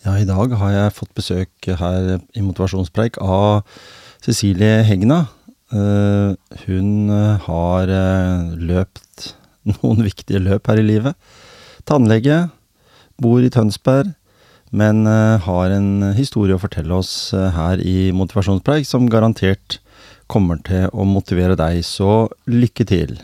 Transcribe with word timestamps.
Ja, 0.00 0.14
i 0.16 0.24
dag 0.24 0.54
har 0.56 0.70
jeg 0.72 0.92
fått 0.96 1.10
besøk 1.12 1.66
her 1.76 2.06
i 2.32 2.40
Motivasjonspreik 2.40 3.18
av 3.20 3.66
Cecilie 4.24 4.78
Hegna. 4.88 5.26
Eh, 5.76 6.30
hun 6.62 7.12
eh, 7.12 7.42
har 7.44 7.92
eh, 7.92 8.54
løpt 8.56 9.26
noen 9.74 10.00
viktige 10.06 10.40
løp 10.40 10.70
her 10.72 10.80
i 10.80 10.86
livet. 10.86 11.18
Tannlege, 11.84 12.46
bor 13.20 13.44
i 13.44 13.52
Tønsberg, 13.52 14.14
men 14.72 15.04
har 15.04 15.72
en 15.74 16.14
historie 16.16 16.54
å 16.56 16.62
fortelle 16.62 16.94
oss 16.94 17.34
her 17.34 17.80
i 17.82 18.12
Motivasjonspreik 18.14 18.86
som 18.86 19.08
garantert 19.10 19.80
kommer 20.30 20.62
til 20.64 20.86
å 20.94 21.04
motivere 21.04 21.58
deg, 21.58 21.82
så 21.84 22.30
lykke 22.48 22.86
til. 22.88 23.16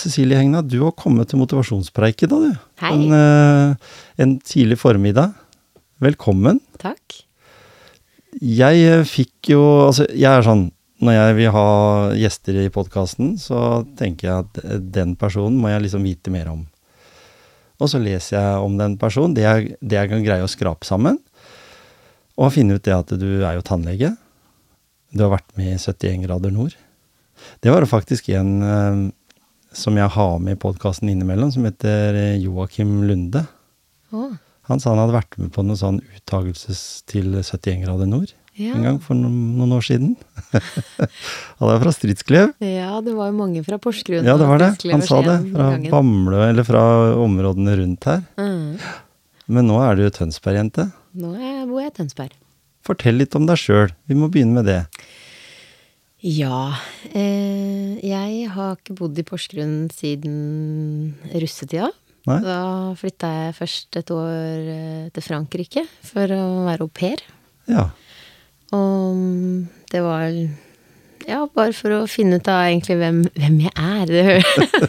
Cecilie 0.00 0.38
Hegna, 0.38 0.62
du 0.64 0.80
har 0.84 0.96
kommet 0.96 1.30
til 1.30 1.40
motivasjonspreiket 1.42 2.30
da, 2.32 2.38
du. 2.40 2.52
Hei. 2.80 2.92
En, 2.94 3.12
uh, 3.12 3.92
en 4.20 4.36
tidlig 4.46 4.78
formiddag. 4.80 5.34
Velkommen. 6.00 6.62
Takk. 6.80 7.18
Jeg 8.40 8.84
uh, 8.88 9.06
fikk 9.08 9.52
jo 9.52 9.60
Altså, 9.88 10.06
jeg 10.14 10.30
er 10.30 10.44
sånn 10.46 10.68
Når 11.02 11.16
jeg 11.16 11.36
vil 11.40 11.54
ha 11.56 11.64
gjester 12.16 12.60
i 12.62 12.70
podkasten, 12.72 13.34
så 13.40 13.82
tenker 13.98 14.28
jeg 14.28 14.44
at 14.44 14.60
eh, 14.62 14.82
den 14.98 15.14
personen 15.20 15.56
må 15.56 15.70
jeg 15.72 15.86
liksom 15.86 16.04
vite 16.04 16.32
mer 16.32 16.50
om. 16.52 16.66
Og 17.80 17.88
så 17.88 17.96
leser 18.02 18.36
jeg 18.36 18.66
om 18.66 18.76
den 18.76 18.98
personen, 19.00 19.32
det 19.36 19.46
jeg, 19.46 19.78
det 19.80 19.96
jeg 19.96 20.10
kan 20.10 20.26
greie 20.26 20.44
å 20.44 20.50
skrape 20.52 20.84
sammen. 20.84 21.16
Og 22.36 22.44
har 22.46 22.52
funnet 22.52 22.76
ut 22.76 22.84
det 22.84 22.98
at 22.98 23.14
du 23.16 23.30
er 23.38 23.56
jo 23.56 23.64
tannlege. 23.64 24.12
Du 25.16 25.24
har 25.24 25.32
vært 25.32 25.48
med 25.56 25.72
i 25.72 25.80
71 25.80 26.20
grader 26.26 26.52
nord. 26.52 26.76
Det 27.64 27.72
var 27.72 27.88
faktisk 27.88 28.28
en 28.36 28.52
som 29.72 29.98
jeg 29.98 30.10
har 30.16 30.38
med 30.42 30.58
i 30.58 30.60
podkasten 30.60 31.10
innimellom, 31.12 31.52
som 31.54 31.66
heter 31.68 32.16
eh, 32.18 32.38
Joakim 32.42 33.02
Lunde. 33.08 33.44
Oh. 34.10 34.32
Han 34.70 34.82
sa 34.82 34.92
han 34.92 35.02
hadde 35.02 35.18
vært 35.18 35.38
med 35.40 35.50
på 35.54 35.64
noe 35.66 35.78
sånn 35.78 35.98
uttagelses 36.16 37.02
til 37.10 37.32
71 37.40 37.84
grader 37.84 38.10
nord 38.10 38.34
ja. 38.60 38.74
en 38.74 38.86
gang 38.86 38.98
for 39.02 39.18
noen, 39.18 39.36
noen 39.58 39.76
år 39.76 39.84
siden. 39.86 40.14
han 41.60 41.72
er 41.72 41.80
fra 41.82 41.92
Stridsklev. 41.94 42.52
Ja, 42.64 42.98
det 43.04 43.14
var 43.16 43.30
jo 43.30 43.36
mange 43.38 43.62
fra 43.66 43.78
Porsgrunn. 43.82 44.26
Ja, 44.26 44.36
det 44.40 44.48
var 44.48 44.62
det. 44.62 44.72
Han 44.90 45.04
sa 45.06 45.22
det. 45.26 45.38
Fra 45.54 45.70
Bamble, 45.92 46.42
eller 46.50 46.66
fra 46.66 46.82
områdene 47.20 47.78
rundt 47.80 48.10
her. 48.10 48.22
Mm. 48.40 48.76
Men 49.50 49.70
nå 49.70 49.80
er 49.82 49.98
du 49.98 50.06
Tønsberg-jente. 50.14 50.90
Nå 51.18 51.32
bor 51.70 51.82
jeg 51.82 51.92
i 51.92 51.96
Tønsberg. 52.02 52.36
Fortell 52.86 53.18
litt 53.20 53.34
om 53.36 53.48
deg 53.48 53.58
sjøl. 53.60 53.90
Vi 54.08 54.16
må 54.18 54.30
begynne 54.32 54.60
med 54.60 54.70
det. 54.70 54.82
Ja. 56.20 56.76
Eh, 57.16 57.96
jeg 58.04 58.48
har 58.52 58.76
ikke 58.76 58.96
bodd 58.98 59.18
i 59.18 59.24
Porsgrunn 59.24 59.88
siden 59.94 61.14
russetida. 61.32 61.90
Nei? 62.28 62.38
Da 62.44 62.60
flytta 63.00 63.30
jeg 63.32 63.56
først 63.56 64.00
et 64.02 64.10
år 64.12 64.72
eh, 64.74 65.06
til 65.14 65.24
Frankrike 65.24 65.86
for 66.04 66.36
å 66.36 66.42
være 66.68 66.84
au 66.84 66.90
pair. 66.92 67.22
Ja. 67.70 67.88
Og 68.76 69.16
det 69.90 70.02
var 70.04 70.28
ja, 71.28 71.40
bare 71.54 71.72
for 71.76 71.92
å 71.94 72.08
finne 72.10 72.38
ut 72.40 72.48
av 72.50 72.66
egentlig 72.68 72.96
hvem, 73.00 73.20
hvem 73.36 73.58
jeg 73.64 73.72
er. 73.76 74.44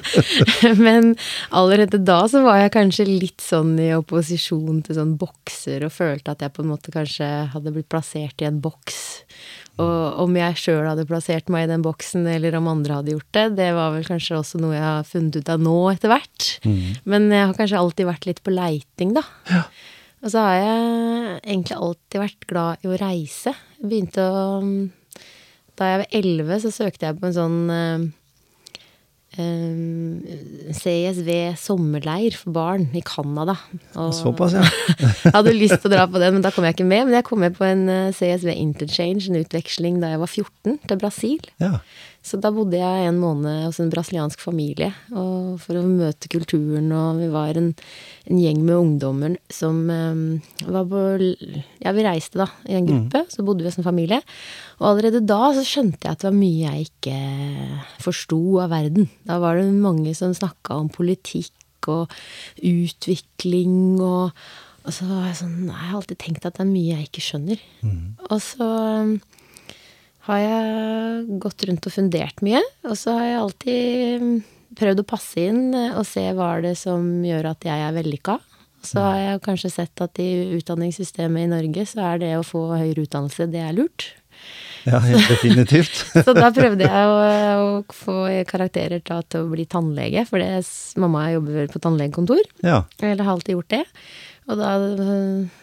Men 0.86 1.14
allerede 1.50 2.00
da 2.02 2.22
så 2.32 2.44
var 2.46 2.62
jeg 2.62 2.74
kanskje 2.76 3.08
litt 3.10 3.44
sånn 3.44 3.74
i 3.82 3.92
opposisjon 3.96 4.82
til 4.86 4.98
sånn 4.98 5.16
bokser, 5.22 5.86
og 5.88 5.96
følte 5.96 6.36
at 6.36 6.46
jeg 6.46 6.54
på 6.56 6.64
en 6.64 6.72
måte 6.72 6.94
kanskje 6.94 7.28
hadde 7.54 7.74
blitt 7.76 7.90
plassert 7.92 8.44
i 8.44 8.48
en 8.50 8.62
boks. 8.64 9.02
Og 9.82 10.22
om 10.26 10.36
jeg 10.38 10.60
sjøl 10.62 10.86
hadde 10.86 11.08
plassert 11.10 11.50
meg 11.54 11.66
i 11.66 11.72
den 11.72 11.86
boksen, 11.86 12.28
eller 12.30 12.58
om 12.60 12.70
andre 12.72 13.00
hadde 13.00 13.16
gjort 13.16 13.32
det, 13.38 13.46
det 13.60 13.72
var 13.78 13.96
vel 13.96 14.06
kanskje 14.08 14.38
også 14.38 14.62
noe 14.62 14.76
jeg 14.76 14.86
har 14.86 15.10
funnet 15.10 15.40
ut 15.42 15.52
av 15.54 15.66
nå 15.66 15.78
etter 15.94 16.14
hvert. 16.14 16.48
Mm. 16.68 16.80
Men 17.14 17.28
jeg 17.34 17.48
har 17.48 17.58
kanskje 17.58 17.82
alltid 17.82 18.10
vært 18.12 18.30
litt 18.30 18.42
på 18.46 18.54
leiting, 18.56 19.16
da. 19.18 19.26
Ja. 19.50 19.66
Og 20.22 20.34
så 20.34 20.46
har 20.46 20.58
jeg 20.60 21.38
egentlig 21.42 21.78
alltid 21.82 22.22
vært 22.22 22.50
glad 22.50 22.84
i 22.86 22.90
å 22.92 22.98
reise. 23.02 23.56
Jeg 23.80 23.90
begynte 23.90 24.26
å 24.30 24.42
Da 25.80 25.88
jeg 25.88 26.02
var 26.04 26.18
elleve, 26.20 26.58
så 26.62 26.70
søkte 26.70 27.08
jeg 27.08 27.18
på 27.18 27.26
en 27.26 27.34
sånn 27.34 27.62
um, 27.72 28.04
CSV 30.78 31.32
sommerleir 31.60 32.36
for 32.38 32.54
barn 32.56 32.88
i 32.98 33.04
Canada. 33.06 33.58
Såpass, 34.16 34.56
ja. 34.58 34.66
jeg 35.26 35.34
hadde 35.36 35.56
lyst 35.58 35.80
til 35.82 35.92
å 35.92 35.94
dra 35.96 36.06
på 36.12 36.22
den, 36.22 36.38
men 36.38 36.46
da 36.46 36.54
kom 36.54 36.68
jeg 36.68 36.78
ikke 36.78 36.88
med. 36.88 37.08
Men 37.10 37.20
jeg 37.20 37.28
kom 37.28 37.44
med 37.44 37.58
på 37.58 37.68
en 37.68 37.84
uh, 37.90 38.14
CSV 38.16 38.54
interchange, 38.56 39.28
en 39.30 39.42
utveksling, 39.42 40.00
da 40.04 40.14
jeg 40.14 40.24
var 40.24 40.32
14, 40.32 40.80
til 40.88 41.04
Brasil. 41.04 41.52
ja. 41.64 41.76
Så 42.22 42.38
da 42.38 42.52
bodde 42.54 42.78
jeg 42.78 43.08
en 43.10 43.18
måned 43.18 43.64
hos 43.66 43.80
en 43.82 43.90
brasiliansk 43.90 44.44
familie 44.44 44.92
for 45.10 45.78
å 45.78 45.82
møte 45.88 46.30
kulturen, 46.30 46.92
og 46.94 47.18
vi 47.18 47.30
var 47.34 47.58
en, 47.58 47.72
en 48.30 48.42
gjeng 48.42 48.62
med 48.62 48.78
ungdommer 48.78 49.38
som 49.52 49.80
um, 49.90 50.22
var 50.68 50.86
på 50.92 51.02
Ja, 51.82 51.96
vi 51.98 52.06
reiste 52.06 52.44
da 52.44 52.48
i 52.70 52.78
en 52.78 52.86
gruppe, 52.86 53.24
mm. 53.26 53.32
så 53.34 53.46
bodde 53.48 53.66
vi 53.66 53.72
hos 53.72 53.80
en 53.82 53.88
familie. 53.88 54.22
Og 54.78 54.92
allerede 54.92 55.24
da 55.26 55.50
så 55.58 55.66
skjønte 55.66 56.06
jeg 56.06 56.14
at 56.14 56.22
det 56.22 56.30
var 56.30 56.38
mye 56.38 56.68
jeg 56.68 56.90
ikke 56.92 57.18
forsto 58.06 58.42
av 58.62 58.76
verden. 58.78 59.10
Da 59.26 59.42
var 59.42 59.58
det 59.58 59.70
mange 59.74 60.14
som 60.18 60.38
snakka 60.38 60.78
om 60.78 60.94
politikk 60.94 61.90
og 61.90 62.14
utvikling 62.62 63.98
og 63.98 64.38
og 64.82 64.96
så 64.96 65.06
var 65.06 65.28
jeg 65.30 65.36
sånn 65.38 65.58
Jeg 65.68 65.78
har 65.78 65.98
alltid 66.00 66.20
tenkt 66.24 66.46
at 66.48 66.56
det 66.58 66.64
er 66.64 66.72
mye 66.72 66.96
jeg 66.96 67.10
ikke 67.10 67.22
skjønner. 67.22 67.60
Mm. 67.86 68.06
Og 68.30 68.40
så 68.42 68.70
har 70.28 70.42
jeg 70.42 71.40
gått 71.42 71.66
rundt 71.68 71.88
og 71.88 71.96
fundert 71.96 72.42
mye. 72.46 72.62
Og 72.88 72.98
så 73.00 73.18
har 73.18 73.28
jeg 73.28 73.42
alltid 73.42 74.26
prøvd 74.80 75.04
å 75.04 75.08
passe 75.08 75.50
inn 75.50 75.76
og 75.76 76.06
se 76.08 76.24
hva 76.38 76.56
er 76.56 76.66
det 76.70 76.78
som 76.80 77.04
gjør 77.26 77.52
at 77.52 77.68
jeg 77.68 77.88
er 77.88 77.96
vellykka. 77.98 78.38
Så 78.82 79.02
har 79.04 79.18
jeg 79.20 79.44
kanskje 79.46 79.70
sett 79.70 80.02
at 80.02 80.18
i 80.22 80.58
utdanningssystemet 80.58 81.46
i 81.46 81.52
Norge 81.52 81.86
så 81.90 82.02
er 82.14 82.24
det 82.24 82.32
å 82.40 82.46
få 82.46 82.64
høyere 82.74 83.06
utdannelse, 83.06 83.46
det 83.52 83.62
er 83.62 83.76
lurt. 83.78 84.08
Ja, 84.88 84.98
helt 85.06 85.28
definitivt. 85.30 86.00
så 86.26 86.34
da 86.34 86.50
prøvde 86.54 86.88
jeg 86.88 87.12
å, 87.12 87.20
å 87.62 87.94
få 87.94 88.24
karakterer 88.50 89.04
til, 89.06 89.22
å 89.38 89.52
bli 89.52 89.68
tannlege, 89.70 90.26
for 90.30 90.42
det, 90.42 90.64
mamma 91.02 91.28
jobber 91.36 91.70
på 91.70 91.82
tannlegekontor. 91.84 92.42
Ja. 92.66 92.82
Eller 93.04 93.22
har 93.28 93.36
alltid 93.36 93.60
gjort 93.60 93.70
det. 93.76 93.84
Og 94.50 94.58
da 94.58 94.74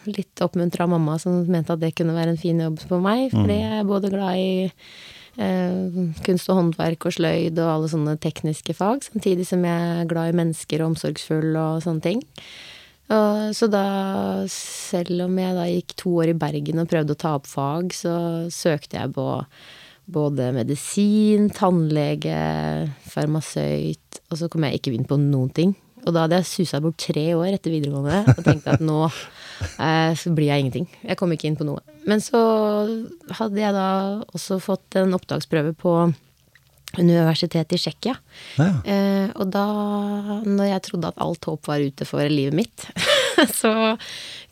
litt 0.07 0.41
oppmuntra 0.43 0.85
av 0.85 0.93
mamma 0.93 1.17
som 1.19 1.41
mente 1.51 1.75
at 1.75 1.81
det 1.81 1.93
kunne 1.97 2.15
være 2.15 2.33
en 2.33 2.41
fin 2.41 2.59
jobb 2.63 2.79
for 2.87 3.03
meg, 3.03 3.27
fordi 3.33 3.59
jeg 3.59 3.79
er 3.81 3.87
både 3.87 4.11
glad 4.13 4.39
i 4.39 4.53
eh, 4.69 5.99
kunst 6.25 6.49
og 6.49 6.61
håndverk 6.61 7.09
og 7.09 7.15
sløyd 7.17 7.59
og 7.59 7.73
alle 7.73 7.91
sånne 7.91 8.15
tekniske 8.23 8.75
fag, 8.77 9.03
samtidig 9.09 9.47
som 9.49 9.65
jeg 9.67 9.93
er 9.99 10.09
glad 10.09 10.31
i 10.31 10.37
mennesker 10.39 10.83
og 10.83 10.93
omsorgsfull 10.93 11.51
og 11.59 11.83
sånne 11.85 12.05
ting. 12.07 12.23
Og, 13.09 13.49
så 13.57 13.65
da, 13.73 13.83
selv 14.53 15.25
om 15.25 15.37
jeg 15.41 15.57
da 15.57 15.65
gikk 15.65 15.95
to 15.97 16.13
år 16.21 16.31
i 16.31 16.37
Bergen 16.37 16.81
og 16.81 16.89
prøvde 16.91 17.15
å 17.15 17.19
ta 17.19 17.35
opp 17.39 17.49
fag, 17.49 17.93
så 17.97 18.15
søkte 18.53 18.99
jeg 18.99 19.15
på 19.15 19.27
både 20.09 20.51
medisin, 20.53 21.49
tannlege, 21.53 22.37
farmasøyt, 23.09 24.21
og 24.29 24.39
så 24.39 24.49
kom 24.49 24.65
jeg 24.65 24.79
ikke 24.79 24.93
inn 24.93 25.09
på 25.09 25.17
noen 25.21 25.53
ting. 25.53 25.75
Og 26.05 26.15
da 26.15 26.23
hadde 26.25 26.39
jeg 26.39 26.49
susa 26.49 26.79
bort 26.83 26.99
tre 27.01 27.25
år 27.35 27.51
etter 27.53 27.73
videregående 27.73 28.35
og 28.35 28.41
tenkte 28.45 28.77
at 28.77 28.83
nå 28.83 29.01
eh, 29.09 30.15
så 30.17 30.31
blir 30.35 30.49
jeg 30.51 30.65
ingenting. 30.65 30.87
Jeg 31.03 31.19
kom 31.19 31.33
ikke 31.35 31.49
inn 31.49 31.59
på 31.59 31.67
noe. 31.67 31.83
Men 32.09 32.23
så 32.23 32.39
hadde 33.39 33.61
jeg 33.61 33.75
da 33.75 33.89
også 34.31 34.59
fått 34.63 34.99
en 35.01 35.15
opptaksprøve 35.17 35.75
på 35.77 35.95
universitetet 36.97 37.75
i 37.75 37.77
Tsjekkia. 37.77 38.15
Ja. 38.57 38.69
Eh, 38.81 39.27
og 39.35 39.51
da, 39.53 39.65
når 40.45 40.71
jeg 40.71 40.85
trodde 40.87 41.11
at 41.11 41.21
alt 41.21 41.45
håp 41.45 41.69
var 41.69 41.83
ute 41.83 42.07
for 42.07 42.25
livet 42.31 42.57
mitt, 42.57 42.87
så 43.61 43.93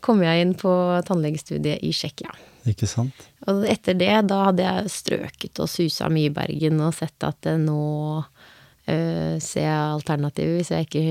kom 0.04 0.22
jeg 0.22 0.44
inn 0.44 0.54
på 0.58 0.70
tannlegestudiet 1.08 1.82
i 1.82 1.90
Tsjekkia. 1.94 2.30
Ikke 2.68 2.86
sant? 2.90 3.26
Og 3.48 3.64
etter 3.70 3.96
det, 3.98 4.12
da 4.30 4.42
hadde 4.48 4.66
jeg 4.66 4.92
strøket 4.92 5.62
og 5.62 5.70
susa 5.72 6.10
mye 6.12 6.28
i 6.30 6.34
Bergen 6.34 6.82
og 6.84 6.94
sett 6.96 7.26
at 7.26 7.48
eh, 7.50 7.58
nå 7.58 7.80
uh, 8.88 9.36
ser 9.42 9.66
jeg 9.66 9.94
alternativer. 9.94 10.56
Hvis 10.58 10.72
jeg 10.74 10.86
ikke 10.86 11.04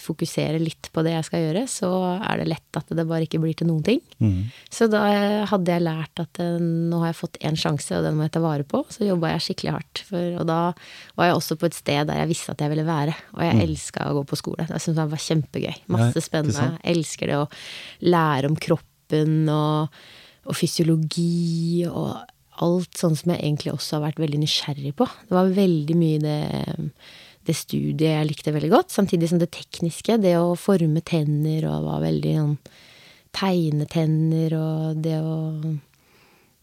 fokuserer 0.00 0.58
litt 0.62 0.90
på 0.94 1.04
det 1.06 1.14
jeg 1.14 1.26
skal 1.28 1.44
gjøre, 1.44 1.64
så 1.70 1.90
er 2.16 2.40
det 2.40 2.48
lett 2.50 2.80
at 2.80 2.92
det 2.96 3.06
bare 3.08 3.28
ikke 3.28 3.40
blir 3.42 3.56
til 3.58 3.70
noen 3.70 3.84
ting. 3.86 4.02
Mm. 4.18 4.48
Så 4.72 4.88
da 4.90 5.04
hadde 5.50 5.76
jeg 5.76 5.84
lært 5.86 6.22
at 6.24 6.42
uh, 6.42 6.58
nå 6.60 7.02
har 7.02 7.12
jeg 7.12 7.20
fått 7.20 7.40
én 7.44 7.58
sjanse, 7.58 7.92
og 7.98 8.06
den 8.06 8.18
må 8.18 8.26
jeg 8.26 8.36
ta 8.38 8.44
vare 8.44 8.66
på. 8.68 8.84
Så 8.94 9.06
jobba 9.08 9.34
jeg 9.34 9.46
skikkelig 9.48 9.74
hardt. 9.76 10.04
For, 10.08 10.38
og 10.40 10.48
da 10.48 10.60
var 11.18 11.30
jeg 11.30 11.40
også 11.40 11.58
på 11.60 11.70
et 11.70 11.78
sted 11.78 12.08
der 12.08 12.22
jeg 12.22 12.32
visste 12.32 12.54
at 12.56 12.64
jeg 12.64 12.74
ville 12.74 12.88
være. 12.88 13.16
Og 13.36 13.44
jeg 13.46 13.58
mm. 13.58 13.64
elska 13.68 14.08
å 14.08 14.16
gå 14.20 14.24
på 14.28 14.40
skole. 14.40 14.68
Jeg 14.68 14.84
syntes 14.86 15.02
det 15.02 15.10
var 15.12 15.26
kjempegøy. 15.26 15.82
Masse 15.98 16.24
spennende. 16.24 16.70
Jeg 16.80 16.96
elsker 16.96 17.32
det 17.32 17.42
å 17.42 17.50
lære 18.08 18.50
om 18.50 18.56
kroppen 18.58 19.44
og 19.52 20.00
og 20.48 20.56
fysiologi 20.56 21.84
og 21.88 22.16
alt 22.64 22.98
sånn 22.98 23.16
som 23.18 23.32
jeg 23.32 23.42
egentlig 23.42 23.72
også 23.74 23.98
har 23.98 24.08
vært 24.08 24.20
veldig 24.22 24.42
nysgjerrig 24.42 24.94
på. 24.98 25.06
Det 25.28 25.36
var 25.36 25.54
veldig 25.56 25.96
mye 25.98 26.20
det, 26.22 26.38
det 27.48 27.56
studiet 27.56 28.14
jeg 28.14 28.28
likte 28.28 28.54
veldig 28.54 28.72
godt, 28.72 28.94
samtidig 28.94 29.30
som 29.30 29.40
det 29.42 29.50
tekniske. 29.54 30.18
Det 30.22 30.34
å 30.40 30.56
forme 30.58 31.02
tenner 31.06 31.68
og 31.70 31.88
var 31.88 32.04
veldig 32.08 32.36
sånn 32.42 32.60
Tegne 33.38 33.84
tenner 33.92 34.54
og 34.56 35.02
det 35.04 35.18
å 35.20 35.34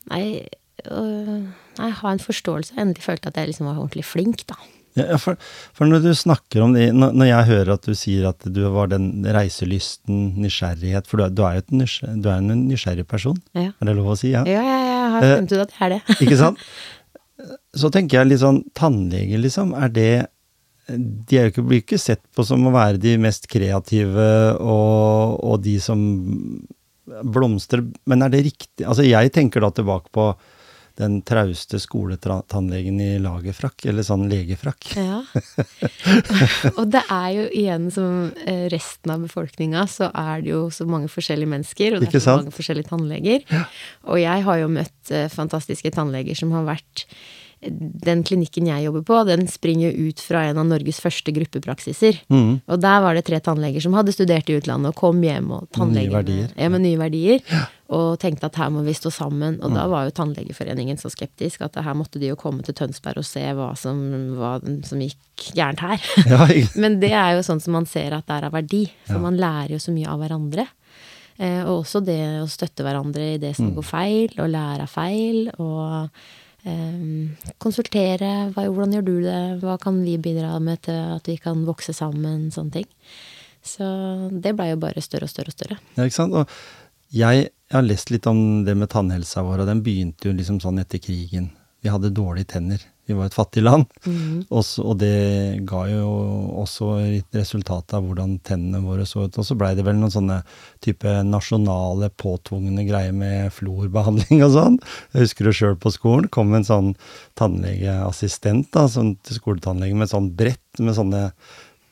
Nei, 0.05 0.45
nei 0.85 1.87
ha 1.97 2.09
en 2.11 2.21
forståelse. 2.21 2.75
Jeg 2.75 2.81
endelig 2.83 3.05
følte 3.05 3.31
at 3.31 3.37
jeg 3.39 3.49
liksom 3.49 3.65
var 3.65 3.79
ordentlig 3.79 4.03
flink, 4.05 4.43
da. 4.45 4.57
Ja, 4.95 5.17
for, 5.19 5.35
for, 5.75 5.89
når 5.89 6.05
du 6.05 6.11
snakker 6.15 6.63
om 6.63 6.75
det, 6.75 6.85
når 6.95 7.27
jeg 7.27 7.47
hører 7.49 7.73
at 7.73 7.87
du 7.89 7.95
sier 7.97 8.29
at 8.29 8.45
du 8.47 8.61
var 8.71 8.93
den 8.93 9.09
reiselysten, 9.27 10.29
nysgjerrighet 10.39 11.09
For 11.09 11.19
du 11.19 11.25
er, 11.25 11.33
du 11.35 11.41
er 11.43 11.59
nysgjerrig, 11.75 12.21
du 12.23 12.29
er 12.31 12.39
en 12.39 12.61
nysgjerrig 12.69 13.07
person, 13.09 13.41
ja. 13.57 13.73
er 13.73 13.89
det 13.89 13.97
lov 13.97 14.13
å 14.13 14.19
si? 14.19 14.31
Ja, 14.31 14.45
ja, 14.47 14.61
ja 14.63 14.84
har 15.15 15.27
funnet 15.31 15.55
ut 15.55 15.63
at 15.63 15.75
jeg 15.75 15.87
er 15.87 15.93
det. 15.95 15.99
ikke 16.25 16.39
sant? 16.39 16.63
Så 17.75 17.91
tenker 17.93 18.21
jeg 18.21 18.29
litt 18.31 18.41
sånn 18.41 18.61
Tannleger, 18.77 19.41
liksom, 19.43 19.73
er 19.75 19.91
det 19.93 20.09
De 20.87 21.37
er 21.37 21.47
jo 21.47 21.53
ikke, 21.53 21.65
blir 21.67 21.83
ikke 21.83 21.99
sett 22.01 22.23
på 22.35 22.45
som 22.47 22.63
å 22.65 22.73
være 22.73 23.01
de 23.01 23.17
mest 23.21 23.49
kreative 23.51 24.29
og, 24.61 25.35
og 25.43 25.59
de 25.65 25.75
som 25.83 25.99
blomstrer, 27.05 27.83
men 28.09 28.25
er 28.25 28.31
det 28.33 28.45
riktig 28.47 28.85
Altså, 28.85 29.05
jeg 29.05 29.33
tenker 29.35 29.61
da 29.61 29.71
tilbake 29.75 30.09
på 30.15 30.29
den 30.99 31.19
trauste 31.27 31.79
skoletannlegen 31.81 32.99
i 33.03 33.09
lagerfrakk, 33.23 33.85
eller 33.91 34.05
sånn 34.07 34.27
legefrakk. 34.31 34.89
Ja. 34.95 35.21
Og 36.77 36.85
det 36.93 37.03
er 37.11 37.29
jo 37.35 37.45
igjen 37.49 37.89
som 37.93 38.31
eh, 38.45 38.65
resten 38.71 39.15
av 39.15 39.25
befolkninga, 39.27 39.85
så 39.91 40.09
er 40.11 40.45
det 40.45 40.53
jo 40.53 40.65
så 40.73 40.87
mange 40.89 41.11
forskjellige 41.11 41.51
mennesker, 41.51 41.95
og 41.97 42.05
det 42.05 42.11
er 42.13 42.23
så 42.23 42.37
mange 42.39 42.55
forskjellige 42.55 42.91
tannleger. 42.91 43.43
Ja. 43.51 43.65
Og 44.07 44.21
jeg 44.21 44.45
har 44.47 44.61
jo 44.61 44.71
møtt 44.71 45.11
eh, 45.11 45.27
fantastiske 45.31 45.91
tannleger 45.95 46.37
som 46.39 46.55
har 46.55 46.67
vært 46.67 47.07
den 47.65 48.21
klinikken 48.25 48.67
jeg 48.69 48.85
jobber 48.85 49.03
på, 49.07 49.21
den 49.27 49.47
springer 49.49 49.93
ut 49.95 50.21
fra 50.21 50.43
en 50.49 50.59
av 50.61 50.67
Norges 50.69 50.99
første 51.03 51.33
gruppepraksiser. 51.35 52.19
Mm. 52.29 52.59
Og 52.61 52.81
der 52.81 53.01
var 53.03 53.17
det 53.17 53.25
tre 53.27 53.39
tannleger 53.43 53.83
som 53.83 53.95
hadde 53.97 54.13
studert 54.15 54.49
i 54.51 54.57
utlandet 54.59 54.93
og 54.93 54.99
kom 54.99 55.23
hjem 55.23 55.51
og 55.55 55.69
tannlegene, 55.75 56.49
ja, 56.53 56.69
med 56.71 56.85
nye 56.85 56.99
verdier. 56.99 57.41
Ja. 57.49 57.65
Og 57.93 58.15
tenkte 58.17 58.47
at 58.49 58.57
her 58.57 58.71
må 58.73 58.81
vi 58.85 58.95
stå 58.97 59.11
sammen. 59.13 59.59
Og 59.61 59.69
mm. 59.69 59.75
da 59.77 59.83
var 59.91 60.07
jo 60.07 60.13
Tannlegeforeningen 60.17 60.97
så 60.97 61.11
skeptisk 61.13 61.61
at 61.67 61.77
her 61.85 61.97
måtte 61.97 62.21
de 62.21 62.31
jo 62.31 62.37
komme 62.39 62.65
til 62.65 62.73
Tønsberg 62.77 63.21
og 63.21 63.27
se 63.27 63.43
hva 63.57 63.73
som, 63.77 63.99
hva 64.39 64.55
som 64.87 65.03
gikk 65.03 65.51
gærent 65.53 65.83
her. 65.85 66.07
Ja, 66.31 66.47
Men 66.81 66.97
det 67.03 67.11
er 67.13 67.35
jo 67.35 67.43
sånn 67.45 67.61
som 67.61 67.77
man 67.77 67.85
ser 67.89 68.15
at 68.17 68.25
det 68.25 68.39
er 68.39 68.47
av 68.49 68.55
verdi. 68.57 68.87
For 69.05 69.21
man 69.21 69.37
lærer 69.37 69.75
jo 69.75 69.83
så 69.83 69.93
mye 69.93 70.09
av 70.09 70.23
hverandre. 70.23 70.65
Eh, 71.37 71.61
og 71.65 71.83
også 71.83 72.01
det 72.07 72.21
å 72.39 72.49
støtte 72.49 72.85
hverandre 72.85 73.35
i 73.35 73.37
det 73.41 73.53
som 73.57 73.69
mm. 73.69 73.75
går 73.77 73.87
feil, 73.89 74.35
og 74.39 74.51
lære 74.55 74.87
av 74.87 74.91
feil. 74.91 75.39
og 75.59 76.19
eh, 76.65 77.55
konsultere. 77.61 78.33
Hva, 78.55 78.65
hvordan 78.65 78.97
gjør 78.97 79.07
du 79.07 79.15
det? 79.27 79.41
Hva 79.61 79.77
kan 79.81 80.01
vi 80.05 80.17
bidra 80.21 80.57
med 80.63 80.81
til 80.87 81.17
at 81.19 81.29
vi 81.29 81.37
kan 81.41 81.65
vokse 81.67 81.93
sammen? 81.93 82.49
Sånne 82.55 82.79
ting. 82.79 82.89
Så 83.65 83.85
det 84.29 84.53
blei 84.57 84.71
jo 84.71 84.81
bare 84.81 85.03
større 85.03 85.29
og 85.29 85.33
større 85.33 85.53
og 85.53 85.57
større. 85.57 85.77
Ja, 85.97 86.05
ikke 86.05 86.19
sant. 86.19 86.35
Og 86.37 86.49
jeg, 87.15 87.49
jeg 87.69 87.77
har 87.79 87.85
lest 87.85 88.11
litt 88.13 88.27
om 88.29 88.39
det 88.65 88.75
med 88.77 88.91
tannhelsa 88.93 89.43
vår, 89.45 89.63
og 89.63 89.69
den 89.69 89.81
begynte 89.85 90.29
jo 90.29 90.35
liksom 90.37 90.59
sånn 90.61 90.81
etter 90.83 91.01
krigen. 91.01 91.49
Vi 91.81 91.91
hadde 91.93 92.13
dårlige 92.13 92.55
tenner. 92.55 92.81
Vi 93.05 93.13
var 93.13 93.27
et 93.29 93.35
fattig 93.37 93.61
land. 93.61 93.85
Mm. 94.05 94.45
Også, 94.49 94.81
og 94.89 94.95
det 94.97 95.61
ga 95.69 95.83
jo 95.91 96.05
også 96.63 96.87
et 97.03 97.37
resultat 97.37 97.93
av 97.93 98.07
hvordan 98.07 98.39
tennene 98.45 98.81
våre 98.81 99.05
så 99.05 99.27
ut. 99.27 99.37
Og 99.37 99.45
så 99.45 99.57
blei 99.57 99.75
det 99.77 99.85
vel 99.85 99.99
noen 99.99 100.13
sånne 100.13 100.39
type 100.81 101.11
nasjonale 101.27 102.09
påtvungne 102.17 102.87
greier 102.87 103.13
med 103.13 103.53
florbehandling 103.53 104.41
og 104.47 104.55
sånn. 104.55 104.79
Jeg 105.13 105.27
husker 105.27 105.49
det 105.49 105.53
sjøl 105.59 105.77
på 105.77 105.93
skolen. 105.93 106.31
kom 106.33 106.57
en 106.57 106.65
sånn 106.65 106.89
tannlegeassistent 107.37 108.71
da, 108.73 108.87
sånn, 108.89 109.13
til 109.21 109.37
skoletannlegen 109.37 110.01
med 110.01 110.09
sånn 110.09 110.31
brett 110.37 110.81
med 110.81 110.97
sånne 110.97 111.27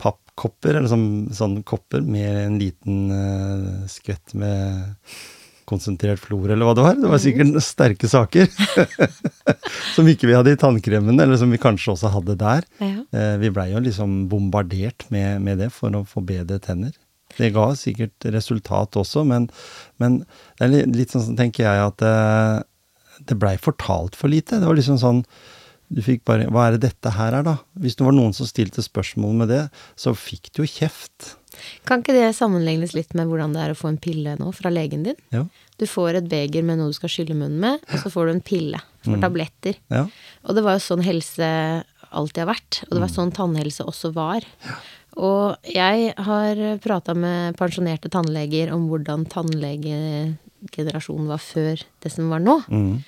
pappkopper, 0.02 0.80
eller 0.80 0.90
sånn, 0.90 1.08
sånn 1.38 1.60
kopper 1.62 2.02
med 2.02 2.42
en 2.48 2.60
liten 2.62 3.06
uh, 3.14 3.86
skvett 3.92 4.34
med 4.34 4.98
konsentrert 5.70 6.22
flor, 6.22 6.50
eller 6.52 6.68
hva 6.68 6.74
det 6.78 6.86
var. 6.86 6.98
Det 7.00 7.12
var 7.12 7.22
sikkert 7.22 7.58
sterke 7.64 8.10
saker. 8.10 8.50
som 9.96 10.10
ikke 10.10 10.30
vi 10.30 10.36
hadde 10.38 10.54
i 10.56 10.60
tannkremen, 10.60 11.20
eller 11.20 11.40
som 11.40 11.54
vi 11.54 11.62
kanskje 11.62 11.94
også 11.96 12.12
hadde 12.14 12.38
der. 12.40 12.68
Ja. 12.84 13.06
Eh, 13.16 13.36
vi 13.42 13.52
blei 13.54 13.70
jo 13.72 13.82
liksom 13.84 14.24
bombardert 14.32 15.08
med, 15.14 15.42
med, 15.46 15.62
det 15.64 15.72
for 15.76 15.94
å 15.96 16.06
få 16.08 16.24
bedre 16.26 16.60
tenner. 16.64 16.94
Det 17.38 17.50
ga 17.56 17.72
sikkert 17.78 18.28
resultat 18.34 19.00
også, 19.00 19.24
men, 19.26 19.50
men 20.02 20.22
det 20.60 20.68
er 20.68 20.94
litt 20.94 21.16
sånn, 21.16 21.34
tenker 21.40 21.66
jeg, 21.66 21.90
at 21.90 22.00
det, 22.04 22.14
eh, 22.14 23.20
det 23.30 23.38
blei 23.40 23.58
fortalt 23.62 24.18
for 24.18 24.32
lite. 24.32 24.60
Det 24.60 24.68
var 24.68 24.78
liksom 24.78 24.98
sånn 25.02 25.22
du 25.94 26.02
fikk 26.02 26.24
bare 26.26 26.48
Hva 26.50 26.68
er 26.68 26.76
det 26.76 26.88
dette 26.88 27.12
her 27.14 27.36
er, 27.38 27.46
da? 27.46 27.58
Hvis 27.78 27.98
det 28.00 28.06
var 28.08 28.16
noen 28.16 28.34
som 28.36 28.48
stilte 28.50 28.82
spørsmål 28.82 29.36
med 29.44 29.52
det, 29.54 29.64
så 30.00 30.16
fikk 30.18 30.50
du 30.54 30.64
jo 30.64 30.70
kjeft. 30.70 31.36
Kan 31.88 32.04
ikke 32.04 32.16
det 32.16 32.32
sammenlignes 32.38 32.96
litt 32.98 33.14
med 33.18 33.30
hvordan 33.30 33.56
det 33.56 33.62
er 33.64 33.74
å 33.74 33.78
få 33.78 33.92
en 33.92 34.02
pille 34.02 34.36
nå 34.40 34.52
fra 34.56 34.72
legen 34.74 35.06
din? 35.08 35.20
Ja. 35.36 35.46
Du 35.82 35.86
får 35.90 36.20
et 36.20 36.30
beger 36.32 36.66
med 36.66 36.80
noe 36.80 36.94
du 36.94 36.98
skal 36.98 37.12
skylle 37.12 37.36
munnen 37.38 37.60
med, 37.64 37.84
og 37.90 37.98
så 38.04 38.12
får 38.14 38.30
du 38.30 38.32
en 38.36 38.46
pille. 38.46 38.80
For 39.04 39.18
mm. 39.18 39.24
tabletter. 39.24 39.76
Ja. 39.92 40.06
Og 40.48 40.56
det 40.56 40.64
var 40.64 40.78
jo 40.78 40.86
sånn 40.86 41.04
helse 41.04 41.48
alltid 42.14 42.44
har 42.46 42.52
vært. 42.54 42.74
Og 42.88 42.92
det 42.94 43.02
var 43.02 43.10
mm. 43.10 43.16
sånn 43.18 43.34
tannhelse 43.36 43.84
også 43.90 44.14
var. 44.16 44.42
Ja. 44.64 44.76
Og 45.14 45.70
jeg 45.70 46.14
har 46.26 46.62
prata 46.82 47.14
med 47.18 47.58
pensjonerte 47.60 48.10
tannleger 48.14 48.72
om 48.74 48.88
hvordan 48.90 49.26
tannlegegenerasjonen 49.30 51.28
var 51.30 51.42
før 51.44 51.76
det 52.02 52.10
som 52.14 52.30
var 52.34 52.42
nå. 52.42 52.56
Mm. 52.72 53.04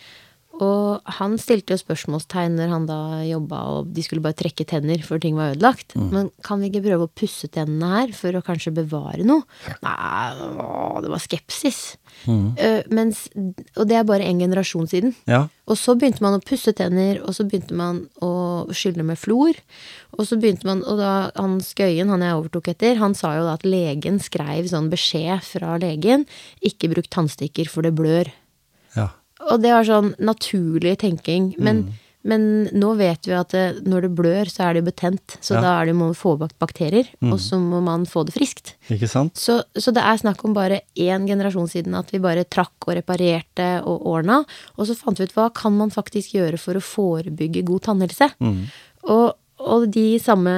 Og 0.63 1.15
han 1.17 1.35
stilte 1.41 1.75
jo 1.75 1.81
spørsmålstegn 1.81 2.55
når 2.55 2.71
han 2.71 2.85
da 2.87 2.99
jobba 3.27 3.61
og 3.73 3.89
de 3.95 4.03
skulle 4.05 4.23
bare 4.23 4.37
trekke 4.39 4.67
tenner 4.67 5.01
for 5.03 5.19
ting 5.21 5.35
var 5.35 5.55
ødelagt. 5.55 5.95
Mm. 5.97 6.07
Men 6.13 6.29
kan 6.45 6.61
vi 6.61 6.69
ikke 6.71 6.85
prøve 6.85 7.07
å 7.07 7.11
pusse 7.11 7.49
tennene 7.51 7.91
her 7.91 8.13
for 8.15 8.37
å 8.37 8.43
kanskje 8.45 8.75
bevare 8.77 9.25
noe? 9.27 9.43
Nei, 9.83 10.47
å, 10.55 11.01
det 11.03 11.11
var 11.11 11.23
skepsis. 11.23 11.81
Mm. 12.23 12.47
Uh, 12.55 12.81
mens, 12.95 13.25
og 13.75 13.89
det 13.89 13.99
er 13.99 14.07
bare 14.07 14.27
en 14.29 14.39
generasjon 14.45 14.87
siden. 14.91 15.15
Ja. 15.27 15.45
Og 15.67 15.79
så 15.81 15.97
begynte 15.97 16.23
man 16.23 16.37
å 16.37 16.43
pusse 16.45 16.71
tenner, 16.77 17.19
og 17.25 17.35
så 17.35 17.43
begynte 17.47 17.75
man 17.75 18.05
å 18.23 18.31
skylle 18.75 19.03
med 19.07 19.19
flor. 19.19 19.57
Og 20.15 20.29
så 20.29 20.39
begynte 20.39 20.69
man, 20.69 20.85
og 20.87 21.01
da 21.01 21.13
han 21.35 21.59
Skøyen, 21.65 22.11
han 22.13 22.23
jeg 22.23 22.37
overtok 22.37 22.71
etter, 22.71 22.99
han 23.01 23.17
sa 23.17 23.33
jo 23.39 23.47
da 23.47 23.57
at 23.57 23.67
legen 23.67 24.21
skrev 24.23 24.69
sånn 24.71 24.91
beskjed 24.93 25.43
fra 25.43 25.75
legen 25.81 26.23
ikke 26.63 26.93
bruk 26.93 27.11
tannstikker, 27.11 27.67
for 27.71 27.83
det 27.83 27.95
blør. 27.97 28.31
Og 29.51 29.61
det 29.63 29.75
var 29.75 29.85
sånn 29.87 30.15
naturlig 30.23 30.97
tenking. 31.03 31.51
Men, 31.61 31.83
mm. 31.85 32.01
men 32.31 32.47
nå 32.73 32.93
vet 32.99 33.27
vi 33.29 33.35
at 33.37 33.53
det, 33.53 33.65
når 33.85 34.07
det 34.07 34.11
blør, 34.17 34.51
så 34.51 34.67
er 34.67 34.77
det 34.77 34.85
betent. 34.87 35.37
Så 35.39 35.57
ja. 35.57 35.61
da 35.63 35.75
er 35.79 35.89
det, 35.89 35.95
må 35.97 36.09
man 36.09 36.17
få 36.17 36.35
bak 36.41 36.55
bakterier, 36.61 37.09
mm. 37.21 37.31
og 37.35 37.39
så 37.43 37.59
må 37.61 37.81
man 37.85 38.07
få 38.09 38.25
det 38.27 38.35
friskt. 38.35 38.73
Ikke 38.93 39.09
sant? 39.11 39.37
Så, 39.39 39.59
så, 39.77 39.93
det 39.95 40.03
er 40.03 40.21
snakk 40.21 40.41
om 40.47 40.57
bare 40.57 40.81
én 40.97 41.29
generasjon 41.29 41.69
siden 41.71 41.97
at 41.99 42.11
vi 42.13 42.23
bare 42.23 42.47
trakk 42.49 42.89
og 42.89 42.97
reparerte 42.97 43.69
og 43.85 44.09
ordna. 44.15 44.41
Og 44.79 44.89
så 44.89 44.97
fant 44.97 45.21
vi 45.21 45.29
ut 45.29 45.37
hva 45.37 45.51
kan 45.55 45.77
man 45.77 45.93
faktisk 45.93 46.37
gjøre 46.39 46.61
for 46.61 46.77
å 46.77 46.83
forebygge 46.83 47.65
god 47.69 47.89
tannhelse. 47.91 48.33
Mm. 48.41 48.61
Og 49.13 49.25
og 49.63 49.85
de 49.87 50.17
samme 50.19 50.51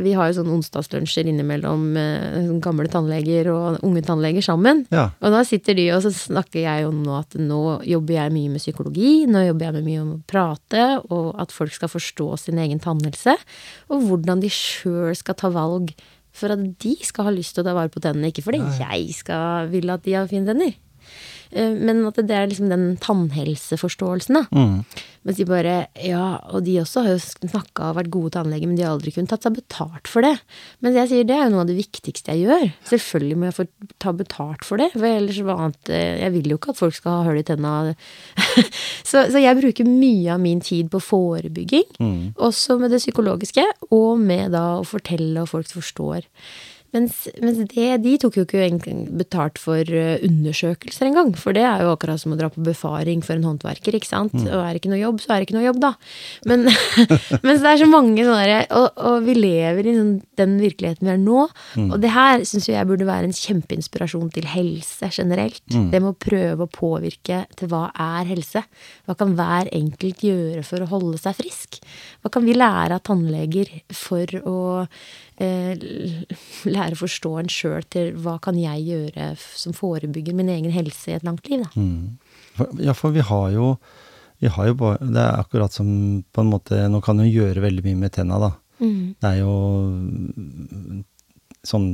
Vi 0.00 0.14
har 0.16 0.30
jo 0.30 0.38
sånn 0.38 0.52
onsdagslunsjer 0.54 1.28
innimellom 1.28 1.82
eh, 2.00 2.46
gamle 2.64 2.88
tannleger 2.90 3.50
og 3.52 3.82
unge 3.84 4.02
tannleger 4.06 4.44
sammen. 4.44 4.86
Ja. 4.94 5.10
Og 5.20 5.34
da 5.34 5.42
sitter 5.44 5.76
de, 5.76 5.90
og 5.92 6.00
så 6.06 6.12
snakker 6.16 6.62
jeg 6.64 6.88
om 6.88 7.02
nå 7.04 7.18
at 7.18 7.36
nå 7.36 7.82
jobber 7.88 8.16
jeg 8.16 8.34
mye 8.34 8.54
med 8.54 8.64
psykologi. 8.64 9.12
Nå 9.28 9.44
jobber 9.44 9.68
jeg 9.68 9.76
med 9.76 9.88
mye 9.90 10.04
om 10.04 10.14
å 10.16 10.22
prate, 10.32 10.86
og 11.12 11.28
at 11.42 11.52
folk 11.52 11.76
skal 11.76 11.92
forstå 11.92 12.30
sin 12.40 12.62
egen 12.62 12.80
tannhelse. 12.82 13.36
Og 13.92 14.08
hvordan 14.08 14.40
de 14.42 14.50
sjøl 14.52 15.12
skal 15.18 15.36
ta 15.38 15.52
valg 15.52 15.92
for 16.32 16.54
at 16.54 16.64
de 16.80 16.94
skal 17.04 17.28
ha 17.28 17.34
lyst 17.34 17.56
til 17.56 17.64
å 17.64 17.68
ta 17.68 17.76
vare 17.76 17.92
på 17.92 18.00
tennene. 18.00 18.32
Ikke 18.32 18.44
fordi 18.46 18.62
Nei. 18.64 18.78
jeg 18.80 19.18
skal 19.20 19.68
vil 19.72 19.92
at 19.92 20.08
de 20.08 20.16
har 20.16 20.30
fine 20.30 20.48
tenner. 20.48 20.72
Eh, 21.52 21.74
Men 21.76 22.04
at 22.08 22.16
det 22.16 22.34
er 22.36 22.48
liksom 22.48 22.70
den 22.72 22.96
tannhelseforståelsen, 23.02 24.38
da. 24.40 24.44
Mm. 24.52 24.84
Mens 25.22 25.38
de 25.38 25.44
bare 25.46 25.74
Ja, 26.02 26.40
og 26.50 26.64
de 26.66 26.78
også 26.80 27.04
har 27.04 27.14
jo 27.14 27.20
snakka 27.22 27.90
og 27.90 27.98
vært 28.00 28.10
gode 28.10 28.32
tannleger, 28.34 28.66
men 28.66 28.76
de 28.78 28.82
har 28.82 28.94
aldri 28.96 29.12
kunnet 29.14 29.30
tatt 29.30 29.44
seg 29.46 29.54
betalt 29.54 30.08
for 30.10 30.24
det. 30.26 30.34
Men 30.82 30.96
jeg 30.98 31.10
sier 31.12 31.28
det 31.28 31.36
er 31.36 31.44
jo 31.46 31.52
noe 31.54 31.62
av 31.62 31.70
det 31.70 31.78
viktigste 31.78 32.34
jeg 32.34 32.48
gjør. 32.48 32.72
Selvfølgelig 32.90 33.38
må 33.38 33.48
jeg 33.48 33.58
få 33.60 33.66
ta 34.02 34.14
betalt 34.16 34.66
for 34.66 34.82
det, 34.82 34.90
for 34.96 35.06
ellers 35.06 35.38
hva 35.44 35.58
annet 35.68 35.92
eh, 35.92 36.18
Jeg 36.24 36.34
vil 36.38 36.50
jo 36.54 36.58
ikke 36.58 36.74
at 36.74 36.80
folk 36.80 36.98
skal 36.98 37.20
ha 37.20 37.28
hull 37.28 37.38
i 37.38 37.46
tenna. 37.46 37.76
så, 39.10 39.28
så 39.30 39.42
jeg 39.42 39.60
bruker 39.60 39.88
mye 39.88 40.34
av 40.34 40.42
min 40.42 40.60
tid 40.64 40.90
på 40.92 41.00
forebygging, 41.02 41.86
også 42.42 42.78
med 42.80 42.90
det 42.94 43.02
psykologiske, 43.04 43.64
og 43.92 44.18
med 44.20 44.52
da 44.56 44.80
å 44.80 44.86
fortelle 44.86 45.44
og 45.44 45.50
folk 45.52 45.70
forstår. 45.70 46.26
Mens, 46.92 47.22
mens 47.40 47.56
det, 47.70 47.86
de 48.04 48.10
tok 48.20 48.36
jo 48.36 48.44
ikke 48.44 48.94
betalt 49.16 49.56
for 49.60 49.80
eh, 49.80 50.20
undersøkelser 50.26 51.08
engang. 51.08 51.30
For 51.40 51.56
det 51.56 51.64
er 51.64 51.86
jo 51.86 51.94
akkurat 51.94 52.20
som 52.20 52.34
å 52.34 52.36
dra 52.36 52.50
på 52.52 52.64
befaring 52.66 53.22
for 53.24 53.38
en 53.38 53.46
håndverker, 53.48 53.96
ikke 53.96 54.10
sant. 54.10 54.34
Og 54.42 54.58
er 54.60 54.74
det 54.74 54.82
ikke 54.82 54.92
noe 54.92 55.00
jobb, 55.00 55.22
så 55.22 55.32
er 55.32 55.40
det 55.40 55.48
ikke 55.48 55.56
noe 55.56 55.64
jobb, 55.64 55.80
da. 55.80 55.92
Men, 56.50 56.66
mens 57.46 57.64
det 57.64 57.70
er 57.70 57.80
så 57.80 57.88
mange 57.88 58.26
sånne 58.26 58.58
og, 58.76 59.00
og 59.08 59.24
vi 59.24 59.36
lever 59.38 59.88
i 59.88 59.94
sånn, 59.96 60.12
den 60.38 60.58
virkeligheten 60.60 61.08
vi 61.08 61.14
er 61.14 61.22
nå. 61.22 61.46
Og 61.86 61.96
det 62.02 62.12
her 62.12 62.44
syns 62.48 62.68
jeg 62.68 62.88
burde 62.90 63.08
være 63.08 63.30
en 63.30 63.36
kjempeinspirasjon 63.36 64.28
til 64.36 64.50
helse 64.52 65.08
generelt. 65.16 65.64
Det 65.70 65.96
med 65.96 66.12
å 66.12 66.18
prøve 66.28 66.66
å 66.66 66.72
påvirke 66.72 67.42
til 67.56 67.72
hva 67.72 67.86
er 67.96 68.28
helse. 68.28 68.64
Hva 69.08 69.16
kan 69.18 69.32
hver 69.38 69.72
enkelt 69.72 70.24
gjøre 70.28 70.64
for 70.66 70.84
å 70.84 70.90
holde 70.92 71.20
seg 71.24 71.40
frisk? 71.40 71.80
Hva 72.20 72.32
kan 72.36 72.44
vi 72.44 72.56
lære 72.58 73.00
av 73.00 73.04
tannleger 73.08 73.72
for 73.96 74.28
å 74.44 74.58
lære 75.40 76.92
å 76.96 77.00
forstå 77.00 77.32
en 77.40 77.50
sjøl 77.50 77.84
til 77.92 78.12
hva 78.22 78.38
kan 78.42 78.58
jeg 78.60 78.84
gjøre 78.86 79.32
som 79.38 79.72
forebygger 79.76 80.36
min 80.36 80.50
egen 80.52 80.74
helse 80.74 81.10
i 81.10 81.16
et 81.16 81.24
langt 81.26 81.48
liv, 81.48 81.64
da. 81.64 81.70
For, 82.58 82.74
ja, 82.84 82.92
for 82.96 83.14
vi 83.14 83.24
har 83.24 83.52
jo 83.54 83.76
vi 84.42 84.50
har 84.50 84.66
jo 84.66 84.74
bare, 84.74 84.98
Det 84.98 85.22
er 85.22 85.38
akkurat 85.38 85.72
som 85.72 85.86
på 86.34 86.42
en 86.42 86.50
måte 86.50 86.88
Nå 86.90 86.98
kan 87.00 87.16
du 87.16 87.22
gjøre 87.22 87.62
veldig 87.62 87.84
mye 87.86 88.00
med 88.00 88.12
tenna, 88.16 88.40
da. 88.42 88.50
Det 89.22 89.28
er 89.28 89.38
jo 89.38 89.54
mm, 89.94 91.04
sånn 91.62 91.86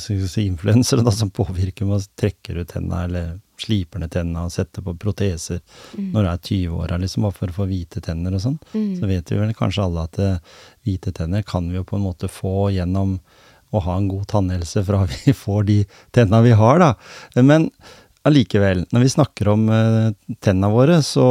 si 0.00 0.46
influensere 0.46 1.04
da, 1.04 1.12
som 1.12 1.30
påvirker 1.30 1.84
med 1.84 2.00
å 2.00 2.08
trekke 2.16 2.56
ut 2.56 2.70
tenna, 2.72 3.04
eller 3.04 3.34
sliper 3.60 4.02
ned 4.02 4.12
tennene 4.14 4.46
og 4.46 4.54
setter 4.54 4.84
på 4.86 4.96
proteser 5.00 5.60
når 5.96 6.26
du 6.26 6.30
er 6.30 6.42
20-åra, 6.50 6.98
liksom, 7.02 7.26
bare 7.26 7.36
for 7.36 7.52
å 7.52 7.58
få 7.60 7.68
hvite 7.70 8.02
tenner 8.04 8.34
og 8.36 8.42
sånn. 8.44 8.58
Så 8.98 9.10
vet 9.10 9.30
vi 9.30 9.38
vel 9.40 9.54
kanskje 9.56 9.86
alle 9.86 10.06
at 10.08 10.20
eh, 10.22 10.58
hvite 10.88 11.14
tenner 11.16 11.46
kan 11.46 11.68
vi 11.70 11.78
jo 11.78 11.86
på 11.86 11.98
en 11.98 12.06
måte 12.08 12.30
få 12.32 12.70
gjennom 12.74 13.18
å 13.70 13.82
ha 13.84 13.96
en 13.96 14.10
god 14.10 14.26
tannhelse 14.30 14.82
fra 14.86 15.04
vi 15.12 15.34
får 15.36 15.66
de 15.68 15.80
tenna 16.16 16.42
vi 16.46 16.54
har, 16.58 16.82
da. 16.82 16.94
Men 17.40 17.70
allikevel, 18.28 18.84
når 18.92 19.04
vi 19.04 19.12
snakker 19.14 19.48
om 19.52 19.68
uh, 19.72 20.12
tenna 20.44 20.70
våre, 20.72 21.00
så 21.06 21.26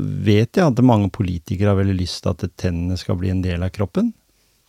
vet 0.00 0.56
jeg 0.56 0.64
at 0.64 0.84
mange 0.86 1.10
politikere 1.12 1.72
har 1.72 1.80
veldig 1.80 1.98
lyst 1.98 2.22
til 2.22 2.32
at 2.32 2.46
tennene 2.60 2.98
skal 3.00 3.18
bli 3.20 3.32
en 3.34 3.44
del 3.44 3.64
av 3.64 3.72
kroppen. 3.74 4.12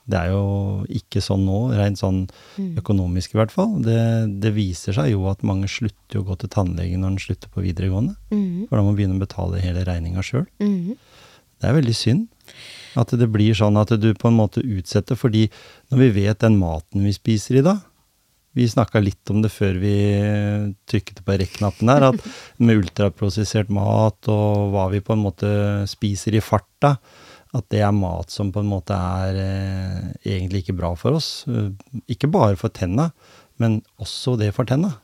Det 0.04 0.20
er 0.20 0.34
jo 0.34 0.84
ikke 0.92 1.22
sånn 1.24 1.46
nå, 1.48 1.60
rent 1.78 2.02
sånn 2.02 2.26
økonomisk 2.82 3.36
i 3.36 3.40
hvert 3.40 3.54
fall. 3.54 3.78
Det, 3.86 4.00
det 4.44 4.52
viser 4.56 4.98
seg 4.98 5.14
jo 5.14 5.30
at 5.32 5.46
mange 5.48 5.70
slutter 5.72 6.20
å 6.20 6.26
gå 6.28 6.36
til 6.42 6.52
tannlegen 6.52 7.06
når 7.06 7.16
de 7.16 7.24
slutter 7.28 7.54
på 7.54 7.64
videregående. 7.64 8.18
For 8.68 8.76
da 8.76 8.84
må 8.84 8.92
man 8.92 9.00
begynne 9.00 9.16
å 9.16 9.24
betale 9.24 9.64
hele 9.64 9.86
regninga 9.88 10.26
sjøl. 10.26 10.44
Mm. 10.60 10.98
Det 11.64 11.70
er 11.70 11.80
veldig 11.80 11.96
synd. 11.96 12.28
At 13.00 13.16
det 13.16 13.30
blir 13.32 13.56
sånn 13.58 13.80
at 13.80 13.96
du 13.98 14.12
på 14.14 14.30
en 14.30 14.38
måte 14.38 14.62
utsetter, 14.62 15.18
fordi 15.18 15.48
når 15.90 16.02
vi 16.04 16.12
vet 16.20 16.44
den 16.44 16.60
maten 16.60 17.08
vi 17.08 17.16
spiser 17.16 17.62
i 17.62 17.66
dag 17.66 17.80
Vi 18.54 18.68
snakka 18.70 19.00
litt 19.02 19.32
om 19.34 19.40
det 19.42 19.50
før 19.50 19.80
vi 19.82 19.96
trykket 20.86 21.24
på 21.26 21.38
rekk-knappen 21.42 21.90
her, 21.90 22.04
at 22.12 22.28
med 22.62 22.84
ultraprosessert 22.84 23.72
mat 23.74 24.30
og 24.30 24.76
hva 24.76 24.84
vi 24.92 25.00
på 25.02 25.16
en 25.16 25.24
måte 25.24 25.50
spiser 25.90 26.38
i 26.38 26.44
farta, 26.44 27.00
at 27.54 27.68
det 27.70 27.82
er 27.86 27.94
mat 27.94 28.34
som 28.34 28.50
på 28.54 28.64
en 28.64 28.70
måte 28.72 28.96
er 28.98 29.38
eh, 29.38 30.08
egentlig 30.36 30.64
ikke 30.64 30.78
bra 30.80 30.94
for 30.98 31.20
oss. 31.20 31.46
Eh, 31.48 31.70
Ikke 32.10 32.30
bare 32.34 32.58
for 32.60 32.74
tenna, 32.74 33.12
men 33.62 33.82
også 34.02 34.34
det 34.42 34.52
for 34.56 34.66
tenna. 34.70 34.96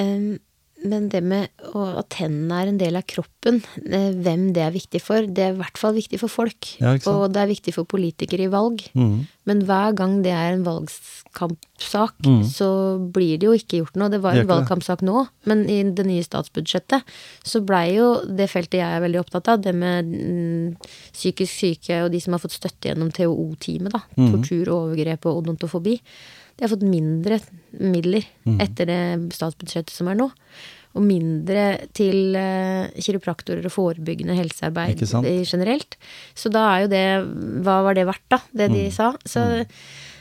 Em, 0.00 0.38
men 0.80 1.08
det 1.12 1.20
med 1.24 1.50
at 1.76 2.08
tennene 2.14 2.56
er 2.62 2.70
en 2.70 2.78
del 2.80 2.96
av 2.98 3.04
kroppen, 3.08 3.60
eh, 3.84 4.10
hvem 4.16 4.50
det 4.56 4.62
er 4.64 4.72
viktig 4.74 5.00
for, 5.04 5.26
det 5.26 5.44
er 5.44 5.52
i 5.52 5.58
hvert 5.58 5.80
fall 5.80 5.92
viktig 5.96 6.20
for 6.22 6.32
folk. 6.32 6.70
Ja, 6.80 6.94
og 7.10 7.34
det 7.34 7.42
er 7.42 7.50
viktig 7.50 7.74
for 7.76 7.88
politikere 7.88 8.46
i 8.46 8.52
valg. 8.52 8.82
Mm. 8.96 9.26
Men 9.50 9.62
hver 9.68 9.94
gang 9.98 10.18
det 10.24 10.32
er 10.32 10.54
en 10.54 10.64
valgkampsak, 10.64 12.16
mm. 12.24 12.42
så 12.48 12.70
blir 13.12 13.40
det 13.40 13.48
jo 13.48 13.56
ikke 13.58 13.82
gjort 13.82 14.00
noe. 14.00 14.10
Det 14.12 14.22
var 14.24 14.38
en 14.38 14.44
det. 14.44 14.50
valgkampsak 14.52 15.04
nå, 15.06 15.26
men 15.50 15.64
i 15.68 15.82
det 15.84 16.06
nye 16.08 16.24
statsbudsjettet 16.24 17.14
så 17.46 17.62
blei 17.64 17.96
jo 17.98 18.12
det 18.24 18.50
feltet 18.52 18.80
jeg 18.80 18.88
er 18.88 19.04
veldig 19.04 19.22
opptatt 19.22 19.52
av, 19.52 19.62
det 19.64 19.74
med 19.76 20.10
mm, 20.10 20.90
psykisk 21.12 21.52
syke 21.52 22.04
og 22.04 22.12
de 22.14 22.20
som 22.24 22.36
har 22.36 22.42
fått 22.42 22.56
støtte 22.56 22.92
gjennom 22.92 23.12
TOO-teamet, 23.12 23.96
da. 23.96 24.04
Mm. 24.16 24.30
Tortur, 24.36 24.76
overgrep 24.80 25.28
og 25.28 25.42
odontofobi. 25.42 25.98
De 26.60 26.66
har 26.66 26.74
fått 26.74 26.84
mindre 26.84 27.38
midler 27.80 28.26
mm. 28.44 28.58
etter 28.60 28.90
det 28.90 29.00
statsbudsjettet 29.32 29.94
som 29.94 30.10
er 30.12 30.18
nå. 30.18 30.26
Og 30.90 31.04
mindre 31.06 31.86
til 31.96 32.34
uh, 32.36 32.90
kiropraktorer 33.00 33.64
og 33.64 33.72
forebyggende 33.72 34.36
helsearbeid 34.36 35.00
generelt. 35.48 35.96
Så 36.36 36.52
da 36.52 36.66
er 36.74 36.84
jo 36.84 36.90
det 36.92 37.04
Hva 37.64 37.78
var 37.86 37.96
det 37.96 38.04
verdt, 38.10 38.26
da? 38.28 38.40
Det 38.52 38.68
Mm. 38.68 38.74
de 38.76 38.84
sa. 38.92 39.12
Så 39.24 39.64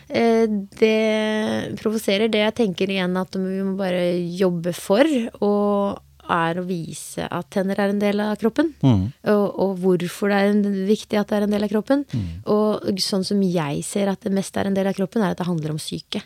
eh, 0.10 0.46
det 0.80 1.76
provoserer. 1.82 2.32
Det 2.32 2.46
jeg 2.46 2.56
tenker 2.56 2.88
igjen 2.88 3.18
at 3.20 3.36
vi 3.36 3.60
må 3.66 3.76
bare 3.76 4.16
jobbe 4.40 4.72
for, 4.78 5.04
og 5.42 6.00
er 6.32 6.60
å 6.60 6.66
vise 6.68 7.28
at 7.28 7.50
tenner 7.54 7.80
er 7.82 7.94
en 7.94 8.02
del 8.02 8.24
av 8.24 8.36
kroppen. 8.42 8.74
Mm. 8.84 9.06
Og, 9.34 9.46
og 9.66 9.78
hvorfor 9.84 10.32
det 10.32 10.40
er 10.40 10.52
en, 10.54 10.64
viktig 10.90 11.20
at 11.20 11.32
det 11.32 11.40
er 11.40 11.48
en 11.48 11.56
del 11.56 11.68
av 11.68 11.72
kroppen. 11.72 12.06
Mm. 12.14 12.28
Og 12.54 13.00
sånn 13.04 13.26
som 13.28 13.42
jeg 13.46 13.86
ser 13.88 14.12
at 14.12 14.26
det 14.26 14.34
mest 14.36 14.58
er 14.58 14.70
en 14.70 14.78
del 14.78 14.90
av 14.90 14.98
kroppen, 14.98 15.24
er 15.24 15.36
at 15.36 15.42
det 15.42 15.50
handler 15.50 15.76
om 15.76 15.82
syke. 15.82 16.24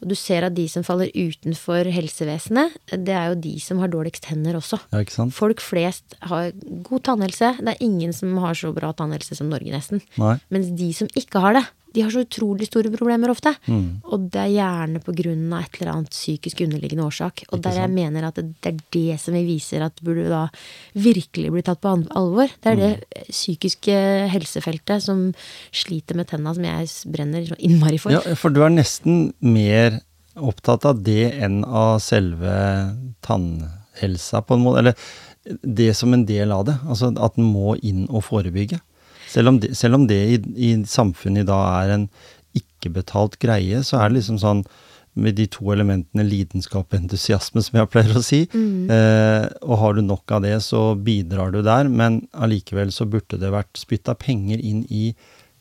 Og 0.00 0.10
du 0.10 0.14
ser 0.18 0.46
at 0.46 0.54
de 0.56 0.66
som 0.70 0.84
faller 0.86 1.10
utenfor 1.14 1.88
helsevesenet, 1.90 2.76
det 2.92 3.14
er 3.16 3.32
jo 3.32 3.40
de 3.46 3.54
som 3.62 3.80
har 3.82 3.90
dårligst 3.92 4.28
tenner 4.28 4.58
også. 4.58 4.78
Ja? 4.92 5.26
Folk 5.34 5.62
flest 5.64 6.18
har 6.30 6.52
god 6.86 7.06
tannhelse. 7.08 7.54
Det 7.60 7.74
er 7.74 7.86
ingen 7.86 8.14
som 8.16 8.36
har 8.44 8.58
så 8.58 8.72
bra 8.76 8.92
tannhelse 8.96 9.38
som 9.38 9.50
Norge, 9.50 9.72
nesten. 9.74 10.04
Nei. 10.20 10.36
Mens 10.54 10.70
de 10.78 10.92
som 10.96 11.10
ikke 11.18 11.42
har 11.42 11.58
det, 11.58 11.66
de 11.96 12.02
har 12.04 12.12
så 12.12 12.22
utrolig 12.26 12.68
store 12.68 12.90
problemer 12.92 13.32
ofte. 13.32 13.54
Mm. 13.66 14.02
Og 14.12 14.26
det 14.32 14.42
er 14.42 14.52
gjerne 14.52 15.00
på 15.00 15.14
grunn 15.16 15.46
av 15.56 15.64
et 15.64 15.78
eller 15.80 15.92
annet 15.94 16.12
psykisk 16.12 16.60
underliggende 16.66 17.06
årsak. 17.08 17.46
Og 17.50 17.62
der 17.64 17.78
jeg 17.80 17.92
mener 17.94 18.26
at 18.28 18.36
det, 18.36 18.50
det 18.60 18.72
er 18.74 18.82
det 18.96 19.20
som 19.22 19.36
vi 19.36 19.44
viser 19.48 19.86
at 19.86 20.02
burde 20.04 20.26
da 20.28 20.42
virkelig 20.92 21.54
bli 21.54 21.64
tatt 21.64 21.80
på 21.80 21.94
alvor. 22.20 22.52
Det 22.60 22.74
er 22.74 22.80
det 22.82 22.92
Mm. 22.96 23.30
psykiske 23.32 23.94
helsefeltet 24.32 25.02
som 25.02 25.32
sliter 25.72 26.16
med 26.16 26.28
tenna, 26.28 26.52
som 26.54 26.64
jeg 26.64 26.88
brenner 27.12 27.46
så 27.48 27.56
innmari 27.58 27.98
for. 28.00 28.12
Ja, 28.12 28.20
for 28.36 28.52
du 28.52 28.62
er 28.62 28.70
nesten 28.70 29.32
mer 29.40 30.00
opptatt 30.36 30.84
av 30.84 31.02
det 31.02 31.32
enn 31.40 31.62
av 31.64 31.98
selve 32.04 32.52
tannhelsa, 33.24 34.42
på 34.44 34.54
en 34.56 34.64
måte. 34.64 34.78
Eller 34.82 34.94
det 35.62 35.94
som 35.96 36.12
en 36.12 36.26
del 36.26 36.52
av 36.52 36.66
det. 36.68 36.76
Altså 36.86 37.12
at 37.16 37.38
en 37.38 37.48
må 37.48 37.76
inn 37.82 38.06
og 38.10 38.24
forebygge. 38.28 38.80
Selv 39.36 39.52
om 39.52 39.60
det, 39.60 39.74
selv 39.76 40.00
om 40.00 40.08
det 40.08 40.18
i, 40.32 40.40
i 40.56 40.72
samfunnet 40.88 41.44
i 41.44 41.48
dag 41.52 41.64
er 41.84 41.94
en 41.94 42.10
ikke-betalt 42.56 43.36
greie, 43.42 43.82
så 43.84 44.00
er 44.00 44.08
det 44.08 44.22
liksom 44.22 44.40
sånn 44.40 44.64
med 45.16 45.38
de 45.38 45.46
to 45.48 45.70
elementene 45.72 46.26
lidenskap 46.28 46.92
og 46.92 46.98
entusiasme, 46.98 47.62
som 47.64 47.78
jeg 47.78 47.88
pleier 47.92 48.18
å 48.18 48.24
si. 48.24 48.42
Eh, 48.92 49.44
og 49.64 49.78
har 49.80 49.96
du 49.96 50.02
nok 50.04 50.36
av 50.36 50.44
det, 50.44 50.58
så 50.64 50.90
bidrar 50.92 51.54
du 51.54 51.62
der, 51.64 51.88
men 51.88 52.20
allikevel 52.36 52.92
så 52.92 53.08
burde 53.08 53.40
det 53.40 53.52
vært 53.54 53.80
spytta 53.80 54.16
penger 54.20 54.60
inn 54.60 54.84
i 54.92 55.14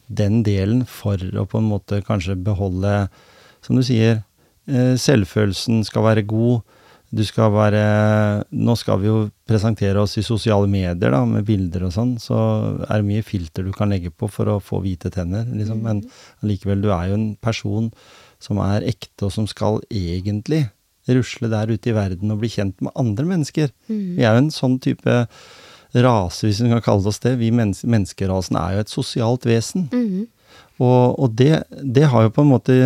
den 0.08 0.44
delen 0.46 0.84
for 0.86 1.17
å 1.17 1.48
på 1.50 1.62
en 1.62 1.70
måte 1.72 2.03
kanskje 2.05 2.36
beholde, 2.36 3.08
som 3.65 3.79
du 3.79 3.84
sier, 3.88 4.24
eh, 4.67 4.94
selvfølelsen 5.00 5.86
skal 5.88 6.10
være 6.10 6.27
god. 6.27 6.62
Du 7.15 7.24
skal 7.24 7.53
være 7.53 7.84
Nå 8.51 8.75
skal 8.79 9.00
vi 9.01 9.07
jo 9.07 9.17
presentere 9.48 10.01
oss 10.01 10.17
i 10.19 10.25
sosiale 10.25 10.67
medier 10.67 11.13
da, 11.13 11.22
med 11.29 11.45
bilder 11.48 11.88
og 11.88 11.93
sånn, 11.95 12.15
så 12.19 12.38
er 12.89 13.00
det 13.00 13.07
mye 13.07 13.25
filter 13.25 13.65
du 13.65 13.72
kan 13.75 13.93
legge 13.93 14.12
på 14.12 14.27
for 14.31 14.50
å 14.51 14.62
få 14.63 14.81
hvite 14.84 15.12
tenner, 15.13 15.45
liksom. 15.45 15.84
Men 15.86 16.01
allikevel, 16.43 16.81
du 16.81 16.89
er 16.89 17.12
jo 17.12 17.19
en 17.19 17.27
person 17.38 17.91
som 18.41 18.60
er 18.65 18.88
ekte, 18.89 19.27
og 19.27 19.36
som 19.36 19.45
skal 19.48 19.79
egentlig 19.93 20.65
rusle 21.05 21.51
der 21.51 21.69
ute 21.69 21.91
i 21.91 21.95
verden 21.95 22.34
og 22.34 22.41
bli 22.41 22.50
kjent 22.50 22.81
med 22.81 22.95
andre 22.98 23.27
mennesker. 23.29 23.69
Vi 24.17 24.25
er 24.25 24.34
jo 24.34 24.45
en 24.48 24.53
sånn 24.53 24.79
type 24.81 25.19
rase, 25.93 26.48
hvis 26.48 26.63
vi 26.63 26.72
kan 26.74 26.84
kalle 26.84 27.07
oss 27.12 27.22
det. 27.24 27.38
Vi 27.39 27.51
mennes 27.53 27.84
menneskerasen 27.86 28.57
er 28.60 28.75
jo 28.75 28.84
et 28.84 28.93
sosialt 28.93 29.45
vesen. 29.48 29.88
Mm. 29.93 30.25
Og, 30.81 31.19
og 31.22 31.36
det, 31.38 31.63
det 31.69 32.10
har 32.12 32.25
jo 32.25 32.34
på 32.36 32.43
en 32.43 32.51
måte 32.51 32.79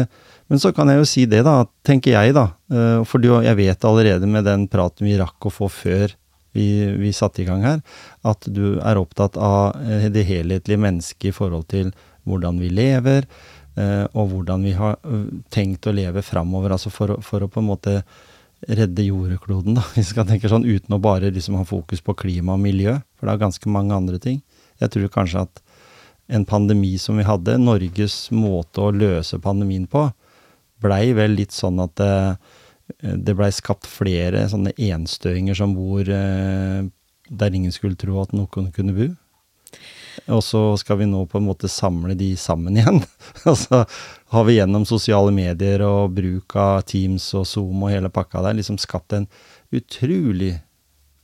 Men 0.50 0.62
så 0.62 0.72
kan 0.74 0.90
jeg 0.90 0.98
jo 1.02 1.08
si 1.08 1.26
det, 1.30 1.44
da, 1.46 1.62
tenker 1.86 2.16
jeg, 2.16 2.34
da. 2.38 2.48
eh, 2.74 3.04
For 3.08 3.22
jeg 3.22 3.58
vet 3.60 3.86
allerede 3.86 4.30
med 4.30 4.48
den 4.50 4.66
praten 4.72 5.06
vi 5.06 5.18
rakk 5.20 5.46
å 5.46 5.54
få 5.54 5.70
før 5.70 6.16
vi, 6.58 6.66
vi 6.98 7.12
satte 7.14 7.44
i 7.44 7.46
gang 7.46 7.62
her, 7.62 7.84
at 8.26 8.48
du 8.50 8.80
er 8.82 8.98
opptatt 8.98 9.38
av 9.38 9.78
eh, 9.86 10.08
det 10.10 10.26
helhetlige 10.26 10.82
mennesket 10.82 11.30
i 11.30 11.36
forhold 11.36 11.68
til 11.70 11.92
hvordan 12.26 12.58
vi 12.62 12.72
lever, 12.74 13.28
eh, 13.78 14.06
og 14.18 14.34
hvordan 14.34 14.66
vi 14.66 14.74
har 14.78 14.98
tenkt 15.54 15.86
å 15.86 15.94
leve 15.94 16.26
framover. 16.26 16.74
Altså 16.74 16.90
for, 16.94 17.20
for 17.26 17.46
å 17.46 17.52
på 17.52 17.62
en 17.62 17.70
måte 17.70 17.96
redde 18.66 19.06
jordkloden, 19.06 19.78
da, 19.78 19.86
hvis 19.94 20.10
vi 20.10 20.16
skal 20.16 20.28
tenke 20.30 20.50
sånn, 20.50 20.66
uten 20.66 20.98
å 20.98 21.02
bare 21.04 21.30
liksom 21.36 21.60
ha 21.62 21.66
fokus 21.68 22.02
på 22.02 22.18
klima 22.26 22.58
og 22.58 22.64
miljø. 22.66 22.98
For 23.20 23.30
det 23.30 23.36
er 23.38 23.46
ganske 23.46 23.70
mange 23.70 23.94
andre 23.96 24.18
ting. 24.22 24.42
Jeg 24.82 24.96
tror 24.96 25.14
kanskje 25.14 25.46
at 25.46 25.62
en 26.30 26.46
pandemi 26.46 26.96
som 27.02 27.18
vi 27.18 27.26
hadde, 27.26 27.58
Norges 27.62 28.32
måte 28.34 28.82
å 28.82 28.94
løse 28.94 29.40
pandemien 29.42 29.86
på, 29.90 30.08
blei 30.84 31.14
vel 31.18 31.36
litt 31.38 31.56
sånn 31.56 31.82
at 31.84 31.96
det, 32.00 32.14
det 33.26 33.36
blei 33.38 33.52
skapt 33.54 33.88
flere 33.90 34.46
sånne 34.52 34.74
enstøinger 34.76 35.58
som 35.58 35.76
bor 35.78 36.08
eh, 36.08 36.86
der 37.30 37.56
ingen 37.56 37.74
skulle 37.74 38.00
tro 38.00 38.22
at 38.24 38.34
noen 38.34 38.72
kunne 38.76 38.96
bo. 38.96 39.10
Og 40.30 40.42
så 40.44 40.62
skal 40.82 41.00
vi 41.00 41.08
nå 41.08 41.22
på 41.30 41.40
en 41.40 41.48
måte 41.48 41.70
samle 41.72 42.16
de 42.18 42.32
sammen 42.38 42.78
igjen. 42.80 43.02
og 43.46 43.58
så 43.58 43.84
har 44.34 44.48
vi 44.48 44.58
gjennom 44.58 44.88
sosiale 44.90 45.34
medier 45.36 45.84
og 45.86 46.16
bruk 46.18 46.58
av 46.60 46.84
Teams 46.90 47.32
og 47.38 47.48
Zoom 47.48 47.86
og 47.86 47.94
hele 47.94 48.12
pakka 48.14 48.44
der 48.46 48.58
liksom 48.58 48.80
skapt 48.82 49.16
en 49.16 49.30
utrolig 49.76 50.58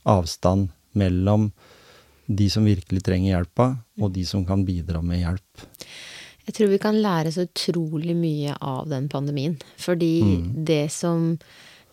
avstand 0.06 0.70
mellom 0.96 1.50
de 2.26 2.48
som 2.50 2.66
virkelig 2.66 3.04
trenger 3.06 3.36
hjelpa, 3.36 3.68
og 4.02 4.10
de 4.14 4.24
som 4.26 4.42
kan 4.46 4.64
bidra 4.66 4.98
med 5.04 5.20
hjelp. 5.20 5.66
Jeg 6.46 6.58
tror 6.58 6.70
vi 6.70 6.82
kan 6.82 6.98
lære 7.02 7.32
så 7.34 7.46
utrolig 7.48 8.14
mye 8.16 8.54
av 8.62 8.86
den 8.90 9.08
pandemien. 9.10 9.56
Fordi 9.82 10.12
mm. 10.22 10.44
det 10.68 10.84
som 10.94 11.34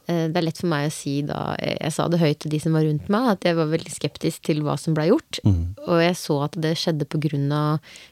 Eh, 0.05 0.25
det 0.27 0.39
er 0.39 0.45
lett 0.49 0.59
for 0.59 0.67
meg 0.67 0.89
å 0.89 0.91
si 0.91 1.13
da 1.23 1.53
Jeg 1.61 1.93
sa 1.95 2.09
det 2.11 2.19
høyt 2.19 2.41
til 2.43 2.51
de 2.51 2.59
som 2.59 2.75
var 2.75 2.83
rundt 2.83 3.07
meg, 3.13 3.29
at 3.37 3.47
jeg 3.47 3.55
var 3.55 3.71
veldig 3.71 3.93
skeptisk 3.93 4.43
til 4.49 4.63
hva 4.65 4.75
som 4.79 4.95
blei 4.97 5.07
gjort. 5.09 5.39
Mm. 5.47 5.61
Og 5.85 6.01
jeg 6.03 6.17
så 6.19 6.39
at 6.47 6.57
det 6.65 6.73
skjedde 6.79 7.07
pga. 7.07 7.61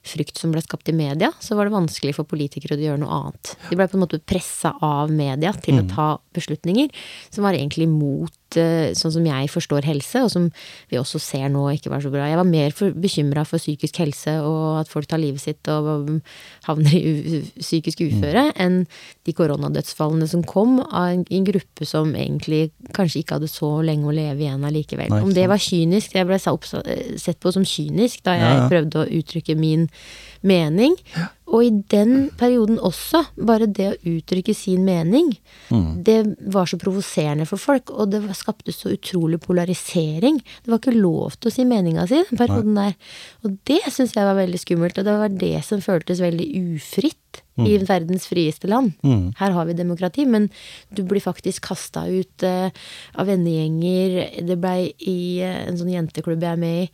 frykt 0.08 0.40
som 0.40 0.54
ble 0.54 0.64
skapt 0.64 0.90
i 0.90 0.96
media. 0.96 1.32
Så 1.40 1.56
var 1.56 1.68
det 1.68 1.76
vanskelig 1.76 2.16
for 2.16 2.28
politikere 2.28 2.78
å 2.78 2.82
gjøre 2.82 3.04
noe 3.04 3.18
annet. 3.20 3.56
De 3.70 3.76
blei 3.76 3.90
på 3.92 4.00
en 4.00 4.06
måte 4.06 4.24
pressa 4.24 4.76
av 4.82 5.12
media 5.12 5.54
til 5.54 5.80
mm. 5.80 5.84
å 5.84 5.96
ta 5.96 6.08
beslutninger 6.34 6.92
som 7.30 7.44
var 7.44 7.60
egentlig 7.60 7.90
mot 7.92 8.32
Eh, 8.32 8.41
sånn 8.55 9.13
som 9.15 9.25
jeg 9.27 9.50
forstår 9.51 9.88
helse, 9.88 10.24
og 10.25 10.31
som 10.34 10.48
vi 10.91 11.00
også 11.00 11.22
ser 11.22 11.48
nå 11.53 11.63
ikke 11.75 11.91
var 11.93 12.03
så 12.03 12.12
bra. 12.13 12.27
Jeg 12.29 12.39
var 12.39 12.48
mer 12.48 12.75
bekymra 13.01 13.46
for 13.48 13.62
psykisk 13.62 14.01
helse 14.01 14.38
og 14.46 14.81
at 14.81 14.91
folk 14.91 15.10
tar 15.10 15.22
livet 15.22 15.43
sitt 15.43 15.72
og 15.72 16.22
havner 16.67 16.96
i 16.98 17.41
psykisk 17.60 18.03
uføre, 18.08 18.48
mm. 18.51 18.55
enn 18.62 18.79
de 19.27 19.36
koronadødsfallene 19.38 20.29
som 20.29 20.46
kom 20.48 20.79
av 20.81 21.22
en 21.22 21.48
gruppe 21.48 21.88
som 21.88 22.15
egentlig 22.15 22.72
kanskje 22.96 23.22
ikke 23.22 23.39
hadde 23.39 23.51
så 23.51 23.74
lenge 23.86 24.10
å 24.10 24.15
leve 24.15 24.46
igjen 24.46 24.65
allikevel. 24.67 25.13
Om 25.22 25.36
det 25.36 25.48
var 25.51 25.62
kynisk, 25.62 26.15
jeg 26.17 26.29
ble 26.29 26.39
sett 26.41 27.41
på 27.41 27.53
som 27.53 27.67
kynisk 27.67 28.25
da 28.27 28.38
jeg 28.38 28.48
ja, 28.48 28.58
ja. 28.63 28.72
prøvde 28.72 29.03
å 29.03 29.10
uttrykke 29.22 29.58
min 29.60 29.88
mening. 30.48 30.98
Ja. 31.15 31.29
Og 31.51 31.65
i 31.65 31.72
den 31.91 32.29
perioden 32.39 32.79
også, 32.79 33.25
bare 33.48 33.67
det 33.67 33.88
å 33.89 33.98
uttrykke 34.13 34.55
sin 34.55 34.86
mening, 34.88 35.34
mm. 35.70 35.89
det 36.08 36.17
var 36.53 36.70
så 36.70 36.79
provoserende 36.79 37.48
for 37.50 37.62
folk, 37.62 37.91
og 37.91 38.13
det 38.13 38.24
skapte 38.39 38.74
så 38.75 38.93
utrolig 38.96 39.41
polarisering. 39.43 40.39
Det 40.63 40.72
var 40.72 40.81
ikke 40.81 40.96
lov 40.96 41.38
til 41.38 41.51
å 41.51 41.55
si 41.55 41.67
meninga 41.67 42.08
si 42.08 42.22
den 42.22 42.39
perioden 42.39 42.75
Nei. 42.77 42.89
der. 42.91 43.15
Og 43.43 43.60
det 43.67 43.81
syns 43.89 44.15
jeg 44.15 44.27
var 44.27 44.39
veldig 44.39 44.63
skummelt, 44.63 45.01
og 45.01 45.08
det 45.08 45.17
var 45.25 45.39
det 45.43 45.58
som 45.67 45.84
føltes 45.84 46.24
veldig 46.24 46.48
ufritt 46.62 47.43
mm. 47.60 47.67
i 47.67 47.77
verdens 47.88 48.27
frieste 48.29 48.70
land. 48.72 48.93
Mm. 49.03 49.31
Her 49.39 49.55
har 49.55 49.67
vi 49.67 49.77
demokrati, 49.77 50.25
men 50.29 50.50
du 50.96 51.03
blir 51.08 51.24
faktisk 51.24 51.67
kasta 51.70 52.05
ut 52.10 52.46
uh, 52.48 52.70
av 53.20 53.29
vennegjenger. 53.29 54.43
Det 54.48 54.60
blei 54.62 54.91
i 55.00 55.41
uh, 55.43 55.65
en 55.67 55.79
sånn 55.79 55.93
jenteklubb 55.93 56.43
jeg 56.43 56.58
er 56.58 56.62
med 56.62 56.86
i, 56.86 56.88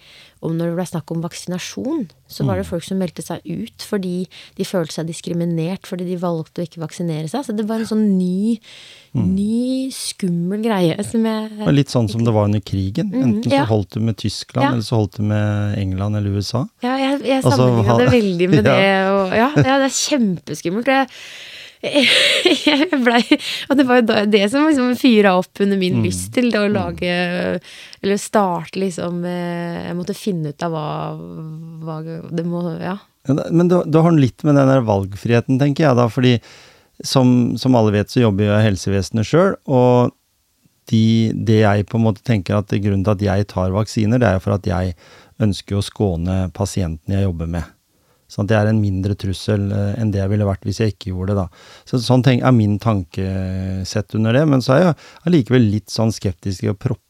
og 0.45 0.53
når 0.53 0.71
det 0.71 0.77
blei 0.77 0.87
snakk 0.91 1.13
om 1.13 1.23
vaksinasjon, 1.25 2.05
så 2.29 2.45
var 2.45 2.59
det 2.59 2.67
mm. 2.67 2.71
folk 2.71 2.85
som 2.85 2.99
meldte 3.01 3.25
seg 3.25 3.41
ut 3.47 3.85
fordi 3.87 4.15
de 4.57 4.67
følte 4.67 4.99
seg 4.99 5.07
diskriminert 5.09 5.87
fordi 5.89 6.05
de 6.09 6.19
valgte 6.21 6.61
å 6.61 6.67
ikke 6.67 6.83
vaksinere 6.83 7.29
seg. 7.31 7.47
Så 7.47 7.55
det 7.57 7.65
var 7.69 7.81
en 7.81 7.89
sånn 7.89 8.05
ny. 8.19 8.57
Ny 9.25 9.87
skummel 9.93 10.61
greie 10.63 10.95
som 11.05 11.25
jeg 11.27 11.73
Litt 11.77 11.91
sånn 11.93 12.09
som 12.11 12.23
det 12.25 12.33
var 12.35 12.47
under 12.49 12.61
krigen. 12.63 13.11
Mm, 13.13 13.23
Enten 13.23 13.51
så 13.53 13.63
holdt 13.69 13.97
du 13.97 14.03
med 14.03 14.17
Tyskland, 14.19 14.65
ja. 14.65 14.71
eller 14.73 14.85
så 14.85 15.01
holdt 15.01 15.19
du 15.19 15.25
med 15.29 15.77
England 15.79 16.19
eller 16.19 16.37
USA. 16.37 16.63
Ja, 16.85 16.95
jeg, 17.01 17.19
jeg 17.25 17.41
altså, 17.41 17.55
sammenligna 17.55 17.93
altså, 17.93 18.05
det 18.05 18.15
veldig 18.15 18.49
med 18.53 18.61
ja. 18.71 18.77
det. 18.77 18.93
Og, 19.11 19.35
ja, 19.37 19.49
ja, 19.55 19.77
det 19.81 19.89
er 19.89 19.97
kjempeskummelt. 19.97 20.93
Jeg, 20.93 21.11
jeg 22.67 22.87
ble, 22.89 23.19
Og 23.69 23.77
det 23.77 23.85
var 23.85 23.99
jo 23.99 24.23
det 24.33 24.41
som 24.49 24.65
liksom 24.65 24.95
fyra 24.97 25.35
opp 25.37 25.61
under 25.61 25.77
min 25.77 25.99
mm. 25.99 26.07
lyst 26.07 26.31
til 26.33 26.49
å 26.57 26.63
mm. 26.65 26.71
lage 26.73 27.11
Eller 28.01 28.17
starte 28.17 28.81
liksom 28.81 29.19
Jeg 29.29 29.93
måtte 29.93 30.15
finne 30.17 30.55
ut 30.55 30.65
av 30.65 30.73
hva, 30.73 30.87
hva 31.85 31.99
det 32.33 32.47
må 32.49 32.63
Ja. 32.81 32.97
Men 33.27 33.67
du, 33.69 33.81
du 33.85 33.99
har 33.99 34.15
litt 34.15 34.43
med 34.47 34.55
den 34.55 34.69
der 34.71 34.85
valgfriheten, 34.87 35.57
tenker 35.59 35.83
jeg 35.83 35.99
da, 35.99 36.07
fordi 36.07 36.37
som, 37.03 37.57
som 37.57 37.75
alle 37.77 37.93
vet, 37.93 38.11
så 38.11 38.23
jobber 38.23 38.47
jeg 38.47 38.61
i 38.61 38.67
helsevesenet 38.71 39.27
sjøl, 39.27 39.55
og 39.69 40.13
de, 40.87 41.31
det 41.47 41.61
jeg 41.61 41.87
på 41.89 41.99
en 41.99 42.05
måte 42.07 42.23
tenker 42.25 42.57
at 42.57 42.71
grunnen 42.71 43.03
til 43.05 43.15
at 43.17 43.25
jeg 43.25 43.47
tar 43.51 43.73
vaksiner, 43.75 44.21
det 44.21 44.29
er 44.29 44.43
for 44.43 44.55
at 44.55 44.67
jeg 44.67 44.95
ønsker 45.43 45.77
å 45.77 45.85
skåne 45.85 46.45
pasientene 46.55 47.19
jeg 47.19 47.27
jobber 47.27 47.51
med. 47.57 47.73
Sånn 48.27 48.47
det 48.49 48.57
er 48.59 48.67
en 48.67 48.79
mindre 48.83 49.15
trussel 49.15 49.69
eh, 49.71 49.93
enn 50.01 50.09
det 50.11 50.19
jeg 50.19 50.31
ville 50.33 50.47
vært 50.47 50.65
hvis 50.67 50.81
jeg 50.81 50.93
ikke 50.93 51.13
gjorde 51.13 51.31
det, 51.31 51.45
da. 51.45 51.83
Så 51.87 51.99
sånn 52.03 52.25
er 52.33 52.55
min 52.55 52.75
tankesett 52.83 54.17
under 54.19 54.35
det. 54.35 54.43
Men 54.51 54.63
så 54.63 54.73
er 54.75 54.81
jeg 54.81 54.97
allikevel 55.29 55.69
litt 55.71 55.93
sånn 55.93 56.11
skeptisk 56.11 56.65
til 56.65 56.73
å 56.73 56.75
proppe 56.75 57.06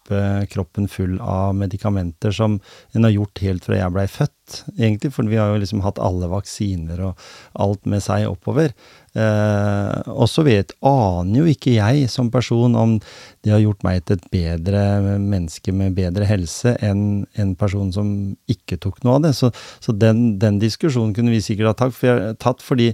kroppen 0.51 0.87
full 0.91 1.17
av 1.21 1.55
medikamenter 1.55 2.31
som 2.35 2.59
en 2.95 3.07
har 3.07 3.15
gjort 3.15 3.41
helt 3.43 3.67
fra 3.67 3.79
jeg 3.79 3.93
blei 3.95 4.05
født, 4.11 4.61
egentlig. 4.77 5.11
For 5.15 5.27
vi 5.27 5.39
har 5.39 5.51
jo 5.51 5.59
liksom 5.61 5.83
hatt 5.85 5.99
alle 6.03 6.29
vaksiner 6.31 7.03
og 7.09 7.27
alt 7.59 7.85
med 7.89 8.03
seg 8.05 8.27
oppover. 8.29 8.73
Eh, 9.17 10.09
og 10.13 10.27
så 10.29 10.43
vet, 10.45 10.73
aner 10.85 11.39
jo 11.39 11.45
ikke 11.49 11.77
jeg 11.77 12.09
som 12.11 12.29
person 12.33 12.75
om 12.77 12.97
det 13.45 13.53
har 13.53 13.63
gjort 13.63 13.85
meg 13.87 14.03
til 14.05 14.19
et 14.19 14.27
bedre 14.33 14.81
menneske 15.17 15.73
med 15.73 15.95
bedre 15.97 16.27
helse 16.29 16.75
enn 16.85 17.23
en 17.39 17.55
person 17.57 17.89
som 17.95 18.11
ikke 18.51 18.77
tok 18.83 18.99
noe 19.03 19.17
av 19.17 19.23
det. 19.25 19.33
Så, 19.37 19.49
så 19.83 19.95
den, 19.95 20.35
den, 20.41 20.59
diskusjonen 20.61 21.15
kunne 21.17 21.33
vi 21.33 21.41
sikkert 21.45 21.73
ha 21.73 21.77
tatt, 21.87 22.37
tatt, 22.43 22.65
fordi 22.65 22.91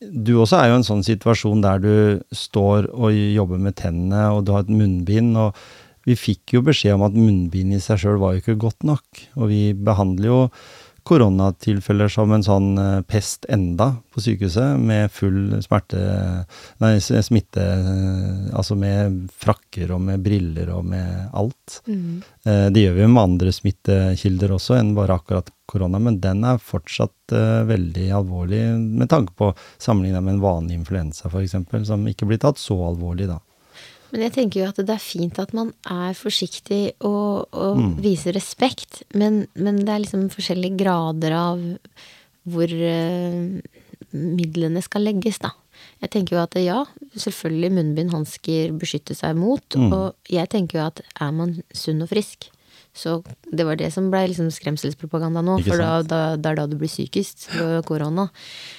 du 0.00 0.36
også 0.36 0.60
er 0.60 0.70
jo 0.70 0.76
i 0.76 0.78
en 0.82 0.86
sånn 0.86 1.02
situasjon 1.06 1.64
der 1.64 1.80
du 1.82 1.94
står 2.36 2.90
og 2.92 3.16
jobber 3.16 3.60
med 3.62 3.78
tennene, 3.80 4.28
og 4.36 4.44
du 4.44 4.52
har 4.54 4.66
et 4.66 4.72
munnbind. 4.72 5.34
og 5.40 5.56
vi 6.06 6.16
fikk 6.18 6.56
jo 6.56 6.64
beskjed 6.66 6.96
om 6.96 7.06
at 7.08 7.16
munnbind 7.18 7.76
i 7.76 7.82
seg 7.82 8.02
sjøl 8.02 8.20
var 8.22 8.34
jo 8.34 8.42
ikke 8.42 8.60
godt 8.62 8.86
nok. 8.86 9.22
Og 9.40 9.50
vi 9.50 9.62
behandler 9.74 10.30
jo 10.30 10.40
koronatilfeller 11.06 12.10
som 12.10 12.32
en 12.34 12.44
sånn 12.44 12.70
eh, 12.80 13.00
pest 13.06 13.46
enda 13.52 13.92
på 14.12 14.22
sykehuset, 14.24 14.78
med 14.80 15.12
full 15.14 15.54
smerte 15.62 16.00
Nei, 16.82 16.96
smitte 17.00 17.62
eh, 17.62 18.48
Altså 18.56 18.76
med 18.78 19.20
frakker 19.38 19.92
og 19.94 20.02
med 20.08 20.24
briller 20.24 20.72
og 20.74 20.86
med 20.90 21.30
alt. 21.36 21.80
Mm. 21.86 22.22
Eh, 22.46 22.66
det 22.74 22.86
gjør 22.86 22.96
vi 22.98 23.04
jo 23.04 23.12
med 23.12 23.22
andre 23.22 23.54
smittekilder 23.54 24.56
også 24.56 24.78
enn 24.80 24.94
bare 24.96 25.18
akkurat 25.20 25.52
korona, 25.66 26.00
men 26.02 26.20
den 26.22 26.44
er 26.46 26.62
fortsatt 26.62 27.32
veldig 27.66 28.04
alvorlig 28.14 28.60
med 28.78 29.08
tanke 29.10 29.34
på 29.34 29.48
sammenligna 29.82 30.20
med 30.22 30.36
en 30.36 30.44
vanlig 30.44 30.76
influensa 30.78 31.26
f.eks., 31.26 31.56
som 31.88 32.04
ikke 32.06 32.28
blir 32.30 32.38
tatt 32.42 32.60
så 32.62 32.76
alvorlig 32.86 33.26
da. 33.32 33.40
Men 34.16 34.30
jeg 34.30 34.32
tenker 34.32 34.62
jo 34.62 34.66
at 34.70 34.78
det 34.80 34.94
er 34.94 35.02
fint 35.02 35.36
at 35.42 35.50
man 35.52 35.74
er 35.92 36.14
forsiktig 36.16 36.94
og, 37.04 37.52
og 37.52 37.76
mm. 37.76 37.90
viser 38.00 38.32
respekt, 38.32 39.02
men, 39.12 39.42
men, 39.52 39.82
det 39.84 39.92
er 39.92 40.00
liksom 40.06 40.30
forskjellige 40.32 40.78
grader 40.80 41.36
av 41.36 41.60
hvor 42.48 42.72
uh, 42.72 43.60
midlene 44.16 44.80
skal 44.80 45.04
legges, 45.04 45.42
da. 45.44 45.52
Jeg 46.00 46.14
tenker 46.14 46.38
jo 46.38 46.40
at 46.46 46.56
ja, 46.62 46.78
selvfølgelig 47.12 47.74
munnbind, 47.76 48.14
hansker 48.16 48.72
beskytter 48.80 49.18
seg 49.18 49.36
mot, 49.36 49.76
mm. 49.76 49.92
og 49.92 50.32
jeg 50.32 50.48
tenker 50.54 50.80
jo 50.80 50.86
at 50.86 51.04
er 51.20 51.36
man 51.36 51.58
sunn 51.76 52.00
og 52.06 52.08
frisk, 52.14 52.48
så 52.96 53.18
det 53.52 53.66
var 53.68 53.76
det 53.76 53.90
som 53.92 54.08
ble 54.10 54.22
liksom 54.30 54.48
skremselspropaganda 54.54 55.42
nå. 55.44 55.58
For 55.66 55.80
da, 55.80 56.00
da, 56.06 56.20
det 56.40 56.48
er 56.48 56.58
da 56.58 56.64
du 56.70 56.76
blir 56.80 56.90
sykest 56.90 57.50
ved 57.52 57.84
korona. 57.88 58.24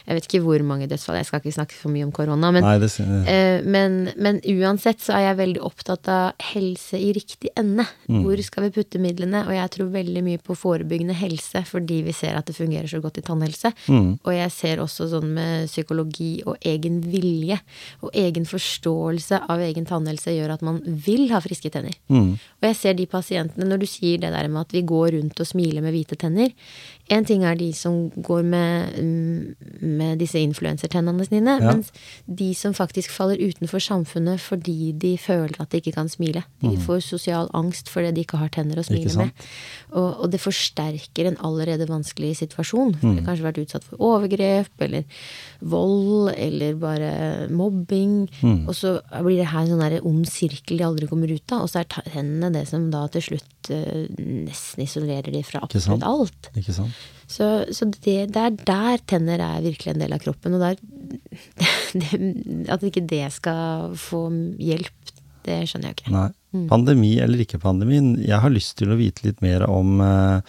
Jeg 0.08 0.17
vet 0.17 0.27
ikke 0.27 0.41
hvor 0.45 0.63
mange 0.65 0.88
dødsfall, 0.89 1.19
jeg 1.19 1.27
skal 1.30 1.43
ikke 1.43 1.53
snakke 1.53 1.77
for 1.77 1.93
mye 1.93 2.08
om 2.08 2.13
korona. 2.15 2.49
Men, 2.56 2.65
Nei, 2.65 2.77
det, 2.82 2.89
eh, 3.30 3.62
men, 3.62 3.99
men, 4.17 4.39
uansett 4.58 5.03
så 5.06 5.13
er 5.19 5.27
jeg 5.27 5.39
veldig 5.41 5.62
opptatt 5.67 6.10
av 6.10 6.47
helse 6.49 6.97
i 6.97 7.12
riktig 7.15 7.51
ende. 7.60 7.86
Mm. 8.10 8.23
Hvor 8.25 8.41
skal 8.47 8.65
vi 8.65 8.73
putte 8.80 9.01
midlene? 9.03 9.43
Og 9.45 9.53
jeg 9.53 9.73
tror 9.75 9.93
veldig 9.93 10.25
mye 10.25 10.41
på 10.41 10.58
forebyggende 10.58 11.17
helse, 11.21 11.62
fordi 11.69 12.01
vi 12.08 12.15
ser 12.17 12.39
at 12.39 12.49
det 12.49 12.58
fungerer 12.58 12.89
så 12.89 13.01
godt 13.03 13.21
i 13.21 13.25
tannhelse. 13.27 13.73
Mm. 13.86 14.10
Og 14.17 14.34
jeg 14.34 14.56
ser 14.56 14.82
også 14.82 15.12
sånn 15.13 15.30
med 15.38 15.69
psykologi 15.69 16.32
og 16.47 16.58
egen 16.65 17.03
vilje 17.06 17.60
og 18.01 18.17
egen 18.17 18.49
forståelse 18.49 19.43
av 19.45 19.62
egen 19.67 19.86
tannhelse 19.86 20.34
gjør 20.34 20.58
at 20.58 20.65
man 20.65 20.82
vil 20.82 21.27
ha 21.36 21.43
friske 21.43 21.69
tenner. 21.73 21.93
Mm. 22.10 22.34
Og 22.38 22.69
jeg 22.71 22.82
ser 22.82 22.97
de 22.97 23.06
pasientene, 23.10 23.67
når 23.69 23.84
du 23.84 23.89
sier 23.89 24.07
sier 24.08 24.24
det 24.24 24.32
der 24.34 24.48
med 24.52 24.63
at 24.63 24.76
vi 24.76 24.86
går 24.88 25.12
rundt 25.17 25.43
og 25.43 25.48
smiler 25.48 25.84
med 25.84 25.96
hvite 25.96 26.17
tenner. 26.20 26.54
En 27.10 27.24
ting 27.26 27.43
er 27.48 27.56
de 27.56 27.70
som 27.74 28.10
går 28.12 28.43
med, 28.43 28.98
mm, 29.00 29.56
med 29.82 30.20
disse 30.20 30.39
influensertennene 30.39 31.26
sine, 31.28 31.60
Ja. 31.62 31.72
mens 31.72 31.91
de 32.28 32.54
som 32.54 32.74
faktisk 32.74 33.10
faller 33.12 33.38
utenfor 33.38 33.80
samfunnet 33.80 34.39
fordi 34.39 34.91
de 34.98 35.17
føler 35.17 35.56
at 35.60 35.70
de 35.70 35.80
ikke 35.82 35.93
kan 35.93 36.10
smile. 36.10 36.43
De 36.62 36.76
får 36.78 37.02
sosial 37.04 37.48
angst 37.54 37.88
fordi 37.88 38.12
de 38.13 38.26
ikke 38.26 38.38
har 38.38 38.50
tenner 38.50 38.76
å 38.76 38.84
Mm. 38.84 38.88
Smile 38.88 39.17
med. 39.17 39.32
Og, 39.93 40.20
og 40.24 40.32
det 40.32 40.39
forsterker 40.41 41.28
en 41.28 41.38
allerede 41.38 41.88
vanskelig 41.88 42.38
situasjon. 42.38 42.96
Mm. 43.02 43.15
de 43.15 43.22
har 43.22 43.28
kanskje 43.36 43.46
vært 43.48 43.62
utsatt 43.65 43.84
for 43.84 43.98
overgrep 43.98 44.70
eller 44.80 45.04
vold 45.62 46.34
eller 46.38 46.76
bare 46.80 47.48
mobbing. 47.54 48.28
Mm. 48.41 48.67
Og 48.67 48.76
så 48.76 48.98
blir 49.24 49.38
det 49.41 49.50
her 49.52 49.65
en 49.65 49.74
sånn 49.76 50.06
ond 50.08 50.28
sirkel 50.30 50.78
de 50.80 50.88
aldri 50.88 51.08
kommer 51.10 51.32
ut 51.32 51.52
av. 51.56 51.65
Og 51.65 51.72
så 51.72 51.82
er 51.84 51.89
tennene 51.91 52.52
det 52.56 52.65
som 52.70 52.89
da 52.93 53.06
til 53.13 53.22
slutt 53.30 53.72
eh, 53.74 54.08
nesten 54.20 54.84
isolerer 54.86 55.32
de 55.34 55.43
fra 55.48 55.63
absolutt 55.65 56.06
alt. 56.08 56.52
Ikke 56.58 56.76
sant? 56.76 56.96
Så, 57.27 57.47
så 57.75 57.89
det, 57.91 58.29
det 58.31 58.39
er 58.41 58.55
der 58.55 59.03
tenner 59.10 59.41
er 59.43 59.65
virkelig 59.65 59.91
en 59.93 60.01
del 60.01 60.15
av 60.15 60.23
kroppen. 60.23 60.55
Og 60.55 60.63
der, 60.63 60.77
det, 62.01 62.67
at 62.71 62.86
ikke 62.88 63.03
det 63.10 63.25
skal 63.36 63.93
få 63.99 64.29
hjelp, 64.63 65.13
det 65.47 65.62
skjønner 65.67 65.91
jeg 65.91 65.99
ikke. 65.99 66.15
Nei. 66.15 66.29
Mm. 66.55 66.65
Pandemi 66.71 67.12
eller 67.19 67.43
ikke 67.43 67.60
pandemi, 67.60 67.99
jeg 68.23 68.39
har 68.39 68.51
lyst 68.53 68.77
til 68.79 68.93
å 68.93 68.97
vite 68.99 69.25
litt 69.25 69.41
mer 69.43 69.65
om 69.67 69.99
uh, 69.99 70.39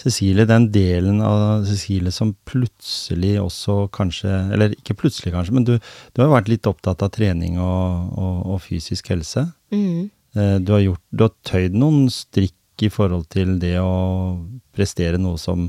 Cecilie. 0.00 0.48
Den 0.48 0.70
delen 0.72 1.20
av 1.24 1.66
Cecilie 1.68 2.12
som 2.14 2.32
plutselig 2.48 3.34
også 3.42 3.84
kanskje 3.92 4.30
Eller 4.54 4.72
ikke 4.72 4.96
plutselig, 5.04 5.34
kanskje, 5.34 5.54
men 5.58 5.68
du, 5.68 5.74
du 5.76 6.22
har 6.24 6.32
vært 6.32 6.48
litt 6.50 6.68
opptatt 6.70 7.04
av 7.04 7.12
trening 7.14 7.60
og, 7.60 8.16
og, 8.16 8.40
og 8.54 8.64
fysisk 8.64 9.12
helse. 9.12 9.44
Mm. 9.74 10.08
Uh, 10.32 10.56
du 10.64 10.72
har 10.72 10.84
gjort 10.86 11.04
Du 11.12 11.26
har 11.28 11.36
tøyd 11.44 11.76
noen 11.76 12.08
strikk 12.12 12.56
i 12.80 12.88
forhold 12.90 13.28
til 13.32 13.58
det 13.62 13.76
å 13.82 14.38
prestere 14.74 15.20
noe 15.20 15.38
som 15.40 15.68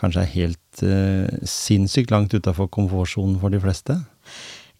kanskje 0.00 0.22
er 0.22 0.34
helt 0.34 0.82
uh, 0.84 1.26
sinnssykt 1.48 2.12
langt 2.12 2.34
utafor 2.36 2.68
komfortsonen 2.72 3.38
for 3.40 3.54
de 3.54 3.60
fleste. 3.62 3.96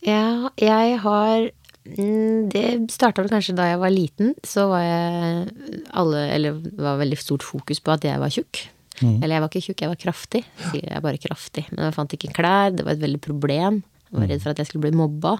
Ja, 0.05 0.53
jeg 0.61 0.99
har 1.03 1.49
mm, 1.49 2.53
Det 2.53 2.67
starta 2.93 3.25
vel 3.25 3.33
kanskje 3.33 3.57
da 3.57 3.71
jeg 3.71 3.81
var 3.83 3.95
liten. 3.95 4.35
Så 4.47 4.69
var 4.71 4.85
jeg 4.85 5.83
alle 5.97 6.23
Eller 6.37 6.61
var 6.77 7.01
veldig 7.01 7.19
stort 7.19 7.47
fokus 7.47 7.81
på 7.81 7.97
at 7.97 8.05
jeg 8.05 8.21
var 8.21 8.33
tjukk. 8.33 8.67
Mm. 9.01 9.19
Eller 9.23 9.37
jeg 9.37 9.43
var 9.43 9.51
ikke 9.51 9.65
tjukk, 9.67 9.83
jeg 9.83 9.93
var 9.93 10.05
kraftig. 10.05 10.45
Jeg 10.77 10.93
er 10.93 11.05
bare 11.05 11.21
kraftig. 11.21 11.67
Men 11.73 11.89
jeg 11.89 11.97
fant 11.97 12.17
ikke 12.17 12.35
klær. 12.37 12.77
Det 12.77 12.87
var 12.87 12.97
et 12.97 13.05
veldig 13.05 13.23
problem. 13.25 13.83
Jeg 14.07 14.21
var 14.21 14.31
redd 14.31 14.43
for 14.45 14.55
at 14.55 14.61
jeg 14.63 14.69
skulle 14.69 14.87
bli 14.87 14.97
mobba 14.97 15.33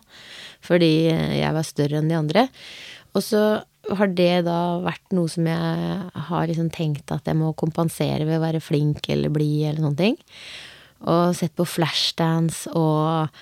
fordi 0.67 1.07
jeg 1.07 1.55
var 1.55 1.67
større 1.67 2.01
enn 2.01 2.09
de 2.11 2.17
andre. 2.19 2.49
Og 3.17 3.25
så 3.25 3.43
har 3.97 4.15
det 4.19 4.47
da 4.47 4.61
vært 4.85 5.15
noe 5.15 5.31
som 5.31 5.47
jeg 5.49 5.99
har 6.29 6.49
liksom 6.51 6.71
tenkt 6.75 7.13
at 7.15 7.29
jeg 7.29 7.39
må 7.39 7.53
kompensere 7.59 8.27
ved 8.27 8.41
å 8.41 8.45
være 8.45 8.65
flink 8.65 9.07
eller 9.13 9.33
blid 9.33 9.69
eller 9.71 9.87
noen 9.87 9.99
ting. 9.99 10.19
Og 11.07 11.37
sett 11.37 11.53
på 11.57 11.67
Flashdance 11.69 12.73
og, 12.75 13.33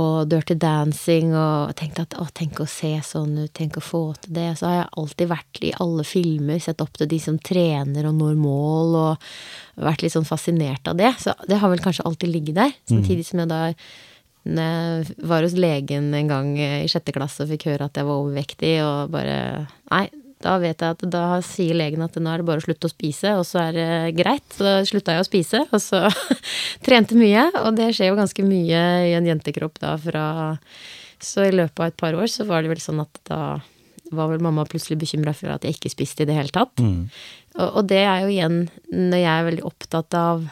og 0.00 0.14
Dirty 0.32 0.56
Dancing 0.58 1.34
og 1.36 1.74
tenkt 1.78 2.00
at 2.00 2.16
å, 2.18 2.24
tenk 2.34 2.62
å 2.64 2.68
se 2.68 2.94
sånn 3.04 3.36
ut, 3.44 3.52
tenk 3.54 3.76
å 3.78 3.84
få 3.84 4.02
til 4.24 4.34
det. 4.38 4.48
Så 4.58 4.68
har 4.68 4.78
jeg 4.80 4.92
alltid 5.02 5.32
vært 5.34 5.60
i 5.68 5.74
alle 5.84 6.06
filmer, 6.08 6.62
sett 6.64 6.82
opp 6.82 6.96
til 6.98 7.10
de 7.12 7.20
som 7.22 7.36
trener 7.38 8.08
og 8.08 8.16
når 8.18 8.38
mål, 8.40 8.96
og 9.02 9.84
vært 9.84 10.06
litt 10.06 10.16
sånn 10.16 10.28
fascinert 10.28 10.88
av 10.88 10.98
det. 10.98 11.12
Så 11.20 11.36
det 11.46 11.60
har 11.60 11.72
vel 11.72 11.84
kanskje 11.84 12.08
alltid 12.08 12.32
ligget 12.32 12.58
der. 12.58 12.74
Samtidig 12.90 13.28
som 13.28 13.44
jeg 13.44 13.52
da 13.52 13.62
jeg 14.42 15.14
var 15.22 15.44
hos 15.46 15.54
legen 15.54 16.10
en 16.18 16.30
gang 16.30 16.50
i 16.58 16.88
sjette 16.90 17.14
klasse 17.14 17.44
og 17.44 17.52
fikk 17.52 17.68
høre 17.70 17.86
at 17.86 17.98
jeg 17.98 18.08
var 18.08 18.24
overvektig, 18.24 18.74
og 18.82 19.12
bare 19.14 19.38
Nei, 19.92 20.06
da 20.42 20.56
vet 20.58 20.82
jeg 20.82 20.96
at 20.96 21.04
da 21.12 21.24
sier 21.46 21.76
legen 21.78 22.02
at 22.04 22.16
nå 22.18 22.30
er 22.30 22.42
det 22.42 22.48
bare 22.48 22.62
å 22.62 22.64
slutte 22.64 22.88
å 22.88 22.92
spise, 22.92 23.34
og 23.38 23.44
så 23.46 23.60
er 23.68 23.76
det 23.76 23.90
greit. 24.18 24.46
Så 24.54 24.66
da 24.66 24.72
slutta 24.88 25.16
jeg 25.16 25.24
å 25.24 25.28
spise, 25.28 25.62
og 25.70 25.82
så 25.82 26.04
trente 26.86 27.18
mye. 27.18 27.48
Og 27.62 27.76
det 27.78 27.92
skjer 27.96 28.10
jo 28.10 28.18
ganske 28.18 28.46
mye 28.46 28.82
i 29.10 29.12
en 29.18 29.28
jentekropp 29.28 29.78
da 29.82 29.94
fra 30.00 30.24
Så 31.22 31.46
i 31.46 31.54
løpet 31.54 31.78
av 31.78 31.92
et 31.92 32.00
par 32.00 32.16
år 32.18 32.26
så 32.26 32.46
var 32.48 32.64
det 32.64 32.72
vel 32.72 32.82
sånn 32.82 33.04
at 33.04 33.20
da 33.28 33.60
var 34.12 34.28
vel 34.28 34.42
mamma 34.44 34.64
plutselig 34.68 34.98
bekymra 35.00 35.32
for 35.36 35.52
at 35.54 35.62
jeg 35.64 35.78
ikke 35.78 35.92
spiste 35.92 36.24
i 36.24 36.28
det 36.28 36.34
hele 36.36 36.52
tatt. 36.52 36.82
Mm. 36.82 37.06
Og, 37.54 37.68
og 37.68 37.86
det 37.88 38.02
er 38.02 38.24
jo 38.24 38.32
igjen 38.32 38.58
når 38.90 39.22
jeg 39.22 39.32
er 39.32 39.46
veldig 39.48 39.64
opptatt 39.70 40.18
av 40.18 40.42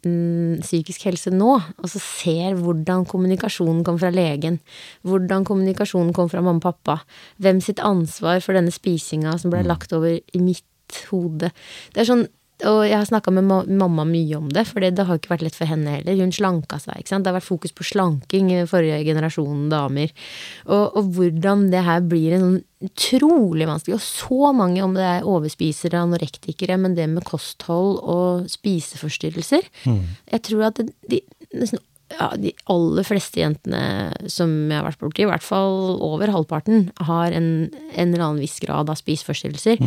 psykisk 0.00 1.04
helse 1.08 1.32
nå, 1.34 1.52
og 1.60 1.90
så 1.92 2.00
ser 2.00 2.56
hvordan 2.56 3.04
kommunikasjonen 3.08 3.82
kom 3.84 3.98
fra 4.00 4.12
legen, 4.14 4.58
hvordan 5.04 5.44
kommunikasjonen 5.48 6.14
kom 6.16 6.30
fra 6.32 6.42
mamma 6.44 6.62
og 6.62 6.66
pappa, 6.70 6.98
hvem 7.42 7.60
sitt 7.64 7.82
ansvar 7.84 8.40
for 8.44 8.56
denne 8.56 8.72
spisinga 8.72 9.36
som 9.40 9.52
ble 9.52 9.62
lagt 9.68 9.92
over 9.96 10.16
i 10.16 10.40
mitt 10.40 10.64
hode. 11.10 11.52
Det 11.94 12.02
er 12.02 12.08
sånn 12.08 12.26
og 12.68 12.80
jeg 12.84 12.96
har 12.96 13.06
snakka 13.08 13.32
med 13.34 13.68
mamma 13.80 14.04
mye 14.08 14.38
om 14.38 14.48
det, 14.52 14.66
for 14.68 14.82
det, 14.84 15.06
har 15.06 15.18
ikke 15.18 15.32
vært 15.32 15.44
lett 15.46 15.56
for 15.56 15.70
henne 15.70 15.96
heller. 15.96 16.18
Hun 16.20 16.34
slanka 16.34 16.80
seg, 16.82 17.00
ikke 17.00 17.12
sant. 17.12 17.24
Det 17.24 17.32
har 17.32 17.38
vært 17.38 17.48
fokus 17.48 17.74
på 17.76 17.86
slanking 17.88 18.50
i 18.52 18.64
forrige 18.68 19.00
generasjon 19.06 19.68
damer. 19.72 20.12
Og, 20.66 20.98
og 20.98 21.12
hvordan 21.16 21.68
det 21.72 21.84
her 21.86 22.04
blir 22.06 22.36
en 22.36 22.46
sånn 22.46 22.58
utrolig 22.80 23.66
vanskelig 23.68 23.98
Og 23.98 24.00
så 24.00 24.52
mange, 24.56 24.80
om 24.80 24.94
det 24.96 25.04
er 25.04 25.26
overspisere, 25.28 26.00
anorektikere, 26.00 26.78
men 26.80 26.96
det 26.96 27.10
med 27.12 27.26
kosthold 27.28 27.98
og 28.00 28.48
spiseforstyrrelser. 28.48 29.68
Jeg 30.32 30.44
tror 30.48 30.70
at 30.70 30.80
det, 30.80 30.88
de, 31.10 31.20
nesten 31.52 31.82
ja, 32.10 32.30
de 32.40 32.52
aller 32.72 33.06
fleste 33.06 33.42
jentene 33.42 33.82
som 34.30 34.50
jeg 34.70 34.76
har 34.76 34.88
vært 34.88 35.02
borti, 35.02 35.24
i 35.24 35.30
hvert 35.30 35.44
fall 35.44 35.96
over 36.04 36.32
halvparten, 36.32 36.88
har 37.06 37.36
en, 37.36 37.70
en 37.70 38.08
eller 38.08 38.26
annen 38.26 38.42
viss 38.42 38.58
grad 38.62 38.90
av 38.90 38.98
spiseforstyrrelser. 39.00 39.82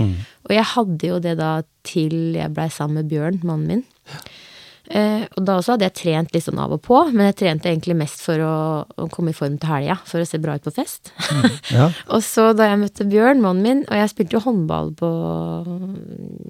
Og 0.48 0.56
jeg 0.56 0.70
hadde 0.76 1.12
jo 1.12 1.20
det 1.24 1.38
da 1.42 1.58
til 1.88 2.38
jeg 2.38 2.54
blei 2.56 2.70
sammen 2.72 3.02
med 3.02 3.12
Bjørn, 3.12 3.44
mannen 3.44 3.70
min. 3.70 3.86
Eh, 4.92 5.24
og 5.38 5.46
da 5.48 5.56
også 5.56 5.74
hadde 5.74 5.88
jeg 5.88 5.96
trent 5.96 6.34
litt 6.36 6.44
sånn 6.44 6.60
av 6.60 6.74
og 6.76 6.82
på, 6.84 6.98
men 7.16 7.30
jeg 7.30 7.38
trente 7.40 7.70
egentlig 7.72 7.96
mest 8.02 8.20
for 8.22 8.42
å, 8.44 8.56
å 8.84 9.06
komme 9.14 9.32
i 9.32 9.38
form 9.38 9.56
til 9.62 9.72
helga, 9.72 9.96
for 10.10 10.20
å 10.20 10.28
se 10.28 10.40
bra 10.44 10.58
ut 10.60 10.66
på 10.66 10.74
fest. 10.76 11.14
Ja. 11.72 11.88
og 12.14 12.20
så 12.26 12.50
da 12.58 12.68
jeg 12.68 12.82
møtte 12.82 13.08
Bjørn, 13.08 13.42
mannen 13.44 13.64
min, 13.64 13.86
og 13.88 14.02
jeg 14.02 14.12
spilte 14.12 14.38
jo 14.38 14.44
håndball 14.44 14.92
på 15.00 15.14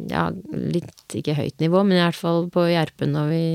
ja, 0.09 0.25
litt 0.49 1.17
ikke 1.19 1.37
høyt 1.37 1.61
nivå, 1.61 1.85
men 1.85 1.99
i 1.99 2.03
hvert 2.03 2.19
fall 2.19 2.49
på 2.53 2.65
Gjerpen 2.71 3.13
og 3.21 3.29
vi 3.31 3.45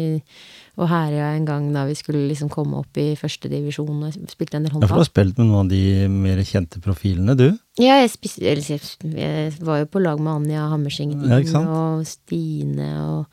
og 0.79 0.87
Herøya 0.87 1.33
en 1.35 1.47
gang 1.47 1.64
da 1.75 1.83
vi 1.88 1.97
skulle 1.99 2.29
liksom 2.29 2.51
komme 2.53 2.79
opp 2.79 2.99
i 3.03 3.11
første 3.19 3.51
divisjon 3.51 4.05
og 4.07 4.19
spilte 4.31 4.61
en 4.61 4.67
del 4.67 4.77
Ja, 4.77 4.87
for 4.87 5.01
du 5.01 5.03
har 5.03 5.09
spilt 5.09 5.38
med 5.41 5.49
noen 5.49 5.67
av 5.67 5.73
de 5.73 6.09
mer 6.12 6.43
kjente 6.47 6.83
profilene, 6.83 7.35
du. 7.38 7.49
Ja, 7.83 7.99
jeg, 7.99 8.12
spiste, 8.14 8.45
eller, 8.47 8.85
jeg, 9.19 9.57
var 9.67 9.83
jo 9.83 9.88
på 9.91 10.03
lag 10.05 10.23
med 10.23 10.37
Anja 10.37 10.69
Hammerseng 10.71 11.17
Ja, 11.27 11.41
og 11.64 12.07
Stine 12.07 12.93
og 13.03 13.25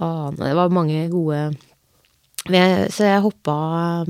Ane. 0.00 0.38
Det 0.40 0.54
var 0.56 0.72
mange 0.72 1.02
gode 1.12 1.42
Så 2.48 3.04
jeg 3.04 3.24
hoppa 3.26 3.56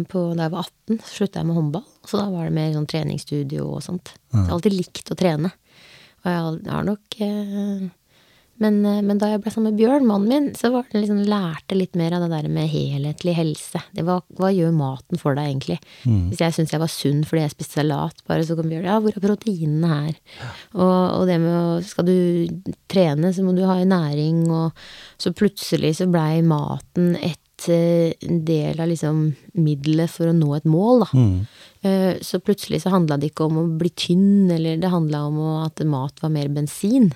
på 0.06 0.28
da 0.38 0.46
jeg 0.46 0.54
var 0.54 0.68
18, 0.68 1.00
så 1.02 1.16
slutta 1.16 1.42
jeg 1.42 1.50
med 1.50 1.58
håndball. 1.58 1.86
Så 2.06 2.20
da 2.20 2.28
var 2.30 2.46
det 2.46 2.54
mer 2.54 2.70
sånn 2.76 2.86
treningsstudio 2.90 3.66
og 3.66 3.82
sånt. 3.82 4.14
Så 4.30 4.38
jeg 4.38 4.46
har 4.46 4.58
alltid 4.60 4.76
likt 4.76 5.10
å 5.10 5.18
trene. 5.18 5.50
Og 6.22 6.30
jeg 6.30 6.70
har 6.70 6.86
nok 6.86 7.18
eh, 7.26 7.88
men, 8.60 8.78
eh, 8.84 9.00
men 9.06 9.20
da 9.20 9.30
jeg 9.32 9.40
ble 9.42 9.52
sammen 9.52 9.72
med 9.72 9.80
Bjørn, 9.80 10.06
mannen 10.08 10.28
min, 10.30 10.48
så 10.58 10.70
var 10.74 10.86
det 10.90 11.00
liksom, 11.00 11.22
lærte 11.30 11.76
litt 11.78 11.96
mer 11.98 12.16
av 12.16 12.24
det 12.24 12.30
der 12.34 12.48
med 12.52 12.68
helhetlig 12.70 13.34
helse. 13.38 13.82
Det 13.96 14.04
var, 14.06 14.22
hva 14.38 14.52
gjør 14.52 14.74
maten 14.76 15.20
for 15.20 15.38
deg, 15.38 15.48
egentlig? 15.48 15.78
Hvis 16.30 16.42
jeg 16.44 16.56
syntes 16.56 16.74
jeg 16.76 16.82
var 16.82 16.92
sunn 16.92 17.24
fordi 17.26 17.44
jeg 17.44 17.54
spiste 17.54 17.80
salat, 17.80 18.24
bare 18.28 18.44
så 18.46 18.56
kom 18.58 18.68
Bjørn 18.70 18.88
Ja, 18.90 18.98
hvor 19.00 19.16
er 19.16 19.24
proteinene 19.24 19.90
her? 19.90 20.18
Og, 20.76 20.96
og 21.20 21.28
det 21.30 21.40
med 21.42 21.56
å 21.56 21.78
Skal 21.84 22.06
du 22.06 22.16
trene, 22.90 23.32
så 23.34 23.44
må 23.44 23.54
du 23.56 23.64
ha 23.68 23.78
i 23.80 23.88
næring, 23.88 24.44
og 24.52 24.76
så 25.20 25.32
plutselig 25.36 25.96
så 25.98 26.08
blei 26.10 26.40
maten 26.46 27.14
et 27.16 27.68
eh, 27.72 28.12
del 28.20 28.80
av 28.80 28.90
liksom 28.90 29.24
middelet 29.60 30.12
for 30.12 30.30
å 30.30 30.36
nå 30.36 30.52
et 30.58 30.68
mål, 30.68 31.06
da. 31.06 31.10
Mm. 31.16 31.36
Eh, 31.82 32.18
Så 32.20 32.40
plutselig 32.44 32.82
så 32.82 32.90
handla 32.92 33.16
det 33.16 33.30
ikke 33.32 33.46
om 33.48 33.56
å 33.56 33.78
bli 33.80 33.88
tynn, 33.96 34.50
eller 34.52 34.76
det 34.76 34.90
handla 34.92 35.22
om 35.28 35.38
at 35.64 35.80
mat 35.88 36.20
var 36.22 36.30
mer 36.34 36.48
bensin. 36.48 37.10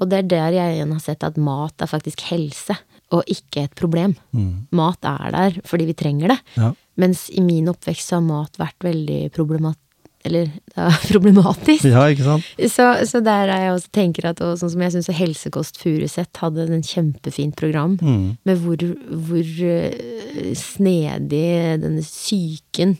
Og 0.00 0.08
det 0.08 0.18
er 0.18 0.28
der 0.30 0.52
jeg 0.56 0.78
igjen 0.78 0.92
har 0.96 1.00
sett 1.04 1.24
at 1.26 1.36
mat 1.36 1.74
er 1.84 1.90
faktisk 1.90 2.22
helse, 2.30 2.78
og 3.12 3.24
ikke 3.28 3.64
et 3.66 3.74
problem. 3.76 4.14
Mm. 4.32 4.66
Mat 4.72 5.04
er 5.04 5.30
der 5.34 5.60
fordi 5.66 5.86
vi 5.90 5.94
trenger 5.98 6.28
det. 6.32 6.38
Ja. 6.56 6.72
Mens 6.96 7.28
i 7.30 7.40
min 7.44 7.68
oppvekst 7.68 8.08
så 8.12 8.20
har 8.20 8.26
mat 8.26 8.56
vært 8.60 8.78
veldig 8.86 9.32
problemat 9.36 9.76
eller 10.24 10.50
er 10.76 10.96
problematisk. 11.12 11.84
ja, 11.88 12.02
ikke 12.12 12.26
sant? 12.26 12.44
Så, 12.68 12.86
så 13.08 13.20
der 13.24 13.48
er 13.48 13.62
jeg 13.64 13.72
også 13.78 13.88
tenker 13.96 14.26
at, 14.30 14.42
og 14.44 14.58
sånn 14.60 14.72
som 14.74 14.82
jeg 14.84 14.92
syns 14.96 15.08
Helsekost 15.16 15.80
Furuset 15.80 16.40
hadde 16.42 16.66
en 16.68 16.84
kjempefint 16.84 17.56
program, 17.56 17.96
Mm. 18.02 18.36
med 18.44 18.60
hvor, 18.64 18.82
hvor 19.28 19.48
eh, 19.64 20.52
snedig 20.56 21.80
denne 21.82 22.02
psyken 22.04 22.96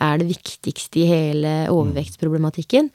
er 0.00 0.18
det 0.22 0.30
viktigste 0.32 1.02
i 1.02 1.08
hele 1.10 1.52
overvektsproblematikken. 1.72 2.90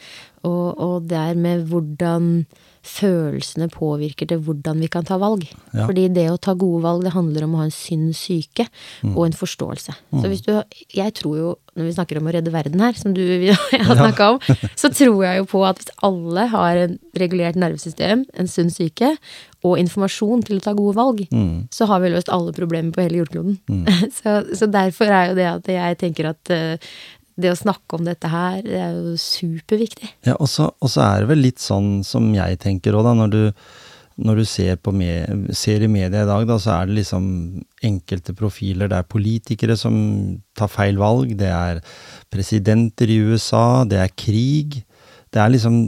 Og, 0.48 0.78
og 0.80 1.08
det 1.10 1.18
er 1.18 1.36
med 1.40 1.68
hvordan 1.70 2.46
følelsene 2.88 3.68
påvirker 3.72 4.30
til 4.30 4.42
hvordan 4.44 4.82
vi 4.82 4.90
kan 4.92 5.06
ta 5.08 5.20
valg. 5.22 5.46
Ja. 5.74 5.86
Fordi 5.86 6.08
det 6.14 6.28
å 6.32 6.40
ta 6.42 6.56
gode 6.58 6.84
valg, 6.86 7.06
det 7.06 7.16
handler 7.16 7.46
om 7.46 7.56
å 7.56 7.62
ha 7.62 7.68
en 7.68 7.74
sunn 7.76 8.10
mm. 8.10 9.14
og 9.14 9.24
en 9.26 9.38
forståelse. 9.38 9.96
Så 10.22 10.28
hvis 10.28 10.44
du 10.46 10.54
Jeg 10.96 11.14
tror 11.14 11.38
jo, 11.38 11.56
når 11.76 11.90
vi 11.90 11.94
snakker 11.94 12.20
om 12.20 12.30
å 12.30 12.34
redde 12.34 12.54
verden 12.54 12.82
her, 12.82 12.96
som 12.98 13.14
du 13.14 13.22
og 13.22 13.44
jeg 13.76 13.84
har 13.86 14.00
snakka 14.00 14.30
om, 14.36 14.40
så 14.76 14.90
tror 14.94 15.24
jeg 15.26 15.42
jo 15.42 15.50
på 15.52 15.66
at 15.68 15.82
hvis 15.82 15.94
alle 16.08 16.48
har 16.54 16.82
en 16.86 16.98
regulert 17.18 17.60
nervesystem, 17.60 18.26
en 18.34 18.52
sunn 18.52 18.72
syke, 18.74 19.16
og 19.66 19.80
informasjon 19.82 20.44
til 20.48 20.60
å 20.60 20.64
ta 20.64 20.74
gode 20.78 20.96
valg, 20.98 21.24
så 21.74 21.88
har 21.90 22.02
vi 22.04 22.12
løst 22.14 22.30
alle 22.34 22.54
problemer 22.56 22.94
på 22.94 23.04
hele 23.04 23.24
jordkloden. 23.24 23.58
så, 24.18 24.40
så 24.54 24.70
derfor 24.70 25.12
er 25.12 25.32
jo 25.32 25.38
det 25.40 25.48
at 25.50 25.72
jeg 25.74 26.00
tenker 26.04 26.32
at 26.32 26.54
eh, 26.54 26.92
det 27.38 27.52
å 27.54 27.58
snakke 27.58 27.98
om 27.98 28.08
dette 28.08 28.30
her, 28.32 28.62
det 28.66 28.80
er 28.82 28.96
jo 28.96 29.18
superviktig. 29.22 30.10
Ja, 30.26 30.38
og 30.40 30.50
så 30.50 30.72
og 30.74 30.90
så 30.90 31.04
er 31.06 31.22
det 31.24 31.30
vel 31.32 31.44
litt 31.46 31.62
sånn 31.62 32.02
som 32.08 32.32
jeg 32.36 32.58
tenker 32.64 32.98
òg, 32.98 33.06
da, 33.06 33.14
når 33.18 33.34
du, 33.34 33.44
når 34.26 34.42
du 34.42 34.46
ser, 34.50 34.80
på 34.82 34.94
me, 34.96 35.12
ser 35.56 35.86
i 35.86 35.92
media 35.92 36.24
i 36.26 36.30
dag, 36.30 36.48
da, 36.50 36.58
så 36.62 36.74
er 36.80 36.90
det 36.90 36.98
liksom 37.02 37.28
enkelte 37.86 38.34
profiler. 38.38 38.90
Det 38.90 38.98
er 38.98 39.14
politikere 39.14 39.78
som 39.78 39.96
tar 40.58 40.72
feil 40.74 40.98
valg, 41.02 41.36
det 41.38 41.54
er 41.54 41.84
presidenter 42.34 43.14
i 43.14 43.22
USA, 43.30 43.86
det 43.86 44.02
er 44.02 44.18
krig. 44.18 44.82
Det 45.30 45.44
er 45.44 45.54
liksom 45.54 45.80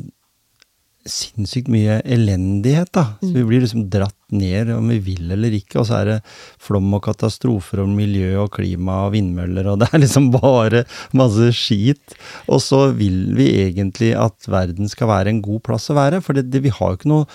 sinnssykt 1.09 1.69
mye 1.71 2.01
elendighet, 2.05 2.91
da. 2.93 3.05
Så 3.23 3.33
vi 3.33 3.47
blir 3.47 3.65
liksom 3.65 3.87
dratt 3.89 4.18
ned 4.35 4.71
om 4.75 4.89
vi 4.91 4.99
vil 5.03 5.31
eller 5.35 5.55
ikke, 5.57 5.79
og 5.81 5.87
så 5.89 5.99
er 5.99 6.09
det 6.09 6.17
flom 6.61 6.89
og 6.97 7.03
katastrofer 7.07 7.83
og 7.83 7.93
miljø 7.93 8.33
og 8.43 8.51
klima 8.57 9.03
og 9.07 9.15
vindmøller, 9.15 9.71
og 9.71 9.79
det 9.81 9.89
er 9.91 10.03
liksom 10.03 10.29
bare 10.35 10.83
masse 11.17 11.51
skit. 11.57 12.17
Og 12.47 12.61
så 12.65 12.87
vil 12.97 13.33
vi 13.37 13.51
egentlig 13.65 14.13
at 14.17 14.49
verden 14.49 14.91
skal 14.91 15.11
være 15.11 15.33
en 15.33 15.41
god 15.45 15.63
plass 15.69 15.89
å 15.91 15.97
være, 15.99 16.23
for 16.25 16.37
det, 16.37 16.49
det, 16.53 16.63
vi 16.65 16.73
har 16.73 16.93
jo 16.93 17.01
ikke 17.01 17.15
noe 17.15 17.27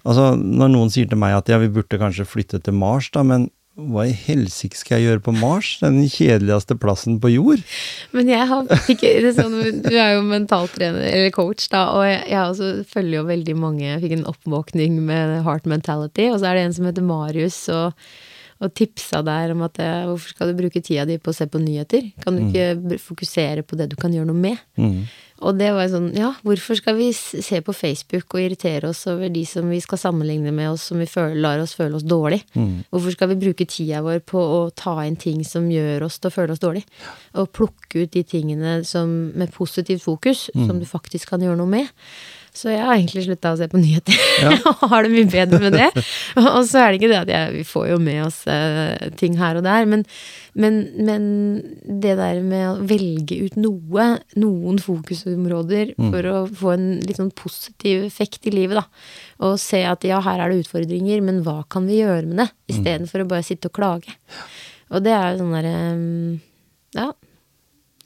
Altså, 0.00 0.30
når 0.32 0.70
noen 0.72 0.88
sier 0.88 1.08
til 1.10 1.18
meg 1.20 1.34
at 1.36 1.50
ja, 1.52 1.58
vi 1.60 1.66
burde 1.68 1.98
kanskje 2.00 2.24
flytte 2.24 2.56
til 2.64 2.72
Mars, 2.72 3.10
da, 3.12 3.20
men 3.20 3.50
hva 3.88 4.04
i 4.08 4.12
helsike 4.14 4.76
skal 4.78 4.98
jeg 5.00 5.06
gjøre 5.08 5.22
på 5.26 5.32
Mars? 5.38 5.70
Den 5.80 6.00
kjedeligste 6.10 6.76
plassen 6.80 7.18
på 7.22 7.30
jord. 7.32 7.62
Men 8.16 8.28
jeg 8.32 8.46
har 8.50 8.66
ikke 8.92 9.12
det 9.24 9.34
sånn, 9.38 9.56
Du 9.86 9.92
er 9.96 10.16
jo 10.16 10.24
mentaltrener, 10.28 11.06
eller 11.10 11.30
coach, 11.34 11.68
da, 11.72 11.86
og 11.96 12.04
jeg, 12.06 12.24
jeg 12.32 12.84
følger 12.90 13.20
jo 13.20 13.28
veldig 13.30 13.54
mange 13.56 13.86
Jeg 13.86 14.02
fikk 14.04 14.16
en 14.18 14.26
oppvåkning 14.32 14.98
med 15.06 15.38
heart 15.46 15.66
mentality, 15.70 16.28
og 16.32 16.40
så 16.42 16.50
er 16.50 16.58
det 16.60 16.66
en 16.68 16.76
som 16.76 16.90
heter 16.90 17.06
Marius, 17.06 17.60
og, 17.72 17.96
og 18.60 18.74
tipsa 18.76 19.22
der 19.24 19.54
om 19.54 19.62
at 19.64 19.78
hvorfor 19.80 20.34
skal 20.34 20.50
du 20.52 20.58
bruke 20.58 20.82
tida 20.84 21.06
di 21.08 21.16
på 21.22 21.32
å 21.32 21.36
se 21.36 21.46
på 21.48 21.62
nyheter? 21.62 22.10
Kan 22.20 22.36
du 22.36 22.42
ikke 22.50 22.66
br- 22.76 23.00
fokusere 23.00 23.64
på 23.64 23.78
det 23.80 23.88
du 23.92 23.96
kan 23.96 24.12
gjøre 24.12 24.28
noe 24.28 24.36
med? 24.36 24.60
Mm. 24.76 25.02
Og 25.40 25.56
det 25.56 25.70
var 25.72 25.88
sånn, 25.88 26.10
ja, 26.16 26.34
hvorfor 26.44 26.76
skal 26.76 26.98
vi 26.98 27.08
se 27.16 27.60
på 27.64 27.72
Facebook 27.72 28.34
og 28.36 28.42
irritere 28.42 28.90
oss 28.90 29.06
over 29.08 29.30
de 29.32 29.44
som 29.48 29.70
vi 29.72 29.78
skal 29.80 30.00
sammenligne 30.02 30.52
med 30.52 30.72
oss, 30.74 30.88
som 30.90 31.00
vi 31.00 31.08
føler, 31.08 31.38
lar 31.40 31.62
oss 31.62 31.72
føle 31.78 31.96
oss 31.96 32.04
dårlig? 32.04 32.42
Hvorfor 32.92 33.16
skal 33.16 33.30
vi 33.32 33.38
bruke 33.46 33.66
tida 33.66 34.02
vår 34.04 34.20
på 34.28 34.40
å 34.40 34.58
ta 34.76 34.98
inn 35.06 35.16
ting 35.16 35.40
som 35.44 35.70
gjør 35.72 36.04
oss 36.08 36.18
til 36.20 36.28
å 36.28 36.34
føle 36.34 36.52
oss 36.52 36.60
dårlig? 36.60 36.84
Og 37.40 37.48
plukke 37.56 38.04
ut 38.04 38.12
de 38.12 38.22
tingene 38.22 38.80
som, 38.84 39.32
med 39.34 39.52
positivt 39.54 40.04
fokus, 40.04 40.50
som 40.66 40.78
du 40.80 40.84
faktisk 40.88 41.32
kan 41.32 41.40
gjøre 41.40 41.56
noe 41.62 41.72
med. 41.72 41.88
Så 42.56 42.72
jeg 42.72 42.82
har 42.82 42.96
egentlig 42.96 43.22
slutta 43.28 43.52
å 43.54 43.58
se 43.60 43.68
på 43.70 43.78
nyheter, 43.78 44.16
og 44.72 44.80
har 44.90 45.06
det 45.06 45.12
mye 45.12 45.28
bedre 45.30 45.60
med 45.62 45.76
det. 45.78 45.88
Og 46.40 46.64
så 46.66 46.80
er 46.82 46.90
det 46.90 46.98
ikke 46.98 47.10
det 47.12 47.20
at 47.20 47.30
jeg, 47.30 47.52
vi 47.54 47.64
får 47.68 47.84
jo 47.92 47.98
med 48.02 48.24
oss 48.24 48.40
eh, 48.50 49.10
ting 49.20 49.36
her 49.38 49.60
og 49.60 49.64
der, 49.66 49.86
men, 49.86 50.02
men, 50.58 50.80
men 50.98 51.28
det 52.02 52.16
der 52.18 52.42
med 52.42 52.64
å 52.72 52.74
velge 52.90 53.38
ut 53.46 53.58
noe, 53.60 54.08
noen 54.34 54.82
fokusområder, 54.82 55.94
for 56.10 56.30
å 56.32 56.36
få 56.50 56.74
en 56.74 56.88
litt 57.06 57.22
sånn 57.22 57.30
positiv 57.38 58.02
effekt 58.08 58.50
i 58.50 58.54
livet, 58.56 58.80
da. 58.80 58.86
Og 59.46 59.56
se 59.62 59.84
at 59.86 60.04
ja, 60.04 60.18
her 60.26 60.42
er 60.42 60.50
det 60.52 60.64
utfordringer, 60.66 61.22
men 61.24 61.40
hva 61.46 61.60
kan 61.70 61.86
vi 61.88 62.02
gjøre 62.02 62.26
med 62.26 62.42
det? 62.42 62.50
Istedenfor 62.74 63.24
å 63.24 63.30
bare 63.30 63.46
sitte 63.46 63.70
og 63.70 63.78
klage. 63.78 64.18
Og 64.90 65.06
det 65.06 65.14
er 65.14 65.32
jo 65.32 65.44
sånn 65.44 65.54
derre 65.54 65.74
Ja. 66.98 67.12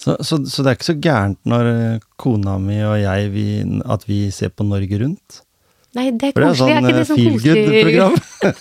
Så, 0.04 0.18
så, 0.20 0.36
så 0.44 0.64
det 0.64 0.68
er 0.72 0.76
ikke 0.76 0.90
så 0.90 0.98
gærent 1.00 1.38
når 1.48 1.68
eh, 1.70 2.02
kona 2.20 2.58
mi 2.60 2.76
og 2.84 2.98
jeg, 3.00 3.30
vi, 3.32 3.46
at 3.88 4.02
vi 4.08 4.18
ser 4.34 4.50
på 4.52 4.66
Norge 4.68 4.98
Rundt? 5.00 5.40
Nei, 5.94 6.08
det 6.10 6.28
er 6.28 6.34
For 6.34 6.42
det 6.42 6.48
er 6.50 6.56
koselig. 6.58 6.74
Sånn 6.74 6.88
eh, 6.90 7.04
sånn 7.08 7.18
feel 7.20 7.36
koselig 7.36 7.64
good-program. 7.70 8.14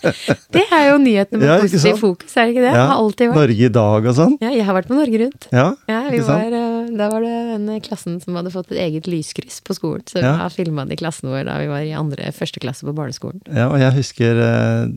Det 0.54 0.62
er 0.70 0.84
jo 0.86 0.98
nyhetene 1.02 1.40
med 1.42 1.48
Ja, 1.50 1.56
positiv 1.64 1.98
fokus, 2.00 2.36
er 2.38 2.46
det 2.46 2.54
ikke 2.54 2.64
det? 2.64 2.74
Ja, 2.78 2.84
Har 2.92 3.00
alltid 3.02 3.32
vært. 3.32 3.40
Norge 3.42 3.66
i 3.66 3.72
dag 3.78 4.08
og 4.12 4.18
sånn. 4.20 4.36
Ja, 4.44 4.52
jeg 4.54 4.68
har 4.68 4.78
vært 4.78 4.92
på 4.92 4.98
Norge 5.00 5.22
Rundt. 5.24 5.48
Ja, 5.52 5.66
Ja, 5.90 6.02
vi 6.14 6.20
var, 6.28 6.56
eh, 6.60 6.73
da 6.98 7.08
var 7.12 7.22
det 7.24 7.32
en 7.56 7.70
i 7.74 7.80
klassen 7.84 8.20
som 8.24 8.36
hadde 8.40 8.52
fått 8.54 8.72
et 8.74 8.80
eget 8.86 9.08
lyskryss 9.10 9.62
på 9.66 9.76
skolen. 9.78 10.04
Så 10.10 10.22
Ja. 10.22 10.34
har 10.42 10.50
filma 10.54 10.86
i 10.92 10.96
klassen 11.00 11.30
vår 11.32 11.46
da 11.48 11.58
vi 11.60 11.68
var 11.72 11.82
i 11.86 11.94
andre, 11.98 12.32
første 12.36 12.60
klasse 12.64 12.86
på 12.88 12.94
barneskolen. 12.96 13.42
Ja, 13.48 13.70
og 13.70 13.80
jeg 13.80 13.94
husker 13.98 14.40
uh, 14.44 14.88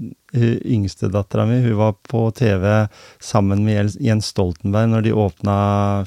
yngstedattera 0.65 1.47
mi, 1.49 1.61
hun 1.65 1.77
var 1.79 1.95
på 2.09 2.27
TV 2.37 2.89
sammen 3.21 3.65
med 3.65 3.97
Jens- 4.01 4.33
Stoltenberg 4.33 4.91
når 4.93 5.03
de 5.07 5.13
åpna 5.17 5.57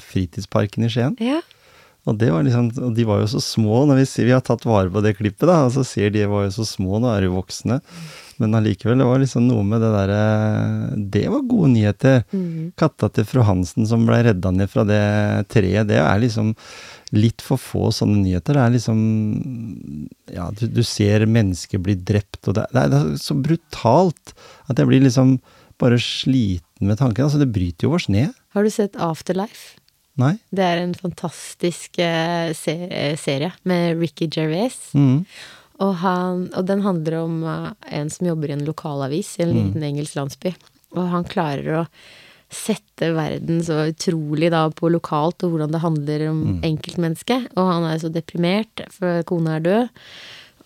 fritidsparken 0.04 0.84
i 0.86 0.90
Skien. 0.92 1.16
Ja. 1.20 1.40
Og, 2.08 2.16
det 2.18 2.30
var 2.32 2.42
liksom, 2.46 2.70
og 2.80 2.94
de 2.96 3.04
var 3.04 3.20
jo 3.20 3.26
så 3.28 3.40
små, 3.44 3.82
når 3.86 4.00
vi, 4.00 4.06
vi 4.24 4.32
har 4.32 4.40
tatt 4.40 4.64
vare 4.64 4.90
på 4.90 5.02
det 5.04 5.16
klippet, 5.18 5.46
da, 5.50 5.64
og 5.66 5.72
så 5.74 5.84
ser 5.84 6.10
de 6.14 6.24
var 6.30 6.46
jo 6.46 6.54
så 6.56 6.64
små, 6.66 6.98
nå 7.02 7.10
er 7.12 7.26
de 7.26 7.32
voksne. 7.34 7.80
Men 8.40 8.54
allikevel, 8.56 8.96
det 9.02 9.04
var 9.08 9.20
liksom 9.20 9.44
noe 9.50 9.62
med 9.68 9.82
det 9.84 9.90
derre 9.92 10.20
Det 11.12 11.26
var 11.28 11.42
gode 11.50 11.68
nyheter. 11.74 12.22
Mm. 12.32 12.70
Katta 12.80 13.10
til 13.12 13.26
fru 13.28 13.42
Hansen 13.44 13.84
som 13.90 14.06
ble 14.08 14.22
redda 14.30 14.52
ned 14.56 14.70
fra 14.72 14.86
det 14.88 15.00
treet, 15.52 15.88
det 15.90 15.98
er 16.00 16.22
liksom 16.22 16.54
litt 17.12 17.42
for 17.44 17.60
få 17.60 17.90
sånne 17.92 18.20
nyheter. 18.22 18.56
Det 18.56 18.62
er 18.64 18.74
liksom 18.78 19.00
Ja, 20.32 20.48
du, 20.56 20.66
du 20.70 20.82
ser 20.86 21.26
mennesker 21.28 21.82
bli 21.82 21.96
drept, 21.98 22.40
og 22.48 22.56
det, 22.56 22.66
det, 22.72 22.84
er, 22.84 22.92
det 22.92 23.00
er 23.02 23.20
så 23.20 23.36
brutalt 23.36 24.34
at 24.70 24.78
jeg 24.80 24.88
blir 24.88 25.04
liksom 25.04 25.36
bare 25.80 25.96
sliten 26.00 26.88
med 26.90 26.98
tanken. 27.00 27.24
Altså, 27.26 27.40
det 27.40 27.50
bryter 27.54 27.88
jo 27.88 27.94
oss 27.96 28.08
ned. 28.12 28.32
Har 28.54 28.64
du 28.66 28.70
sett 28.72 28.96
Afterlife? 29.00 29.76
Nei? 30.20 30.34
Det 30.52 30.64
er 30.66 30.82
en 30.82 30.92
fantastisk 30.98 31.96
eh, 32.02 32.50
se- 32.56 33.14
serie 33.20 33.52
med 33.68 33.96
Ricky 34.02 34.26
Gervais. 34.28 34.76
Mm. 34.92 35.22
Og, 35.80 35.94
han, 36.02 36.48
og 36.56 36.66
den 36.68 36.82
handler 36.84 37.22
om 37.22 37.38
eh, 37.48 37.70
en 38.00 38.10
som 38.12 38.28
jobber 38.28 38.50
i 38.50 38.56
en 38.58 38.66
lokalavis 38.66 39.36
i 39.38 39.46
en 39.46 39.54
liten 39.54 39.86
engelsk 39.86 40.18
landsby. 40.18 40.52
Og 40.96 41.06
han 41.12 41.28
klarer 41.28 41.80
å 41.80 41.84
sette 42.50 43.12
verden 43.14 43.62
så 43.62 43.84
utrolig 43.92 44.50
da 44.52 44.64
på 44.74 44.90
lokalt, 44.90 45.44
og 45.46 45.54
hvordan 45.54 45.72
det 45.72 45.84
handler 45.84 46.26
om 46.32 46.42
enkeltmennesket. 46.66 47.52
Og 47.54 47.70
han 47.70 47.86
er 47.86 48.02
så 48.02 48.10
deprimert, 48.12 48.84
for 48.92 49.22
kona 49.28 49.56
er 49.58 49.66
død. 49.68 50.04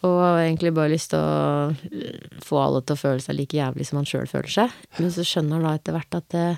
Og 0.04 0.18
har 0.20 0.42
egentlig 0.42 0.74
bare 0.76 0.92
lyst 0.92 1.14
til 1.14 1.20
å 1.20 1.70
øh, 1.72 2.40
få 2.44 2.58
alle 2.60 2.82
til 2.84 2.96
å 2.96 3.00
føle 3.00 3.24
seg 3.24 3.38
like 3.38 3.56
jævlig 3.56 3.86
som 3.88 4.00
han 4.00 4.08
sjøl 4.08 4.26
føler 4.28 4.52
seg. 4.52 4.74
Men 4.98 5.14
så 5.14 5.24
skjønner 5.24 5.60
han 5.60 5.68
da 5.68 5.76
etter 5.78 5.96
hvert 5.96 6.18
at 6.18 6.26
det, 6.34 6.48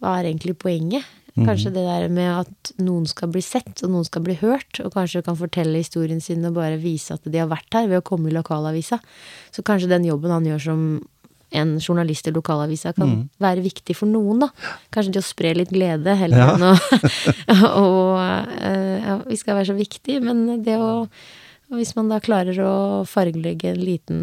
hva 0.00 0.16
er 0.16 0.30
egentlig 0.30 0.56
poenget? 0.58 1.06
Kanskje 1.36 1.70
det 1.74 1.84
der 1.86 2.08
med 2.12 2.30
at 2.42 2.72
noen 2.82 3.06
skal 3.06 3.30
bli 3.32 3.42
sett, 3.44 3.82
og 3.84 3.90
noen 3.94 4.04
skal 4.08 4.22
bli 4.26 4.34
hørt, 4.40 4.80
og 4.84 4.92
kanskje 4.96 5.22
kan 5.26 5.36
fortelle 5.38 5.78
historien 5.78 6.20
sin 6.20 6.44
og 6.48 6.54
bare 6.58 6.78
vise 6.82 7.14
at 7.14 7.24
de 7.24 7.38
har 7.38 7.48
vært 7.50 7.72
her 7.76 7.88
ved 7.88 8.00
å 8.02 8.06
komme 8.06 8.30
i 8.30 8.34
lokalavisa. 8.34 8.98
Så 9.54 9.62
kanskje 9.66 9.88
den 9.92 10.04
jobben 10.08 10.30
han 10.34 10.46
gjør 10.48 10.62
som 10.70 10.84
en 11.50 11.72
journalist 11.82 12.28
i 12.30 12.32
lokalavisa 12.34 12.92
kan 12.94 13.28
være 13.42 13.62
viktig 13.64 13.96
for 13.98 14.06
noen, 14.06 14.44
da. 14.44 14.48
Kanskje 14.94 15.16
det 15.16 15.22
å 15.24 15.26
spre 15.26 15.50
litt 15.58 15.72
glede 15.74 16.14
heller 16.14 16.38
Ja. 16.38 16.54
enn 16.54 16.66
å 16.68 16.74
Og 17.82 18.18
øh, 18.20 18.98
ja, 19.02 19.16
vi 19.26 19.36
skal 19.40 19.58
være 19.58 19.72
så 19.72 19.78
viktige, 19.78 20.22
men 20.22 20.62
det 20.62 20.78
å 20.78 21.06
og 21.70 21.78
hvis 21.78 21.92
man 21.94 22.08
da 22.10 22.16
klarer 22.18 22.56
å 22.66 22.70
fargelegge 23.06 23.68
en 23.70 23.78
liten 23.78 24.22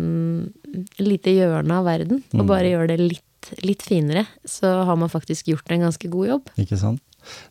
lite 1.00 1.32
hjørne 1.32 1.78
av 1.80 1.86
verden, 1.88 2.20
og 2.36 2.44
bare 2.50 2.74
gjøre 2.74 2.90
det 2.92 2.98
litt, 3.00 3.24
litt 3.64 3.86
finere, 3.86 4.26
så 4.48 4.82
har 4.88 5.00
man 5.00 5.12
faktisk 5.12 5.50
gjort 5.52 5.72
en 5.72 5.88
ganske 5.88 6.12
god 6.12 6.32
jobb. 6.32 6.52
Ikke 6.62 6.80
sant? 6.80 7.04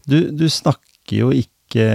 Du, 0.08 0.18
du 0.32 0.46
snakker 0.50 1.16
jo 1.24 1.32
ikke 1.34 1.86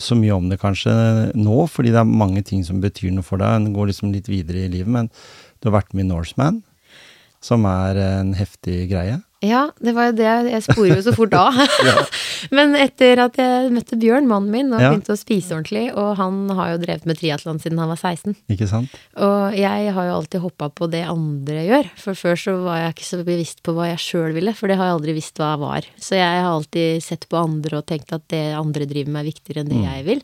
så 0.00 0.16
mye 0.16 0.34
om 0.36 0.48
det 0.50 0.60
kanskje 0.62 0.92
nå, 1.36 1.56
fordi 1.70 1.92
det 1.92 2.00
er 2.02 2.08
mange 2.08 2.42
ting 2.46 2.64
som 2.66 2.80
betyr 2.82 3.12
noe 3.14 3.26
for 3.26 3.40
deg. 3.40 3.56
En 3.56 3.74
går 3.76 3.90
liksom 3.90 4.12
litt 4.14 4.30
videre 4.30 4.64
i 4.64 4.72
livet, 4.72 4.90
men 4.90 5.10
du 5.60 5.68
har 5.68 5.80
vært 5.80 5.94
med 5.94 6.06
i 6.06 6.10
Norseman, 6.10 6.62
som 7.44 7.66
er 7.68 8.00
en 8.00 8.32
heftig 8.36 8.86
greie. 8.92 9.20
Ja, 9.40 9.70
det 9.80 9.94
var 9.96 10.10
jo 10.10 10.16
det. 10.18 10.32
Jeg 10.52 10.64
sporer 10.66 10.98
jo 10.98 11.04
så 11.06 11.14
fort 11.16 11.32
av. 11.38 11.56
Men 12.56 12.74
etter 12.76 13.22
at 13.24 13.38
jeg 13.40 13.70
møtte 13.72 13.96
Bjørn, 14.00 14.28
mannen 14.28 14.52
min, 14.52 14.68
og 14.74 14.82
Ja. 14.82 14.90
begynte 14.92 15.14
å 15.14 15.18
spise 15.20 15.56
ordentlig, 15.56 15.86
og 15.96 16.10
han 16.20 16.42
har 16.58 16.74
jo 16.74 16.80
drevet 16.82 17.08
med 17.08 17.16
triatlon 17.20 17.60
siden 17.62 17.80
han 17.80 17.88
var 17.88 17.96
16. 18.00 18.36
Ikke 18.52 18.68
sant? 18.68 18.92
Og 19.16 19.56
jeg 19.56 19.94
har 19.96 20.08
jo 20.10 20.16
alltid 20.18 20.44
hoppa 20.44 20.68
på 20.68 20.90
det 20.92 21.02
andre 21.08 21.64
gjør. 21.64 21.90
For 21.96 22.18
før 22.20 22.36
så 22.36 22.56
var 22.66 22.82
jeg 22.84 22.94
ikke 22.98 23.08
så 23.08 23.22
bevisst 23.24 23.62
på 23.64 23.72
hva 23.76 23.88
jeg 23.94 24.04
sjøl 24.04 24.36
ville, 24.36 24.52
for 24.56 24.68
det 24.68 24.76
har 24.80 24.90
jeg 24.90 24.98
aldri 25.00 25.16
visst 25.16 25.40
hva 25.40 25.54
jeg 25.54 25.64
var. 25.64 25.88
Så 25.96 26.20
jeg 26.20 26.40
har 26.44 26.52
alltid 26.52 27.02
sett 27.08 27.28
på 27.32 27.40
andre 27.40 27.80
og 27.80 27.86
tenkt 27.88 28.12
at 28.12 28.28
det 28.28 28.44
andre 28.60 28.84
driver 28.90 29.14
med 29.16 29.24
er 29.24 29.32
viktigere 29.32 29.64
enn 29.64 29.72
det 29.72 29.84
jeg 29.86 30.04
vil. 30.10 30.22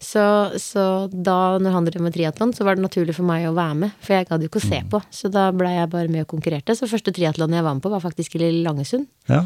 Så, 0.00 0.22
så 0.56 0.82
da 1.12 1.58
når 1.60 1.74
han 1.76 1.86
drev 1.86 2.04
med 2.06 2.14
triatlon, 2.14 2.54
så 2.56 2.64
var 2.64 2.78
det 2.78 2.86
naturlig 2.86 3.12
for 3.18 3.28
meg 3.28 3.44
å 3.48 3.52
være 3.56 3.76
med. 3.82 3.98
For 4.00 4.16
jeg 4.16 4.30
gadd 4.30 4.46
jo 4.46 4.48
ikke 4.48 4.62
å 4.62 4.64
se 4.64 4.80
på. 4.92 5.02
Så 5.12 5.28
da 5.32 5.50
blei 5.52 5.74
jeg 5.76 5.90
bare 5.92 6.08
med 6.12 6.24
og 6.24 6.30
konkurrerte. 6.32 6.76
Så 6.78 6.88
første 6.88 7.12
triatlon 7.12 7.52
jeg 7.52 7.66
var 7.66 7.76
med 7.76 7.84
på, 7.84 7.92
var 7.92 8.00
faktisk 8.04 8.38
i 8.38 8.48
Langesund. 8.64 9.10
Ja. 9.28 9.42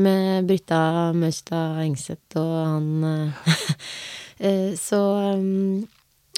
Med 0.00 0.48
Britta 0.48 0.80
Møstad, 1.16 1.82
Engseth 1.84 2.40
og 2.40 2.56
han 2.56 2.88
eh, 3.12 3.54
eh, 4.48 4.72
Så 4.80 5.02
um, 5.36 5.86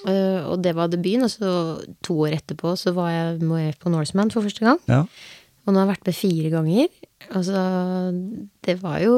Eh, 0.09 0.41
og 0.49 0.61
det 0.65 0.73
var 0.77 0.89
debuten, 0.89 1.27
og 1.27 1.31
så 1.31 1.51
to 2.05 2.17
år 2.25 2.39
etterpå 2.39 2.73
så 2.79 2.93
var 2.95 3.11
jeg 3.13 3.45
med 3.45 3.77
på 3.81 3.91
Norseman 3.93 4.31
for 4.33 4.45
første 4.45 4.65
gang. 4.65 4.81
Ja. 4.89 5.03
Og 5.65 5.73
nå 5.73 5.77
har 5.77 5.85
jeg 5.85 5.93
vært 5.93 6.09
med 6.09 6.17
fire 6.17 6.51
ganger. 6.55 6.87
Altså, 7.29 7.61
det 8.65 8.79
var 8.81 8.97
jo 9.03 9.15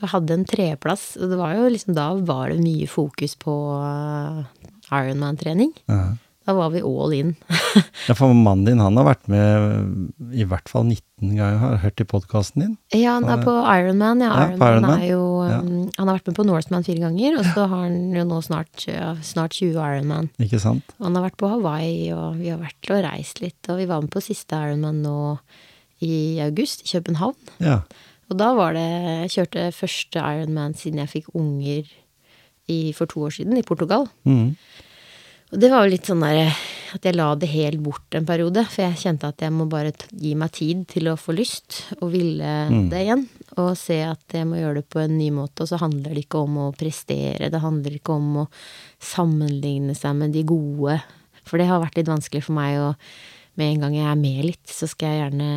Jeg 0.00 0.08
hadde 0.14 0.32
en 0.38 0.44
treplass, 0.48 1.16
og 1.20 1.28
det 1.30 1.36
var 1.38 1.54
jo 1.58 1.68
liksom 1.68 1.94
Da 1.94 2.08
var 2.24 2.48
det 2.54 2.60
mye 2.64 2.86
fokus 2.88 3.34
på 3.36 3.52
uh, 3.76 4.42
Ironman-trening. 4.90 5.72
ja. 5.88 6.16
Da 6.48 6.54
var 6.56 6.70
vi 6.72 6.80
all 6.82 7.12
in. 7.14 7.34
Ja, 8.08 8.14
for 8.16 8.32
mannen 8.34 8.64
din 8.66 8.80
han 8.80 8.96
har 8.96 9.04
vært 9.06 9.26
med 9.30 10.32
i 10.34 10.42
hvert 10.48 10.70
fall 10.72 10.86
19 10.88 11.36
ganger, 11.36 11.58
har 11.60 11.74
jeg 11.76 11.82
hørt 11.84 12.00
i 12.02 12.06
podkasten 12.08 12.62
din. 12.64 12.72
Ja, 12.96 13.12
han 13.18 13.28
er 13.28 13.44
på 13.44 13.52
Ironman. 13.60 14.22
Ja, 14.24 14.30
Ja, 14.32 14.46
Ironman 14.48 14.72
Ironman. 14.72 15.02
er 15.04 15.10
jo 15.12 15.26
Ja. 15.44 15.58
um, 15.60 15.90
Han 15.98 16.08
har 16.08 16.16
vært 16.18 16.26
med 16.32 16.36
på 16.40 16.46
Norseman 16.48 16.82
fire 16.88 17.04
ganger, 17.04 17.38
og 17.38 17.44
så 17.52 17.68
har 17.68 17.84
han 17.84 18.10
jo 18.16 18.24
nå 18.24 18.40
snart, 18.42 18.72
snart 19.22 19.52
20 19.60 19.76
Ironman. 19.78 20.30
Ikke 20.40 20.58
sant? 20.58 20.82
Og 20.98 21.06
han 21.10 21.14
har 21.20 21.28
vært 21.28 21.38
på 21.44 21.52
Hawaii, 21.52 22.10
og 22.16 22.40
vi 22.40 22.48
har 22.48 22.58
vært 22.58 22.90
og 22.96 23.04
reist 23.04 23.40
litt. 23.44 23.60
Og 23.68 23.76
vi 23.84 23.86
var 23.92 24.00
med 24.00 24.10
på 24.10 24.24
siste 24.24 24.56
Ironman 24.56 25.02
nå 25.04 25.38
i 26.02 26.40
august, 26.40 26.82
i 26.88 26.96
København. 26.98 27.36
Ja. 27.60 27.82
Og 28.30 28.38
da 28.38 28.52
var 28.54 28.76
det 28.76 28.86
Jeg 28.86 29.32
kjørte 29.34 29.64
første 29.74 30.22
Ironman 30.22 30.76
siden 30.78 31.02
jeg 31.02 31.10
fikk 31.16 31.32
unger 31.34 31.88
i, 32.70 32.92
for 32.94 33.10
to 33.10 33.24
år 33.26 33.32
siden, 33.34 33.56
i 33.58 33.66
Portugal. 33.66 34.04
Mm. 34.22 34.54
Og 35.50 35.58
det 35.58 35.70
var 35.72 35.82
jo 35.82 35.90
litt 35.90 36.06
sånn 36.06 36.20
der 36.22 36.52
at 36.94 37.02
jeg 37.06 37.16
la 37.18 37.32
det 37.38 37.48
helt 37.50 37.80
bort 37.82 38.14
en 38.14 38.26
periode. 38.26 38.62
For 38.70 38.84
jeg 38.84 39.00
kjente 39.02 39.26
at 39.26 39.42
jeg 39.42 39.50
må 39.50 39.66
bare 39.70 39.90
gi 40.14 40.36
meg 40.38 40.52
tid 40.54 40.84
til 40.92 41.10
å 41.10 41.16
få 41.18 41.34
lyst 41.34 41.80
og 42.00 42.12
ville 42.12 42.52
Mm. 42.70 42.88
det 42.90 43.00
igjen. 43.02 43.24
Og 43.58 43.72
se 43.78 43.98
at 44.06 44.22
jeg 44.30 44.46
må 44.46 44.60
gjøre 44.60 44.78
det 44.78 44.88
på 44.88 45.00
en 45.02 45.18
ny 45.18 45.30
måte. 45.34 45.62
Og 45.62 45.68
så 45.72 45.80
handler 45.82 46.14
det 46.14 46.28
ikke 46.28 46.44
om 46.44 46.54
å 46.62 46.68
prestere. 46.78 47.50
Det 47.50 47.60
handler 47.60 47.98
ikke 47.98 48.14
om 48.14 48.36
å 48.44 48.48
sammenligne 49.02 49.96
seg 49.98 50.14
med 50.14 50.32
de 50.32 50.44
gode. 50.46 51.00
For 51.44 51.58
det 51.58 51.66
har 51.66 51.82
vært 51.82 51.98
litt 51.98 52.10
vanskelig 52.10 52.44
for 52.46 52.54
meg 52.54 52.78
å 52.78 52.94
Med 53.60 53.74
en 53.74 53.84
gang 53.84 53.98
jeg 53.98 54.08
er 54.08 54.18
med 54.18 54.42
litt, 54.46 54.66
så 54.72 54.88
skal 54.88 55.12
jeg 55.12 55.22
gjerne 55.24 55.48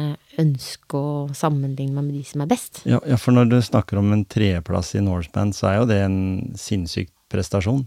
ønske 0.44 1.00
å 1.00 1.12
sammenligne 1.38 1.96
meg 1.96 2.10
med 2.10 2.18
de 2.20 2.24
som 2.28 2.44
er 2.44 2.50
best. 2.52 2.82
Ja, 2.90 3.00
ja, 3.08 3.16
for 3.22 3.36
når 3.36 3.52
du 3.54 3.60
snakker 3.64 4.02
om 4.02 4.12
en 4.12 4.26
tredjeplass 4.28 4.92
i 5.00 5.04
Norseman, 5.06 5.54
så 5.56 5.70
er 5.70 5.78
jo 5.80 5.90
det 5.94 6.02
en 6.04 6.18
sinnssyk 6.60 7.14
prestasjon. 7.34 7.86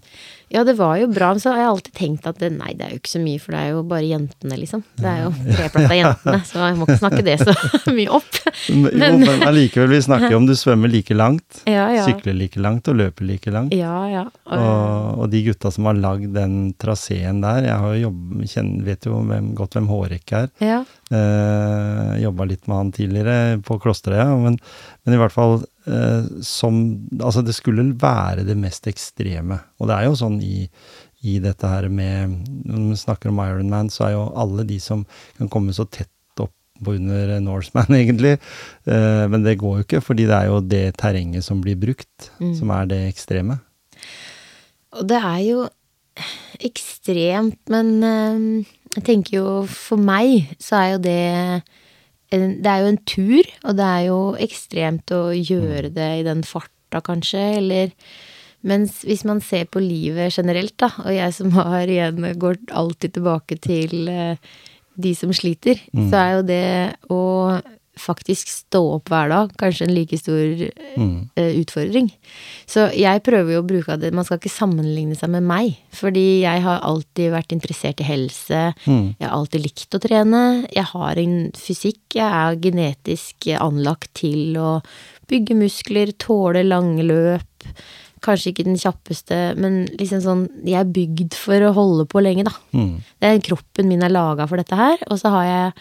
Ja, 0.55 0.63
det 0.65 0.77
var 0.79 0.95
jo 1.01 1.09
bra, 1.11 1.33
men 1.35 1.41
så 1.43 1.51
har 1.51 1.59
jeg 1.65 1.69
alltid 1.73 1.95
tenkt 1.99 2.27
at 2.31 2.37
det, 2.39 2.53
nei, 2.55 2.71
det 2.79 2.85
er 2.87 2.93
jo 2.95 3.01
ikke 3.01 3.11
så 3.17 3.21
mye, 3.23 3.41
for 3.43 3.57
det 3.57 3.61
er 3.65 3.73
jo 3.75 3.81
bare 3.91 4.07
jentene, 4.07 4.59
liksom. 4.61 4.85
Det 4.95 5.09
er 5.11 5.25
jo 5.25 5.31
treplass 5.57 5.89
av 5.91 5.97
jentene, 5.99 6.39
så 6.47 6.61
jeg 6.63 6.77
må 6.79 6.87
ikke 6.87 6.99
snakke 7.01 7.25
det 7.27 7.35
så 7.43 7.55
mye 7.99 8.13
opp. 8.21 8.39
Men, 8.71 8.95
jo, 8.95 9.27
men 9.27 9.43
allikevel, 9.49 9.91
vi 9.97 10.01
snakker 10.07 10.31
jo 10.37 10.39
om 10.39 10.47
du 10.47 10.55
svømmer 10.59 10.93
like 10.93 11.17
langt, 11.19 11.63
Ja, 11.77 11.89
ja. 11.97 12.05
sykler 12.07 12.39
like 12.39 12.63
langt 12.63 12.87
og 12.93 13.01
løper 13.01 13.27
like 13.27 13.51
langt. 13.55 13.75
Ja, 13.75 13.97
ja. 14.13 14.25
Og, 14.47 15.19
Og, 15.25 15.27
de 15.35 15.43
gutta 15.49 15.73
som 15.75 15.91
har 15.91 15.99
lagd 15.99 16.31
den 16.39 16.57
traseen 16.79 17.43
der, 17.43 17.67
jeg 17.67 17.83
har 17.83 17.97
jo 17.99 18.05
jobbet, 18.07 18.53
kjenner, 18.55 18.87
vet 18.87 19.11
jo 19.11 19.19
hvem, 19.27 19.51
godt 19.59 19.75
hvem 19.81 19.91
Hårek 19.91 20.37
er. 20.45 20.53
ja. 20.63 20.85
Eh, 21.07 22.17
Jobba 22.23 22.47
litt 22.49 22.65
med 22.67 22.77
han 22.81 22.89
tidligere 22.95 23.59
på 23.63 23.77
Klosterøya, 23.83 24.25
men, 24.43 24.57
men 25.07 25.15
i 25.15 25.19
hvert 25.21 25.35
fall 25.35 25.61
eh, 25.87 26.27
som 26.43 26.81
Altså, 27.21 27.45
det 27.47 27.55
skulle 27.55 27.85
være 28.01 28.43
det 28.49 28.57
mest 28.59 28.89
ekstreme. 28.91 29.61
Og 29.79 29.87
det 29.91 29.97
er 30.01 30.09
jo 30.09 30.17
sånn 30.19 30.36
i, 30.45 30.67
i 31.27 31.39
dette 31.43 31.69
her 31.69 31.89
med 31.89 32.37
Når 32.67 32.91
vi 32.91 32.99
snakker 33.01 33.33
om 33.33 33.41
Ironman, 33.45 33.91
så 33.93 34.09
er 34.09 34.17
jo 34.17 34.27
alle 34.37 34.67
de 34.69 34.79
som 34.83 35.07
kan 35.39 35.51
komme 35.53 35.75
så 35.77 35.87
tett 35.89 36.11
opp 36.43 36.91
under 36.93 37.39
Norseman, 37.41 37.95
egentlig. 38.01 38.37
Eh, 38.85 39.25
men 39.33 39.47
det 39.47 39.59
går 39.63 39.81
jo 39.81 39.87
ikke, 39.87 40.03
fordi 40.05 40.29
det 40.29 40.37
er 40.37 40.51
jo 40.51 40.61
det 40.61 40.85
terrenget 41.01 41.47
som 41.47 41.63
blir 41.65 41.79
brukt, 41.81 42.31
som 42.59 42.73
er 42.75 42.91
det 42.91 43.03
ekstreme. 43.09 43.61
og 44.97 45.09
det 45.09 45.19
er 45.21 45.41
jo 45.45 45.67
ekstremt, 46.65 47.59
men 47.73 47.91
eh, 48.05 48.77
jeg 48.97 49.05
tenker 49.05 49.37
jo 49.39 49.49
for 49.69 50.01
meg 50.01 50.55
så 50.63 50.79
er 50.81 50.93
jo 50.95 51.03
det 51.05 51.25
Det 52.31 52.67
er 52.67 52.81
jo 52.83 52.89
en 52.91 53.03
tur, 53.07 53.51
og 53.63 53.77
det 53.79 53.85
er 53.87 54.01
jo 54.09 54.21
ekstremt 54.43 55.13
å 55.15 55.31
gjøre 55.31 55.93
det 55.95 56.09
i 56.21 56.25
den 56.27 56.43
farta, 56.43 57.01
kanskje, 57.01 57.43
eller 57.61 57.93
mens 58.63 59.03
hvis 59.05 59.25
man 59.25 59.41
ser 59.41 59.65
på 59.67 59.81
livet 59.83 60.33
generelt, 60.37 60.77
da, 60.79 60.89
og 61.05 61.13
jeg 61.15 61.35
som 61.35 61.51
har 61.53 61.87
igjen 61.87 62.39
går 62.39 62.57
alltid 62.73 63.13
tilbake 63.19 63.59
til 63.61 64.09
eh, 64.09 64.37
de 64.97 65.15
som 65.15 65.33
sliter, 65.37 65.77
så 66.11 66.17
er 66.17 66.31
jo 66.39 66.43
det 66.49 66.97
å 67.13 67.23
faktisk 67.97 68.49
stå 68.53 68.81
opp 68.99 69.09
hver 69.09 69.31
dag 69.33 69.53
kanskje 69.57 69.87
en 69.87 69.95
like 69.97 70.19
stor 70.21 70.67
Mm. 70.97 71.29
eh, 71.37 71.53
utfordring. 71.63 72.11
Så 72.69 72.91
jeg 72.93 73.23
prøver 73.25 73.53
jo 73.55 73.63
å 73.63 73.67
bruke 73.67 73.97
det 74.01 74.13
Man 74.13 74.25
skal 74.25 74.37
ikke 74.39 74.53
sammenligne 74.53 75.17
seg 75.17 75.31
med 75.31 75.43
meg, 75.43 75.77
fordi 75.93 76.43
jeg 76.43 76.61
har 76.63 76.81
alltid 76.85 77.33
vært 77.33 77.53
interessert 77.53 78.01
i 78.01 78.05
helse. 78.05 78.75
Mm. 78.87 79.17
Jeg 79.19 79.29
har 79.29 79.37
alltid 79.37 79.63
likt 79.65 79.95
å 79.97 80.01
trene. 80.01 80.67
Jeg 80.73 80.85
har 80.93 81.17
en 81.17 81.51
fysikk. 81.57 82.01
Jeg 82.15 82.29
er 82.29 82.57
genetisk 82.57 83.49
anlagt 83.61 84.13
til 84.15 84.57
å 84.57 84.83
bygge 85.29 85.57
muskler, 85.57 86.13
tåle 86.21 86.65
lange 86.65 87.03
løp. 87.05 87.65
Kanskje 88.25 88.53
ikke 88.53 88.65
den 88.67 88.79
kjappeste, 88.81 89.39
men 89.61 89.83
liksom 90.01 90.23
sånn 90.25 90.43
Jeg 90.65 90.81
er 90.81 90.89
bygd 90.89 91.37
for 91.37 91.63
å 91.67 91.75
holde 91.77 92.07
på 92.09 92.23
lenge, 92.25 92.47
da. 92.49 92.55
Mm. 92.73 92.97
Det 93.21 93.31
er 93.31 93.45
Kroppen 93.45 93.91
min 93.91 94.05
er 94.07 94.15
laga 94.15 94.49
for 94.49 94.61
dette 94.61 94.79
her. 94.79 94.97
Og 95.11 95.21
så 95.21 95.33
har 95.35 95.45
jeg 95.51 95.75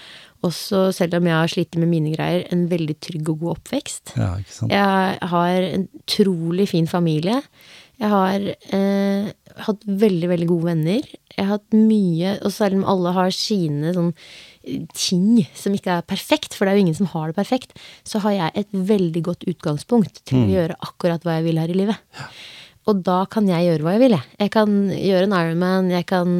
også, 0.45 0.89
selv 0.93 1.17
om 1.19 1.29
jeg 1.29 1.37
har 1.39 1.51
slitt 1.51 1.79
med 1.79 1.89
mine 1.89 2.11
greier, 2.13 2.43
en 2.53 2.67
veldig 2.69 2.97
trygg 3.01 3.31
og 3.33 3.41
god 3.41 3.55
oppvekst. 3.55 4.13
Ja, 4.19 4.35
ikke 4.41 4.57
sant. 4.57 4.75
Jeg 4.75 5.31
har 5.31 5.69
en 5.71 5.87
utrolig 6.01 6.67
fin 6.73 6.89
familie. 6.91 7.39
Jeg 8.01 8.11
har 8.11 8.49
eh, 8.75 9.29
hatt 9.65 9.85
veldig, 9.87 10.29
veldig 10.33 10.49
gode 10.49 10.73
venner. 10.73 11.07
Jeg 11.35 11.47
har 11.47 11.57
hatt 11.57 11.75
mye 11.75 12.33
Og 12.43 12.51
selv 12.53 12.79
om 12.79 12.85
alle 12.91 13.11
har 13.15 13.31
sine 13.35 13.93
sånn 13.95 14.11
ting 14.97 15.45
som 15.57 15.73
ikke 15.77 15.99
er 15.99 16.05
perfekt, 16.09 16.53
for 16.57 16.65
det 16.65 16.73
er 16.73 16.79
jo 16.79 16.85
ingen 16.87 16.97
som 16.97 17.09
har 17.13 17.31
det 17.31 17.37
perfekt, 17.37 17.75
så 18.07 18.21
har 18.25 18.35
jeg 18.35 18.51
et 18.63 18.71
veldig 18.91 19.21
godt 19.29 19.45
utgangspunkt 19.51 20.23
til 20.25 20.43
å 20.43 20.51
gjøre 20.55 20.77
akkurat 20.85 21.25
hva 21.25 21.37
jeg 21.39 21.47
vil 21.49 21.59
her 21.61 21.73
i 21.73 21.77
livet. 21.83 22.21
Og 22.85 22.99
da 23.01 23.23
kan 23.25 23.47
jeg 23.49 23.65
gjøre 23.65 23.81
hva 23.81 23.93
jeg 23.95 24.01
vil, 24.03 24.13
jeg. 24.13 24.25
Jeg 24.43 24.51
kan 24.53 24.73
gjøre 24.93 25.25
en 25.25 25.33
Ironman, 25.33 25.87
jeg 25.89 26.05
kan 26.05 26.33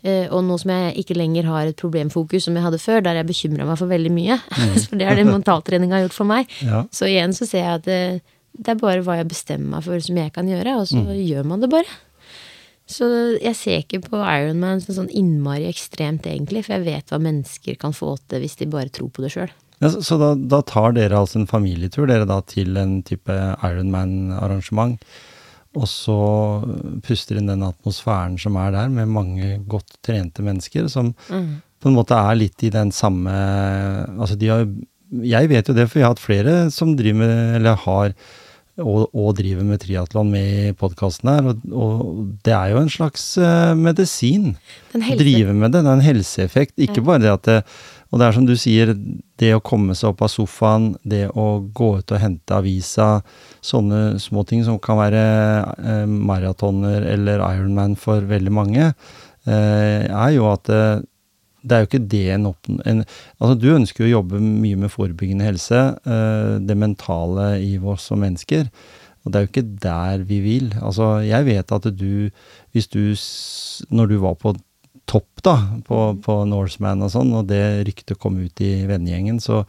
eh, 0.00 0.24
Og 0.32 0.40
nå 0.46 0.56
som 0.62 0.70
jeg 0.72 0.94
ikke 1.02 1.16
lenger 1.18 1.44
har 1.52 1.68
et 1.68 1.76
problemfokus 1.76 2.46
som 2.48 2.56
jeg 2.56 2.64
hadde 2.64 2.80
før, 2.80 3.02
der 3.04 3.18
jeg 3.20 3.28
bekymra 3.28 3.66
meg 3.68 3.76
for 3.76 3.92
veldig 3.92 4.12
mye, 4.14 4.38
for 4.88 4.96
det 4.96 5.04
er 5.10 5.20
det 5.20 5.26
mentaltreninga 5.28 5.98
har 5.98 6.06
gjort 6.06 6.16
for 6.16 6.30
meg, 6.32 6.48
Ja. 6.64 6.86
så 6.92 7.10
igjen 7.10 7.36
så 7.36 7.44
ser 7.50 7.66
jeg 7.66 7.74
at 7.82 7.84
det, 7.90 8.00
det 8.56 8.72
er 8.72 8.80
bare 8.80 9.04
hva 9.04 9.18
jeg 9.20 9.28
bestemmer 9.34 9.76
meg 9.76 9.84
for 9.84 10.00
som 10.08 10.16
jeg 10.22 10.32
kan 10.32 10.48
gjøre, 10.48 10.78
og 10.80 10.88
så 10.88 11.04
gjør 11.12 11.44
man 11.52 11.60
det 11.60 11.68
bare. 11.76 11.98
Så 12.90 13.06
jeg 13.38 13.56
ser 13.56 13.82
ikke 13.82 14.02
på 14.04 14.20
Ironman 14.20 14.82
som 14.82 14.96
sånn 14.96 15.12
innmari 15.14 15.68
ekstremt, 15.70 16.26
egentlig, 16.28 16.64
for 16.66 16.76
jeg 16.76 16.86
vet 16.86 17.12
hva 17.12 17.20
mennesker 17.22 17.78
kan 17.80 17.94
få 17.96 18.16
til 18.28 18.42
hvis 18.42 18.58
de 18.60 18.68
bare 18.72 18.92
tror 18.92 19.12
på 19.14 19.24
det 19.24 19.32
sjøl. 19.34 19.52
Ja, 19.82 19.90
så 19.90 20.18
da, 20.20 20.32
da 20.36 20.60
tar 20.66 20.94
dere 20.94 21.18
altså 21.18 21.40
en 21.40 21.50
familietur, 21.50 22.06
dere 22.10 22.26
da 22.28 22.38
til 22.46 22.76
en 22.78 23.00
type 23.06 23.34
Ironman-arrangement. 23.34 25.00
Og 25.72 25.88
så 25.88 26.18
puster 27.02 27.38
inn 27.40 27.48
den 27.48 27.64
atmosfæren 27.64 28.36
som 28.40 28.58
er 28.60 28.74
der, 28.74 28.92
med 28.92 29.10
mange 29.10 29.56
godt 29.70 29.96
trente 30.04 30.44
mennesker, 30.44 30.86
som 30.92 31.14
på 31.26 31.90
en 31.90 31.96
måte 31.96 32.14
er 32.14 32.38
litt 32.38 32.62
i 32.62 32.70
den 32.70 32.92
samme 32.94 33.32
Altså, 33.32 34.36
de 34.38 34.50
har 34.52 34.66
Jeg 35.32 35.48
vet 35.50 35.68
jo 35.68 35.74
det, 35.74 35.88
for 35.90 35.98
jeg 35.98 36.06
har 36.06 36.14
hatt 36.14 36.22
flere 36.22 36.54
som 36.70 36.94
driver 36.96 37.18
med, 37.24 37.56
eller 37.58 37.80
har 37.86 38.14
og, 38.80 39.10
og 39.12 39.34
driver 39.36 39.66
med 39.68 39.82
triatlon 39.82 40.30
med 40.32 40.46
i 40.70 40.72
podkasten 40.78 41.28
her, 41.28 41.48
og, 41.50 41.64
og 41.76 42.36
det 42.46 42.54
er 42.56 42.70
jo 42.72 42.78
en 42.80 42.92
slags 42.92 43.24
eh, 43.36 43.72
medisin. 43.76 44.54
Helse- 44.94 45.18
Drive 45.20 45.52
med 45.52 45.74
det, 45.74 45.82
det 45.84 45.90
er 45.90 45.98
en 45.98 46.06
helseeffekt. 46.06 46.72
Ikke 46.80 47.04
bare 47.04 47.20
det 47.26 47.32
at 47.34 47.44
det, 47.50 47.58
Og 48.12 48.18
det 48.20 48.26
er 48.26 48.32
som 48.36 48.44
du 48.48 48.54
sier, 48.60 48.90
det 49.40 49.54
å 49.56 49.60
komme 49.64 49.94
seg 49.96 50.10
opp 50.10 50.20
av 50.24 50.28
sofaen, 50.28 50.90
det 51.04 51.26
å 51.32 51.46
gå 51.72 51.86
ut 52.00 52.12
og 52.12 52.20
hente 52.20 52.52
avisa, 52.58 53.22
sånne 53.64 54.18
små 54.20 54.44
ting 54.48 54.60
som 54.66 54.76
kan 54.78 54.98
være 55.00 55.22
eh, 55.80 56.04
maratoner 56.06 57.06
eller 57.14 57.40
Ironman 57.54 57.96
for 57.96 58.20
veldig 58.28 58.52
mange, 58.52 58.90
eh, 59.48 60.04
er 60.12 60.30
jo 60.36 60.44
at 60.52 60.68
det, 60.68 60.82
det 61.62 61.76
er 61.76 61.84
jo 61.84 61.90
ikke 61.90 62.06
det 62.14 62.24
en. 62.34 62.48
En, 62.86 63.04
altså, 63.38 63.54
du 63.58 63.68
ønsker 63.74 64.04
jo 64.04 64.10
å 64.10 64.16
jobbe 64.18 64.40
mye 64.42 64.80
med 64.84 64.92
forebyggende 64.92 65.46
helse, 65.46 65.84
uh, 66.06 66.58
det 66.62 66.78
mentale 66.78 67.54
i 67.62 67.76
oss 67.78 68.10
som 68.10 68.22
mennesker. 68.22 68.66
Og 69.22 69.30
det 69.30 69.38
er 69.38 69.44
jo 69.44 69.52
ikke 69.52 69.70
der 69.84 70.26
vi 70.26 70.40
vil. 70.42 70.72
Altså, 70.82 71.20
jeg 71.22 71.46
vet 71.46 71.72
at 71.74 71.88
du, 71.94 72.28
hvis 72.74 72.90
du, 72.90 73.14
når 73.94 74.10
du 74.10 74.18
var 74.24 74.34
på 74.40 74.56
topp 75.10 75.42
da, 75.44 75.56
på, 75.86 75.98
på 76.22 76.36
Norseman 76.48 77.02
og 77.04 77.10
sånn, 77.12 77.32
og 77.36 77.48
det 77.50 77.62
ryktet 77.88 78.20
kom 78.22 78.38
ut 78.40 78.62
i 78.62 78.84
vennegjengen, 78.88 79.40
så 79.42 79.62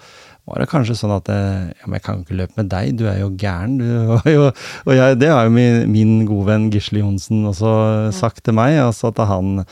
var 0.47 0.61
det 0.61 0.69
kanskje 0.71 0.97
sånn 0.99 1.15
at 1.15 1.29
eh, 1.33 1.71
ja, 1.73 1.87
men 1.87 1.97
jeg 1.97 2.05
kan 2.05 2.19
jo 2.19 2.25
ikke 2.25 2.37
løpe 2.41 2.59
med 2.59 2.69
deg, 2.71 2.93
du 2.99 3.05
er 3.09 3.19
jo 3.21 3.31
gæren. 3.39 3.77
Du, 3.79 3.87
jo, 4.35 4.49
og 4.85 4.93
jeg, 4.93 5.17
det 5.21 5.31
har 5.33 5.47
jo 5.47 5.55
min, 5.55 5.83
min 5.91 6.13
gode 6.29 6.47
venn 6.51 6.69
Gisle 6.73 7.03
Johnsen 7.03 7.45
også 7.49 7.73
sagt 8.15 8.43
til 8.45 8.57
meg, 8.57 8.77
altså 8.83 9.11
at 9.13 9.23
han 9.29 9.65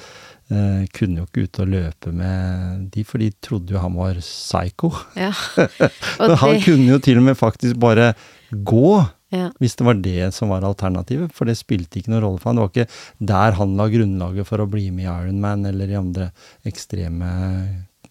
kunne 0.92 1.22
jo 1.22 1.28
ikke 1.28 1.46
ut 1.48 1.62
og 1.64 1.72
løpe 1.72 2.12
med 2.16 2.86
de, 2.92 3.06
for 3.08 3.24
de 3.24 3.32
trodde 3.44 3.72
jo 3.72 3.82
han 3.82 3.96
var 3.96 4.20
psycho. 4.20 4.92
Ja. 5.16 5.32
Men 6.20 6.28
Og 6.28 6.38
han 6.44 6.58
det, 6.58 6.62
kunne 6.66 6.90
jo 6.90 7.00
til 7.04 7.22
og 7.22 7.28
med 7.30 7.40
faktisk 7.40 7.80
bare 7.82 8.14
gå 8.52 9.02
Ja. 9.32 9.46
Hvis 9.64 9.78
det 9.80 9.86
var 9.88 9.96
det 9.96 10.34
som 10.36 10.50
var 10.52 10.66
alternativet, 10.68 11.32
for 11.32 11.48
det 11.48 11.56
spilte 11.56 12.02
ikke 12.02 12.12
noen 12.12 12.24
rolle 12.26 12.42
for 12.42 12.52
han. 12.52 12.58
Det 12.60 12.66
var 12.66 12.74
ikke 12.74 13.30
der 13.32 13.56
han 13.56 13.78
la 13.80 13.86
grunnlaget 13.88 14.48
for 14.50 14.60
å 14.60 14.68
bli 14.68 14.90
med 14.92 15.06
i 15.06 15.08
Ironman 15.08 15.64
eller 15.70 15.94
i 15.94 15.96
andre 15.96 16.28
ekstreme 16.68 17.30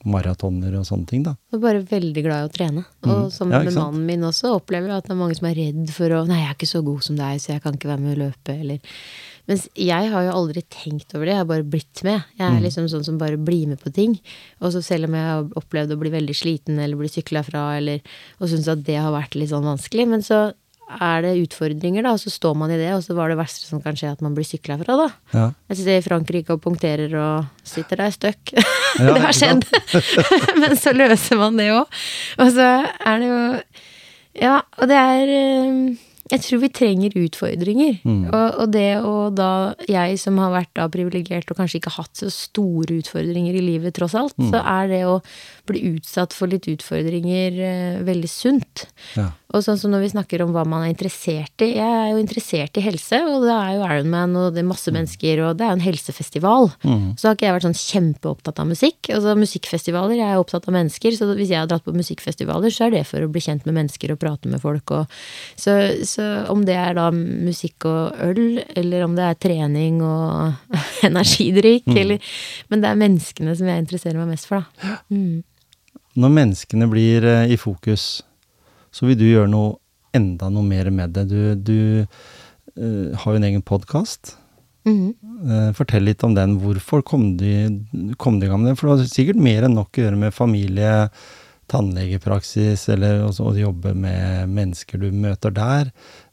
maratoner 0.08 0.78
og 0.78 0.86
sånne 0.88 1.08
ting, 1.10 1.24
da. 1.26 1.34
Jeg 1.52 1.58
er 1.58 1.64
bare 1.66 1.82
veldig 1.90 2.22
glad 2.24 2.44
i 2.44 2.48
å 2.48 2.52
trene. 2.54 2.84
Og 3.04 3.10
mm. 3.26 3.32
som 3.34 3.52
Ja, 3.52 3.60
med 3.66 3.76
mannen 3.76 4.06
min 4.08 4.24
også, 4.24 4.54
opplever 4.56 4.88
jeg 4.88 5.02
at 5.02 5.10
det 5.10 5.12
er 5.12 5.20
mange 5.20 5.36
som 5.36 5.50
er 5.50 5.58
redd 5.60 5.92
for 5.92 6.16
å 6.16 6.22
Nei, 6.30 6.40
jeg 6.40 6.48
er 6.48 6.56
ikke 6.56 6.70
så 6.70 6.80
god 6.86 7.04
som 7.04 7.18
deg, 7.20 7.42
så 7.42 7.52
jeg 7.52 7.64
kan 7.66 7.76
ikke 7.76 7.90
være 7.90 8.04
med 8.06 8.14
å 8.14 8.20
løpe, 8.22 8.56
eller 8.56 8.96
Mens 9.50 9.66
jeg 9.74 10.10
har 10.12 10.22
jo 10.28 10.36
aldri 10.38 10.62
tenkt 10.70 11.10
over 11.16 11.26
det, 11.26 11.34
jeg 11.34 11.42
har 11.42 11.48
bare 11.50 11.66
blitt 11.66 12.04
med. 12.06 12.22
Jeg 12.38 12.46
er 12.46 12.54
Mhm. 12.54 12.62
liksom 12.68 12.86
sånn 12.92 13.04
som 13.04 13.18
bare 13.18 13.36
blir 13.36 13.66
med 13.66 13.80
på 13.82 13.90
ting. 13.92 14.14
Og 14.62 14.70
så 14.72 14.82
selv 14.86 15.08
om 15.10 15.14
jeg 15.18 15.26
har 15.26 15.42
opplevd 15.58 15.90
å 15.90 15.98
bli 15.98 16.10
veldig 16.14 16.36
sliten 16.38 16.78
eller 16.78 16.96
bli 16.96 17.08
sykla 17.10 17.42
fra, 17.44 17.76
eller 17.76 18.00
og 18.40 18.48
syns 18.48 18.68
at 18.70 18.84
det 18.86 18.94
har 18.96 19.10
vært 19.12 19.34
litt 19.34 19.50
sånn 19.50 19.66
vanskelig, 19.66 20.06
men 20.08 20.22
så 20.22 20.52
er 21.00 21.22
det 21.22 21.36
utfordringer, 21.48 22.02
da, 22.02 22.12
og 22.14 22.18
så 22.18 22.30
står 22.34 22.56
man 22.56 22.70
i 22.72 22.76
det, 22.76 22.88
og 22.94 23.02
så 23.02 23.14
var 23.14 23.28
det 23.30 23.38
verste 23.38 23.62
som 23.66 23.80
kan 23.80 23.94
skje 23.94 24.10
at 24.10 24.20
man 24.22 24.34
blir 24.34 24.42
sykla 24.46 24.76
fra, 24.84 24.96
da. 24.98 25.08
Ja. 25.32 25.44
Jeg 25.68 25.76
sitter 25.78 25.98
i 25.98 26.02
Frankrike 26.02 26.50
og 26.50 26.60
punkterer 26.62 27.14
og 27.14 27.46
sitter 27.62 27.96
der 28.02 28.10
støkk. 28.10 28.54
Ja, 28.54 29.14
det 29.14 29.22
har 29.22 29.32
skjedd. 29.38 29.66
Men 30.60 30.74
så 30.76 30.90
løser 30.94 31.38
man 31.38 31.56
det 31.56 31.68
òg. 31.70 31.86
Og 32.38 32.50
så 32.54 32.66
er 33.06 33.18
det 33.22 33.28
jo 33.28 33.62
Ja, 34.40 34.62
og 34.78 34.86
det 34.88 34.96
er 34.96 35.30
eh, 35.30 35.96
Jeg 36.30 36.42
tror 36.44 36.60
vi 36.62 36.68
trenger 36.72 37.16
utfordringer. 37.18 37.98
Mm. 38.06 38.20
Og, 38.30 38.58
og 38.62 38.72
det 38.72 38.88
å 39.02 39.14
da 39.34 39.48
Jeg 39.90 40.18
som 40.22 40.38
har 40.38 40.52
vært 40.54 40.70
da 40.78 40.86
privilegert 40.92 41.50
og 41.50 41.58
kanskje 41.58 41.80
ikke 41.80 41.94
hatt 41.96 42.14
så 42.22 42.30
store 42.30 43.00
utfordringer 43.02 43.56
i 43.58 43.64
livet, 43.64 43.94
tross 43.98 44.14
alt, 44.14 44.36
Mm. 44.40 44.50
så 44.52 44.60
er 44.62 44.88
det 44.88 45.02
å 45.06 45.18
bli 45.70 45.82
utsatt 45.94 46.34
for 46.36 46.50
litt 46.50 46.68
utfordringer 46.70 47.60
eh, 47.66 48.00
veldig 48.06 48.30
sunt. 48.30 48.88
Ja. 49.16 49.30
Og 49.50 49.64
sånn 49.66 49.78
som 49.80 49.90
når 49.90 50.04
vi 50.04 50.10
snakker 50.12 50.44
om 50.44 50.52
hva 50.54 50.62
man 50.68 50.84
er 50.84 50.92
interessert 50.92 51.62
i. 51.64 51.72
Jeg 51.74 51.82
er 51.82 52.12
jo 52.12 52.20
interessert 52.20 52.78
i 52.78 52.84
helse, 52.84 53.18
og 53.26 53.46
det 53.48 53.54
er 53.54 53.72
jo 53.74 53.86
Ironman, 53.86 54.36
og 54.38 54.54
det 54.54 54.62
er 54.62 54.68
masse 54.68 54.92
mennesker, 54.94 55.42
og 55.42 55.58
det 55.58 55.66
er 55.66 55.72
jo 55.72 55.78
en 55.80 55.82
helsefestival. 55.88 56.70
Mm. 56.84 57.08
Så 57.18 57.26
har 57.26 57.36
ikke 57.36 57.48
jeg 57.48 57.56
vært 57.56 57.66
sånn 57.66 57.80
kjempeopptatt 57.80 58.62
av 58.62 58.68
musikk. 58.70 59.10
Altså 59.10 59.34
musikkfestivaler, 59.40 60.20
jeg 60.20 60.28
er 60.28 60.42
opptatt 60.42 60.70
av 60.70 60.76
mennesker, 60.76 61.18
så 61.18 61.32
hvis 61.32 61.50
jeg 61.50 61.64
har 61.64 61.70
dratt 61.70 61.86
på 61.86 61.96
musikkfestivaler, 61.96 62.74
så 62.74 62.86
er 62.86 62.94
det 62.94 63.04
for 63.10 63.26
å 63.26 63.32
bli 63.32 63.42
kjent 63.42 63.66
med 63.66 63.78
mennesker 63.80 64.14
og 64.14 64.22
prate 64.22 64.52
med 64.52 64.62
folk. 64.62 64.94
Og, 64.94 65.20
så, 65.58 65.76
så 66.06 66.30
om 66.52 66.62
det 66.68 66.78
er 66.78 66.94
da 67.00 67.10
musikk 67.10 67.88
og 67.90 68.22
øl, 68.30 68.62
eller 68.78 69.08
om 69.08 69.18
det 69.18 69.26
er 69.26 69.42
trening 69.48 69.98
og 70.06 70.76
energidrikk, 71.10 71.90
eller 71.90 72.22
Men 72.70 72.82
det 72.82 72.90
er 72.90 72.98
menneskene 73.02 73.54
som 73.58 73.66
jeg 73.66 73.82
interesserer 73.82 74.20
meg 74.20 74.36
mest 74.36 74.46
for, 74.46 74.62
da. 74.62 74.98
Mm. 75.10 75.42
Når 76.20 76.34
menneskene 76.36 76.88
blir 76.90 77.24
eh, 77.26 77.52
i 77.54 77.56
fokus, 77.60 78.20
så 78.92 79.06
vil 79.08 79.18
du 79.20 79.26
gjøre 79.28 79.50
noe 79.52 79.76
enda 80.16 80.48
noe 80.50 80.66
mer 80.66 80.90
med 80.90 81.12
det. 81.14 81.26
Du, 81.30 81.54
du 81.54 81.76
uh, 82.02 83.12
har 83.14 83.30
jo 83.30 83.38
en 83.38 83.46
egen 83.46 83.62
podkast. 83.62 84.36
Mhm. 84.88 85.12
fortell 85.76 86.06
litt 86.08 86.22
om 86.24 86.32
den. 86.34 86.54
Hvorfor 86.62 87.02
kom 87.06 87.36
du, 87.38 87.44
i- 87.46 88.14
kom 88.18 88.38
du 88.40 88.46
i 88.46 88.48
gang 88.50 88.62
med 88.62 88.70
den? 88.72 88.76
For 88.80 88.88
det 88.88 89.04
har 89.04 89.12
sikkert 89.12 89.36
mer 89.40 89.66
enn 89.68 89.76
nok 89.76 89.92
å 89.92 90.02
gjøre 90.02 90.18
med 90.18 90.34
familie, 90.34 91.10
tannlegepraksis, 91.70 92.88
eller 92.92 93.22
også 93.28 93.50
å 93.50 93.54
jobbe 93.60 93.92
med 93.94 94.48
mennesker 94.50 94.98
du 94.98 95.10
møter 95.14 95.54
der. 95.54 95.92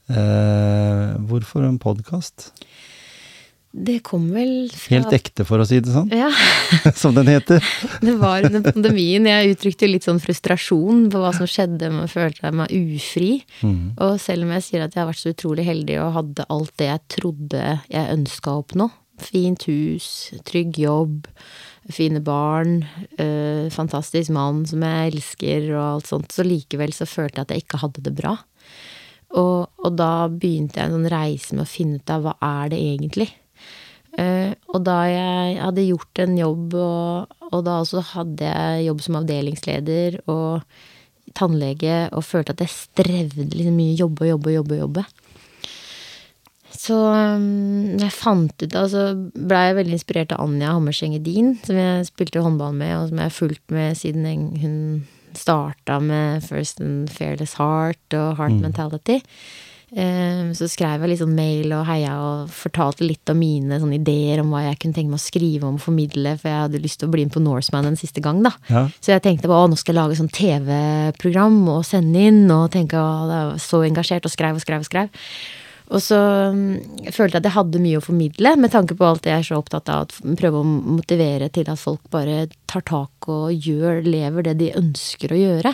Uh, 0.10 1.20
hvorfor 1.30 1.68
en 1.68 1.78
podkast? 1.84 2.50
Det 3.78 4.00
kom 4.06 4.24
vel 4.34 4.72
fra 4.74 4.96
Helt 4.96 5.14
ekte, 5.14 5.46
for 5.46 5.62
å 5.62 5.66
si 5.70 5.78
det 5.84 5.92
sånn, 5.94 6.10
Ja. 6.16 6.32
som 7.02 7.14
den 7.14 7.30
heter. 7.30 7.62
Det 8.08 8.16
var 8.18 8.48
under 8.48 8.64
pandemien. 8.66 9.28
Jeg 9.30 9.54
uttrykte 9.54 9.90
litt 9.90 10.08
sånn 10.08 10.22
frustrasjon 10.24 11.06
på 11.14 11.22
hva 11.22 11.30
som 11.38 11.50
skjedde. 11.50 11.92
Man 11.94 12.10
følte 12.10 12.52
meg 12.56 12.74
ufri. 12.74 13.44
Mm. 13.62 13.94
Og 14.02 14.18
selv 14.24 14.48
om 14.48 14.56
jeg 14.58 14.66
sier 14.66 14.88
at 14.88 14.98
jeg 14.98 15.04
har 15.04 15.12
vært 15.12 15.22
så 15.22 15.36
utrolig 15.36 15.68
heldig 15.68 16.00
og 16.02 16.16
hadde 16.18 16.48
alt 16.58 16.74
det 16.82 16.90
jeg 16.90 17.06
trodde 17.20 17.64
jeg 17.94 18.18
ønska 18.18 18.54
å 18.56 18.66
oppnå, 18.66 18.90
fint 19.22 19.70
hus, 19.70 20.10
trygg 20.50 20.78
jobb, 20.82 21.30
fine 21.94 22.22
barn, 22.26 22.82
øh, 23.22 23.70
fantastisk 23.74 24.34
mann 24.34 24.66
som 24.68 24.84
jeg 24.84 25.14
elsker 25.14 25.72
og 25.76 25.84
alt 25.86 26.12
sånt, 26.12 26.34
så 26.34 26.46
likevel 26.46 26.94
så 26.94 27.08
følte 27.10 27.42
jeg 27.42 27.48
at 27.48 27.56
jeg 27.56 27.66
ikke 27.66 27.82
hadde 27.86 28.06
det 28.10 28.16
bra. 28.18 28.36
Og, 29.38 29.68
og 29.84 29.98
da 30.00 30.28
begynte 30.32 30.80
jeg 30.80 30.90
en 30.90 30.98
sånn 30.98 31.12
reise 31.12 31.56
med 31.56 31.66
å 31.66 31.70
finne 31.70 32.00
ut 32.00 32.14
av 32.14 32.26
hva 32.26 32.38
er 32.64 32.74
det 32.74 32.80
egentlig. 32.82 33.28
Eh, 34.18 34.54
og 34.74 34.82
da 34.88 34.98
jeg 35.12 35.58
hadde 35.62 35.88
gjort 35.88 36.22
en 36.24 36.38
jobb, 36.40 36.74
og, 36.82 37.40
og 37.52 37.66
da 37.68 37.80
også 37.84 38.04
hadde 38.16 38.50
jeg 38.50 38.88
jobb 38.88 39.04
som 39.06 39.20
avdelingsleder 39.22 40.22
og 40.26 40.64
tannlege, 41.38 42.08
og 42.16 42.26
følte 42.26 42.56
at 42.56 42.64
jeg 42.66 42.74
strevde 42.74 43.50
litt 43.54 43.74
mye 43.74 43.98
jobbe 44.00 44.26
og 44.26 44.34
jobbe 44.36 44.52
og 44.52 44.58
jobbe. 44.60 44.78
og 44.78 44.86
jobbe. 44.86 45.08
Så 46.78 46.96
um, 46.96 47.98
jeg 47.98 48.14
fant 48.14 48.64
ut 48.64 48.76
av, 48.78 48.90
så 48.92 49.04
blei 49.18 49.64
jeg 49.70 49.78
veldig 49.80 49.96
inspirert 49.98 50.34
av 50.36 50.44
Anja 50.46 50.74
Hammerseng 50.76 51.16
Edin, 51.18 51.56
som 51.66 51.80
jeg 51.80 52.10
spilte 52.10 52.44
håndball 52.44 52.76
med, 52.78 52.94
og 52.98 53.10
som 53.10 53.22
jeg 53.22 53.32
har 53.32 53.38
fulgt 53.38 53.74
med 53.74 53.98
siden 53.98 54.28
hun 54.62 54.76
starta 55.38 56.00
med 56.02 56.44
First 56.46 56.82
and 56.82 57.10
Fearless 57.14 57.58
Heart 57.60 58.18
og 58.18 58.38
Heart 58.40 58.60
Mentality. 58.62 59.20
Eh, 59.98 60.52
Så 60.54 60.68
skrev 60.70 61.02
jeg 61.02 61.10
litt 61.10 61.22
sånn 61.24 61.34
mail 61.34 61.72
og 61.74 61.88
heia 61.90 62.14
og 62.22 62.52
fortalte 62.54 63.06
litt 63.08 63.32
om 63.34 63.40
mine 63.42 63.80
sånne 63.82 63.98
ideer 63.98 64.44
om 64.44 64.52
hva 64.54 64.62
jeg 64.68 64.78
kunne 64.84 64.94
tenke 64.94 65.10
meg 65.10 65.18
å 65.18 65.26
skrive 65.26 65.66
om 65.66 65.80
og 65.80 65.82
formidle, 65.82 66.36
for 66.38 66.52
jeg 66.52 66.64
hadde 66.68 66.82
lyst 66.84 67.02
til 67.02 67.10
å 67.10 67.14
bli 67.16 67.26
med 67.26 67.34
på 67.34 67.42
Norseman 67.42 67.90
en 67.90 67.98
siste 67.98 68.22
gang, 68.22 68.44
da. 68.46 68.52
Ja. 68.70 68.84
Så 69.02 69.16
jeg 69.16 69.24
tenkte 69.26 69.50
på 69.50 69.58
å, 69.58 69.66
nå 69.70 69.78
skal 69.80 69.96
jeg 69.96 70.02
lage 70.02 70.20
sånn 70.20 70.30
TV-program 70.38 71.58
og 71.74 71.86
sende 71.88 72.28
inn, 72.30 72.44
og 72.54 72.70
tenke 72.76 73.00
å, 73.00 73.08
jeg 73.32 73.50
var 73.52 73.64
så 73.64 73.82
engasjert, 73.88 74.30
og 74.30 74.36
skrev 74.36 74.60
og 74.60 74.66
skrev 74.68 74.86
og 74.86 74.90
skrev. 74.92 75.10
Og 75.88 76.02
så 76.04 76.18
mm, 76.54 77.12
følte 77.16 77.38
jeg 77.38 77.42
at 77.42 77.48
jeg 77.48 77.56
hadde 77.58 77.82
mye 77.82 77.98
å 77.98 78.04
formidle, 78.04 78.56
med 78.60 78.74
tanke 78.74 78.98
på 79.00 79.06
alt 79.08 79.24
det 79.26 79.32
jeg 79.34 79.46
er 79.46 79.50
så 79.50 79.60
opptatt 79.62 79.90
av. 79.90 80.12
Å 80.12 80.38
prøve 80.38 80.62
å 80.62 80.68
motivere 80.68 81.48
til 81.50 81.70
at 81.72 81.80
folk 81.82 82.04
bare 82.14 82.50
tar 82.70 82.84
tak 82.86 83.30
og 83.32 83.54
gjør, 83.56 84.04
lever 84.06 84.50
det 84.50 84.58
de 84.62 84.74
ønsker 84.78 85.32
å 85.34 85.40
gjøre. 85.42 85.74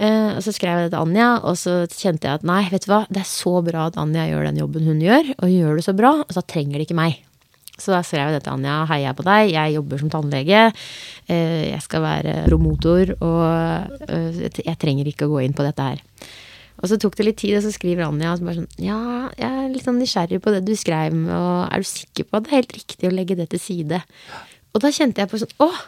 Eh, 0.00 0.30
og 0.32 0.40
så 0.44 0.52
skrev 0.56 0.78
jeg 0.78 0.88
det 0.88 0.94
til 0.94 1.02
Anja, 1.02 1.30
og 1.44 1.58
så 1.60 1.82
kjente 1.92 2.28
jeg 2.28 2.40
at 2.40 2.46
nei, 2.48 2.62
vet 2.72 2.86
du 2.86 2.92
hva, 2.92 3.02
det 3.12 3.20
er 3.20 3.28
så 3.28 3.58
bra 3.64 3.90
at 3.90 3.98
Anja 4.00 4.24
gjør 4.30 4.46
den 4.48 4.60
jobben 4.62 4.86
hun 4.88 5.02
gjør, 5.04 5.34
og 5.36 5.44
hun 5.44 5.58
gjør 5.58 5.80
det 5.80 5.84
så 5.84 5.96
bra, 5.96 6.14
og 6.24 6.32
så 6.32 6.44
trenger 6.48 6.80
de 6.80 6.86
ikke 6.88 6.96
meg. 6.96 7.18
Så 7.80 7.92
da 7.92 8.00
skrev 8.04 8.28
jeg 8.28 8.38
det 8.38 8.44
til 8.46 8.54
Anja, 8.54 8.78
heier 8.88 9.16
på 9.16 9.24
deg, 9.28 9.52
jeg 9.52 9.74
jobber 9.76 10.00
som 10.00 10.12
tannlege, 10.12 10.62
eh, 11.28 11.66
jeg 11.68 11.84
skal 11.84 12.04
være 12.04 12.36
promotor, 12.48 13.12
og 13.20 14.08
eh, 14.08 14.40
jeg 14.56 14.78
trenger 14.80 15.12
ikke 15.12 15.28
å 15.28 15.34
gå 15.34 15.44
inn 15.44 15.56
på 15.56 15.68
dette 15.68 15.90
her. 15.92 16.02
Og 16.80 16.88
så 16.88 16.96
tok 16.96 17.18
det 17.18 17.26
litt 17.26 17.40
tid, 17.42 17.58
og 17.58 17.64
så 17.66 17.74
skriver 17.76 18.06
Anja 18.06 18.32
så 18.38 18.46
bare 18.46 18.62
sånn 18.62 18.80
Ja, 18.80 19.00
jeg 19.36 19.48
er 19.52 19.72
litt 19.72 19.84
sånn 19.84 20.00
nysgjerrig 20.00 20.40
på 20.40 20.52
det 20.54 20.64
du 20.64 20.72
skrev, 20.80 21.12
og 21.12 21.66
er 21.68 21.84
du 21.84 21.88
sikker 21.92 22.24
på 22.24 22.40
at 22.40 22.46
det 22.46 22.54
er 22.54 22.62
helt 22.62 22.76
riktig 22.78 23.10
å 23.10 23.12
legge 23.12 23.36
det 23.36 23.50
til 23.52 23.60
side? 23.60 24.00
Og 24.72 24.80
da 24.80 24.92
kjente 24.94 25.20
jeg 25.20 25.28
på 25.28 25.44
sånn 25.44 25.58
Åh! 25.60 25.80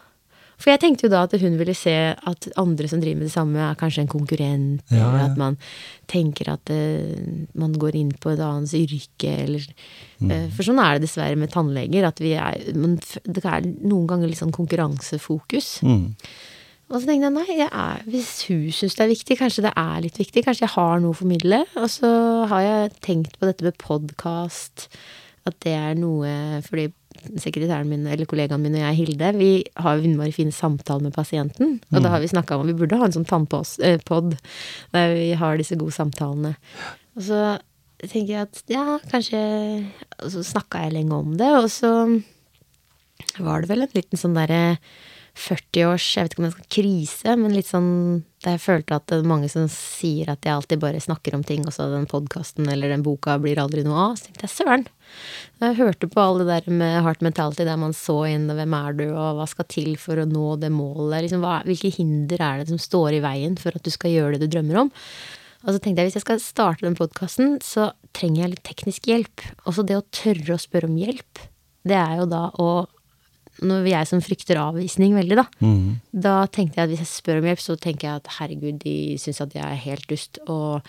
For 0.63 0.71
jeg 0.71 0.83
tenkte 0.85 1.09
jo 1.09 1.13
da 1.13 1.25
at 1.27 1.35
hun 1.43 1.57
ville 1.59 1.75
se 1.75 1.95
at 2.15 2.47
andre 2.61 2.87
som 2.91 3.03
driver 3.03 3.19
med 3.19 3.27
det 3.27 3.35
samme, 3.35 3.59
er 3.59 3.79
kanskje 3.79 4.05
en 4.05 4.13
konkurrent, 4.13 4.95
Ja, 4.95 5.09
eller 5.09 5.25
at 5.27 5.41
man 5.41 5.59
tenker 6.11 6.53
at 6.55 6.71
uh, 6.71 7.19
man 7.59 7.75
går 7.75 7.99
inn 7.99 8.15
på 8.15 8.31
et 8.31 8.43
annet 8.43 8.75
yrke, 8.79 9.35
eller 9.47 9.67
eh, 9.67 10.49
For 10.55 10.67
sånn 10.67 10.81
er 10.83 10.97
det 10.97 11.09
dessverre 11.09 11.39
med 11.41 11.51
tannleger, 11.51 12.07
at 12.07 12.23
vi 12.23 12.37
er 12.39 12.71
men 12.79 12.99
Det 13.01 13.43
er 13.43 13.67
noen 13.83 14.07
ganger 14.11 14.31
litt 14.31 14.41
sånn 14.41 14.55
konkurransefokus. 14.55 15.81
Mm. 15.87 16.13
Og 16.93 17.01
så 17.01 17.09
tenkte 17.09 17.25
jeg 17.25 17.35
nei, 17.35 17.57
jeg 17.57 17.71
er, 17.73 18.03
hvis 18.13 18.31
hun 18.51 18.65
syns 18.77 18.97
det 18.99 19.05
er 19.07 19.13
viktig, 19.15 19.39
kanskje 19.41 19.65
det 19.65 19.73
er 19.81 20.03
litt 20.05 20.19
viktig. 20.21 20.43
Kanskje 20.45 20.67
jeg 20.67 20.75
har 20.75 21.01
noe 21.01 21.15
å 21.15 21.17
formidle. 21.17 21.63
Og 21.81 21.89
så 21.89 22.11
har 22.51 22.65
jeg 22.67 22.91
tenkt 23.01 23.39
på 23.41 23.49
dette 23.49 23.65
med 23.65 23.79
podkast, 23.81 24.91
at 25.49 25.57
det 25.65 25.73
er 25.73 25.97
noe 25.99 26.61
fordi 26.67 26.91
sekretæren 27.41 27.89
min, 27.91 28.07
eller 28.07 28.29
kollegaen 28.29 28.63
min 28.63 28.77
og 28.79 28.83
jeg, 28.83 28.99
Hilde, 29.01 29.33
vi 29.39 29.51
har 29.77 29.99
jo 29.99 30.09
innmari 30.09 30.35
fine 30.35 30.55
samtaler 30.55 31.09
med 31.09 31.17
pasienten. 31.17 31.79
Og 31.93 32.03
da 32.05 32.13
har 32.15 32.23
vi 32.23 32.31
snakka 32.33 32.57
om 32.57 32.65
at 32.65 32.73
vi 32.73 32.79
burde 32.81 32.99
ha 33.01 33.09
en 33.09 33.15
sånn 33.15 33.29
tannpod 33.29 34.37
der 34.93 35.15
vi 35.17 35.29
har 35.39 35.61
disse 35.61 35.79
gode 35.81 35.95
samtalene. 35.97 36.55
Og 37.17 37.27
så 37.29 37.41
tenker 38.03 38.33
jeg 38.35 38.49
at 38.49 38.63
ja, 38.73 38.99
kanskje 39.13 39.41
Og 40.25 40.33
så 40.35 40.43
snakka 40.47 40.81
jeg 40.85 40.95
lenge 40.97 41.15
om 41.15 41.37
det, 41.39 41.51
og 41.55 41.69
så 41.71 41.93
var 43.39 43.63
det 43.63 43.71
vel 43.71 43.85
en 43.85 43.95
liten 43.95 44.19
sånn 44.19 44.37
derre 44.37 44.79
40-års, 45.33 46.07
jeg 46.17 46.27
vet 46.27 46.35
ikke 46.35 46.43
om 46.43 46.47
jeg 46.47 46.55
skal 46.55 46.73
krise, 46.77 47.35
men 47.41 47.55
litt 47.57 47.69
sånn 47.71 47.91
der 48.43 48.57
jeg 48.57 48.63
følte 48.65 48.97
at 48.99 49.05
det 49.09 49.17
er 49.21 49.29
mange 49.31 49.49
som 49.49 49.69
sier 49.71 50.33
at 50.33 50.45
jeg 50.45 50.53
alltid 50.53 50.81
bare 50.83 51.01
snakker 51.01 51.37
om 51.37 51.45
ting, 51.47 51.63
og 51.65 51.73
så 51.75 51.87
den 51.93 52.09
podkasten 52.11 52.67
eller 52.69 52.91
den 52.91 53.05
boka 53.07 53.37
blir 53.41 53.61
aldri 53.63 53.85
noe 53.87 54.09
av. 54.09 54.17
Så 54.19 54.27
tenkte 54.29 54.49
jeg 54.49 54.55
søren. 54.57 54.87
Da 55.61 55.71
Jeg 55.71 55.79
hørte 55.79 56.09
på 56.11 56.21
alle 56.21 56.45
det 56.45 56.59
der 56.67 56.79
med 56.83 56.99
hard 57.07 57.23
Mentality, 57.25 57.65
der 57.69 57.79
man 57.81 57.95
så 57.97 58.19
inn 58.29 58.51
hvem 58.51 58.75
er 58.77 58.99
du, 58.99 59.05
og 59.13 59.39
hva 59.39 59.47
skal 59.49 59.69
til 59.71 59.95
for 60.01 60.19
å 60.19 60.27
nå 60.29 60.57
det 60.61 60.73
målet. 60.75 61.29
Liksom, 61.29 61.45
hva, 61.45 61.61
hvilke 61.69 61.93
hinder 61.95 62.43
er 62.43 62.61
det 62.61 62.73
som 62.73 62.83
står 62.83 63.21
i 63.21 63.23
veien 63.25 63.57
for 63.61 63.79
at 63.79 63.87
du 63.87 63.95
skal 63.95 64.13
gjøre 64.13 64.37
det 64.37 64.51
du 64.51 64.57
drømmer 64.57 64.85
om? 64.85 64.93
Og 65.63 65.71
så 65.71 65.79
tenkte 65.79 66.03
jeg 66.03 66.11
hvis 66.11 66.19
jeg 66.19 66.27
skal 66.27 66.43
starte 66.43 66.85
den 66.85 66.99
podkasten, 66.99 67.61
så 67.63 67.93
trenger 68.17 68.43
jeg 68.43 68.55
litt 68.57 68.67
teknisk 68.67 69.07
hjelp. 69.07 69.47
Også 69.71 69.87
det 69.87 70.01
å 70.01 70.09
tørre 70.11 70.57
å 70.57 70.61
spørre 70.61 70.91
om 70.91 70.99
hjelp. 70.99 71.47
Det 71.87 71.99
er 71.99 72.19
jo 72.19 72.27
da 72.31 72.49
å 72.59 72.73
når 73.63 73.87
jeg 73.93 74.09
som 74.11 74.21
frykter 74.25 74.59
avvisning 74.61 75.15
veldig, 75.17 75.39
da, 75.39 75.47
Mm. 75.63 76.01
da 76.13 76.35
tenkte 76.47 76.81
jeg 76.81 76.85
at 76.85 76.93
hvis 76.93 77.03
jeg 77.05 77.11
spør 77.13 77.39
om 77.41 77.49
hjelp, 77.49 77.63
så 77.63 77.77
tenker 77.81 78.09
jeg 78.09 78.21
at 78.21 78.31
herregud, 78.39 78.79
de 78.83 78.95
syns 79.23 79.41
at 79.45 79.55
jeg 79.55 79.65
er 79.65 79.81
helt 79.87 80.07
dust, 80.11 80.39
og 80.51 80.83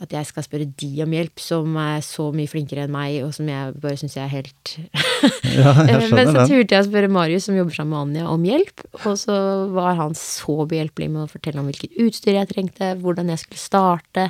at 0.00 0.12
jeg 0.14 0.28
skal 0.28 0.44
spørre 0.46 0.68
de 0.78 0.90
om 1.02 1.10
hjelp, 1.16 1.40
som 1.42 1.76
er 1.82 2.00
så 2.06 2.28
mye 2.34 2.50
flinkere 2.50 2.84
enn 2.86 2.94
meg, 2.94 3.18
og 3.26 3.34
som 3.34 3.48
jeg 3.50 3.74
bare 3.82 3.98
syns 3.98 4.14
jeg 4.18 4.24
er 4.24 4.34
helt 4.36 4.74
Ja, 5.58 5.72
jeg 5.88 6.10
Men 6.12 6.30
så 6.30 6.46
turte 6.46 6.76
jeg 6.76 6.84
å 6.84 6.88
spørre 6.88 7.10
Marius, 7.10 7.48
som 7.48 7.56
jobber 7.56 7.74
sammen 7.74 8.12
med 8.12 8.22
Anja, 8.22 8.30
om 8.30 8.44
hjelp. 8.46 8.84
Og 9.04 9.16
så 9.18 9.36
var 9.74 9.96
han 9.98 10.14
så 10.18 10.60
behjelpelig 10.68 11.08
med 11.10 11.24
å 11.24 11.30
fortelle 11.30 11.62
om 11.62 11.66
hvilket 11.70 11.96
utstyr 12.04 12.36
jeg 12.38 12.50
trengte, 12.52 12.92
hvordan 13.02 13.32
jeg 13.32 13.42
skulle 13.42 13.62
starte. 13.62 14.28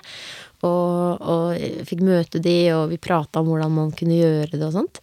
Og, 0.67 1.21
og 1.23 1.45
jeg 1.59 1.85
fikk 1.87 2.01
møte 2.07 2.41
de, 2.43 2.57
og 2.75 2.89
vi 2.91 2.99
prata 3.03 3.43
om 3.43 3.51
hvordan 3.53 3.75
man 3.77 3.93
kunne 3.95 4.17
gjøre 4.19 4.57
det 4.57 4.65
og 4.67 4.75
sånt. 4.81 5.03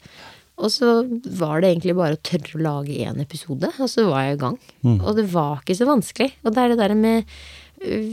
Og 0.55 0.71
så 0.71 0.89
var 1.35 1.59
det 1.59 1.73
egentlig 1.73 1.95
bare 1.97 2.15
å 2.15 2.23
tørre 2.23 2.55
å 2.55 2.63
lage 2.63 2.95
én 3.03 3.19
episode, 3.19 3.69
og 3.75 3.89
så 3.91 4.05
var 4.07 4.23
jeg 4.23 4.37
i 4.37 4.41
gang. 4.45 4.57
Og 5.03 5.15
det 5.17 5.27
var 5.33 5.59
ikke 5.61 5.75
så 5.75 5.87
vanskelig. 5.89 6.29
Og 6.45 6.55
det 6.55 6.61
er 6.63 6.71
det 6.71 6.77
der 6.79 6.93
med 6.95 7.25
øh, 7.83 8.05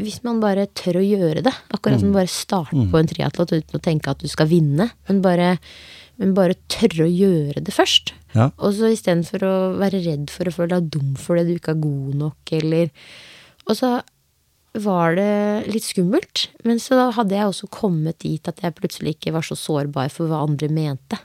Hvis 0.00 0.22
man 0.24 0.40
bare 0.40 0.64
tør 0.80 1.00
å 1.02 1.04
gjøre 1.04 1.42
det, 1.44 1.52
akkurat 1.76 2.00
som 2.00 2.14
bare 2.16 2.30
starte 2.32 2.86
på 2.90 3.00
en 3.00 3.10
triatlon 3.10 3.52
uten 3.52 3.76
å 3.76 3.82
tenke 3.84 4.14
at 4.14 4.22
du 4.24 4.28
skal 4.32 4.48
vinne, 4.48 4.88
men 5.10 5.20
bare, 5.20 5.58
men 6.16 6.32
bare 6.38 6.56
tørre 6.72 7.04
å 7.04 7.12
gjøre 7.12 7.60
det 7.66 7.76
først. 7.76 8.14
Ja. 8.32 8.48
Og 8.56 8.78
så 8.78 8.94
istedenfor 8.94 9.44
å 9.44 9.54
være 9.80 10.00
redd 10.06 10.30
for 10.32 10.48
å 10.48 10.54
føle 10.54 10.78
deg 10.78 10.88
dum 10.94 11.12
fordi 11.20 11.48
du 11.50 11.54
ikke 11.58 11.74
er 11.76 11.84
god 11.84 12.16
nok, 12.24 12.54
eller 12.62 12.90
Og 13.68 13.76
så 13.76 14.00
var 14.80 15.16
det 15.18 15.66
litt 15.68 15.84
skummelt, 15.84 16.48
men 16.64 16.78
så 16.78 17.10
hadde 17.16 17.34
jeg 17.34 17.48
også 17.50 17.68
kommet 17.74 18.20
dit 18.22 18.48
at 18.48 18.62
jeg 18.62 18.76
plutselig 18.78 19.16
ikke 19.16 19.34
var 19.34 19.44
så 19.46 19.56
sårbar 19.58 20.08
for 20.14 20.30
hva 20.30 20.44
andre 20.46 20.70
mente. 20.70 21.18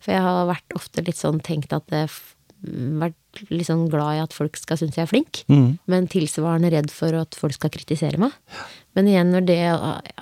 For 0.00 0.14
jeg 0.16 0.24
har 0.24 0.46
vært 0.48 0.76
ofte 0.78 1.04
litt 1.06 1.18
sånn 1.20 1.40
tenkt 1.44 1.72
at 1.76 1.92
f- 2.06 2.34
vært 2.60 3.14
litt 3.48 3.68
sånn 3.70 3.86
glad 3.88 4.18
i 4.18 4.20
at 4.20 4.34
folk 4.36 4.58
skal 4.60 4.76
synes 4.76 4.98
jeg 4.98 5.06
er 5.06 5.08
flink, 5.08 5.38
mm. 5.48 5.78
men 5.88 6.08
tilsvarende 6.12 6.68
redd 6.74 6.90
for 6.92 7.14
at 7.16 7.36
folk 7.38 7.54
skal 7.56 7.72
kritisere 7.72 8.20
meg. 8.20 8.34
Men 8.98 9.08
igjen, 9.08 9.30
når 9.32 9.46
det 9.48 9.58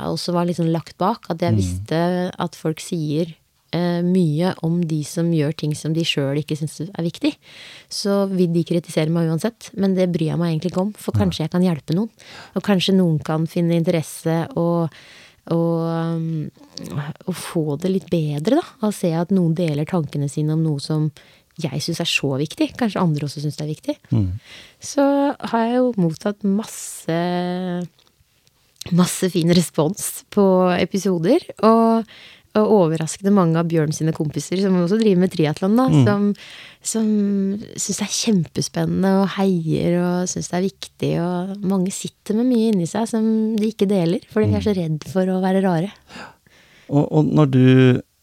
også 0.06 0.34
var 0.36 0.46
liksom 0.46 0.68
lagt 0.70 0.94
bak, 1.02 1.26
at 1.32 1.42
jeg 1.42 1.56
visste 1.56 1.98
at 2.38 2.54
folk 2.58 2.78
sier 2.84 3.32
eh, 3.74 4.02
mye 4.06 4.52
om 4.62 4.78
de 4.86 5.00
som 5.08 5.32
gjør 5.34 5.56
ting 5.58 5.74
som 5.74 5.94
de 5.96 6.04
sjøl 6.06 6.38
ikke 6.38 6.56
syns 6.60 6.78
er 6.86 7.06
viktig, 7.08 7.32
så 7.90 8.20
vil 8.30 8.52
de 8.54 8.62
kritisere 8.68 9.10
meg 9.10 9.32
uansett. 9.32 9.72
Men 9.74 9.96
det 9.98 10.06
bryr 10.14 10.30
jeg 10.34 10.38
meg 10.38 10.52
egentlig 10.54 10.74
ikke 10.74 10.84
om, 10.86 10.92
for 10.94 11.16
kanskje 11.18 11.46
jeg 11.46 11.54
kan 11.56 11.66
hjelpe 11.66 11.96
noen. 11.98 12.12
Og 12.54 12.62
kanskje 12.70 12.94
noen 13.00 13.18
kan 13.24 13.48
finne 13.50 13.80
interesse 13.80 14.44
og 14.54 14.92
og, 15.54 15.80
um, 15.88 16.48
og 17.26 17.34
få 17.36 17.64
det 17.82 17.92
litt 17.92 18.08
bedre, 18.12 18.60
da. 18.60 18.64
Å 18.86 18.92
se 18.94 19.12
at 19.16 19.34
noen 19.34 19.56
deler 19.58 19.88
tankene 19.88 20.28
sine 20.30 20.56
om 20.56 20.64
noe 20.64 20.82
som 20.82 21.10
jeg 21.58 21.82
syns 21.82 22.02
er 22.04 22.10
så 22.10 22.34
viktig. 22.38 22.70
Kanskje 22.78 23.02
andre 23.02 23.26
også 23.26 23.42
syns 23.42 23.58
det 23.58 23.64
er 23.64 23.72
viktig. 23.72 23.96
Så 24.84 25.04
har 25.50 25.64
jeg 25.64 25.80
jo 25.80 25.94
mottatt 25.98 26.44
masse 26.46 27.16
masse 28.94 29.28
fin 29.32 29.50
respons 29.52 30.24
på 30.32 30.44
episoder. 30.78 31.42
Og, 31.66 32.06
og 32.56 32.72
overraskende 32.78 33.32
mange 33.34 33.60
av 33.60 33.68
Bjørn 33.68 33.92
sine 33.94 34.14
kompiser, 34.16 34.60
som 34.62 34.78
også 34.80 34.98
driver 35.00 35.20
med 35.24 35.32
triatlon, 35.34 35.76
da, 35.78 35.86
som, 36.06 36.24
som 36.80 37.06
syns 37.74 38.00
det 38.00 38.06
er 38.06 38.16
kjempespennende 38.16 39.12
og 39.20 39.28
heier 39.36 39.98
og 40.00 40.32
syns 40.32 40.50
det 40.50 40.58
er 40.58 40.66
viktig. 40.66 41.12
Og 41.22 41.68
mange 41.68 41.92
sitter 41.94 42.38
med 42.38 42.48
mye 42.50 42.72
inni 42.72 42.88
seg 42.90 43.08
som 43.10 43.28
de 43.58 43.70
ikke 43.72 43.90
deler, 43.90 44.24
fordi 44.32 44.50
de 44.50 44.60
er 44.60 44.66
så 44.66 44.76
redd 44.78 45.08
for 45.12 45.30
å 45.30 45.40
være 45.44 45.64
rare. 45.66 45.92
Og, 46.88 47.04
og 47.04 47.32
når 47.32 47.54
du 47.54 47.64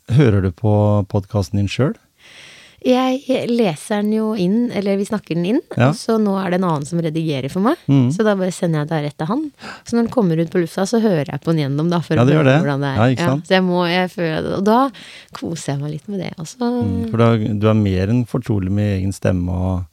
Hører 0.05 0.43
du 0.45 0.51
på 0.53 0.71
podkasten 1.09 1.57
din 1.57 1.69
sjøl? 1.71 1.95
Jeg 2.85 3.47
leser 3.49 4.03
den 4.03 4.11
jo 4.13 4.27
inn, 4.37 4.67
eller 4.77 4.99
vi 4.99 5.05
snakker 5.07 5.33
den 5.33 5.45
inn, 5.49 5.61
Ja. 5.75 5.87
så 5.97 6.19
nå 6.21 6.35
er 6.37 6.51
det 6.53 6.59
en 6.59 6.67
annen 6.69 6.85
som 6.85 6.99
redigerer 7.01 7.49
for 7.49 7.65
meg. 7.65 7.77
Mm. 7.89 8.11
Så 8.13 8.21
da 8.23 8.35
bare 8.37 8.51
sender 8.53 8.83
jeg 8.83 8.89
det 8.91 8.99
rett 9.07 9.17
til 9.17 9.29
han. 9.31 9.41
Så 9.83 9.95
når 9.97 10.03
den 10.05 10.11
kommer 10.13 10.37
ut 10.37 10.51
på 10.53 10.61
lufta, 10.61 10.85
så 10.85 11.01
hører 11.01 11.31
jeg 11.33 11.41
på 11.41 11.51
den 11.55 11.63
gjennom, 11.65 11.89
da. 11.89 11.99
For 12.05 12.13
Ja, 12.15 12.21
å 12.21 12.27
det 12.29 12.35
gjør 12.35 12.43
høre 12.43 12.51
det. 12.51 12.59
hvordan 12.61 12.85
det 12.85 12.91
er. 12.91 12.95
Ja, 13.01 13.07
ikke 13.15 13.25
sant? 13.31 13.47
så 13.49 13.55
jeg 13.57 13.63
må, 13.65 13.79
jeg 13.89 14.11
føler. 14.13 14.51
Og 14.59 14.63
da 14.69 14.79
koser 15.33 15.73
jeg 15.73 15.81
meg 15.81 15.91
litt 15.95 16.07
med 16.13 16.19
det 16.21 16.31
også. 16.37 17.09
For 17.09 17.17
du 17.17 17.23
er, 17.25 17.53
du 17.65 17.67
er 17.73 17.73
mer 17.81 18.07
enn 18.13 18.25
fortrolig 18.29 18.69
med 18.71 18.99
egen 18.99 19.11
stemme 19.17 19.49
og 19.49 19.85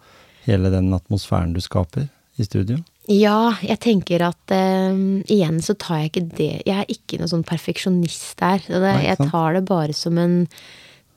hele 0.45 0.71
den 0.71 0.93
atmosfæren 0.93 1.55
du 1.57 1.61
skaper 1.65 2.09
i 2.39 2.45
studio? 2.45 2.77
Ja, 3.09 3.55
jeg 3.65 3.81
tenker 3.83 4.23
at 4.29 4.53
eh, 4.55 4.93
igjen 5.33 5.59
så 5.65 5.75
tar 5.75 6.05
jeg 6.05 6.13
ikke 6.13 6.37
det 6.39 6.51
Jeg 6.69 6.77
er 6.77 6.87
ikke 6.93 7.19
noen 7.19 7.29
sånn 7.33 7.43
perfeksjonist 7.49 8.37
der. 8.39 8.61
Det, 8.69 8.79
Nei, 8.85 9.07
jeg 9.09 9.19
tar 9.33 9.55
det 9.59 9.65
bare 9.67 9.93
som 9.97 10.19
en 10.23 10.37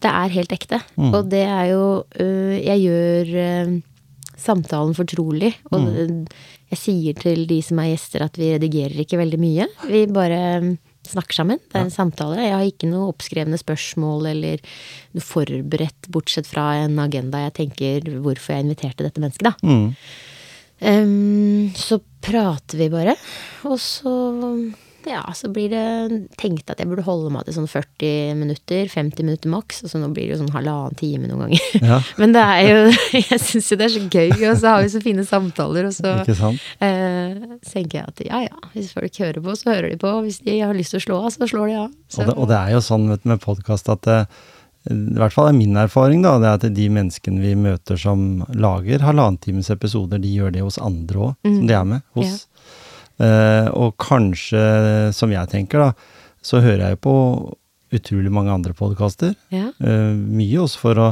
Det 0.05 0.11
er 0.13 0.33
helt 0.37 0.53
ekte. 0.53 0.79
Mm. 1.01 1.11
Og 1.17 1.29
det 1.31 1.43
er 1.49 1.65
jo 1.73 1.83
øh, 2.21 2.55
Jeg 2.61 2.83
gjør 2.85 3.31
øh, 3.45 3.75
samtalen 4.37 4.93
fortrolig. 4.97 5.55
Og 5.71 5.81
Mm. 5.81 6.25
jeg 6.69 6.77
sier 6.77 7.13
til 7.17 7.47
de 7.49 7.61
som 7.65 7.79
er 7.81 7.91
gjester 7.95 8.25
at 8.25 8.37
vi 8.37 8.51
redigerer 8.53 8.99
ikke 9.01 9.17
veldig 9.17 9.39
mye. 9.41 9.65
Vi 9.89 10.05
bare 10.13 10.41
øh, 10.61 10.75
snakker 11.05 11.33
sammen. 11.37 11.59
Det 11.71 11.79
er 11.79 11.85
en 11.85 11.93
samtale. 11.93 12.37
Jeg 12.41 12.53
har 12.53 12.65
ikke 12.65 12.89
noe 12.89 13.09
oppskrevne 13.13 13.57
spørsmål 13.61 14.25
eller 14.31 14.61
noe 15.13 15.21
forberedt, 15.25 16.09
bortsett 16.13 16.47
fra 16.49 16.67
en 16.83 16.97
agenda 16.99 17.43
jeg 17.45 17.53
tenker 17.61 18.09
hvorfor 18.21 18.53
jeg 18.55 18.65
inviterte 18.65 19.05
dette 19.05 19.21
mennesket, 19.21 19.45
da. 19.49 19.53
Mm. 19.65 19.93
Um, 20.85 21.71
så 21.77 22.01
prater 22.21 22.77
vi 22.81 22.89
bare, 22.91 23.13
og 23.69 23.77
så 23.79 24.11
ja, 25.09 25.21
så 25.37 25.49
blir 25.53 25.69
det 25.71 26.27
tenkt 26.39 26.69
at 26.71 26.79
jeg 26.81 26.89
burde 26.89 27.05
holde 27.05 27.31
meg 27.33 27.45
til 27.47 27.57
sånn 27.57 27.69
40 27.69 28.37
minutter, 28.39 28.87
50 28.91 29.27
minutter 29.27 29.51
maks, 29.53 29.83
og 29.85 29.91
så 29.91 30.01
nå 30.01 30.09
blir 30.15 30.27
det 30.27 30.35
jo 30.35 30.39
sånn 30.43 30.53
halvannen 30.55 30.97
time 30.99 31.29
noen 31.29 31.45
ganger. 31.45 31.67
Ja, 31.81 31.99
Men 32.21 32.35
det 32.35 32.43
er 32.43 32.63
jo 32.65 32.79
Jeg 33.19 33.41
syns 33.43 33.69
jo 33.71 33.79
det 33.79 33.87
er 33.87 33.93
så 33.95 34.03
gøy, 34.07 34.33
og 34.49 34.57
så 34.61 34.73
har 34.73 34.83
vi 34.85 34.91
så 34.95 35.03
fine 35.03 35.27
samtaler, 35.27 35.89
og 35.89 35.95
så 35.95 36.15
eh, 36.25 37.55
tenker 37.65 37.99
jeg 38.01 38.05
at 38.05 38.25
ja 38.25 38.41
ja, 38.47 38.59
hvis 38.73 38.93
folk 38.95 39.21
hører 39.21 39.41
på, 39.45 39.55
så 39.59 39.71
hører 39.73 39.93
de 39.93 40.01
på, 40.01 40.11
hvis 40.25 40.41
de 40.45 40.59
har 40.61 40.75
lyst 40.77 40.95
til 40.95 41.01
å 41.01 41.05
slå 41.07 41.21
av, 41.25 41.31
så 41.35 41.49
slår 41.49 41.71
de 41.71 41.79
av. 41.83 41.89
Og 41.89 42.29
det, 42.29 42.35
og 42.35 42.51
det 42.51 42.59
er 42.59 42.75
jo 42.75 42.83
sånn 42.85 43.09
vet 43.11 43.27
med 43.29 43.43
podkast 43.43 43.89
at 43.93 44.05
det, 44.07 44.19
i 44.91 45.17
hvert 45.17 45.33
fall 45.33 45.49
er 45.49 45.57
min 45.57 45.77
erfaring, 45.81 46.21
da, 46.25 46.35
det 46.41 46.49
er 46.49 46.59
at 46.59 46.65
de 46.77 46.89
menneskene 46.93 47.41
vi 47.41 47.55
møter 47.57 47.97
som 47.97 48.43
lager 48.53 49.05
halvannen 49.05 49.39
times 49.41 49.71
episoder, 49.73 50.21
de 50.21 50.33
gjør 50.35 50.53
det 50.53 50.65
hos 50.65 50.77
andre 50.81 51.31
òg, 51.31 51.37
som 51.45 51.63
de 51.65 51.77
er 51.77 51.87
med 51.89 52.05
hos. 52.17 52.43
Eh, 52.45 52.81
og 53.19 53.93
kanskje, 54.01 54.61
som 55.15 55.31
jeg 55.31 55.47
tenker, 55.51 55.79
da, 55.79 55.93
så 56.45 56.59
hører 56.63 56.83
jeg 56.83 56.97
jo 56.97 57.03
på 57.05 57.15
utrolig 57.95 58.31
mange 58.33 58.53
andre 58.53 58.75
podkaster. 58.77 59.35
ja. 59.53 59.71
Eh, 59.79 60.13
mye 60.15 60.61
også 60.63 60.81
for 60.81 61.01
å 61.01 61.09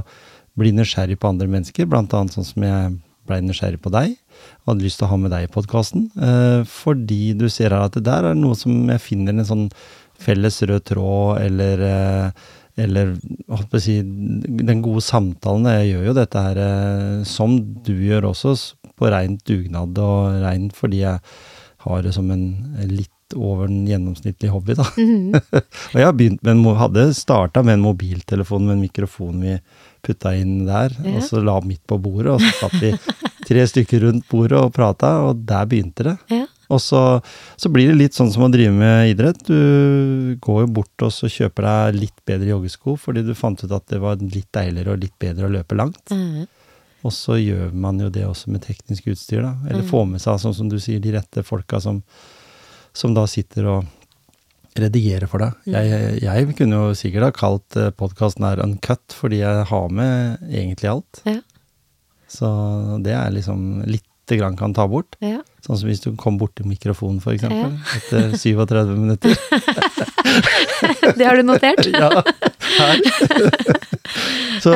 bli 0.59 0.73
nysgjerrig 0.75 1.17
på 1.19 1.31
andre 1.31 1.49
mennesker, 1.49 1.87
blant 1.89 2.13
annet 2.13 2.35
sånn 2.35 2.47
som 2.47 2.65
jeg 2.65 2.95
blei 3.27 3.39
nysgjerrig 3.41 3.79
på 3.81 3.91
deg, 3.93 4.17
og 4.63 4.73
hadde 4.73 4.85
lyst 4.85 4.99
til 4.99 5.07
å 5.07 5.13
ha 5.13 5.19
med 5.21 5.31
deg 5.33 5.47
i 5.47 5.53
podkasten. 5.53 6.09
Eh, 6.17 6.63
fordi 6.69 7.33
du 7.39 7.47
ser 7.49 7.73
her 7.73 7.87
at 7.87 7.95
det 7.97 8.05
der 8.05 8.29
er 8.31 8.37
noe 8.37 8.57
som 8.59 8.89
jeg 8.91 9.01
finner 9.01 9.33
en 9.33 9.47
sånn 9.47 9.69
felles 10.23 10.59
rød 10.61 10.85
tråd, 10.91 11.39
eller 11.45 11.87
eh, 11.87 12.43
eller 12.73 13.11
si, 13.77 13.99
den 14.01 14.79
gode 14.81 15.03
samtalen. 15.05 15.67
Jeg 15.77 15.91
gjør 15.91 16.07
jo 16.07 16.13
dette 16.17 16.41
her 16.41 16.61
eh, 16.63 17.19
som 17.29 17.59
du 17.85 17.93
gjør 18.01 18.31
også, 18.31 18.55
på 18.97 19.09
rent 19.09 19.41
dugnad 19.45 19.97
og 20.01 20.39
reint 20.43 20.73
fordi 20.77 20.99
jeg 21.01 21.21
har 21.83 22.03
det 22.05 22.13
som 22.15 22.29
en 22.33 22.45
litt 22.89 23.09
over 23.33 23.65
den 23.71 23.87
gjennomsnittlige 23.89 24.51
hobby, 24.53 24.75
da. 24.77 24.85
og 25.93 25.97
jeg 25.97 26.15
begynt 26.19 26.43
med 26.45 26.51
en, 26.53 26.65
hadde 26.77 27.07
starta 27.17 27.63
med 27.65 27.79
en 27.79 27.85
mobiltelefon 27.87 28.67
med 28.67 28.75
en 28.77 28.83
mikrofon 28.83 29.39
vi 29.41 29.55
putta 30.05 30.35
inn 30.37 30.65
der, 30.67 30.93
Ja. 31.01 31.15
og 31.17 31.23
så 31.25 31.41
la 31.41 31.55
midt 31.65 31.81
på 31.89 31.97
bordet, 32.03 32.35
og 32.35 32.43
så 32.43 32.51
satt 32.67 32.75
vi 32.83 32.91
tre 33.47 33.63
stykker 33.71 34.03
rundt 34.05 34.27
bordet 34.29 34.59
og 34.59 34.73
prata, 34.75 35.15
og 35.29 35.41
der 35.49 35.65
begynte 35.71 36.09
det. 36.11 36.17
ja. 36.33 36.43
Og 36.73 36.79
så, 36.81 36.99
så 37.59 37.69
blir 37.69 37.89
det 37.91 37.97
litt 37.99 38.15
sånn 38.17 38.31
som 38.33 38.45
å 38.47 38.49
drive 38.49 38.71
med 38.73 39.11
idrett. 39.11 39.41
Du 39.45 40.33
går 40.41 40.61
jo 40.63 40.69
bort 40.79 41.03
og 41.05 41.11
så 41.13 41.27
kjøper 41.29 41.67
deg 41.67 41.99
litt 41.99 42.21
bedre 42.25 42.47
joggesko, 42.49 42.95
fordi 42.97 43.21
du 43.27 43.33
fant 43.37 43.61
ut 43.61 43.75
at 43.75 43.83
det 43.91 43.99
var 44.01 44.17
litt 44.23 44.47
deiligere 44.55 44.95
og 44.95 45.03
litt 45.03 45.13
bedre 45.21 45.49
å 45.49 45.53
løpe 45.53 45.77
langt. 45.77 45.99
Eh, 46.15 46.47
Og 47.03 47.11
så 47.11 47.35
gjør 47.39 47.73
man 47.75 47.99
jo 47.99 48.07
det 48.13 48.23
også 48.27 48.51
med 48.53 48.63
teknisk 48.63 49.09
utstyr, 49.11 49.41
da. 49.43 49.53
Eller 49.69 49.83
får 49.87 50.05
med 50.13 50.21
seg, 50.23 50.39
sånn 50.39 50.55
som 50.55 50.69
du 50.71 50.77
sier, 50.79 51.01
de 51.03 51.11
rette 51.17 51.43
folka 51.43 51.81
som, 51.83 51.99
som 52.95 53.13
da 53.17 53.25
sitter 53.27 53.67
og 53.67 53.85
redigerer 54.79 55.27
for 55.29 55.43
deg. 55.43 55.67
Jeg, 55.69 56.21
jeg 56.23 56.55
kunne 56.57 56.79
jo 56.79 56.93
sikkert 56.97 57.27
ha 57.27 57.33
kalt 57.35 57.75
podkasten 57.99 58.47
her 58.47 58.63
Uncut, 58.63 59.13
fordi 59.13 59.43
jeg 59.43 59.65
har 59.69 59.89
med 59.93 60.39
egentlig 60.49 60.89
alt. 60.95 61.21
ja. 61.29 61.39
Så 62.33 62.47
det 63.05 63.11
er 63.13 63.29
liksom 63.29 63.83
lite 63.85 64.37
grann 64.39 64.55
kan 64.57 64.71
ta 64.73 64.87
bort. 64.89 65.19
ja. 65.21 65.43
Sånn 65.63 65.77
som 65.79 65.87
hvis 65.87 66.01
du 66.03 66.09
kom 66.19 66.35
borti 66.41 66.65
mikrofonen, 66.67 67.19
for 67.23 67.35
eksempel, 67.35 67.75
etter 67.99 68.33
37 68.41 68.95
minutter. 68.97 69.37
Det 71.19 71.23
har 71.27 71.37
du 71.37 71.43
notert? 71.45 71.85
Ja, 71.93 72.23
her. 72.79 72.99
Så, 74.63 74.73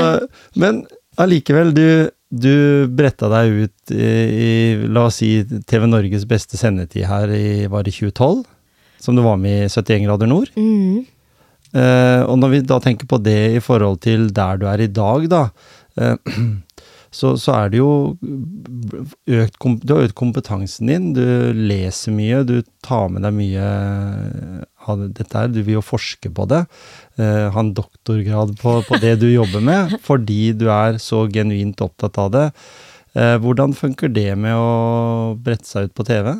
men 0.54 0.84
allikevel, 1.18 1.74
du, 1.74 1.88
du 2.30 2.88
bretta 2.92 3.30
deg 3.32 3.54
ut 3.64 3.92
i, 3.96 4.04
i, 4.04 4.50
la 4.92 5.08
oss 5.08 5.22
si, 5.22 5.32
TV 5.68 5.88
Norges 5.88 6.26
beste 6.28 6.60
sendetid 6.60 7.08
her 7.08 7.32
i, 7.32 7.68
var 7.72 7.88
det 7.88 7.96
2012? 7.96 8.44
Som 9.00 9.16
du 9.16 9.24
var 9.24 9.38
med 9.40 9.68
i 9.68 9.70
71 9.70 10.04
grader 10.08 10.30
nord. 10.30 10.52
Mm. 10.58 11.06
Eh, 11.78 12.22
og 12.24 12.38
når 12.42 12.54
vi 12.54 12.62
da 12.68 12.80
tenker 12.84 13.10
på 13.10 13.20
det 13.24 13.40
i 13.58 13.64
forhold 13.64 14.02
til 14.04 14.30
der 14.36 14.60
du 14.60 14.68
er 14.70 14.84
i 14.84 14.92
dag, 14.92 15.28
da. 15.32 15.44
Eh, 16.00 16.38
så, 17.18 17.34
så 17.42 17.56
er 17.58 17.74
det 17.74 17.80
jo 17.82 17.92
økt, 19.26 19.68
Du 19.82 19.94
har 19.96 20.06
økt 20.06 20.18
kompetansen 20.20 20.92
din, 20.92 21.12
du 21.18 21.24
leser 21.58 22.14
mye, 22.14 22.44
du 22.46 22.62
tar 22.86 23.10
med 23.14 23.26
deg 23.26 23.36
mye 23.38 23.68
av 24.88 25.04
dette 25.18 25.34
her. 25.34 25.52
Du 25.52 25.62
vil 25.62 25.80
jo 25.80 25.86
forske 25.86 26.32
på 26.34 26.48
det. 26.50 26.64
Uh, 27.20 27.50
ha 27.54 27.64
en 27.64 27.74
doktorgrad 27.78 28.56
på, 28.62 28.78
på 28.88 29.02
det 29.04 29.18
du 29.24 29.28
jobber 29.32 29.64
med, 29.64 29.98
fordi 30.08 30.54
du 30.58 30.68
er 30.74 31.02
så 31.02 31.26
genuint 31.34 31.84
opptatt 31.84 32.22
av 32.22 32.34
det. 32.36 32.48
Uh, 33.18 33.36
hvordan 33.42 33.74
funker 33.78 34.12
det 34.14 34.32
med 34.40 34.56
å 34.56 35.36
brette 35.42 35.68
seg 35.68 35.90
ut 35.90 35.98
på 35.98 36.06
TV? 36.08 36.36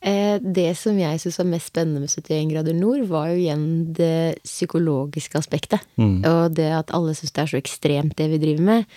Eh, 0.00 0.38
det 0.40 0.70
som 0.80 0.96
jeg 0.96 1.20
syns 1.20 1.36
var 1.42 1.48
mest 1.50 1.68
spennende 1.68 2.00
med 2.00 2.12
71 2.12 2.52
grader 2.54 2.76
nord, 2.76 3.02
var 3.10 3.32
jo 3.32 3.40
igjen 3.42 3.66
det 3.96 4.40
psykologiske 4.46 5.36
aspektet. 5.40 5.84
Mm. 6.00 6.22
Og 6.24 6.54
det 6.56 6.70
at 6.72 6.94
alle 6.96 7.12
syns 7.16 7.34
det 7.36 7.42
er 7.42 7.50
så 7.52 7.60
ekstremt, 7.60 8.16
det 8.16 8.30
vi 8.32 8.40
driver 8.40 8.64
med. 8.70 8.96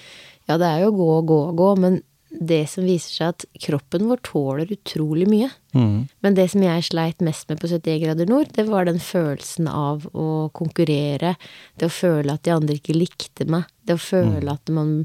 Ja, 0.50 0.58
det 0.60 0.68
er 0.70 0.84
jo 0.86 0.96
gå 0.98 1.12
gå 1.28 1.40
gå, 1.58 1.70
men 1.80 2.02
det 2.34 2.64
som 2.72 2.86
viser 2.88 3.14
seg 3.14 3.34
at 3.34 3.46
kroppen 3.62 4.08
vår 4.10 4.22
tåler 4.26 4.72
utrolig 4.74 5.28
mye. 5.30 5.50
Mm. 5.78 6.10
Men 6.26 6.38
det 6.38 6.48
som 6.54 6.64
jeg 6.66 6.88
sleit 6.88 7.22
mest 7.24 7.50
med 7.50 7.62
på 7.62 7.70
71 7.70 8.00
grader 8.04 8.30
nord, 8.30 8.50
det 8.56 8.66
var 8.70 8.88
den 8.90 9.00
følelsen 9.04 9.70
av 9.70 10.08
å 10.12 10.50
konkurrere. 10.58 11.36
Det 11.78 11.90
å 11.90 11.94
føle 11.94 12.34
at 12.34 12.46
de 12.46 12.56
andre 12.56 12.80
ikke 12.80 12.98
likte 12.98 13.48
meg. 13.50 13.70
Det 13.86 13.98
å 13.98 14.02
føle 14.02 14.56
at 14.56 14.74
man 14.74 14.96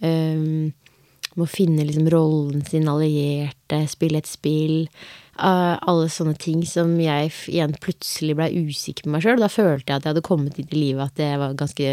um, 0.00 0.70
må 1.38 1.46
finne 1.50 1.86
liksom 1.86 2.08
rollen 2.14 2.64
sin 2.66 2.88
allierte, 2.90 3.82
spille 3.90 4.22
et 4.22 4.30
spill. 4.30 4.86
Uh, 5.38 5.76
alle 5.86 6.08
sånne 6.10 6.34
ting 6.38 6.64
som 6.66 6.94
jeg 7.02 7.30
igjen 7.50 7.76
plutselig 7.82 8.38
blei 8.38 8.50
usikker 8.68 9.06
på 9.06 9.14
meg 9.14 9.26
sjøl. 9.26 9.42
Da 9.42 9.50
følte 9.50 9.90
jeg 9.90 9.98
at 9.98 10.06
jeg 10.06 10.14
hadde 10.14 10.26
kommet 10.30 10.58
inn 10.58 10.70
i 10.70 10.82
livet 10.86 11.10
at 11.10 11.26
jeg 11.26 11.42
var 11.42 11.58
ganske 11.58 11.92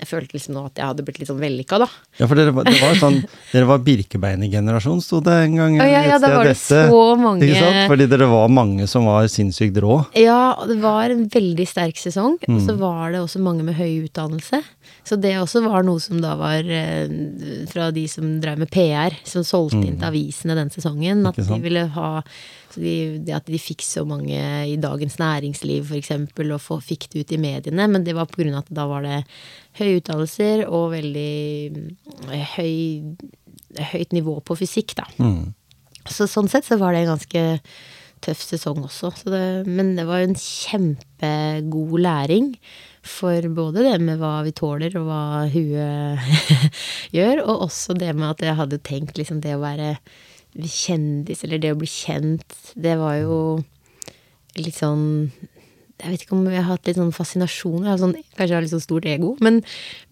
Jeg 0.00 0.08
følte 0.10 0.34
liksom 0.36 0.54
nå 0.56 0.62
at 0.66 0.74
jeg 0.80 0.84
hadde 0.90 1.04
blitt 1.06 1.18
litt 1.20 1.28
sånn 1.30 1.38
vellykka, 1.40 1.78
da. 1.78 1.86
Ja, 2.18 2.26
for 2.26 2.34
dere, 2.34 2.50
var- 2.52 2.64
det 2.66 2.74
var 2.82 2.94
sånn 2.98 3.20
Dere 3.52 3.64
var 3.68 3.78
Birkebeinergenerasjon, 3.86 5.00
sto 5.04 5.20
det 5.24 5.32
en 5.46 5.54
gang. 5.56 5.76
Ja, 5.78 5.86
ja, 5.86 6.00
ja, 6.08 6.18
da 6.18 6.30
var 6.34 6.44
det 6.48 6.54
dette. 6.56 6.80
så 6.90 7.02
mange 7.20 7.46
Ikke 7.46 7.60
sant? 7.62 7.90
Fordi 7.92 8.06
dere 8.10 8.26
var 8.30 8.48
mange 8.52 8.88
som 8.90 9.06
var 9.08 9.28
sinnssykt 9.30 9.78
rå. 9.84 10.00
Ja, 10.18 10.56
det 10.68 10.78
var 10.82 11.10
en 11.14 11.28
veldig 11.32 11.66
sterk 11.70 11.96
sesong. 12.00 12.38
Og 12.42 12.48
Mm. 12.54 12.66
så 12.66 12.76
var 12.78 13.12
det 13.12 13.20
også 13.22 13.40
mange 13.40 13.62
med 13.64 13.74
høy 13.78 14.04
utdannelse. 14.08 14.62
Så 15.04 15.16
det 15.20 15.34
også 15.38 15.62
var 15.64 15.82
noe 15.84 16.00
som 16.00 16.20
da 16.20 16.34
var 16.36 16.64
eh, 16.64 17.08
fra 17.70 17.90
de 17.92 18.06
som 18.08 18.40
drev 18.40 18.58
med 18.58 18.70
PR, 18.70 19.14
som 19.24 19.42
solgte 19.44 19.84
inn 19.84 19.98
til 19.98 20.08
avisene 20.10 20.54
den 20.58 20.70
sesongen. 20.70 21.26
At 21.26 21.36
Mm. 21.36 21.48
De 21.54 21.60
ville 21.60 21.86
ha 21.88 22.22
så 22.74 22.82
de, 22.82 22.94
det 23.22 23.34
At 23.36 23.46
de 23.46 23.60
fikk 23.60 23.84
så 23.86 24.02
mange 24.08 24.34
i 24.66 24.76
Dagens 24.80 25.16
Næringsliv 25.20 25.86
f.eks., 25.86 26.10
og 26.44 26.60
få, 26.62 26.80
fikk 26.82 27.08
det 27.12 27.24
ut 27.24 27.34
i 27.36 27.40
mediene. 27.40 27.86
Men 27.90 28.06
det 28.06 28.16
var 28.16 28.26
av 28.26 28.60
at 28.60 28.70
da 28.74 28.86
var 28.90 29.06
det 29.06 29.20
høye 29.78 30.00
utdannelser 30.00 30.64
og 30.66 30.90
veldig 30.94 31.34
mm, 31.74 31.90
høy, 32.56 32.74
høyt 33.92 34.16
nivå 34.16 34.40
på 34.42 34.58
fysikk, 34.58 34.96
da. 34.98 35.06
Mm. 35.22 35.54
Så 36.10 36.26
sånn 36.28 36.50
sett 36.50 36.66
så 36.66 36.78
var 36.80 36.92
det 36.92 37.04
en 37.04 37.14
ganske 37.14 37.44
tøff 38.24 38.42
sesong 38.42 38.82
også. 38.88 39.12
Så 39.20 39.30
det, 39.32 39.44
men 39.68 39.94
det 39.98 40.08
var 40.08 40.20
jo 40.20 40.32
en 40.32 40.40
kjempegod 40.40 41.96
læring 42.02 42.52
for 43.04 43.46
både 43.52 43.84
det 43.84 43.96
med 44.02 44.20
hva 44.20 44.38
vi 44.46 44.54
tåler 44.56 44.94
og 44.98 45.08
hva 45.10 45.24
huet 45.52 46.38
gjør, 47.16 47.44
og 47.44 47.66
også 47.68 47.96
det 48.00 48.14
med 48.16 48.30
at 48.32 48.46
jeg 48.48 48.58
hadde 48.60 48.84
tenkt 48.84 49.20
liksom 49.20 49.42
det 49.44 49.54
å 49.56 49.64
være 49.64 49.94
kjendis, 50.62 51.44
eller 51.44 51.60
det 51.62 51.72
å 51.74 51.78
bli 51.80 51.88
kjent, 51.90 52.56
det 52.74 52.94
var 53.00 53.18
jo 53.22 53.38
litt 54.54 54.78
sånn 54.78 55.04
jeg 55.94 56.10
vet 56.10 56.22
ikke 56.24 56.34
om 56.34 56.46
jeg 56.50 56.58
har 56.58 56.74
hatt 56.74 56.88
litt 56.88 56.98
sånn 56.98 57.12
fascinasjon. 57.14 57.84
Jeg 57.84 57.92
har 57.92 58.00
sånn, 58.00 58.14
kanskje 58.34 58.50
jeg 58.50 58.56
har 58.56 58.64
litt 58.64 58.72
sånn 58.72 58.82
stort 58.82 59.06
ego. 59.06 59.30
Men, 59.44 59.60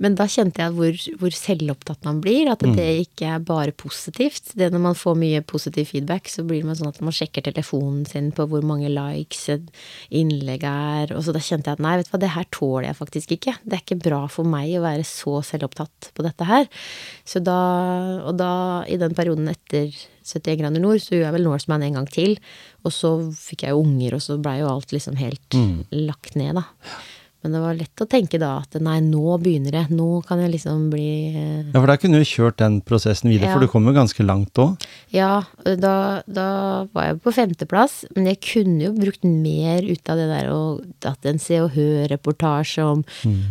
men 0.01 0.15
da 0.17 0.29
kjente 0.31 0.63
jeg 0.63 0.75
hvor, 0.77 1.01
hvor 1.19 1.35
selvopptatt 1.35 2.07
man 2.07 2.21
blir. 2.23 2.49
At 2.53 2.63
det 2.63 2.87
ikke 3.03 3.33
er 3.35 3.43
bare 3.45 3.75
positivt. 3.75 4.55
Det 4.59 4.71
Når 4.73 4.85
man 4.87 4.99
får 4.99 5.19
mye 5.19 5.43
positiv 5.43 5.91
feedback, 5.91 6.31
så 6.31 6.47
blir 6.47 6.63
man 6.69 6.79
sånn 6.79 6.93
at 6.93 7.03
man 7.03 7.17
sjekker 7.17 7.45
telefonen 7.49 8.07
sin 8.09 8.31
på 8.33 8.47
hvor 8.49 8.63
mange 8.67 8.93
likes 8.95 9.43
et 9.53 9.67
innlegg 10.15 10.65
er. 10.71 11.17
Og 11.17 11.27
så 11.27 11.35
da 11.35 11.43
kjente 11.43 11.73
jeg 11.73 11.81
at 11.81 11.85
nei, 11.85 11.99
vet 11.99 12.09
du 12.09 12.15
hva, 12.15 12.23
det 12.23 12.33
her 12.39 12.49
tåler 12.55 12.89
jeg 12.89 13.01
faktisk 13.03 13.37
ikke. 13.37 13.59
Det 13.67 13.77
er 13.77 13.85
ikke 13.85 14.01
bra 14.07 14.23
for 14.31 14.49
meg 14.49 14.79
å 14.79 14.87
være 14.87 15.05
så 15.09 15.41
selvopptatt 15.51 16.13
på 16.15 16.25
dette 16.25 16.47
her. 16.47 16.71
Så 17.27 17.43
da, 17.43 17.61
og 18.23 18.39
da, 18.39 18.55
i 18.87 19.03
den 19.03 19.19
perioden 19.19 19.51
etter 19.51 19.91
71 20.25 20.61
grader 20.61 20.83
nord, 20.83 21.03
så 21.03 21.15
gjorde 21.15 21.29
jeg 21.29 21.37
vel 21.39 21.49
Norseman 21.49 21.87
en 21.87 21.99
gang 22.01 22.11
til. 22.13 22.37
Og 22.87 22.95
så 22.95 23.13
fikk 23.37 23.67
jeg 23.67 23.75
jo 23.75 23.83
unger, 23.83 24.17
og 24.17 24.23
så 24.25 24.39
blei 24.43 24.59
jo 24.61 24.71
alt 24.71 24.95
liksom 24.95 25.19
helt 25.21 25.59
lagt 25.91 26.37
ned, 26.39 26.59
da. 26.61 26.67
Men 27.43 27.53
det 27.57 27.61
var 27.63 27.75
lett 27.75 28.03
å 28.05 28.07
tenke 28.07 28.39
da 28.39 28.53
at 28.63 28.77
nei, 28.81 29.01
nå 29.03 29.37
begynner 29.43 29.73
det. 29.75 29.85
Nå 29.91 30.23
kan 30.27 30.39
jeg 30.39 30.53
liksom 30.55 30.91
bli 30.93 31.07
eh, 31.35 31.71
Ja, 31.73 31.81
for 31.81 31.87
da 31.91 31.97
kunne 31.99 32.21
du 32.23 32.25
kjørt 32.29 32.57
den 32.63 32.81
prosessen 32.87 33.31
videre, 33.33 33.49
Ja. 33.51 33.55
for 33.57 33.61
du 33.65 33.69
kom 33.73 33.85
jo 33.89 33.93
ganske 33.97 34.23
langt 34.25 34.55
òg. 34.63 34.77
Ja, 35.11 35.43
da, 35.65 36.23
da 36.27 36.47
var 36.95 37.09
jeg 37.11 37.21
på 37.25 37.33
femteplass, 37.35 38.05
men 38.15 38.27
jeg 38.31 38.41
kunne 38.47 38.87
jo 38.87 38.93
brukt 38.95 39.25
mer 39.27 39.83
ut 39.83 40.09
av 40.13 40.17
det 40.23 40.29
der 40.31 40.51
og 40.55 40.85
hatt 41.05 41.27
en 41.27 41.39
Se 41.43 41.59
og 41.61 41.73
Hør-reportasje 41.75 42.85
om, 42.87 43.03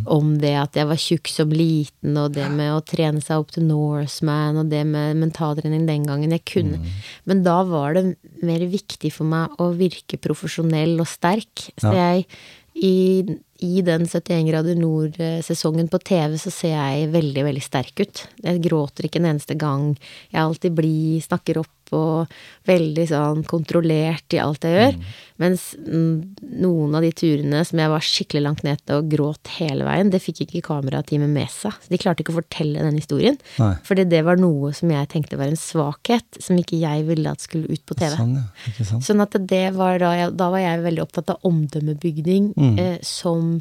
om 0.07 0.31
det 0.41 0.53
at 0.61 0.79
jeg 0.79 0.87
var 0.87 0.99
tjukk 1.01 1.27
som 1.31 1.51
liten, 1.53 2.15
og 2.17 2.31
det 2.37 2.47
med 2.51 2.71
å 2.75 2.81
trene 2.85 3.21
seg 3.23 3.41
opp 3.43 3.51
til 3.55 3.67
Norseman, 3.67 4.57
og 4.63 4.71
det 4.71 4.85
med 4.87 5.19
mentaltrening 5.19 5.85
den 5.89 6.07
gangen. 6.07 6.31
Jeg 6.31 6.45
kunne. 6.47 6.79
Men 7.27 7.43
da 7.43 7.59
var 7.67 7.93
det 7.97 8.05
mer 8.41 8.63
viktig 8.71 9.11
for 9.13 9.27
meg 9.29 9.59
å 9.61 9.71
virke 9.77 10.19
profesjonell 10.21 10.97
og 11.03 11.07
sterk. 11.11 11.67
Så 11.79 11.91
Ja. 11.91 12.15
jeg 12.15 12.25
i, 12.73 13.25
i 13.59 13.81
den 13.85 14.05
71 14.07 14.47
grader 14.47 14.77
nord-sesongen 14.79 15.89
på 15.91 15.99
TV 16.07 16.37
så 16.39 16.53
ser 16.53 16.75
jeg 16.77 17.11
veldig, 17.11 17.43
veldig 17.49 17.63
sterk 17.65 17.99
ut. 17.99 18.23
Jeg 18.45 18.63
gråter 18.63 19.07
ikke 19.07 19.21
en 19.21 19.29
eneste 19.33 19.57
gang. 19.59 19.91
Jeg 20.31 20.39
er 20.39 20.45
alltid 20.45 20.77
blid, 20.79 21.21
snakker 21.25 21.61
opp 21.63 21.80
og 21.95 22.31
veldig 22.69 23.05
sånn 23.09 23.43
kontrollert 23.49 24.35
i 24.35 24.39
alt 24.41 24.65
jeg 24.67 24.77
gjør. 24.77 24.97
Mens 25.41 25.63
mm, 25.75 26.37
noen 26.61 26.95
av 26.97 27.03
de 27.05 27.09
turene 27.17 27.63
som 27.67 27.81
jeg 27.81 27.91
var 27.91 28.05
skikkelig 28.05 28.43
langt 28.45 28.63
nede 28.67 28.97
og 28.97 29.09
gråt 29.11 29.51
hele 29.57 29.87
veien, 29.87 30.11
det 30.13 30.21
fikk 30.23 30.43
ikke 30.45 30.63
kamerateamet 30.69 31.31
med 31.31 31.51
seg. 31.51 31.75
Så 31.81 31.91
de 31.91 31.99
klarte 32.01 32.23
ikke 32.23 32.35
å 32.35 32.39
fortelle 32.39 32.85
den 32.85 32.99
historien. 32.99 33.39
Nei. 33.59 33.73
Fordi 33.87 34.05
det 34.11 34.23
var 34.27 34.39
noe 34.41 34.71
som 34.77 34.93
jeg 34.93 35.11
tenkte 35.11 35.39
var 35.41 35.51
en 35.51 35.59
svakhet, 35.59 36.41
som 36.41 36.59
ikke 36.61 36.79
jeg 36.81 37.07
ville 37.09 37.33
at 37.33 37.43
skulle 37.43 37.71
ut 37.71 37.85
på 37.89 37.97
TV. 37.97 38.15
Sånn, 38.15 38.35
ja. 38.39 39.01
Sånn 39.03 39.25
at 39.25 39.39
det 39.51 39.65
var 39.77 40.01
da 40.03 40.15
jeg, 40.19 40.35
da 40.39 40.51
var 40.53 40.63
jeg 40.63 40.85
veldig 40.85 41.05
opptatt 41.07 41.33
av 41.33 41.47
omdømmebygning 41.51 42.51
eh, 42.77 42.99
som 43.05 43.57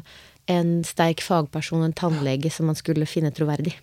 en 0.51 0.81
sterk 0.85 1.21
fagperson, 1.23 1.83
en 1.85 1.95
tannlege, 1.95 2.51
som 2.51 2.67
man 2.69 2.77
skulle 2.77 3.07
finne 3.09 3.31
troverdig. 3.35 3.75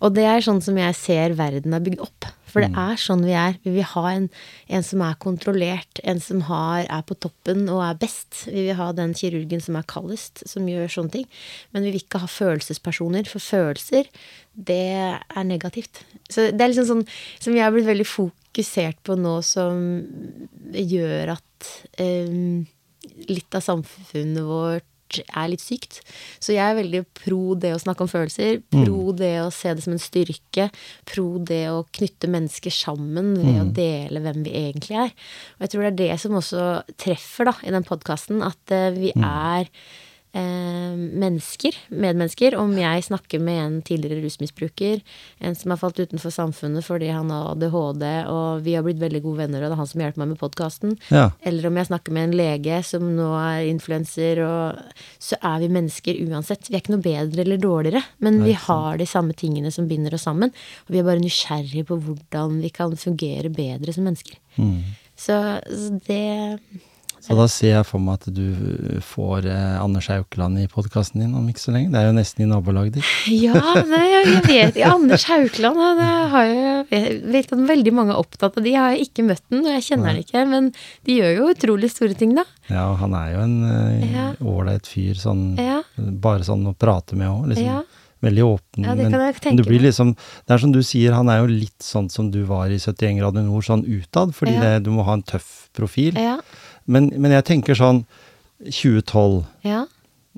Og 0.00 0.14
det 0.16 0.24
er 0.28 0.44
sånn 0.44 0.62
som 0.64 0.78
jeg 0.80 0.96
ser 0.98 1.36
verden 1.38 1.76
er 1.76 1.84
bygd 1.84 2.02
opp. 2.04 2.28
For 2.56 2.64
det 2.64 2.72
er 2.80 2.96
sånn 2.96 3.24
vi 3.26 3.34
er. 3.36 3.58
Vi 3.66 3.74
vil 3.74 3.84
ha 3.90 4.02
en, 4.14 4.30
en 4.72 4.84
som 4.86 5.02
er 5.04 5.18
kontrollert, 5.20 6.00
en 6.08 6.22
som 6.24 6.40
har, 6.48 6.86
er 6.88 7.02
på 7.04 7.18
toppen 7.20 7.66
og 7.68 7.82
er 7.84 7.98
best. 8.00 8.46
Vi 8.48 8.62
vil 8.70 8.78
ha 8.78 8.86
den 8.96 9.12
kirurgen 9.18 9.60
som 9.60 9.76
er 9.76 9.84
kaldest, 9.92 10.40
som 10.48 10.70
gjør 10.70 10.88
sånne 10.94 11.12
ting. 11.18 11.26
Men 11.76 11.84
vi 11.84 11.92
vil 11.92 12.00
ikke 12.00 12.22
ha 12.22 12.30
følelsespersoner, 12.32 13.28
for 13.28 13.44
følelser, 13.44 14.08
det 14.56 14.80
er 14.96 15.44
negativt. 15.44 16.00
Så 16.32 16.48
det 16.48 16.64
er 16.64 16.72
liksom 16.72 16.88
sånn 16.88 17.04
som 17.44 17.52
jeg 17.52 17.66
har 17.66 17.76
blitt 17.76 17.90
veldig 17.90 18.08
fokusert 18.08 19.04
på 19.04 19.18
nå, 19.20 19.36
som 19.44 20.00
gjør 20.72 21.36
at 21.36 21.72
um, 22.00 22.64
litt 23.28 23.60
av 23.60 23.68
samfunnet 23.68 24.48
vårt 24.48 24.88
er 25.26 25.50
litt 25.52 25.62
sykt. 25.64 26.00
Så 26.42 26.54
jeg 26.54 26.64
er 26.64 26.78
veldig 26.78 27.02
pro 27.16 27.56
det 27.58 27.74
å 27.74 27.82
snakke 27.82 28.04
om 28.04 28.10
følelser, 28.10 28.60
pro 28.72 29.12
det 29.16 29.34
å 29.44 29.50
se 29.54 29.74
det 29.76 29.84
som 29.84 29.94
en 29.96 30.02
styrke, 30.02 30.68
pro 31.08 31.26
det 31.38 31.64
å 31.72 31.84
knytte 31.96 32.30
mennesker 32.32 32.74
sammen 32.74 33.34
ved 33.40 33.60
å 33.62 33.68
dele 33.76 34.22
hvem 34.24 34.42
vi 34.46 34.56
egentlig 34.66 34.98
er. 35.06 35.14
Og 35.56 35.66
jeg 35.66 35.74
tror 35.74 35.86
det 35.86 35.92
er 35.92 36.00
det 36.02 36.18
som 36.22 36.40
også 36.40 36.66
treffer 37.00 37.50
da, 37.50 37.56
i 37.62 37.74
den 37.74 37.86
podkasten, 37.86 38.42
at 38.46 38.74
eh, 38.74 38.90
vi 38.96 39.12
er 39.16 39.66
eh, 39.66 40.05
mennesker, 40.36 41.76
medmennesker. 41.88 42.56
Om 42.58 42.74
jeg 42.78 43.04
snakker 43.06 43.40
med 43.42 43.60
en 43.62 43.76
tidligere 43.86 44.22
rusmisbruker, 44.24 45.02
en 45.38 45.56
som 45.58 45.72
har 45.72 45.80
falt 45.80 46.00
utenfor 46.00 46.34
samfunnet 46.34 46.84
fordi 46.86 47.08
han 47.12 47.30
har 47.32 47.52
ADHD, 47.52 48.04
og 48.32 48.64
vi 48.66 48.76
har 48.76 48.84
blitt 48.86 49.00
veldig 49.02 49.22
gode 49.24 49.44
venner, 49.44 49.62
og 49.62 49.70
det 49.70 49.76
er 49.76 49.82
han 49.82 49.90
som 49.90 50.04
hjelper 50.04 50.22
meg 50.22 50.32
med 50.34 50.40
podkasten. 50.40 50.96
Ja. 51.14 51.28
Eller 51.46 51.68
om 51.68 51.80
jeg 51.80 51.90
snakker 51.90 52.16
med 52.16 52.28
en 52.28 52.36
lege 52.40 52.80
som 52.86 53.06
nå 53.16 53.30
er 53.40 53.70
influenser, 53.70 54.42
og 54.46 54.98
så 55.22 55.38
er 55.40 55.62
vi 55.64 55.72
mennesker 55.78 56.20
uansett. 56.26 56.70
Vi 56.70 56.76
er 56.76 56.84
ikke 56.84 56.96
noe 56.96 57.06
bedre 57.06 57.46
eller 57.46 57.62
dårligere, 57.62 58.04
men 58.24 58.42
vi 58.44 58.56
har 58.66 59.00
de 59.00 59.08
samme 59.08 59.36
tingene 59.38 59.72
som 59.74 59.88
binder 59.90 60.16
oss 60.16 60.26
sammen. 60.28 60.52
Og 60.86 60.94
vi 60.94 61.00
er 61.00 61.08
bare 61.08 61.22
nysgjerrige 61.22 61.86
på 61.88 62.00
hvordan 62.02 62.60
vi 62.64 62.72
kan 62.74 62.96
fungere 63.00 63.52
bedre 63.52 63.94
som 63.94 64.06
mennesker. 64.08 64.38
Så, 65.16 65.36
så 65.64 65.96
det 66.06 66.22
Så 67.26 67.34
da 67.34 67.46
ser 67.50 67.72
jeg 67.72 67.86
for 67.88 67.98
meg 68.02 68.20
at 68.20 68.28
du 68.30 69.00
får 69.02 69.48
eh, 69.50 69.78
Anders 69.82 70.06
Haukeland 70.12 70.60
i 70.62 70.68
podkasten 70.70 71.24
din 71.24 71.32
om 71.34 71.48
ikke 71.50 71.58
så 71.64 71.72
lenge. 71.74 71.90
Det 71.90 71.98
er 71.98 72.06
jo 72.06 72.14
nesten 72.14 72.44
i 72.44 72.48
nabolaget 72.52 73.00
ditt. 73.00 73.08
Ja, 73.46 73.58
nei, 73.88 74.04
jeg 74.12 74.44
vet 74.46 74.78
ja, 74.78 74.92
Anders 74.94 75.24
Haukeland 75.26 75.80
han, 75.82 76.02
har 76.30 76.46
jo, 76.46 76.76
jeg 76.92 77.18
vet 77.34 77.50
at 77.56 77.64
veldig 77.72 77.94
mange 77.98 78.14
er 78.14 78.22
opptatt 78.22 78.60
av 78.60 78.62
de. 78.62 78.70
Jeg 78.76 78.82
har 78.84 79.02
ikke 79.02 79.26
møtt 79.26 79.42
den, 79.50 79.64
og 79.66 79.72
jeg 79.74 79.86
kjenner 79.88 80.12
han 80.12 80.22
ikke. 80.22 80.44
Men 80.52 80.70
de 81.08 81.18
gjør 81.18 81.34
jo 81.40 81.50
utrolig 81.56 81.90
store 81.90 82.14
ting, 82.18 82.36
da. 82.38 82.46
Ja, 82.70 82.86
han 83.00 83.18
er 83.18 83.34
jo 83.34 83.42
en 83.42 83.56
eh, 83.72 84.06
Ja. 84.14 84.28
fyr, 84.86 85.18
sånn 85.18 85.44
Ja. 85.58 85.80
bare 85.98 86.46
sånn 86.46 86.62
å 86.70 86.76
prate 86.78 87.18
med 87.18 87.26
òg, 87.26 87.48
liksom. 87.50 87.66
Ja. 87.66 87.82
veldig 88.22 88.44
åpen. 88.46 88.84
Ja, 88.86 88.94
det 88.96 89.10
men 89.10 89.34
tenke 89.34 89.60
du 89.60 89.66
blir 89.68 89.82
liksom, 89.82 90.14
det 90.16 90.54
er 90.54 90.58
som 90.62 90.72
du 90.72 90.80
sier, 90.82 91.12
han 91.12 91.28
er 91.28 91.42
jo 91.42 91.50
litt 91.50 91.82
sånn 91.84 92.08
som 92.10 92.30
du 92.30 92.44
var 92.48 92.70
i 92.72 92.78
71 92.78 93.18
grader 93.20 93.44
nord, 93.44 93.66
sånn 93.66 93.84
utad, 93.84 94.32
fordi 94.34 94.56
det, 94.62 94.72
du 94.86 94.90
må 94.94 95.04
ha 95.04 95.18
en 95.18 95.22
tøff 95.26 95.68
profil. 95.76 96.16
Ja. 96.16 96.38
Men, 96.86 97.10
men 97.16 97.32
jeg 97.34 97.44
tenker 97.48 97.74
sånn 97.78 98.04
2012, 98.62 99.44
Ja. 99.66 99.84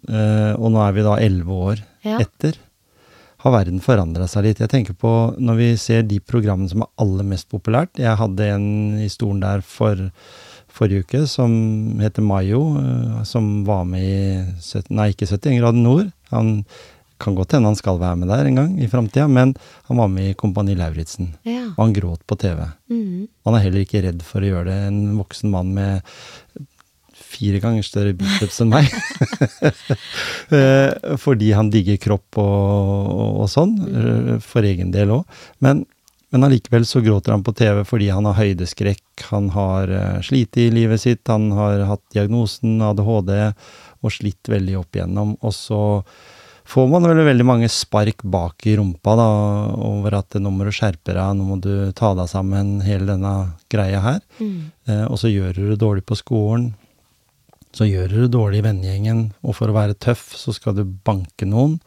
eh, 0.09 0.55
og 0.59 0.73
nå 0.73 0.81
er 0.89 0.93
vi 0.97 1.03
da 1.07 1.17
11 1.21 1.47
år 1.53 1.83
Ja. 2.05 2.19
etter, 2.19 2.57
har 3.39 3.53
verden 3.53 3.79
forandra 3.81 4.27
seg 4.29 4.45
litt. 4.45 4.59
Jeg 4.59 4.69
tenker 4.73 4.95
på 4.99 5.13
når 5.39 5.57
vi 5.57 5.69
ser 5.77 6.03
de 6.03 6.19
programmene 6.19 6.69
som 6.73 6.83
er 6.83 6.89
aller 6.99 7.23
mest 7.25 7.49
populært. 7.49 7.95
Jeg 7.97 8.17
hadde 8.19 8.41
en 8.41 8.99
i 8.99 9.07
stolen 9.09 9.41
der 9.41 9.61
for 9.63 10.11
forrige 10.69 11.05
uke 11.07 11.27
som 11.29 11.99
heter 12.01 12.23
Mayo, 12.23 12.77
eh, 12.79 13.23
som 13.25 13.65
var 13.65 13.85
med 13.85 14.03
i 14.03 14.53
70, 14.61 14.91
Nei, 14.91 15.11
ikke 15.13 15.27
71 15.29 15.59
grader 15.61 15.79
nord. 15.79 16.13
Han 16.31 16.65
kan 17.21 17.37
godt 17.37 17.57
hende 17.57 17.71
han 17.73 17.79
skal 17.79 18.01
være 18.01 18.21
med 18.21 18.31
der 18.33 18.49
en 18.49 18.59
gang 18.61 18.73
i 18.83 18.89
framtida, 18.91 19.27
men 19.29 19.55
han 19.91 20.01
var 20.01 20.11
med 20.13 20.31
i 20.31 20.39
Kompani 20.39 20.77
Lauritzen. 20.79 21.35
ja. 21.49 21.69
Og 21.77 21.85
han 21.85 21.95
gråt 21.97 22.25
på 22.27 22.39
TV. 22.39 22.65
Mm. 22.91 23.29
Han 23.47 23.55
er 23.55 23.65
heller 23.67 23.85
ikke 23.85 24.03
redd 24.07 24.23
for 24.27 24.43
å 24.43 24.51
gjøre 24.53 24.71
det. 24.71 24.79
En 24.89 25.01
voksen 25.19 25.53
mann 25.53 25.75
med 25.77 26.03
fire 27.29 27.61
ganger 27.63 27.85
større 27.87 28.15
biceps 28.19 28.63
enn 28.65 28.73
meg. 28.73 28.89
Eh, 30.49 31.17
Fordi 31.21 31.51
han 31.53 31.69
digger 31.69 31.99
kropp 32.01 32.39
og, 32.41 32.47
og, 32.49 33.33
og 33.43 33.49
sånn, 33.53 33.75
mm. 33.77 34.29
for 34.41 34.65
egen 34.65 34.95
del 34.95 35.13
òg. 35.19 35.41
Men, 35.65 35.83
men 36.33 36.47
allikevel 36.47 36.87
så 36.89 37.03
gråter 37.05 37.35
han 37.35 37.45
på 37.45 37.53
TV 37.59 37.83
fordi 37.89 38.09
han 38.15 38.25
har 38.31 38.39
høydeskrekk, 38.39 39.27
han 39.29 39.51
har 39.53 39.93
uh, 39.93 40.23
slitt 40.25 40.57
i 40.57 40.71
livet 40.73 41.05
sitt, 41.05 41.21
han 41.29 41.51
har 41.57 41.85
hatt 41.91 42.05
diagnosen 42.17 42.81
ADHD 42.85 43.35
og 43.45 44.15
slitt 44.15 44.49
veldig 44.49 44.79
opp 44.81 44.97
igjennom. 44.97 45.37
Og 45.45 45.53
så 45.53 45.83
får 46.69 46.89
man 46.93 47.07
vel 47.09 47.23
veldig 47.25 47.47
mange 47.49 47.69
spark 47.73 48.23
bak 48.29 48.67
i 48.69 48.75
rumpa 48.77 49.15
da, 49.17 49.29
over 49.89 50.19
at 50.21 50.37
nå 50.37 50.53
må 50.53 50.67
du 50.67 50.73
skjerpe 50.75 51.15
deg, 51.17 51.39
nå 51.39 51.47
må 51.49 51.57
du 51.65 51.73
ta 51.97 52.13
deg 52.19 52.29
sammen, 52.29 52.79
hele 52.85 53.09
denne 53.09 53.33
greia 53.73 54.03
her. 54.05 54.21
Mm. 54.37 54.69
Eh, 54.89 55.05
og 55.07 55.17
så 55.21 55.33
gjør 55.33 55.57
du 55.57 55.65
det 55.71 55.81
dårlig 55.81 56.05
på 56.09 56.19
skolen. 56.19 56.71
Så 57.73 57.89
gjør 57.89 58.13
du 58.13 58.21
det 58.25 58.33
dårlig 58.35 58.61
i 58.61 58.67
vennegjengen, 58.69 59.27
og 59.45 59.57
for 59.57 59.71
å 59.71 59.77
være 59.77 59.97
tøff 60.01 60.33
så 60.37 60.53
skal 60.57 60.77
du 60.77 60.85
banke 60.85 61.49
noen. 61.49 61.79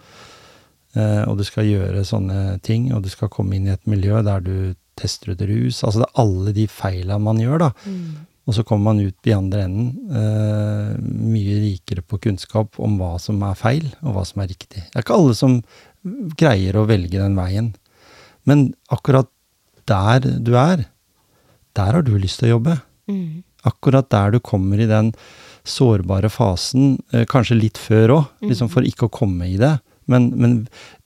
Eh, 0.97 1.23
og 1.27 1.37
du 1.39 1.45
skal 1.47 1.69
gjøre 1.69 2.05
sånne 2.07 2.57
ting, 2.65 2.89
og 2.95 3.05
du 3.05 3.11
skal 3.13 3.31
komme 3.33 3.57
inn 3.57 3.69
i 3.69 3.75
et 3.75 3.85
miljø 3.89 4.23
der 4.25 4.43
du 4.45 4.55
tester 4.99 5.33
ut 5.33 5.45
rus. 5.45 5.83
Altså 5.85 6.01
det 6.01 6.09
er 6.09 6.21
alle 6.25 6.53
de 6.57 6.67
feila 6.69 7.21
man 7.21 7.41
gjør, 7.41 7.67
da. 7.67 7.71
Mhm. 7.85 8.27
Og 8.49 8.55
så 8.57 8.63
kommer 8.65 8.89
man 8.89 9.03
ut 9.05 9.29
i 9.29 9.35
andre 9.35 9.65
enden 9.67 9.91
eh, 10.17 10.95
mye 11.01 11.59
rikere 11.61 12.01
på 12.01 12.17
kunnskap 12.23 12.79
om 12.81 12.97
hva 12.97 13.13
som 13.21 13.41
er 13.45 13.59
feil, 13.59 13.85
og 14.01 14.15
hva 14.15 14.25
som 14.27 14.41
er 14.41 14.49
riktig. 14.49 14.81
Det 14.87 14.97
er 14.97 15.05
ikke 15.05 15.19
alle 15.19 15.37
som 15.37 15.59
greier 16.39 16.79
å 16.79 16.87
velge 16.89 17.21
den 17.21 17.37
veien. 17.37 17.69
Men 18.49 18.71
akkurat 18.89 19.29
der 19.89 20.25
du 20.41 20.55
er, 20.57 20.87
der 21.77 21.95
har 21.97 22.05
du 22.05 22.15
lyst 22.17 22.41
til 22.41 22.49
å 22.49 22.55
jobbe. 22.55 22.79
Mm. 23.11 23.43
Akkurat 23.69 24.09
der 24.09 24.33
du 24.33 24.39
kommer 24.41 24.81
i 24.81 24.89
den 24.89 25.13
sårbare 25.67 26.31
fasen, 26.33 26.97
eh, 27.13 27.27
kanskje 27.29 27.59
litt 27.59 27.77
før 27.77 28.15
òg, 28.17 28.25
liksom 28.49 28.71
for 28.73 28.87
ikke 28.87 29.05
å 29.05 29.13
komme 29.21 29.51
i 29.51 29.59
det. 29.61 29.75
Men, 30.09 30.31
men 30.35 30.55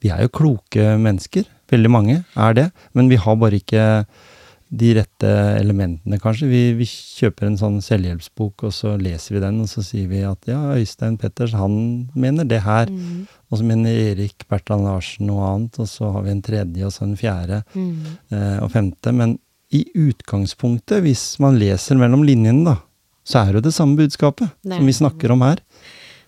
vi 0.02 0.10
er 0.14 0.24
jo 0.24 0.38
kloke 0.40 0.96
mennesker. 1.02 1.44
Veldig 1.72 1.92
mange 1.92 2.22
er 2.40 2.56
det. 2.56 2.70
Men 2.96 3.12
vi 3.12 3.20
har 3.20 3.36
bare 3.42 3.60
ikke 3.60 4.06
de 4.70 4.91
rette 4.97 5.32
elementene, 5.59 6.18
kanskje. 6.22 6.47
Vi, 6.49 6.61
vi 6.80 6.88
kjøper 6.89 7.47
en 7.47 7.57
sånn 7.59 7.78
selvhjelpsbok, 7.86 8.66
og 8.68 8.74
så 8.74 8.95
leser 8.99 9.38
vi 9.38 9.43
den, 9.43 9.59
og 9.61 9.70
så 9.70 9.84
sier 9.86 10.09
vi 10.09 10.24
at 10.26 10.49
ja, 10.49 10.59
Øystein 10.74 11.20
Petters, 11.22 11.53
han 11.57 11.76
mener 12.18 12.47
det 12.49 12.63
her. 12.66 12.89
Mm. 12.89 13.28
Og 13.51 13.61
så 13.61 13.68
mener 13.68 13.99
Erik 14.09 14.47
Bertrand 14.49 14.88
Larsen 14.88 15.30
noe 15.30 15.45
annet, 15.51 15.80
og 15.84 15.89
så 15.91 16.09
har 16.16 16.26
vi 16.26 16.34
en 16.34 16.43
tredje, 16.45 16.88
og 16.88 16.95
så 16.95 17.05
en 17.05 17.18
fjerde 17.20 17.61
mm. 17.76 17.93
eh, 18.34 18.57
og 18.66 18.72
femte. 18.74 19.13
Men 19.16 19.38
i 19.76 19.86
utgangspunktet, 20.07 21.03
hvis 21.05 21.28
man 21.43 21.59
leser 21.61 21.99
mellom 22.01 22.26
linjene, 22.26 22.66
da, 22.74 22.80
så 23.26 23.41
er 23.41 23.53
det 23.53 23.61
jo 23.61 23.68
det 23.70 23.76
samme 23.78 23.97
budskapet 23.97 24.49
er 24.49 24.78
som 24.78 24.86
vi 24.86 24.93
snakker 24.93 25.34
om 25.34 25.45
her. 25.45 25.61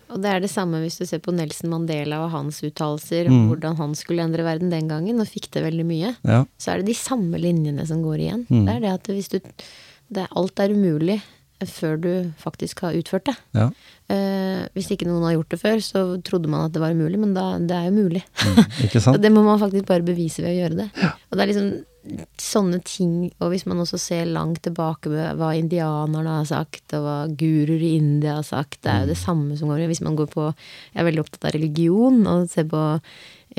Og 0.09 0.21
det 0.23 0.29
er 0.31 0.39
det 0.39 0.49
samme 0.49 0.79
hvis 0.83 0.97
du 1.01 1.05
ser 1.05 1.19
på 1.19 1.33
Nelson 1.35 1.69
Mandela 1.69 2.21
og 2.23 2.31
hans 2.31 2.61
uttalelser 2.63 3.27
Mm. 3.27 3.47
hvordan 3.49 3.75
han 3.77 3.95
skulle 3.95 4.23
endre 4.23 4.43
verden 4.43 4.69
den 4.71 4.87
gangen, 4.87 5.19
og 5.19 5.27
fikk 5.27 5.49
til 5.51 5.63
veldig 5.63 5.85
mye. 5.85 6.15
Ja. 6.23 6.45
Så 6.57 6.71
er 6.71 6.77
det 6.77 6.85
de 6.93 6.93
samme 6.95 7.35
linjene 7.37 7.85
som 7.85 8.01
går 8.03 8.17
igjen. 8.23 8.45
Mm. 8.49 8.65
Det 8.65 8.75
er 8.75 8.79
det 8.85 8.93
at 8.93 9.03
hvis 9.11 9.29
du 9.29 9.39
det, 9.39 10.23
er- 10.23 10.31
Alt 10.37 10.59
er 10.59 10.69
umulig 10.71 11.21
før 11.65 11.97
du 11.99 12.31
faktisk 12.39 12.79
har 12.81 12.93
utført 12.93 13.25
det. 13.25 13.35
ja. 13.55 13.69
Eh, 14.09 14.67
hvis 14.73 14.87
ikke 14.93 15.03
noen 15.07 15.23
har 15.25 15.33
gjort 15.35 15.49
det 15.49 15.59
før, 15.59 15.77
så 15.83 16.21
trodde 16.23 16.47
man 16.47 16.65
at 16.67 16.71
det 16.71 16.79
var 16.79 16.91
umulig, 16.93 17.19
men 17.19 17.33
da, 17.33 17.57
det 17.59 17.71
er 17.75 17.89
jo 17.89 17.95
mulig. 18.07 18.23
Mm, 18.39 18.63
ikke 18.85 18.95
Og 19.01 19.01
sant? 19.03 19.21
det 19.21 19.31
må 19.33 19.43
man 19.43 19.59
faktisk 19.59 19.85
bare 19.85 20.01
bevise 20.05 20.39
ved 20.45 20.53
å 20.53 20.59
gjøre 20.61 20.77
det. 20.77 20.89
Og 21.37 21.39
det 21.39 21.45
er 21.45 21.51
liksom 21.51 22.27
sånne 22.39 22.79
ting, 22.87 23.15
og 23.43 23.51
hvis 23.51 23.65
man 23.67 23.81
også 23.83 23.99
ser 23.99 24.29
langt 24.31 24.61
tilbake 24.63 25.11
med 25.11 25.37
hva 25.37 25.51
indianerne 25.59 26.37
har 26.39 26.45
sagt, 26.47 26.95
og 26.95 27.03
hva 27.03 27.15
guruer 27.27 27.83
i 27.83 27.97
India 27.99 28.37
har 28.39 28.47
sagt, 28.47 28.79
det 28.81 28.89
er 28.89 29.03
jo 29.03 29.11
det 29.11 29.17
samme 29.19 29.57
som 29.59 29.69
går 29.69 29.83
Hvis 29.91 30.01
man 30.01 30.15
går 30.15 30.29
på 30.31 30.45
Jeg 30.47 31.01
er 31.01 31.07
veldig 31.09 31.25
opptatt 31.25 31.49
av 31.49 31.57
religion, 31.57 32.21
og 32.25 32.47
ser 32.49 32.65
på 32.71 32.83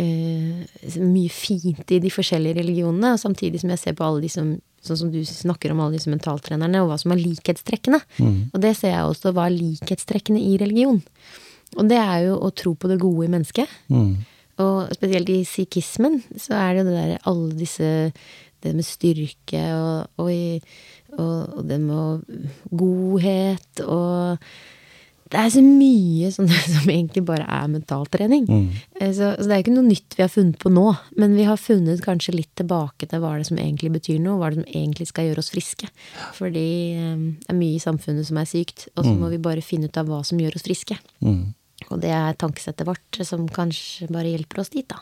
eh, 0.01 0.65
mye 1.05 1.29
fint 1.31 1.93
i 1.93 2.01
de 2.01 2.11
forskjellige 2.11 2.59
religionene, 2.63 3.13
og 3.13 3.21
samtidig 3.21 3.61
som 3.61 3.71
jeg 3.71 3.83
ser 3.85 3.99
på 3.99 4.09
alle 4.09 4.25
de 4.25 4.33
som 4.33 4.57
Sånn 4.79 4.95
som 5.01 5.09
du 5.11 5.19
snakker 5.27 5.73
om 5.75 5.81
alle 5.83 5.99
disse 5.99 6.09
mentaltrenerne, 6.09 6.79
og 6.85 6.93
hva 6.93 6.97
som 7.03 7.11
er 7.11 7.19
likhetstrekkene. 7.19 7.99
Mm. 8.23 8.37
Og 8.55 8.61
det 8.63 8.77
ser 8.79 8.93
jeg 8.93 9.09
også 9.11 9.33
hva 9.35 9.49
er 9.49 9.57
likhetstrekkene 9.57 10.39
i 10.39 10.53
religion. 10.63 11.01
Og 11.75 11.89
det 11.91 11.99
er 11.99 12.29
jo 12.29 12.37
å 12.47 12.53
tro 12.55 12.77
på 12.79 12.87
det 12.87 13.01
gode 13.03 13.27
i 13.27 13.33
mennesket. 13.33 13.73
Mm. 13.91 14.23
Og 14.59 14.95
spesielt 14.97 15.31
i 15.31 15.45
sikhismen 15.47 16.21
så 16.37 16.57
er 16.59 16.73
det 16.75 16.83
jo 16.83 16.89
det 16.91 16.97
der 16.99 17.29
alle 17.31 17.53
disse 17.59 18.13
Det 18.59 18.73
med 18.75 18.83
styrke 18.83 19.61
og, 19.71 20.09
og, 20.19 20.33
og, 21.15 21.37
og 21.59 21.69
det 21.69 21.79
med 21.79 22.25
godhet 22.75 23.85
og 23.87 24.39
Det 25.29 25.37
er 25.37 25.51
så 25.53 25.61
mye 25.61 26.31
sånn 26.33 26.49
som 26.75 26.89
egentlig 26.89 27.21
bare 27.29 27.45
er 27.45 27.67
mentaltrening. 27.69 28.47
Mm. 28.49 28.69
Eh, 28.99 29.13
Så, 29.13 29.35
så 29.37 29.45
det 29.45 29.53
er 29.53 29.61
jo 29.61 29.65
ikke 29.67 29.75
noe 29.77 29.91
nytt 29.91 30.17
vi 30.17 30.25
har 30.25 30.33
funnet 30.33 30.57
på 30.59 30.73
nå, 30.73 30.87
men 31.21 31.37
vi 31.37 31.45
har 31.45 31.61
funnet 31.61 32.01
kanskje 32.01 32.33
litt 32.33 32.55
tilbake 32.57 33.07
til 33.07 33.21
hva 33.21 33.35
det 33.37 33.45
som 33.51 33.61
egentlig 33.61 33.93
betyr 33.93 34.23
noe, 34.25 34.39
hva 34.41 34.49
det 34.49 34.63
som 34.63 34.71
egentlig 34.73 35.07
skal 35.11 35.29
gjøre 35.29 35.45
oss 35.45 35.53
friske. 35.53 35.91
Fordi 36.39 36.65
um, 36.97 37.27
det 37.45 37.53
er 37.53 37.61
mye 37.61 37.77
i 37.77 37.85
samfunnet 37.85 38.25
som 38.25 38.41
er 38.41 38.49
sykt, 38.49 38.89
og 38.97 39.05
så 39.05 39.13
må 39.21 39.29
vi 39.29 39.39
bare 39.39 39.61
finne 39.61 39.93
ut 39.93 40.01
av 40.01 40.09
hva 40.09 40.23
som 40.25 40.41
gjør 40.41 40.57
oss 40.57 40.65
friske. 40.65 40.97
Mm. 41.21 41.53
Og 41.93 42.03
det 42.03 42.13
er 42.15 42.37
tankesettet 42.39 42.87
vårt 42.89 43.21
som 43.27 43.47
kanskje 43.53 44.11
bare 44.13 44.31
hjelper 44.31 44.63
oss 44.63 44.73
dit, 44.75 44.87
da. 44.89 45.01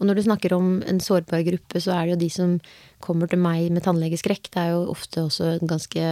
Og 0.00 0.08
når 0.08 0.18
du 0.18 0.26
snakker 0.26 0.54
om 0.56 0.76
en 0.86 1.00
sårbar 1.02 1.44
gruppe, 1.46 1.82
så 1.82 1.94
er 1.94 2.06
det 2.06 2.16
jo 2.16 2.20
de 2.24 2.30
som 2.34 2.58
kommer 3.04 3.28
til 3.30 3.40
meg 3.42 3.68
med 3.74 3.84
tannlegeskrekk. 3.84 4.48
Det 4.52 4.62
er 4.62 4.72
jo 4.72 4.86
ofte 4.92 5.26
også 5.26 5.50
en 5.54 5.70
ganske 5.70 6.04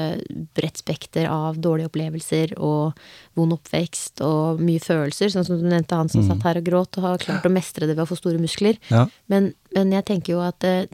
bredt 0.57 0.83
spekter 0.83 1.29
av 1.31 1.59
dårlige 1.63 1.91
opplevelser 1.91 2.57
og 2.59 2.99
vond 3.39 3.57
oppvekst 3.57 4.23
og 4.27 4.61
mye 4.63 4.83
følelser. 4.83 5.33
Sånn 5.33 5.47
som 5.49 5.61
du 5.61 5.67
nevnte 5.69 5.99
han 5.99 6.13
som 6.13 6.27
satt 6.27 6.45
her 6.47 6.61
og 6.61 6.69
gråt 6.69 7.01
og 7.01 7.09
har 7.09 7.25
klart 7.25 7.49
å 7.49 7.53
mestre 7.53 7.89
det 7.89 7.97
ved 7.97 8.05
å 8.05 8.11
få 8.11 8.21
store 8.21 8.43
muskler. 8.43 8.79
Ja. 8.93 9.07
Men, 9.33 9.53
men 9.75 9.95
jeg 9.97 10.07
tenker 10.11 10.37
jo 10.37 10.45
at 10.45 10.67
eh, 10.69 10.85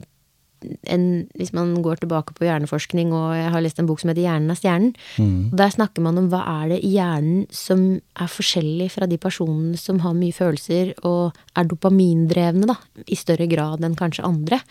en, 0.87 1.27
hvis 1.37 1.53
man 1.53 1.73
går 1.83 2.01
tilbake 2.01 2.35
på 2.37 2.45
hjerneforskning, 2.45 3.13
og 3.13 3.33
jeg 3.35 3.51
har 3.53 3.63
lest 3.63 3.79
en 3.81 3.87
bok 3.89 3.99
som 3.99 4.09
heter 4.11 4.21
'Hjernen 4.21 4.51
er 4.51 4.59
stjernen', 4.59 4.95
Mm. 5.17 5.51
og 5.51 5.57
der 5.57 5.69
snakker 5.69 6.01
man 6.01 6.17
om 6.17 6.29
hva 6.29 6.41
er 6.63 6.69
det 6.69 6.83
i 6.83 6.93
hjernen 6.97 7.47
som 7.51 8.01
er 8.15 8.27
forskjellig 8.27 8.91
fra 8.91 9.07
de 9.07 9.17
personene 9.17 9.77
som 9.77 9.99
har 9.99 10.13
mye 10.13 10.33
følelser 10.33 10.93
og 11.03 11.33
er 11.55 11.63
dopamindrevne, 11.63 12.67
da, 12.67 12.75
i 13.07 13.15
større 13.15 13.47
grad 13.49 13.83
enn 13.83 13.95
kanskje 13.95 14.23
andre. 14.23 14.61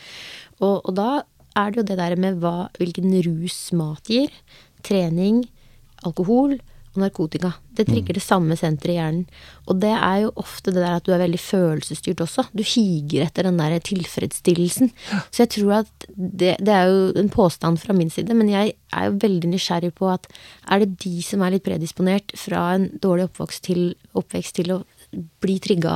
Og, 0.61 0.81
og 0.87 0.95
da 0.95 1.23
er 1.57 1.71
det 1.71 1.77
jo 1.77 1.83
det 1.83 1.99
der 1.99 2.17
med 2.17 2.41
hva, 2.41 2.69
hvilken 2.79 3.13
rus 3.27 3.73
mat 3.73 4.05
gir. 4.05 4.31
Trening, 4.83 5.49
alkohol 6.05 6.61
og 6.95 7.03
narkotika. 7.05 7.53
Det 7.77 7.87
trigger 7.87 8.17
det 8.17 8.23
samme 8.23 8.57
senteret 8.59 8.93
i 8.93 8.97
hjernen. 8.99 9.27
Og 9.71 9.79
det 9.83 9.93
er 9.95 10.25
jo 10.25 10.33
ofte 10.43 10.73
det 10.75 10.83
der 10.83 10.99
at 10.99 11.07
du 11.07 11.13
er 11.15 11.23
veldig 11.23 11.41
følelsesstyrt 11.41 12.23
også. 12.25 12.47
Du 12.51 12.65
higer 12.67 13.27
etter 13.29 13.47
den 13.47 13.61
der 13.61 13.79
tilfredsstillelsen. 13.87 14.91
Så 15.31 15.45
jeg 15.45 15.53
tror 15.57 15.77
at 15.81 16.09
det, 16.17 16.57
det 16.59 16.75
er 16.75 16.91
jo 16.91 17.13
en 17.21 17.31
påstand 17.33 17.79
fra 17.83 17.97
min 17.97 18.11
side, 18.11 18.35
men 18.35 18.51
jeg 18.51 18.75
er 18.93 19.09
jo 19.09 19.19
veldig 19.23 19.53
nysgjerrig 19.53 19.93
på 19.95 20.11
at 20.11 20.27
er 20.71 20.83
det 20.83 20.99
de 21.05 21.21
som 21.25 21.45
er 21.47 21.55
litt 21.55 21.67
predisponert 21.67 22.35
fra 22.39 22.73
en 22.75 22.91
dårlig 23.03 23.31
oppvokst 23.31 23.65
til, 23.71 23.93
oppvekst 24.19 24.59
til 24.59 24.75
å 24.75 24.83
bli 25.43 25.57
trigga 25.63 25.93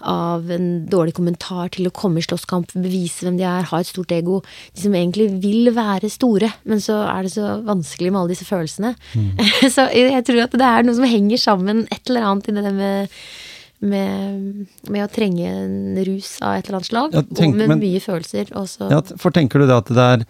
av, 0.00 0.50
en 0.52 0.68
dårlig 0.90 1.14
kommentar 1.16 1.70
til 1.76 1.88
å 1.88 1.94
komme 1.94 2.20
i 2.20 2.26
slåsskamp, 2.26 2.74
bevise 2.76 3.24
hvem 3.26 3.38
de 3.40 3.46
er, 3.48 3.68
ha 3.70 3.80
et 3.80 3.88
stort 3.88 4.12
ego. 4.12 4.42
De 4.76 4.84
som 4.84 4.94
egentlig 4.98 5.30
vil 5.42 5.72
være 5.76 6.10
store, 6.12 6.52
men 6.68 6.82
så 6.84 7.00
er 7.08 7.26
det 7.26 7.34
så 7.36 7.56
vanskelig 7.66 8.12
med 8.12 8.22
alle 8.22 8.34
disse 8.36 8.48
følelsene. 8.48 8.94
så 9.74 9.88
jeg 9.94 10.24
tror 10.28 10.44
at 10.46 10.56
det 10.56 10.70
er 10.70 10.86
noe 10.86 10.98
som 10.98 11.08
henger 11.08 11.40
sammen, 11.40 11.84
et 11.90 12.10
eller 12.10 12.30
annet 12.30 12.50
i 12.52 12.56
det 12.60 12.74
med 12.76 13.20
med, 13.84 14.66
med 14.88 15.04
å 15.04 15.08
trenge 15.12 15.48
en 15.50 15.98
rus 16.06 16.36
av 16.40 16.56
et 16.56 16.68
eller 16.68 16.78
annet 16.78 16.88
slag, 16.88 17.12
Ja, 17.16 17.22
tenk- 17.28 17.52
og 17.54 17.58
med 17.60 17.68
men- 17.74 17.82
mye 17.82 18.00
følelser. 18.00 18.48
Også. 18.56 18.90
Ja, 18.90 19.02
for 19.20 19.30
tenker 19.30 19.60
du 19.60 19.66
det 19.68 19.76
at 19.76 19.90
det, 19.92 20.06
er, 20.16 20.24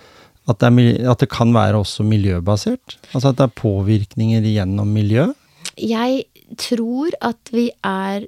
at, 0.48 0.58
det 0.58 0.66
er, 0.66 1.10
at 1.12 1.22
det 1.22 1.28
kan 1.30 1.52
være 1.54 1.78
også 1.78 2.02
miljøbasert? 2.06 2.96
Altså 3.12 3.30
at 3.30 3.38
det 3.38 3.46
er 3.46 3.54
påvirkninger 3.60 4.42
gjennom 4.42 4.90
miljø? 4.92 5.28
Jeg 5.76 6.24
tror 6.56 7.12
at 7.20 7.50
vi 7.52 7.68
er 7.84 8.26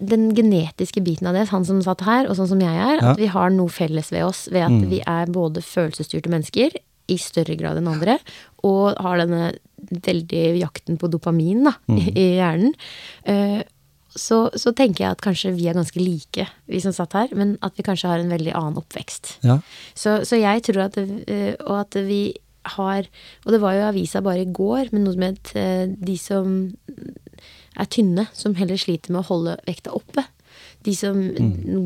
Den 0.00 0.34
genetiske 0.36 1.00
biten 1.04 1.26
av 1.30 1.34
det, 1.34 1.48
han 1.48 1.64
som 1.64 1.80
satt 1.84 2.02
her, 2.04 2.28
og 2.28 2.36
sånn 2.36 2.50
som 2.50 2.60
jeg 2.60 2.74
er, 2.74 3.00
Ja. 3.00 3.12
at 3.12 3.18
vi 3.18 3.26
har 3.32 3.50
noe 3.50 3.68
felles 3.72 4.10
ved 4.12 4.24
oss 4.26 4.48
ved 4.52 4.66
at 4.66 4.88
vi 4.90 5.00
er 5.06 5.26
både 5.26 5.62
følelsesstyrte 5.62 6.28
mennesker 6.28 6.74
i 7.08 7.16
større 7.18 7.56
grad 7.58 7.78
enn 7.78 7.88
andre, 7.88 8.18
og 8.62 8.98
har 9.00 9.18
denne 9.18 9.52
veldig 9.90 10.58
jakten 10.60 10.98
på 10.98 11.10
dopamin 11.10 11.64
da, 11.64 11.72
i, 11.90 12.12
i 12.14 12.26
hjernen. 12.38 12.74
Uh, 13.26 13.62
så, 14.14 14.50
så 14.54 14.74
tenker 14.76 15.04
jeg 15.06 15.14
at 15.16 15.22
kanskje 15.24 15.54
vi 15.56 15.68
er 15.70 15.76
ganske 15.78 15.96
like, 16.00 16.46
vi 16.68 16.80
som 16.84 16.92
satt 16.92 17.14
her, 17.16 17.28
men 17.32 17.56
at 17.64 17.72
vi 17.78 17.84
kanskje 17.86 18.10
har 18.10 18.20
en 18.20 18.32
veldig 18.32 18.52
annen 18.52 18.76
oppvekst. 18.76 19.38
Ja. 19.46 19.58
Så, 19.94 20.18
så 20.28 20.36
jeg 20.36 20.62
tror 20.68 20.82
at, 20.84 20.98
eh, 21.00 21.54
og 21.64 21.78
at 21.80 21.96
vi 22.04 22.34
har 22.76 23.08
Og 23.44 23.52
det 23.52 23.60
var 23.62 23.74
jo 23.74 23.88
avisa 23.88 24.22
bare 24.22 24.44
i 24.44 24.52
går, 24.52 24.92
men 24.92 25.04
noe 25.04 25.16
som 25.16 25.26
het 25.26 25.52
eh, 25.58 25.86
de 25.90 26.16
som 26.20 26.54
er 27.78 27.88
tynne, 27.88 28.26
som 28.36 28.54
heller 28.54 28.76
sliter 28.76 29.12
med 29.12 29.22
å 29.22 29.28
holde 29.30 29.56
vekta 29.66 29.94
oppe. 29.96 30.24
De 30.84 30.94
som 30.98 31.18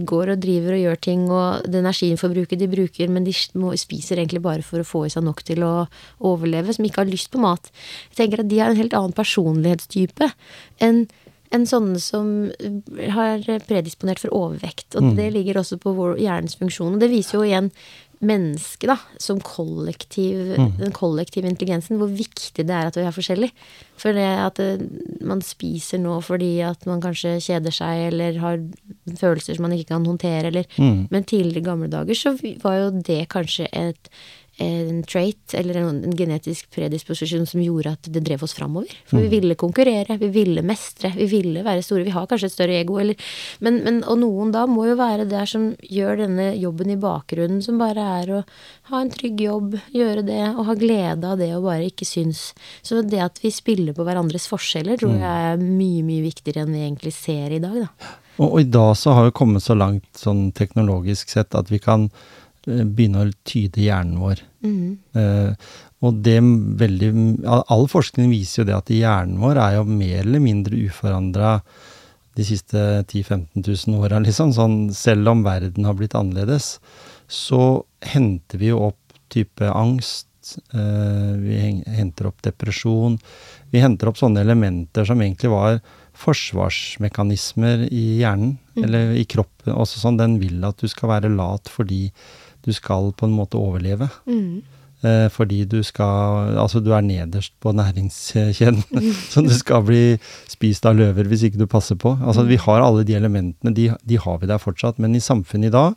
går 0.08 0.32
og 0.32 0.40
driver 0.42 0.74
og 0.76 0.82
gjør 0.82 1.00
ting, 1.04 1.26
og 1.28 1.68
det 1.68 1.82
energiforbruket 1.82 2.60
de 2.60 2.68
bruker, 2.70 3.12
men 3.12 3.26
de 3.26 3.34
spiser 3.34 4.18
egentlig 4.18 4.42
bare 4.44 4.64
for 4.66 4.82
å 4.82 4.88
få 4.88 5.04
i 5.06 5.12
seg 5.12 5.26
nok 5.26 5.44
til 5.46 5.64
å 5.66 5.74
overleve, 6.24 6.74
som 6.74 6.88
ikke 6.88 7.04
har 7.04 7.12
lyst 7.12 7.30
på 7.32 7.42
mat. 7.42 7.70
Jeg 8.10 8.22
tenker 8.22 8.42
at 8.42 8.50
de 8.50 8.60
har 8.62 8.72
en 8.72 8.80
helt 8.80 8.96
annen 8.96 9.16
personlighetstype 9.16 10.32
enn 10.84 11.06
enn 11.54 11.66
sånne 11.68 12.00
som 12.02 12.30
har 13.14 13.44
predisponert 13.68 14.18
for 14.22 14.34
overvekt. 14.34 14.96
Og 14.98 15.14
det 15.18 15.28
ligger 15.34 15.60
også 15.60 15.78
på 15.82 15.92
vår 15.94 16.16
hjernens 16.18 16.58
funksjon. 16.58 16.96
Og 16.96 17.02
det 17.02 17.10
viser 17.12 17.38
jo 17.38 17.44
igjen 17.46 17.70
mennesket, 18.24 18.88
da, 18.88 18.96
som 19.20 19.40
kollektiv, 19.44 20.54
den 20.78 20.94
kollektive 20.96 21.50
intelligensen, 21.50 21.98
hvor 22.00 22.08
viktig 22.08 22.64
det 22.64 22.72
er 22.72 22.88
at 22.88 22.96
vi 22.96 23.04
er 23.04 23.14
forskjellige. 23.14 23.66
For 24.00 24.16
det 24.16 24.24
at 24.24 24.60
det, 24.60 24.70
man 25.20 25.42
spiser 25.44 26.00
nå 26.00 26.18
fordi 26.24 26.60
at 26.64 26.86
man 26.88 27.02
kanskje 27.04 27.36
kjeder 27.44 27.74
seg, 27.74 28.06
eller 28.10 28.40
har 28.40 28.62
følelser 29.20 29.58
som 29.58 29.66
man 29.68 29.76
ikke 29.76 29.92
kan 29.92 30.08
håndtere, 30.08 30.48
eller 30.48 30.80
Men 31.10 31.24
tidligere 31.24 31.60
i 31.60 31.68
gamle 31.68 31.88
dager 31.92 32.14
så 32.14 32.36
var 32.62 32.80
jo 32.80 32.90
det 33.04 33.28
kanskje 33.32 33.68
et 33.72 34.10
en 34.59 35.02
trait, 35.02 35.54
eller 35.54 35.76
en, 35.76 35.98
en 36.04 36.16
genetisk 36.16 36.70
predisposisjon 36.72 37.44
som 37.48 37.61
gjorde 37.61 37.92
at 37.92 38.09
det 38.12 38.22
drev 38.24 38.44
oss 38.46 38.54
framover. 38.57 38.92
For 39.09 39.20
vi 39.20 39.28
ville 39.34 39.57
konkurrere, 39.59 40.16
vi 40.20 40.30
ville 40.32 40.64
mestre, 40.64 41.11
vi 41.16 41.26
ville 41.28 41.64
være 41.66 41.84
store. 41.84 42.07
Vi 42.07 42.14
har 42.14 42.28
kanskje 42.30 42.48
et 42.48 42.54
større 42.54 42.78
ego, 42.80 42.96
eller 43.02 43.20
men, 43.61 43.82
men, 43.84 44.02
Og 44.09 44.18
noen 44.22 44.52
da 44.54 44.64
må 44.70 44.86
jo 44.88 44.96
være 44.96 45.28
der 45.28 45.48
som 45.50 45.68
gjør 45.82 46.22
denne 46.24 46.48
jobben 46.57 46.94
i 46.94 46.98
bakgrunnen, 47.00 47.61
som 47.64 47.80
bare 47.80 48.07
er 48.20 48.32
å 48.38 48.42
ha 48.90 49.02
en 49.02 49.12
trygg 49.12 49.42
jobb, 49.44 49.76
gjøre 49.92 50.24
det, 50.24 50.42
og 50.54 50.70
ha 50.70 50.76
glede 50.78 51.32
av 51.32 51.40
det, 51.42 51.50
og 51.57 51.66
bare 51.68 51.90
ikke 51.90 52.09
synes. 52.09 52.48
Så 52.86 53.02
det 53.04 53.20
at 53.24 53.42
vi 53.44 53.52
spiller 53.52 53.96
på 53.96 54.07
hverandres 54.07 54.48
forskjeller, 54.48 55.00
tror 55.02 55.18
jeg 55.20 55.50
er 55.50 55.61
mye, 55.61 56.07
mye 56.07 56.24
viktigere 56.24 56.64
enn 56.64 56.72
vi 56.72 56.86
egentlig 56.86 57.12
ser 57.16 57.52
i 57.52 57.61
dag, 57.61 57.84
da. 57.84 58.14
Og, 58.36 58.50
og 58.50 58.59
i 58.61 58.68
dag 58.68 58.90
så 59.00 59.14
har 59.16 59.28
vi 59.28 59.36
kommet 59.36 59.64
så 59.64 59.76
langt 59.76 60.09
sånn 60.16 60.50
teknologisk 60.57 61.32
sett 61.32 61.57
at 61.57 61.70
vi 61.72 61.80
kan 61.82 62.11
begynne 62.66 63.22
å 63.24 63.32
tyde 63.46 63.80
hjernen 63.84 64.18
vår. 64.20 64.40
Eh, 64.66 65.52
og 66.02 66.16
det 66.26 66.38
veldig 66.42 67.10
all- 67.46 67.86
forskning 67.88 68.28
viser 68.32 68.62
jo 68.62 68.66
det 68.68 68.74
at 68.76 68.90
hjernen 68.90 69.38
vår 69.40 69.56
er 69.62 69.76
jo 69.78 69.84
mer 69.88 70.20
eller 70.24 70.42
mindre 70.42 70.76
uforandra 70.88 71.60
de 72.36 72.44
siste 72.44 72.76
10 73.08 73.22
000-15 73.56 73.88
000 73.88 74.00
åra, 74.02 74.18
liksom. 74.26 74.50
Sånn, 74.52 74.90
selv 74.92 75.30
om 75.32 75.44
verden 75.46 75.86
har 75.88 75.94
blitt 75.96 76.14
annerledes, 76.18 76.76
så 77.30 77.82
henter 78.04 78.58
vi 78.60 78.72
jo 78.74 78.82
opp 78.90 79.14
type 79.32 79.70
angst. 79.72 80.26
eh, 80.74 81.32
vi 81.42 81.56
henter 81.96 82.28
opp 82.28 82.42
depresjon. 82.44 83.16
Vi 83.72 83.80
henter 83.82 84.06
opp 84.10 84.18
sånne 84.20 84.42
elementer 84.44 85.04
som 85.08 85.18
egentlig 85.22 85.50
var 85.50 85.80
forsvarsmekanismer 86.16 87.86
i 87.92 88.18
hjernen, 88.20 88.58
eller 88.76 89.14
i 89.18 89.24
kroppen. 89.28 89.72
Også 89.74 89.98
sånn, 90.00 90.18
den 90.20 90.38
vil 90.40 90.62
at 90.66 90.78
du 90.80 90.88
skal 90.88 91.10
være 91.14 91.32
lat 91.34 91.68
fordi 91.72 92.10
du 92.66 92.74
skal 92.74 93.12
på 93.16 93.28
en 93.28 93.36
måte 93.36 93.58
overleve. 93.60 94.10
Eh, 95.04 95.26
fordi 95.28 95.64
du 95.68 95.82
skal 95.84 96.56
Altså, 96.56 96.80
du 96.80 96.92
er 96.96 97.04
nederst 97.04 97.52
på 97.60 97.72
næringskjeden. 97.72 98.82
så 99.32 99.42
du 99.44 99.52
skal 99.54 99.84
bli 99.86 100.04
spist 100.48 100.86
av 100.88 100.96
løver 100.96 101.28
hvis 101.28 101.46
ikke 101.46 101.60
du 101.60 101.66
passer 101.70 101.98
på. 102.00 102.16
Altså, 102.22 102.46
vi 102.48 102.56
har 102.56 102.82
alle 102.82 103.04
de 103.06 103.14
elementene, 103.14 103.74
de, 103.74 103.90
de 104.02 104.18
har 104.18 104.40
vi 104.40 104.50
der 104.50 104.62
fortsatt. 104.62 104.98
Men 104.98 105.14
i 105.14 105.22
samfunnet 105.22 105.70
i 105.70 105.76
dag 105.76 105.94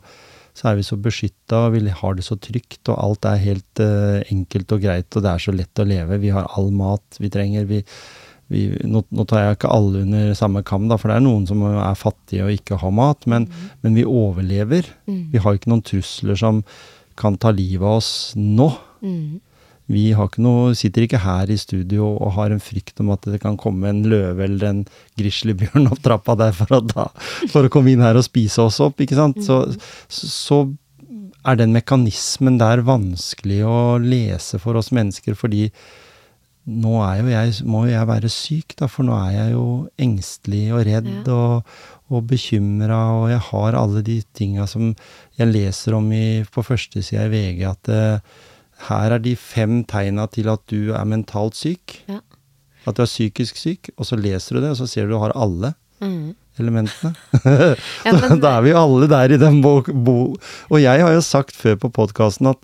så 0.54 0.70
er 0.70 0.80
vi 0.80 0.84
så 0.84 0.98
beskytta, 0.98 1.66
og 1.66 1.76
vi 1.76 1.92
har 1.94 2.16
det 2.18 2.24
så 2.26 2.36
trygt, 2.36 2.82
og 2.90 2.98
alt 2.98 3.26
er 3.28 3.38
helt 3.40 3.80
eh, 3.80 4.20
enkelt 4.34 4.72
og 4.74 4.82
greit, 4.82 5.08
og 5.14 5.22
det 5.24 5.30
er 5.30 5.44
så 5.46 5.54
lett 5.54 5.80
å 5.80 5.86
leve. 5.86 6.18
Vi 6.20 6.32
har 6.34 6.50
all 6.58 6.72
mat 6.74 7.20
vi 7.22 7.30
trenger. 7.32 7.68
vi 7.70 7.84
vi, 8.50 8.64
nå, 8.82 9.04
nå 9.14 9.26
tar 9.30 9.44
jeg 9.44 9.58
ikke 9.58 9.70
alle 9.70 10.04
under 10.04 10.32
samme 10.38 10.64
kam, 10.66 10.88
da, 10.90 10.98
for 10.98 11.10
det 11.10 11.20
er 11.20 11.26
noen 11.26 11.44
som 11.46 11.62
er 11.70 11.98
fattige 11.98 12.46
og 12.46 12.54
ikke 12.56 12.80
har 12.82 12.94
mat, 12.94 13.28
men, 13.30 13.46
men 13.84 13.94
vi 13.98 14.06
overlever. 14.08 14.88
Vi 15.30 15.42
har 15.42 15.54
ikke 15.54 15.70
noen 15.70 15.84
trusler 15.86 16.38
som 16.38 16.64
kan 17.20 17.36
ta 17.38 17.52
livet 17.54 17.86
av 17.86 18.00
oss 18.00 18.10
nå. 18.34 18.72
Vi 19.90 20.12
har 20.14 20.28
ikke 20.28 20.42
noe, 20.44 20.74
sitter 20.78 21.02
ikke 21.02 21.22
her 21.24 21.50
i 21.50 21.58
studio 21.58 22.12
og 22.12 22.34
har 22.36 22.52
en 22.54 22.62
frykt 22.62 23.00
om 23.02 23.10
at 23.10 23.26
det 23.26 23.40
kan 23.42 23.56
komme 23.58 23.88
en 23.90 24.04
løve 24.06 24.44
eller 24.46 24.66
en 24.68 24.82
grizzlybjørn 25.18 25.90
opp 25.90 26.02
trappa 26.04 26.36
der 26.38 26.54
for 26.54 26.76
å, 26.78 26.82
ta, 26.86 27.08
for 27.50 27.66
å 27.66 27.72
komme 27.72 27.90
inn 27.90 28.04
her 28.04 28.18
og 28.18 28.26
spise 28.26 28.62
oss 28.62 28.78
opp. 28.84 29.02
ikke 29.02 29.18
sant? 29.18 29.42
Så, 29.42 29.64
så 30.06 30.62
er 31.42 31.58
den 31.58 31.74
mekanismen 31.74 32.60
der 32.60 32.84
vanskelig 32.86 33.64
å 33.66 33.98
lese 34.02 34.60
for 34.62 34.78
oss 34.78 34.92
mennesker, 34.94 35.34
fordi 35.38 35.68
nå 36.70 36.92
er 37.02 37.20
jo 37.22 37.30
jeg, 37.32 37.54
må 37.66 37.82
jo 37.86 37.92
jeg 37.94 38.08
være 38.10 38.30
syk, 38.32 38.74
da, 38.78 38.86
for 38.90 39.06
nå 39.08 39.16
er 39.18 39.32
jeg 39.34 39.52
jo 39.56 39.64
engstelig 40.00 40.62
og 40.76 40.84
redd 40.86 41.28
og, 41.34 41.74
og 42.10 42.24
bekymra, 42.30 43.00
og 43.20 43.26
jeg 43.32 43.42
har 43.50 43.78
alle 43.80 44.02
de 44.06 44.18
tinga 44.38 44.66
som 44.70 44.92
jeg 45.40 45.50
leser 45.50 45.96
om 45.98 46.08
i, 46.14 46.42
på 46.52 46.62
førstesida 46.66 47.26
i 47.28 47.32
VG, 47.34 47.62
at 47.70 47.90
uh, 47.92 48.40
her 48.88 49.16
er 49.16 49.22
de 49.24 49.34
fem 49.36 49.80
tegna 49.84 50.24
til 50.32 50.48
at 50.52 50.62
du 50.72 50.92
er 50.96 51.04
mentalt 51.10 51.58
syk. 51.58 51.98
Ja. 52.08 52.20
At 52.88 52.96
du 52.96 53.02
er 53.04 53.10
psykisk 53.10 53.58
syk, 53.60 53.90
og 54.00 54.06
så 54.08 54.16
leser 54.16 54.56
du 54.56 54.62
det, 54.64 54.70
og 54.72 54.78
så 54.80 54.86
ser 54.88 55.04
du 55.10 55.16
du 55.16 55.22
har 55.24 55.36
alle 55.36 55.74
Mm. 56.00 56.30
elementene. 56.56 57.10
Ja, 58.06 58.12
men- 58.16 58.40
da 58.40 58.54
er 58.56 58.62
vi 58.64 58.70
jo 58.72 58.78
alle 58.80 59.06
der 59.10 59.34
i 59.34 59.36
den 59.36 59.58
bok, 59.60 59.90
bo. 59.92 60.14
Og 60.72 60.78
jeg 60.80 61.02
har 61.04 61.12
jo 61.12 61.20
sagt 61.20 61.52
før 61.52 61.76
på 61.82 61.90
podkasten 61.92 62.48
at 62.48 62.56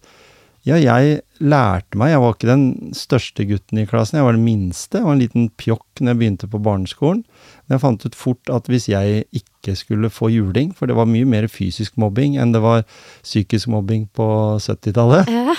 ja, 0.67 0.77
jeg 0.83 1.21
lærte 1.39 1.99
meg 2.01 2.11
Jeg 2.11 2.21
var 2.23 2.33
ikke 2.35 2.49
den 2.49 2.65
største 2.97 3.45
gutten 3.47 3.79
i 3.79 3.87
klassen, 3.89 4.19
jeg 4.19 4.27
var 4.27 4.35
den 4.37 4.45
minste. 4.47 4.99
Jeg 4.99 5.07
var 5.07 5.15
en 5.17 5.23
liten 5.23 5.49
pjokk 5.61 6.01
når 6.03 6.13
jeg 6.13 6.21
begynte 6.23 6.49
på 6.51 6.61
barneskolen. 6.65 7.23
Men 7.67 7.77
jeg 7.77 7.83
fant 7.85 8.07
ut 8.07 8.19
fort 8.19 8.53
at 8.53 8.71
hvis 8.73 8.89
jeg 8.91 9.25
ikke 9.37 9.77
skulle 9.79 10.11
få 10.11 10.31
juling, 10.35 10.73
for 10.75 10.91
det 10.91 10.97
var 10.99 11.07
mye 11.11 11.27
mer 11.29 11.47
fysisk 11.53 11.97
mobbing 12.01 12.39
enn 12.41 12.55
det 12.55 12.63
var 12.65 12.83
psykisk 13.23 13.71
mobbing 13.73 14.09
på 14.17 14.27
70-tallet, 14.63 15.31
Ja. 15.33 15.55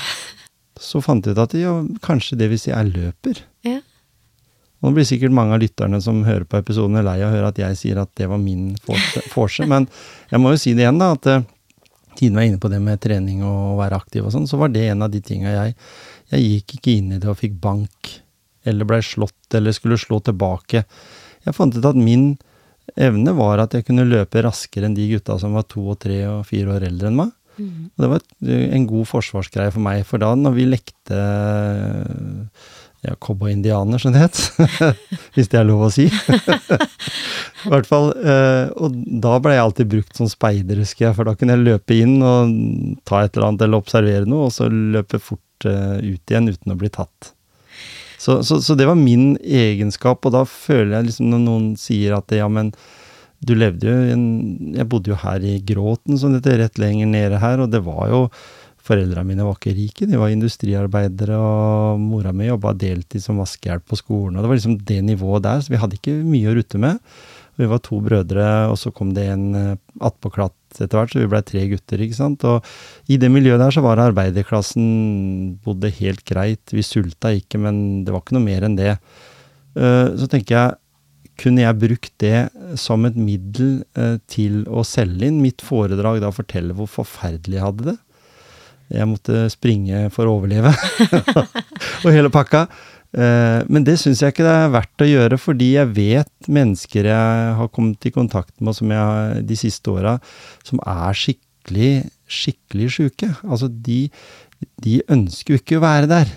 så 0.79 1.01
fant 1.01 1.25
jeg 1.25 1.37
ut 1.37 1.43
at 1.45 1.55
ja, 1.57 1.73
kanskje 2.05 2.37
det 2.39 2.51
vil 2.51 2.59
si 2.61 2.71
jeg 2.73 2.91
løper. 2.93 3.43
Ja. 3.67 3.79
Og 4.77 4.91
nå 4.91 4.97
blir 4.99 5.07
sikkert 5.09 5.33
mange 5.33 5.55
av 5.55 5.61
lytterne 5.63 5.97
som 6.03 6.19
hører 6.27 6.45
på 6.45 6.59
episoden 6.59 6.99
lei 7.01 7.17
av 7.23 7.31
å 7.31 7.35
høre 7.35 7.47
at 7.49 7.57
jeg 7.63 7.77
sier 7.79 7.97
at 8.03 8.11
det 8.19 8.27
var 8.29 8.37
min 8.37 8.75
forse, 8.85 9.23
forse. 9.33 9.65
men 9.65 9.87
jeg 10.29 10.41
må 10.43 10.51
jo 10.53 10.59
si 10.61 10.75
det 10.77 10.83
igjen, 10.85 10.99
da, 11.01 11.15
at 11.17 11.47
tiden 12.17 12.37
var 12.39 12.47
inne 12.47 12.61
på 12.61 12.71
det 12.71 12.79
med 12.83 13.01
trening 13.03 13.43
og 13.45 13.73
å 13.73 13.77
være 13.79 13.99
aktiv 14.01 14.25
og 14.25 14.33
sånn, 14.33 14.47
så 14.49 14.59
var 14.59 14.73
det 14.73 14.87
en 14.89 15.05
av 15.05 15.13
de 15.13 15.21
tinga 15.23 15.53
jeg 15.53 15.75
Jeg 16.27 16.43
gikk 16.43 16.73
ikke 16.75 16.93
inn 16.99 17.11
i 17.15 17.17
det 17.23 17.29
og 17.31 17.37
fikk 17.39 17.53
bank, 17.63 18.09
eller 18.67 18.87
blei 18.87 18.99
slått, 18.99 19.45
eller 19.55 19.71
skulle 19.71 19.95
slå 19.95 20.19
tilbake. 20.19 20.81
Jeg 21.45 21.55
fant 21.55 21.77
ut 21.77 21.85
at 21.87 21.95
min 21.95 22.33
evne 22.99 23.31
var 23.37 23.61
at 23.63 23.77
jeg 23.77 23.85
kunne 23.87 24.03
løpe 24.03 24.43
raskere 24.43 24.89
enn 24.89 24.97
de 24.97 25.05
gutta 25.13 25.37
som 25.39 25.55
var 25.55 25.63
to 25.71 25.85
og 25.93 26.01
tre 26.03 26.19
og 26.27 26.43
fire 26.49 26.75
år 26.75 26.89
eldre 26.89 27.07
enn 27.07 27.19
meg. 27.21 27.31
Og 27.95 28.03
det 28.03 28.09
var 28.11 28.25
en 28.75 28.87
god 28.89 29.07
forsvarsgreie 29.09 29.71
for 29.73 29.81
meg, 29.87 30.03
for 30.05 30.21
da 30.21 30.33
når 30.35 30.57
vi 30.59 30.67
lekte 30.67 31.21
ja, 33.05 33.15
cowboy-indianer, 33.21 34.01
som 34.01 34.13
det 34.15 34.23
het, 34.25 34.39
hvis 35.35 35.49
det 35.51 35.59
er 35.59 35.67
lov 35.67 35.87
å 35.87 35.91
si. 35.93 36.07
I 37.67 37.71
hvert 37.71 37.89
fall, 37.89 38.11
eh, 38.17 38.69
Og 38.77 38.93
da 39.21 39.37
ble 39.43 39.55
jeg 39.55 39.63
alltid 39.63 39.91
brukt 39.91 40.19
som 40.19 40.29
speider, 40.31 40.81
husker 40.81 41.07
jeg, 41.07 41.17
for 41.17 41.29
da 41.29 41.35
kunne 41.37 41.57
jeg 41.57 41.65
løpe 41.67 41.97
inn 41.97 42.19
og 42.25 42.53
ta 43.07 43.23
et 43.23 43.35
eller 43.35 43.51
annet 43.51 43.65
eller 43.67 43.83
observere 43.83 44.29
noe, 44.29 44.49
og 44.49 44.55
så 44.55 44.69
løpe 44.69 45.21
fort 45.21 45.69
eh, 45.69 45.97
ut 46.03 46.33
igjen 46.33 46.51
uten 46.53 46.73
å 46.73 46.79
bli 46.79 46.91
tatt. 46.93 47.33
Så, 48.17 48.39
så, 48.43 48.57
så 48.65 48.75
det 48.75 48.87
var 48.89 48.97
min 48.97 49.35
egenskap, 49.45 50.25
og 50.25 50.33
da 50.33 50.43
føler 50.49 50.97
jeg 50.97 51.11
liksom 51.11 51.29
når 51.31 51.43
noen 51.43 51.67
sier 51.79 52.17
at 52.17 52.33
ja, 52.33 52.49
men 52.49 52.73
du 53.45 53.53
levde 53.53 53.85
jo 53.85 53.97
en 54.15 54.23
Jeg 54.73 54.87
bodde 54.89 55.11
jo 55.11 55.17
her 55.21 55.43
i 55.45 55.59
Gråten, 55.61 56.15
som 56.17 56.31
sånn, 56.31 56.39
dette, 56.39 56.55
rett 56.57 56.79
lenger 56.81 57.09
nede 57.11 57.37
her, 57.43 57.61
og 57.61 57.69
det 57.69 57.83
var 57.85 58.07
jo 58.09 58.21
Foreldra 58.87 59.23
mine 59.27 59.43
var 59.43 59.57
ikke 59.57 59.75
rike, 59.75 60.07
de 60.07 60.19
var 60.19 60.31
industriarbeidere, 60.31 61.35
og 61.35 61.99
mora 61.99 62.31
mi 62.35 62.47
jobba 62.47 62.71
deltid 62.77 63.23
som 63.23 63.41
vaskehjelp 63.41 63.83
på 63.89 63.99
skolen, 63.99 64.37
og 64.37 64.45
det 64.45 64.51
var 64.51 64.59
liksom 64.59 64.77
det 64.87 65.01
nivået 65.03 65.43
der, 65.43 65.63
så 65.63 65.73
vi 65.73 65.81
hadde 65.81 65.99
ikke 65.99 66.15
mye 66.23 66.51
å 66.51 66.55
rutte 66.55 66.79
med. 66.81 67.01
Vi 67.57 67.67
var 67.67 67.81
to 67.81 67.97
brødre, 68.05 68.47
og 68.69 68.77
så 68.77 68.91
kom 68.93 69.11
det 69.17 69.25
en 69.33 69.47
eh, 69.57 69.77
attpåklatt 70.05 70.77
etter 70.77 70.93
hvert, 70.93 71.13
så 71.13 71.23
vi 71.23 71.29
blei 71.31 71.41
tre 71.45 71.63
gutter, 71.71 72.03
ikke 72.05 72.19
sant. 72.19 72.45
Og 72.45 73.09
i 73.09 73.17
det 73.19 73.31
miljøet 73.33 73.59
der 73.63 73.73
så 73.73 73.81
var 73.81 74.01
arbeiderklassen 74.03 75.57
bodde 75.65 75.89
helt 75.97 76.21
greit. 76.27 76.61
Vi 76.69 76.85
sulta 76.85 77.33
ikke, 77.33 77.59
men 77.63 78.05
det 78.05 78.13
var 78.13 78.21
ikke 78.21 78.37
noe 78.37 78.45
mer 78.45 78.67
enn 78.67 78.77
det. 78.77 78.93
Eh, 79.73 80.05
så 80.21 80.29
tenker 80.29 80.53
jeg 80.53 80.77
kunne 81.37 81.61
jeg 81.61 81.77
brukt 81.77 82.13
det 82.21 82.47
som 82.81 83.05
et 83.05 83.17
middel 83.17 83.81
eh, 83.97 84.17
til 84.29 84.63
å 84.69 84.85
selge 84.85 85.29
inn 85.29 85.41
mitt 85.41 85.61
foredrag, 85.65 86.21
da 86.21 86.33
fortelle 86.33 86.77
hvor 86.77 86.89
forferdelig 86.89 87.59
jeg 87.59 87.65
hadde 87.65 87.89
det. 87.91 87.97
Jeg 88.93 89.09
måtte 89.09 89.47
springe 89.51 90.05
for 90.15 90.29
å 90.29 90.37
overleve, 90.37 90.71
og 92.05 92.13
hele 92.13 92.31
pakka. 92.33 92.67
Eh, 93.15 93.61
men 93.71 93.85
det 93.87 93.97
syns 94.01 94.21
jeg 94.21 94.33
ikke 94.33 94.45
det 94.45 94.55
er 94.55 94.73
verdt 94.73 95.03
å 95.03 95.09
gjøre, 95.09 95.39
fordi 95.39 95.69
jeg 95.75 95.93
vet 95.95 96.49
mennesker 96.51 97.07
jeg 97.11 97.53
har 97.59 97.71
kommet 97.73 98.07
i 98.07 98.13
kontakt 98.15 98.55
med 98.63 98.77
som 98.77 98.91
jeg, 98.93 99.45
de 99.47 99.59
siste 99.59 99.93
åra, 99.93 100.17
som 100.67 100.81
er 100.83 101.17
skikkelig, 101.17 101.93
skikkelig 102.27 102.89
sjuke. 102.97 103.31
Altså, 103.47 103.71
de, 103.71 104.05
de 104.83 104.99
ønsker 105.13 105.55
jo 105.55 105.61
ikke 105.61 105.79
å 105.79 105.85
være 105.87 106.11
der. 106.11 106.35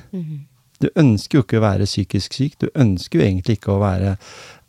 Du 0.80 0.88
ønsker 0.96 1.38
jo 1.38 1.44
ikke 1.44 1.58
å 1.60 1.66
være 1.66 1.88
psykisk 1.88 2.38
syk. 2.38 2.54
Du 2.62 2.70
ønsker 2.72 3.20
jo 3.20 3.26
egentlig 3.26 3.58
ikke 3.58 3.74
å 3.74 3.82
være, 3.82 4.14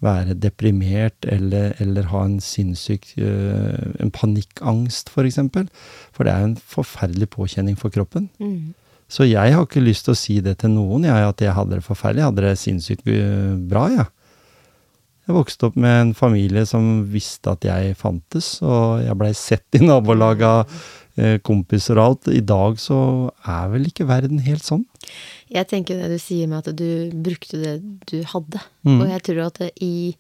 være 0.02 0.36
deprimert 0.42 1.28
eller, 1.30 1.76
eller, 1.82 2.08
ha 2.10 2.24
en 2.26 2.40
sinnssyk 2.42 3.12
uh, 3.22 3.92
En 4.02 4.12
panikkangst, 4.14 5.12
for 5.14 5.28
eksempel. 5.28 5.68
For 6.16 6.26
det 6.26 6.34
er 6.34 6.48
en 6.48 6.56
forferdelig 6.58 7.30
påkjenning 7.36 7.78
for 7.78 7.94
kroppen. 7.94 8.30
Mm. 8.42 8.74
Så 9.12 9.28
jeg 9.28 9.54
har 9.54 9.68
ikke 9.68 9.84
lyst 9.84 10.08
til 10.08 10.16
å 10.16 10.18
si 10.18 10.40
det 10.42 10.58
til 10.62 10.72
noen, 10.74 11.06
jeg, 11.06 11.28
at 11.34 11.44
jeg 11.44 11.54
hadde 11.54 11.78
det 11.78 11.86
forferdelig. 11.86 12.24
Jeg 12.24 12.32
hadde 12.32 12.48
det 12.48 12.58
sinnssykt 12.62 13.14
bra, 13.70 13.88
jeg. 13.92 14.06
Ja. 14.06 14.10
Jeg 15.30 15.38
vokste 15.38 15.68
opp 15.70 15.76
med 15.80 15.98
en 16.00 16.14
familie 16.18 16.64
som 16.68 17.06
visste 17.12 17.54
at 17.54 17.64
jeg 17.64 17.94
fantes, 18.00 18.56
og 18.66 19.04
jeg 19.06 19.18
blei 19.20 19.30
sett 19.38 19.78
i 19.78 19.84
nabolaget 19.84 20.48
av 20.48 20.64
eh, 20.66 20.88
kompiser 21.46 22.00
og 22.00 22.06
alt. 22.06 22.30
I 22.32 22.44
dag 22.46 22.78
så 22.82 23.00
er 23.44 23.72
vel 23.74 23.90
ikke 23.90 24.08
verden 24.10 24.42
helt 24.46 24.66
sånn. 24.66 24.86
Jeg 25.52 25.68
tenker 25.72 26.00
det 26.00 26.12
du 26.14 26.22
sier 26.22 26.48
med 26.48 26.64
at 26.64 26.78
du 26.78 27.12
brukte 27.12 27.60
det 27.60 27.76
du 28.12 28.22
hadde. 28.32 28.62
Mm. 28.88 29.02
Og 29.02 29.10
jeg 29.10 29.26
tror 29.28 29.42
at 29.50 29.60
i, 29.84 30.14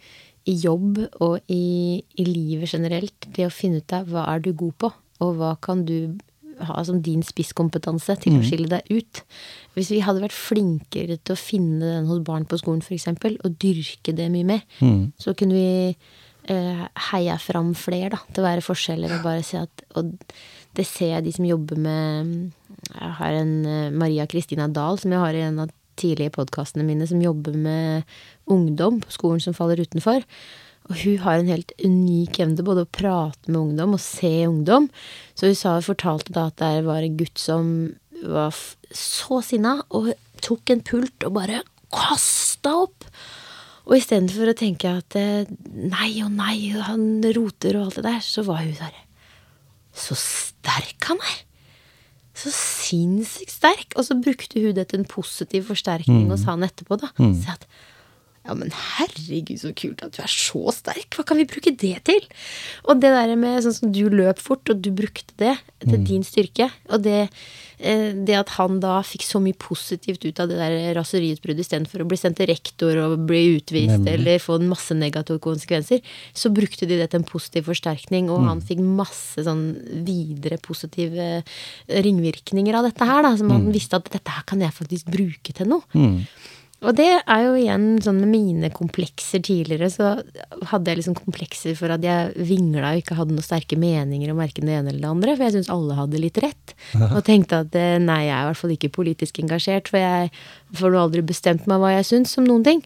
i 0.49 0.57
jobb 0.59 0.99
og 1.21 1.39
i, 1.51 2.01
i, 2.17 2.25
livet 2.27 2.73
generelt, 2.73 3.29
det 3.35 3.47
å 3.47 3.53
finne 3.53 3.81
ut 3.81 3.95
av 3.95 4.11
hva 4.11 4.27
er 4.33 4.43
du 4.43 4.51
god 4.57 4.75
på, 4.83 4.91
og 5.21 5.39
hva 5.39 5.55
kan 5.63 5.85
du 5.87 6.17
ha 6.61 6.81
som 6.85 6.99
din 7.01 7.23
spisskompetanse 7.25 8.17
til 8.21 8.37
å 8.37 8.43
skille 8.45 8.69
deg 8.69 8.89
ut. 8.91 9.21
Hvis 9.73 9.91
vi 9.93 10.01
hadde 10.05 10.21
vært 10.21 10.35
flinkere 10.35 11.17
til 11.17 11.33
å 11.33 11.39
finne 11.39 11.87
den 11.87 12.09
hos 12.09 12.21
barn 12.27 12.45
på 12.45 12.59
skolen 12.61 12.83
f.eks., 12.85 13.07
og 13.31 13.55
dyrke 13.61 14.13
det 14.17 14.27
mye 14.33 14.47
mer, 14.47 14.65
mm. 14.81 15.13
så 15.21 15.33
kunne 15.37 15.57
vi 15.57 15.71
eh, 16.51 16.83
heia 17.09 17.37
fram 17.41 17.73
flere 17.77 18.11
da, 18.13 18.21
til 18.29 18.43
å 18.43 18.47
være 18.49 18.65
forskjeller 18.65 19.17
og 19.17 19.25
bare 19.25 19.45
se 19.45 19.61
at 19.61 19.85
Og 19.99 20.13
det 20.77 20.87
ser 20.87 21.15
jeg 21.15 21.25
de 21.25 21.35
som 21.35 21.47
jobber 21.47 21.79
med 21.79 22.33
Jeg 22.91 23.13
har 23.19 23.37
en 23.37 23.53
eh, 23.67 23.93
Maria 23.93 24.25
Kristina 24.29 24.67
Dahl 24.71 24.99
som 24.99 25.13
jeg 25.13 25.21
har 25.21 25.37
i 25.37 25.45
en 25.45 25.59
av 25.65 25.71
tidlige 25.99 26.33
podkastene 26.33 26.85
mine, 26.87 27.05
som 27.07 27.21
jobber 27.21 27.55
med 27.59 28.07
ungdom 28.49 29.01
på 29.03 29.11
skolen 29.13 29.41
som 29.43 29.53
faller 29.53 29.81
utenfor. 29.83 30.23
Og 30.89 30.97
hun 31.03 31.19
har 31.23 31.39
en 31.39 31.51
helt 31.51 31.73
unik 31.83 32.39
evne 32.41 32.65
både 32.65 32.85
å 32.85 32.89
prate 32.89 33.51
med 33.51 33.59
ungdom 33.59 33.97
og 33.97 34.01
se 34.01 34.31
ungdom. 34.47 34.87
Så 35.37 35.51
hun 35.51 35.59
sa, 35.59 35.75
fortalte 35.85 36.33
da 36.33 36.47
at 36.49 36.57
det 36.63 36.87
var 36.87 37.05
en 37.05 37.19
gutt 37.19 37.37
som 37.41 37.67
var 38.21 38.55
så 38.95 39.41
sinna 39.45 39.79
og 39.93 40.11
tok 40.41 40.73
en 40.73 40.83
pult 40.85 41.27
og 41.27 41.37
bare 41.37 41.61
kasta 41.93 42.73
opp. 42.87 43.05
Og 43.89 43.97
istedenfor 43.97 44.51
å 44.51 44.57
tenke 44.57 44.91
at 45.01 45.17
eh, 45.19 45.47
nei 45.69 46.13
og 46.23 46.33
nei, 46.33 46.71
han 46.87 47.23
roter 47.35 47.77
og 47.77 47.89
alt 47.89 48.01
det 48.01 48.07
der, 48.07 48.21
så 48.25 48.45
var 48.47 48.63
hun 48.63 48.75
der. 48.77 48.99
Så 49.93 50.15
sterk 50.15 51.03
han 51.09 51.17
er! 51.17 51.39
Så 52.33 52.49
sinnssykt 52.55 53.51
sterk! 53.51 53.93
Og 53.99 54.05
så 54.07 54.15
brukte 54.23 54.61
hun 54.63 54.75
det 54.75 54.87
til 54.89 54.99
en 55.01 55.05
positiv 55.05 55.67
forsterkning 55.67 56.25
Mm. 56.27 56.31
og 56.31 56.39
sa 56.39 56.51
han 56.55 56.63
etterpå, 56.63 56.97
da. 57.01 57.09
Så 57.17 57.51
at 57.57 57.67
ja, 58.45 58.53
men 58.57 58.71
herregud, 58.73 59.59
så 59.61 59.69
kult 59.77 60.01
at 60.03 60.15
du 60.17 60.21
er 60.23 60.31
så 60.31 60.71
sterk. 60.73 61.09
Hva 61.13 61.23
kan 61.29 61.37
vi 61.37 61.45
bruke 61.45 61.75
det 61.77 62.03
til? 62.09 62.21
Og 62.89 62.99
det 62.99 63.11
der 63.13 63.35
med 63.37 63.61
sånn 63.63 63.75
som 63.77 63.91
du 63.93 64.09
løp 64.09 64.39
fort, 64.41 64.67
og 64.73 64.81
du 64.81 64.89
brukte 64.91 65.29
det 65.37 65.57
til 65.85 65.99
Mm. 65.99 66.05
din 66.07 66.23
styrke. 66.23 66.71
Og 66.89 67.03
det, 67.03 67.29
eh, 67.79 68.11
det 68.13 68.33
at 68.35 68.49
han 68.57 68.79
da 68.79 69.01
fikk 69.01 69.21
så 69.21 69.39
mye 69.41 69.53
positivt 69.53 70.25
ut 70.25 70.39
av 70.39 70.49
det 70.49 70.57
der 70.57 70.93
raseriutbruddet 70.97 71.59
istedenfor 71.65 72.01
å 72.01 72.07
bli 72.07 72.17
sendt 72.17 72.37
til 72.37 72.47
rektor 72.47 72.97
og 72.97 73.27
bli 73.27 73.59
utvist 73.59 73.99
Nemlig. 73.99 74.13
eller 74.13 74.39
få 74.39 74.55
en 74.59 74.69
masse 74.69 74.91
negative 74.97 75.39
konsekvenser, 75.39 76.01
så 76.33 76.49
brukte 76.53 76.87
de 76.87 76.97
det 76.97 77.11
til 77.11 77.19
en 77.21 77.25
positiv 77.29 77.65
forsterkning, 77.69 78.25
Mm. 78.25 78.31
og 78.33 78.47
han 78.47 78.61
fikk 78.61 78.79
masse 78.79 79.37
sånn 79.45 80.03
videre 80.03 80.57
positive 80.59 81.43
ringvirkninger 81.89 82.73
av 82.73 82.85
dette 82.89 83.05
her, 83.05 83.21
da. 83.21 83.35
Som 83.37 83.49
han 83.51 83.71
visste 83.71 83.93
at 83.97 84.09
dette 84.09 84.27
her 84.29 84.43
kan 84.47 84.59
jeg 84.59 84.71
faktisk 84.73 85.05
bruke 85.05 85.53
til 85.53 85.67
noe. 85.67 85.83
Og 86.81 86.95
det 86.97 87.09
er 87.13 87.41
jo 87.45 87.51
igjen 87.59 87.99
sånn 88.01 88.23
med 88.23 88.31
mine 88.31 88.69
komplekser 88.73 89.43
tidligere, 89.45 89.89
så 89.93 90.15
hadde 90.71 90.89
jeg 90.89 90.97
liksom 90.97 91.17
komplekser 91.19 91.75
for 91.77 91.93
at 91.93 92.01
jeg 92.05 92.31
vingla 92.49 92.95
og 92.95 93.03
ikke 93.03 93.17
hadde 93.19 93.35
noen 93.35 93.45
sterke 93.45 93.77
meninger 93.77 94.31
om 94.33 94.41
verken 94.41 94.65
det 94.65 94.79
ene 94.79 94.89
eller 94.89 95.03
det 95.03 95.11
andre, 95.11 95.35
for 95.35 95.45
jeg 95.45 95.55
syntes 95.57 95.69
alle 95.75 95.99
hadde 95.99 96.23
litt 96.23 96.39
rett. 96.41 96.73
Og 97.11 97.21
tenkte 97.27 97.61
at 97.67 97.77
eh, 97.77 97.99
nei, 98.01 98.23
jeg 98.25 98.33
er 98.33 98.47
i 98.47 98.49
hvert 98.49 98.61
fall 98.63 98.73
ikke 98.73 98.95
politisk 98.97 99.37
engasjert, 99.43 99.93
for 99.93 100.01
jeg 100.01 100.33
får 100.79 100.97
aldri 101.03 101.21
bestemt 101.29 101.69
meg 101.69 101.83
hva 101.83 101.93
jeg 101.99 102.09
syns 102.09 102.33
om 102.41 102.49
noen 102.49 102.65
ting. 102.65 102.81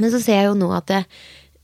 Men 0.00 0.08
så 0.08 0.22
ser 0.22 0.40
jeg 0.40 0.48
jo 0.48 0.56
nå 0.56 0.72
at 0.72 0.88
det, 0.88 1.02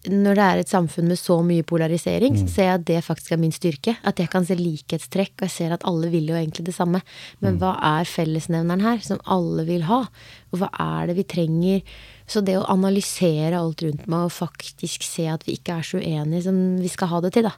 når 0.06 0.38
det 0.38 0.44
er 0.44 0.60
et 0.60 0.70
samfunn 0.70 1.08
med 1.10 1.18
så 1.18 1.40
mye 1.42 1.64
polarisering, 1.66 2.36
så 2.38 2.46
ser 2.46 2.68
jeg 2.68 2.78
at 2.78 2.84
det 2.86 3.00
faktisk 3.02 3.32
er 3.34 3.40
min 3.42 3.54
styrke. 3.54 3.96
At 4.06 4.20
jeg 4.22 4.30
kan 4.30 4.46
se 4.46 4.54
likhetstrekk, 4.54 5.32
og 5.40 5.48
jeg 5.48 5.54
ser 5.56 5.74
at 5.74 5.86
alle 5.90 6.10
vil 6.12 6.30
jo 6.30 6.36
egentlig 6.38 6.68
det 6.68 6.76
samme. 6.76 7.00
Men 7.42 7.58
hva 7.58 7.74
er 7.98 8.06
fellesnevneren 8.06 8.84
her, 8.86 9.02
som 9.02 9.18
alle 9.26 9.66
vil 9.66 9.82
ha? 9.88 10.04
Og 10.52 10.62
hva 10.62 10.70
er 10.70 11.10
det 11.10 11.18
vi 11.18 11.26
trenger? 11.28 11.98
Så 12.28 12.42
det 12.44 12.54
å 12.60 12.66
analysere 12.70 13.58
alt 13.58 13.82
rundt 13.82 14.06
meg 14.06 14.28
og 14.28 14.34
faktisk 14.36 15.04
se 15.06 15.26
at 15.32 15.46
vi 15.48 15.56
ikke 15.58 15.78
er 15.80 15.86
så 15.88 15.98
uenige 15.98 16.44
som 16.46 16.58
vi 16.78 16.90
skal 16.92 17.10
ha 17.10 17.22
det 17.24 17.32
til, 17.34 17.48
da. 17.48 17.54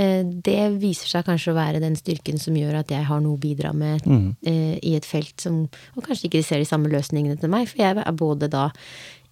eh, 0.00 0.22
Det 0.24 0.60
viser 0.80 1.10
seg 1.10 1.26
kanskje 1.26 1.52
å 1.52 1.58
være 1.58 1.82
den 1.82 1.98
styrken 1.98 2.38
som 2.40 2.56
gjør 2.56 2.78
at 2.80 2.94
jeg 2.94 3.08
har 3.10 3.20
noe 3.20 3.36
å 3.36 3.42
bidra 3.42 3.74
med 3.74 4.06
mm. 4.06 4.28
i 4.46 4.94
et 4.94 5.04
felt 5.08 5.42
som 5.42 5.64
Og 5.96 6.06
kanskje 6.06 6.30
ikke 6.30 6.44
ser 6.46 6.62
de 6.62 6.68
samme 6.68 6.88
løsningene 6.92 7.36
til 7.40 7.50
meg, 7.50 7.66
for 7.68 7.82
jeg 7.82 7.98
er 7.98 8.14
både 8.14 8.48
da 8.48 8.70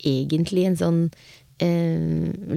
egentlig 0.03 0.67
en 0.67 0.79
sånn 0.79 1.01
eh, 1.07 1.42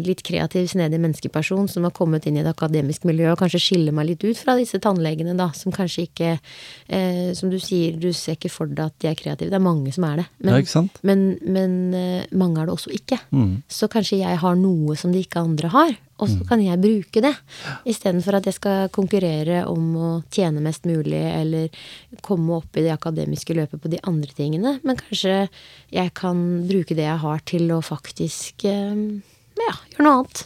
litt 0.06 0.24
kreativ, 0.26 0.68
snedig 0.72 0.99
menneskeperson 1.01 1.68
som 1.72 1.86
har 1.88 1.93
kommet 1.95 2.26
inn 2.28 2.38
i 2.39 2.43
et 2.43 2.49
akademisk 2.49 3.06
miljø 3.08 3.32
og 3.32 3.39
kanskje 3.41 3.62
skiller 3.64 3.95
meg 3.95 4.10
litt 4.12 4.26
ut 4.26 4.39
fra 4.39 4.58
disse 4.60 4.80
tannlegene, 4.84 5.36
da, 5.38 5.49
som 5.58 5.74
kanskje 5.76 6.08
ikke 6.08 6.32
eh, 6.36 7.34
Som 7.36 7.51
du 7.51 7.58
sier, 7.62 7.95
du 7.99 8.12
ser 8.14 8.38
ikke 8.38 8.51
for 8.51 8.70
deg 8.70 8.86
at 8.86 8.95
de 9.01 9.10
er 9.10 9.18
kreative. 9.20 9.51
Det 9.51 9.58
er 9.58 9.64
mange 9.64 9.93
som 9.95 10.06
er 10.08 10.22
det. 10.22 10.26
Men, 10.39 10.53
Ja, 10.95 11.06
men, 11.10 11.24
men 11.41 11.78
eh, 11.97 12.26
mange 12.38 12.62
er 12.62 12.70
det 12.70 12.76
også 12.76 12.93
ikke. 12.95 13.20
Mm. 13.32 13.62
Så 13.72 13.89
kanskje 13.91 14.22
jeg 14.22 14.41
har 14.41 14.60
noe 14.60 14.95
som 14.99 15.14
de 15.14 15.24
ikke 15.26 15.43
andre 15.43 15.72
har, 15.74 15.95
og 16.18 16.30
så 16.32 16.45
kan 16.47 16.61
jeg 16.63 16.80
bruke 16.80 17.22
det. 17.26 17.34
Istedenfor 17.91 18.38
at 18.38 18.45
jeg 18.47 18.55
skal 18.55 18.89
konkurrere 18.95 19.66
om 19.68 19.88
å 19.99 20.09
tjene 20.32 20.61
mest 20.63 20.86
mulig, 20.88 21.20
eller 21.20 21.68
komme 22.24 22.55
opp 22.61 22.78
i 22.80 22.86
det 22.86 22.93
akademiske 22.93 23.55
løpet 23.57 23.82
på 23.84 23.91
de 23.91 23.99
andre 24.07 24.32
tingene. 24.38 24.78
Men 24.88 24.95
kanskje 25.01 25.49
jeg 25.91 26.13
kan 26.16 26.39
bruke 26.70 26.95
det 26.95 27.03
jeg 27.09 27.20
har, 27.26 27.41
til 27.51 27.68
å 27.76 27.82
faktisk 27.84 28.63
eh, 28.70 28.95
ja, 29.59 29.74
gjøre 29.91 30.07
noe 30.07 30.13
annet. 30.22 30.45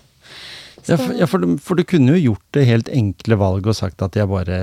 Ja, 0.90 0.96
for, 0.98 1.14
ja 1.20 1.28
for, 1.30 1.44
du- 1.46 1.58
for 1.62 1.78
du 1.78 1.84
kunne 1.86 2.16
jo 2.18 2.32
gjort 2.32 2.48
det 2.58 2.66
helt 2.70 2.90
enkle 2.90 3.38
valget 3.38 3.70
og 3.74 3.78
sagt 3.78 4.02
at 4.02 4.18
jeg 4.18 4.30
bare 4.32 4.60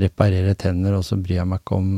reparerer 0.00 0.54
tenner, 0.58 0.94
og 0.98 1.04
så 1.06 1.16
bryr 1.20 1.38
jeg 1.40 1.46
meg 1.50 1.60
ikke 1.62 1.76
om 1.78 1.88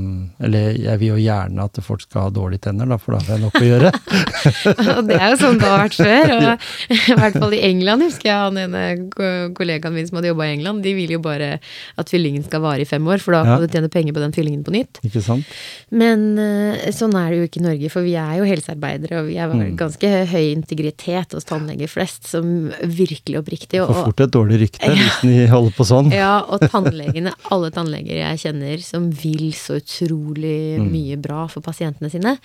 Eller 0.44 0.76
jeg 0.78 0.98
vil 1.00 1.08
jo 1.12 1.16
gjerne 1.22 1.64
at 1.64 1.80
folk 1.82 2.00
skal 2.04 2.26
ha 2.26 2.30
dårlige 2.30 2.60
tenner, 2.68 2.86
da, 2.86 2.98
for 2.98 3.14
da 3.16 3.20
har 3.24 3.36
jeg 3.36 3.44
nok 3.44 3.58
å 3.58 3.64
gjøre. 3.68 3.90
Og 4.98 5.02
det 5.08 5.16
er 5.18 5.32
jo 5.32 5.38
sånn 5.40 5.58
det 5.58 5.68
har 5.68 5.82
vært 5.84 5.98
før. 5.98 6.32
Og 6.36 6.94
i 6.94 7.16
hvert 7.18 7.38
fall 7.38 7.54
i 7.56 7.60
England 7.68 8.04
husker 8.06 8.30
jeg 8.30 8.38
han 8.46 8.60
ene 8.62 8.82
kollegaen 9.58 9.94
min 9.94 10.06
som 10.08 10.18
hadde 10.20 10.30
jobba 10.32 10.46
i 10.48 10.54
England. 10.56 10.82
De 10.86 10.92
vil 10.96 11.14
jo 11.16 11.20
bare 11.24 11.50
at 11.98 12.10
fyllingen 12.12 12.44
skal 12.46 12.62
vare 12.64 12.84
i 12.84 12.88
fem 12.88 13.04
år, 13.08 13.18
for 13.24 13.32
da 13.36 13.42
Ja. 13.44 13.56
kan 13.56 13.62
du 13.66 13.68
tjene 13.72 13.88
penger 13.92 14.12
på 14.16 14.20
den 14.22 14.32
fyllingen 14.36 14.64
på 14.66 14.72
nytt. 14.74 15.00
Ikke 15.06 15.22
sant? 15.24 15.46
Men 15.90 16.38
eh, 16.38 16.88
sånn 16.94 17.14
er 17.18 17.30
det 17.32 17.38
jo 17.40 17.46
ikke 17.48 17.60
i 17.62 17.66
Norge, 17.66 17.90
for 17.92 18.02
vi 18.06 18.14
er 18.20 18.38
jo 18.40 18.44
helsearbeidere, 18.48 19.20
og 19.22 19.26
vi 19.32 19.36
har 19.40 19.48
Mm. 19.48 19.76
ganske 19.80 20.08
høy 20.28 20.52
integritet 20.52 21.32
hos 21.32 21.44
tannleger 21.48 21.88
flest, 21.88 22.26
som 22.28 22.68
virkelig 22.84 23.38
oppriktig. 23.40 23.80
Får 23.80 23.88
Og, 23.88 24.04
fort 24.10 24.20
et 24.20 24.30
dårlig 24.30 24.58
rykte 24.60 24.90
hvis 24.92 25.16
de 25.24 25.46
holder 25.50 25.72
på 25.74 25.86
sånn. 25.88 26.10
ja, 26.12 26.42
og 26.44 26.60
tannlegene, 26.68 27.32
alle 27.50 27.70
tannleger 27.88 28.20
jeg 28.20 28.40
kjenner 28.44 28.82
som 28.84 29.08
vil 29.10 29.52
så 29.56 29.78
utrolig 29.80 30.78
Mm. 30.78 30.90
mye 30.92 31.16
bra 31.20 31.46
for 31.48 31.60
pasientene 31.60 32.10
sine. 32.10 32.38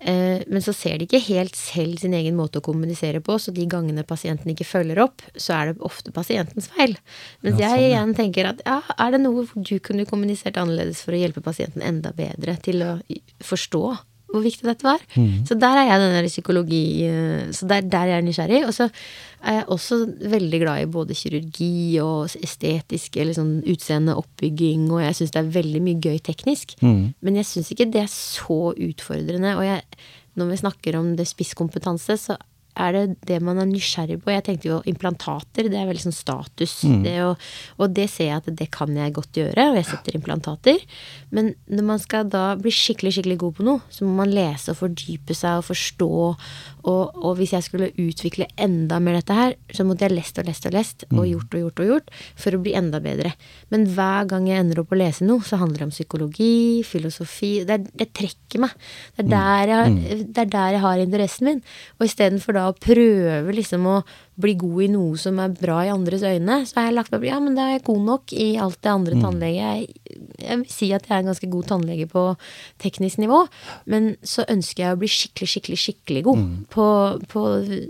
Eh, 0.00 0.42
men 0.46 0.60
så 0.60 0.74
ser 0.74 0.98
de 0.98 1.06
ikke 1.06 1.20
helt 1.26 1.54
selv 1.56 1.98
sin 1.98 2.12
egen 2.12 2.36
måte 2.36 2.60
å 2.60 2.62
kommunisere 2.62 3.20
på, 3.20 3.38
så 3.40 3.52
de 3.52 3.66
gangene 3.66 4.04
pasienten 4.04 4.52
ikke 4.52 4.64
følger 4.66 4.98
opp, 5.02 5.22
så 5.36 5.54
er 5.54 5.72
det 5.72 5.80
ofte 5.80 6.12
pasientens 6.12 6.68
feil. 6.68 6.96
Mens 7.42 7.58
Ja, 7.58 7.70
sånn, 7.70 7.80
jeg 7.80 7.90
igjen 7.92 8.14
tenker 8.14 8.46
at 8.46 8.60
ja, 8.64 8.82
er 8.98 9.10
det 9.12 9.20
noe 9.20 9.46
du 9.56 9.78
kunne 9.80 10.06
kommunisert 10.06 10.54
annerledes 10.56 11.02
for 11.02 11.12
å 11.12 11.20
hjelpe 11.20 11.42
pasienten 11.42 11.82
enda 11.82 12.12
bedre 12.12 12.60
til 12.62 12.82
å 12.82 13.00
forstå 13.42 13.98
hvor 14.32 14.42
viktig 14.42 14.66
dette 14.66 14.86
var. 14.86 15.02
Så 15.46 15.54
der 15.54 15.78
er 15.78 15.86
jeg 15.86 16.00
den 16.02 16.14
der 16.16 16.26
psykologi 16.28 17.04
eh, 17.06 17.52
Så 17.54 17.66
der, 17.70 17.80
der 17.80 17.98
er 17.98 18.16
jeg 18.16 18.26
nysgjerrig. 18.26 18.64
Og 18.66 18.74
så 18.74 18.88
er 19.46 19.60
jeg 19.60 19.68
også 19.68 19.98
veldig 20.32 20.60
glad 20.60 20.82
i 20.82 20.90
både 20.90 21.14
kirurgi 21.14 21.98
og 22.02 22.34
estetisk 22.42 23.16
eller 23.16 23.36
sånn 23.36 23.62
utseende, 23.70 24.16
oppbygging, 24.18 24.88
og 24.90 25.04
jeg 25.04 25.14
syns 25.20 25.34
det 25.36 25.42
er 25.42 25.54
veldig 25.54 25.82
mye 25.86 26.00
gøy 26.02 26.18
teknisk. 26.26 26.74
Men 26.82 27.38
jeg 27.38 27.46
syns 27.46 27.70
ikke 27.70 27.86
det 27.92 28.02
er 28.02 28.10
så 28.10 28.72
utfordrende. 28.74 29.54
Og 29.56 29.64
jeg, 29.68 29.82
når 30.34 30.50
vi 30.50 30.60
snakker 30.64 30.98
om 30.98 31.14
det 31.16 31.28
spisskompetanse, 31.30 32.18
så 32.18 32.38
er 32.76 32.92
det 32.92 33.04
det 33.28 33.38
man 33.44 33.60
er 33.62 33.68
nysgjerrig 33.68 34.18
på. 34.22 34.32
Jeg 34.34 34.44
tenkte 34.46 34.68
jo 34.68 34.80
implantater, 34.88 35.68
det 35.70 35.78
er 35.80 35.88
veldig 35.88 36.06
sånn 36.06 36.16
status. 36.16 36.74
Det 37.04 37.14
å, 37.24 37.32
og 37.80 37.94
det 37.96 38.08
ser 38.12 38.30
jeg 38.30 38.42
at 38.42 38.50
det 38.60 38.68
kan 38.74 38.92
jeg 38.96 39.14
godt 39.16 39.40
gjøre, 39.40 39.70
og 39.70 39.78
jeg 39.80 39.88
setter 39.90 40.18
implantater. 40.18 40.82
Men 41.34 41.54
når 41.66 41.88
man 41.90 42.02
skal 42.02 42.28
da 42.32 42.44
bli 42.60 42.72
skikkelig, 42.74 43.16
skikkelig 43.16 43.38
god 43.42 43.56
på 43.58 43.66
noe, 43.66 43.84
så 43.90 44.06
må 44.06 44.18
man 44.20 44.34
lese 44.34 44.74
og 44.74 44.80
fordype 44.82 45.36
seg 45.36 45.62
og 45.62 45.68
forstå. 45.70 46.10
Og, 46.86 47.16
og 47.18 47.36
hvis 47.38 47.52
jeg 47.56 47.66
skulle 47.66 47.88
utvikle 47.98 48.46
enda 48.62 49.00
mer 49.02 49.18
dette 49.18 49.34
her, 49.34 49.54
så 49.74 49.84
måtte 49.86 50.06
jeg 50.06 50.14
lest 50.14 50.38
og 50.38 50.46
lest 50.46 50.68
og 50.68 50.74
lest, 50.76 51.06
og 51.10 51.24
gjort 51.26 51.56
og 51.56 51.64
gjort 51.64 51.82
og 51.82 51.90
gjort, 51.90 52.12
for 52.38 52.54
å 52.54 52.60
bli 52.62 52.76
enda 52.78 53.00
bedre. 53.02 53.32
Men 53.74 53.88
hver 53.96 54.28
gang 54.30 54.46
jeg 54.46 54.62
ender 54.62 54.82
opp 54.82 54.94
å 54.94 55.00
lese 55.00 55.26
noe, 55.26 55.42
så 55.46 55.58
handler 55.58 55.82
det 55.82 55.88
om 55.88 55.94
psykologi, 55.94 56.84
filosofi 56.86 57.52
Det, 57.66 57.78
er, 57.80 57.90
det 58.02 58.10
trekker 58.14 58.62
meg. 58.62 58.76
Det 59.18 59.26
er, 59.26 59.32
der 59.34 59.72
jeg, 59.74 60.20
det 60.30 60.44
er 60.44 60.52
der 60.54 60.76
jeg 60.76 60.84
har 60.86 61.02
interessen 61.02 61.50
min. 61.50 61.60
Og 61.98 62.06
istedenfor 62.06 62.56
da 62.56 62.68
å 62.70 62.78
prøve 62.78 63.56
liksom 63.56 63.90
å 63.90 63.98
bli 64.36 64.54
god 64.60 64.82
i 64.84 64.88
noe 64.92 65.16
som 65.20 65.38
er 65.40 65.54
bra 65.56 65.78
i 65.86 65.92
andres 65.92 66.24
øyne, 66.26 66.58
så 66.68 66.80
har 66.80 66.90
jeg 66.90 66.96
lagt 66.98 67.12
meg 67.14 67.22
på 67.22 67.28
ja, 67.30 67.38
men 67.40 67.56
da 67.56 67.66
er 67.66 67.76
jeg 67.76 67.86
god 67.88 68.02
nok 68.04 68.34
i 68.36 68.48
alt 68.60 68.78
det 68.84 68.92
andre 68.92 69.20
tannlege. 69.22 69.70
Jeg, 69.70 70.18
jeg 70.42 70.60
vil 70.60 70.66
si 70.72 70.88
at 70.92 71.06
jeg 71.08 71.14
er 71.16 71.22
en 71.24 71.30
ganske 71.30 71.50
god 71.52 71.68
tannlege 71.70 72.08
på 72.10 72.24
teknisk 72.82 73.20
nivå, 73.22 73.42
men 73.92 74.10
så 74.26 74.44
ønsker 74.52 74.84
jeg 74.84 74.96
å 74.96 75.00
bli 75.00 75.10
skikkelig, 75.10 75.48
skikkelig, 75.54 75.78
skikkelig 75.80 76.24
god 76.26 76.44
på, 76.72 76.88
på 77.32 77.44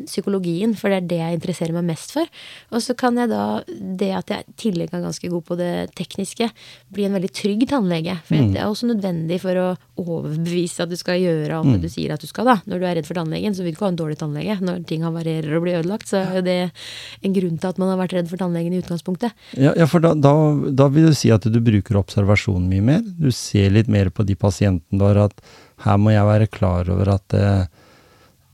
psykologien, 0.06 0.76
for 0.78 0.92
det 0.92 1.00
er 1.00 1.10
det 1.10 1.20
jeg 1.22 1.40
interesserer 1.40 1.76
meg 1.76 1.88
mest 1.90 2.14
for. 2.14 2.30
Og 2.70 2.84
så 2.84 2.94
kan 2.98 3.18
jeg 3.18 3.32
da, 3.32 3.44
det 3.66 4.12
at 4.20 4.32
jeg 4.32 4.46
i 4.46 4.56
tillegg 4.66 4.94
er 4.94 5.04
ganske 5.08 5.32
god 5.32 5.46
på 5.50 5.58
det 5.58 5.72
tekniske, 5.98 6.50
bli 6.94 7.08
en 7.08 7.18
veldig 7.18 7.32
trygg 7.34 7.66
tannlege. 7.70 8.18
For 8.28 8.54
det 8.54 8.62
er 8.62 8.70
også 8.70 8.92
nødvendig 8.92 9.40
for 9.42 9.62
å 9.62 9.68
overbevise 9.98 10.86
at 10.86 10.92
du 10.92 10.96
skal 11.00 11.20
gjøre 11.22 11.58
alt 11.58 11.74
det 11.74 11.88
du 11.88 11.90
sier 11.92 12.14
at 12.14 12.22
du 12.22 12.28
skal, 12.30 12.46
da. 12.48 12.56
Når 12.68 12.78
du 12.78 12.86
er 12.86 12.98
redd 13.00 13.08
for 13.08 13.18
tannlegen, 13.18 13.54
så 13.56 13.64
vil 13.64 13.74
du 13.74 13.78
ikke 13.78 13.88
ha 13.88 13.92
en 13.94 13.98
dårlig 13.98 14.18
tannlege. 14.20 14.58
Når 14.62 14.86
ting 14.88 15.04
havarerer 15.06 15.56
og 15.56 15.64
blir 15.64 15.80
ødelagt, 15.80 16.10
så 16.10 16.22
jo 16.38 16.44
det 16.46 16.58
en 17.24 17.36
grunn 17.36 17.56
til 17.60 17.70
at 17.70 17.80
man 17.82 17.92
har 17.92 18.00
vært 18.00 18.16
redd 18.18 18.30
for 18.30 18.40
tannlegen 18.40 18.76
i 18.76 18.82
utgangspunktet. 18.82 19.34
Ja, 19.58 19.74
ja 19.78 19.88
for 19.90 20.04
da, 20.04 20.14
da, 20.14 20.34
da 20.70 20.90
vil 20.92 21.10
du 21.10 21.16
si 21.16 21.32
at 21.34 21.46
du 21.48 21.58
bruker 21.64 22.00
observasjon 22.00 22.68
mye 22.70 22.84
mer. 22.84 23.02
Du 23.04 23.30
ser 23.34 23.74
litt 23.74 23.90
mer 23.92 24.12
på 24.14 24.26
de 24.28 24.38
pasientene 24.38 25.00
du 25.00 25.06
har, 25.08 25.26
at 25.28 25.56
her 25.86 25.98
må 26.00 26.14
jeg 26.14 26.28
være 26.28 26.52
klar 26.52 26.88
over 26.92 27.16
at 27.16 27.36
eh, 27.36 27.66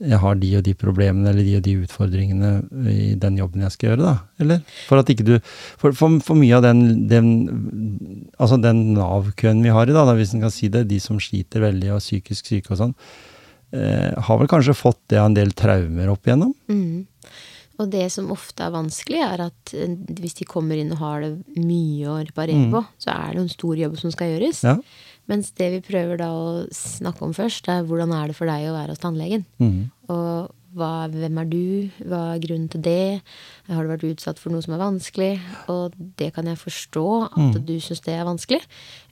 jeg 0.02 0.18
har 0.18 0.38
de 0.38 0.50
og 0.58 0.64
de 0.66 0.74
problemene 0.78 1.30
eller 1.30 1.46
de 1.46 1.56
og 1.58 1.64
de 1.64 1.74
utfordringene 1.84 2.50
i 2.90 3.12
den 3.20 3.38
jobben 3.38 3.62
jeg 3.62 3.74
skal 3.74 3.92
gjøre, 3.92 4.08
da? 4.08 4.14
Eller? 4.42 4.62
For 4.88 4.98
at 4.98 5.10
ikke 5.12 5.26
du 5.26 5.34
For, 5.78 5.94
for, 5.94 6.18
for 6.24 6.38
mye 6.38 6.56
av 6.58 6.64
den, 6.66 7.06
den 7.10 7.28
altså 8.36 8.58
den 8.60 8.82
Nav-køen 8.96 9.62
vi 9.62 9.74
har 9.74 9.86
i 9.86 9.94
dag, 9.94 10.08
da, 10.08 10.16
hvis 10.18 10.34
en 10.34 10.42
kan 10.44 10.54
si 10.54 10.70
det, 10.72 10.88
de 10.90 10.98
som 11.02 11.20
sliter 11.22 11.62
veldig 11.62 11.92
og 11.92 12.00
er 12.00 12.04
psykisk 12.04 12.50
syke 12.50 12.74
og 12.74 12.80
sånn, 12.82 12.96
eh, 13.76 14.10
har 14.26 14.40
vel 14.40 14.50
kanskje 14.50 14.76
fått 14.76 15.00
det 15.12 15.20
av 15.22 15.30
en 15.30 15.38
del 15.38 15.54
traumer 15.58 16.10
opp 16.12 16.26
igjennom? 16.26 16.54
Mm. 16.72 17.06
Og 17.82 17.90
det 17.90 18.06
som 18.14 18.30
ofte 18.34 18.62
er 18.66 18.74
vanskelig, 18.74 19.20
er 19.26 19.46
at 19.48 19.74
eh, 19.74 19.96
hvis 20.20 20.38
de 20.38 20.48
kommer 20.48 20.78
inn 20.78 20.94
og 20.94 21.02
har 21.02 21.24
det 21.24 21.32
mye 21.58 22.10
å 22.10 22.20
reparere 22.22 22.68
på, 22.72 22.84
så 23.02 23.14
er 23.16 23.34
det 23.34 23.44
en 23.44 23.52
stor 23.52 23.80
jobb 23.80 23.98
som 24.00 24.14
skal 24.14 24.34
gjøres. 24.34 24.62
Ja. 24.66 24.78
Mens 25.30 25.52
det 25.58 25.68
vi 25.76 25.84
prøver 25.84 26.18
da 26.20 26.30
å 26.34 26.48
snakke 26.74 27.26
om 27.26 27.34
først, 27.36 27.68
er 27.70 27.86
hvordan 27.86 28.14
er 28.16 28.30
det 28.30 28.38
for 28.38 28.50
deg 28.50 28.68
å 28.68 28.74
være 28.74 28.94
hos 28.94 29.02
tannlegen? 29.02 29.46
Mm. 29.62 29.86
Og 30.12 30.50
hva, 30.72 31.06
hvem 31.12 31.38
er 31.42 31.48
du? 31.50 31.64
Hva 32.08 32.20
er 32.32 32.42
grunnen 32.42 32.68
til 32.72 32.82
det? 32.84 33.20
Har 33.68 33.84
du 33.84 33.90
vært 33.92 34.06
utsatt 34.08 34.40
for 34.40 34.54
noe 34.54 34.64
som 34.64 34.74
er 34.74 34.80
vanskelig? 34.80 35.32
Og 35.72 35.96
det 36.18 36.30
kan 36.36 36.48
jeg 36.48 36.60
forstå, 36.60 37.06
at 37.28 37.58
du 37.68 37.74
syns 37.82 38.00
det 38.06 38.14
er 38.16 38.28
vanskelig. 38.28 38.62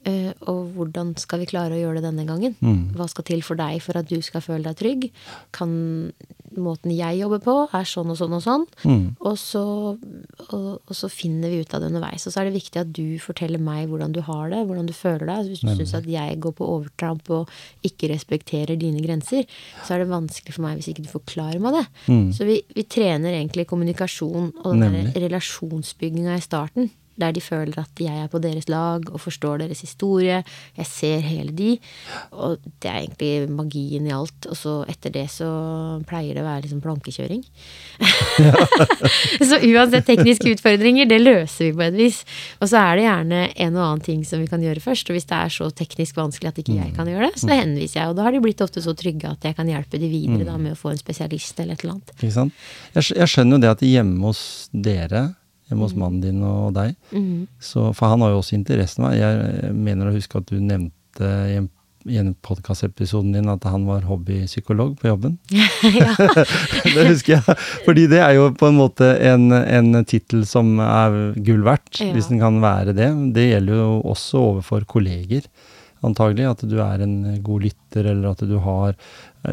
Eh, 0.09 0.33
og 0.49 0.71
hvordan 0.73 1.13
skal 1.21 1.43
vi 1.43 1.49
klare 1.51 1.75
å 1.77 1.81
gjøre 1.81 1.99
det 1.99 2.07
denne 2.09 2.25
gangen? 2.25 2.55
Hva 2.97 3.05
skal 3.11 3.23
til 3.27 3.43
for 3.45 3.59
deg 3.59 3.81
for 3.85 3.99
at 3.99 4.09
du 4.09 4.21
skal 4.25 4.41
føle 4.41 4.63
deg 4.65 4.79
trygg? 4.79 5.11
Kan 5.53 6.13
måten 6.57 6.91
jeg 6.91 7.19
jobber 7.21 7.39
på, 7.39 7.53
er 7.71 7.85
sånn 7.87 8.09
og 8.11 8.17
sånn 8.19 8.33
og 8.35 8.41
sånn. 8.43 8.65
Og, 9.21 9.37
så, 9.39 9.61
og, 10.51 10.65
og 10.83 10.95
så 10.97 11.07
finner 11.07 11.49
vi 11.53 11.61
ut 11.61 11.73
av 11.73 11.79
det 11.79 11.91
underveis. 11.91 12.25
Og 12.27 12.33
så 12.33 12.41
er 12.41 12.49
det 12.49 12.57
viktig 12.57 12.81
at 12.81 12.91
du 12.91 13.19
forteller 13.23 13.61
meg 13.61 13.87
hvordan 13.87 14.11
du 14.11 14.19
har 14.25 14.49
det, 14.51 14.65
hvordan 14.67 14.89
du 14.89 14.93
føler 14.93 15.27
deg. 15.29 15.35
Altså, 15.37 15.53
hvis 15.53 15.61
du 15.61 15.69
syns 15.79 15.93
at 16.01 16.09
jeg 16.11 16.39
går 16.43 16.55
på 16.57 16.67
overtramp 16.67 17.29
og 17.37 17.53
ikke 17.87 18.09
respekterer 18.11 18.75
dine 18.81 18.99
grenser, 19.05 19.45
så 19.85 19.95
er 19.95 20.03
det 20.03 20.11
vanskelig 20.11 20.57
for 20.57 20.65
meg 20.65 20.81
hvis 20.81 20.89
ikke 20.91 21.05
du 21.05 21.11
forklarer 21.13 21.61
meg 21.63 21.77
det. 21.77 21.85
Så 22.35 22.47
vi, 22.49 22.57
vi 22.75 22.83
trener 22.83 23.37
egentlig 23.37 23.67
kommunikasjon 23.69 24.51
og 24.65 24.81
den 24.81 25.13
relasjonsbygginga 25.15 26.35
i 26.35 26.43
starten. 26.43 26.91
Der 27.19 27.33
de 27.35 27.41
føler 27.43 27.75
at 27.81 27.99
jeg 27.99 28.23
er 28.23 28.29
på 28.31 28.39
deres 28.41 28.69
lag 28.71 29.03
og 29.11 29.19
forstår 29.21 29.65
deres 29.65 29.83
historie. 29.83 30.41
Jeg 30.77 30.87
ser 30.87 31.19
hele 31.25 31.51
de. 31.55 31.73
Og 32.31 32.61
det 32.81 32.89
er 32.89 33.01
egentlig 33.01 33.51
magien 33.51 34.07
i 34.07 34.13
alt. 34.15 34.47
Og 34.49 34.57
så 34.57 34.75
etter 34.89 35.13
det 35.13 35.27
så 35.33 35.49
pleier 36.07 36.37
det 36.37 36.43
å 36.43 36.47
være 36.47 36.65
liksom 36.65 36.81
plankekjøring. 36.83 37.43
så 39.49 39.59
uansett 39.59 40.07
tekniske 40.07 40.55
utfordringer, 40.55 41.09
det 41.09 41.19
løser 41.21 41.67
vi 41.67 41.73
på 41.75 41.85
et 41.89 41.97
vis. 41.99 42.21
Og 42.61 42.71
så 42.71 42.79
er 42.81 42.97
det 42.97 43.05
gjerne 43.07 43.43
en 43.51 43.75
og 43.75 43.83
annen 43.87 44.05
ting 44.07 44.23
som 44.27 44.41
vi 44.41 44.49
kan 44.51 44.63
gjøre 44.63 44.83
først. 44.83 45.11
Og 45.11 45.17
hvis 45.17 45.27
det 45.29 45.37
er 45.37 45.53
så 45.53 45.69
teknisk 45.81 46.17
vanskelig 46.19 46.53
at 46.53 46.63
ikke 46.63 46.77
jeg 46.79 46.95
kan 46.95 47.11
gjøre 47.11 47.29
det, 47.29 47.43
så 47.43 47.51
henviser 47.51 48.01
jeg. 48.01 48.13
Og 48.13 48.17
da 48.17 48.27
har 48.27 48.35
de 48.35 48.43
blitt 48.43 48.63
ofte 48.63 48.83
så 48.83 48.95
trygge 48.97 49.35
at 49.35 49.49
jeg 49.49 49.57
kan 49.57 49.69
hjelpe 49.69 49.99
de 50.01 50.09
videre 50.11 50.47
da 50.47 50.57
med 50.61 50.75
å 50.75 50.79
få 50.79 50.93
en 50.93 51.01
spesialist 51.01 51.59
eller 51.61 51.75
et 51.75 51.85
eller 51.85 51.99
annet. 51.99 52.55
Jeg 52.95 53.29
skjønner 53.29 53.57
jo 53.57 53.61
det 53.65 53.71
at 53.75 53.85
hjemme 53.85 54.31
hos 54.31 54.43
dere, 54.71 55.27
hjemme 55.71 55.87
hos 55.87 55.95
mannen 55.97 56.21
din 56.21 56.41
og 56.43 56.73
deg, 56.75 56.93
så, 57.63 57.89
for 57.95 58.11
han 58.11 58.21
har 58.25 58.33
jo 58.35 58.41
også 58.43 58.57
interessen 58.59 59.07
av 59.07 59.15
Jeg 59.15 59.71
mener 59.73 60.09
å 60.11 60.15
huske 60.17 60.37
at 60.41 60.51
du 60.51 60.59
nevnte 60.59 61.29
i 61.47 61.55
en, 61.61 61.69
i 62.09 62.17
en 62.21 62.31
podkastepisoden 62.43 63.31
din 63.35 63.49
at 63.51 63.63
han 63.69 63.83
var 63.87 64.03
hobbypsykolog 64.09 64.95
på 64.99 65.09
jobben. 65.11 65.35
det 66.95 67.07
husker 67.09 67.37
jeg. 67.37 67.57
Fordi 67.85 68.07
det 68.11 68.21
er 68.23 68.35
jo 68.39 68.47
på 68.57 68.69
en 68.71 68.79
måte 68.79 69.11
en, 69.31 69.51
en 69.53 69.99
tittel 70.09 70.45
som 70.49 70.79
er 70.83 71.19
gull 71.45 71.63
verdt, 71.67 71.99
Ja. 72.01 72.11
hvis 72.15 72.31
den 72.31 72.41
kan 72.41 72.61
være 72.63 72.95
det. 72.97 73.11
Det 73.35 73.49
gjelder 73.51 73.83
jo 73.83 73.91
også 74.15 74.41
overfor 74.51 74.85
kolleger, 74.89 75.45
antagelig. 76.01 76.47
At 76.55 76.63
du 76.65 76.79
er 76.81 77.03
en 77.05 77.19
god 77.45 77.67
lytter, 77.69 78.07
eller 78.15 78.31
at 78.33 78.41
du 78.49 78.57
har 78.65 78.95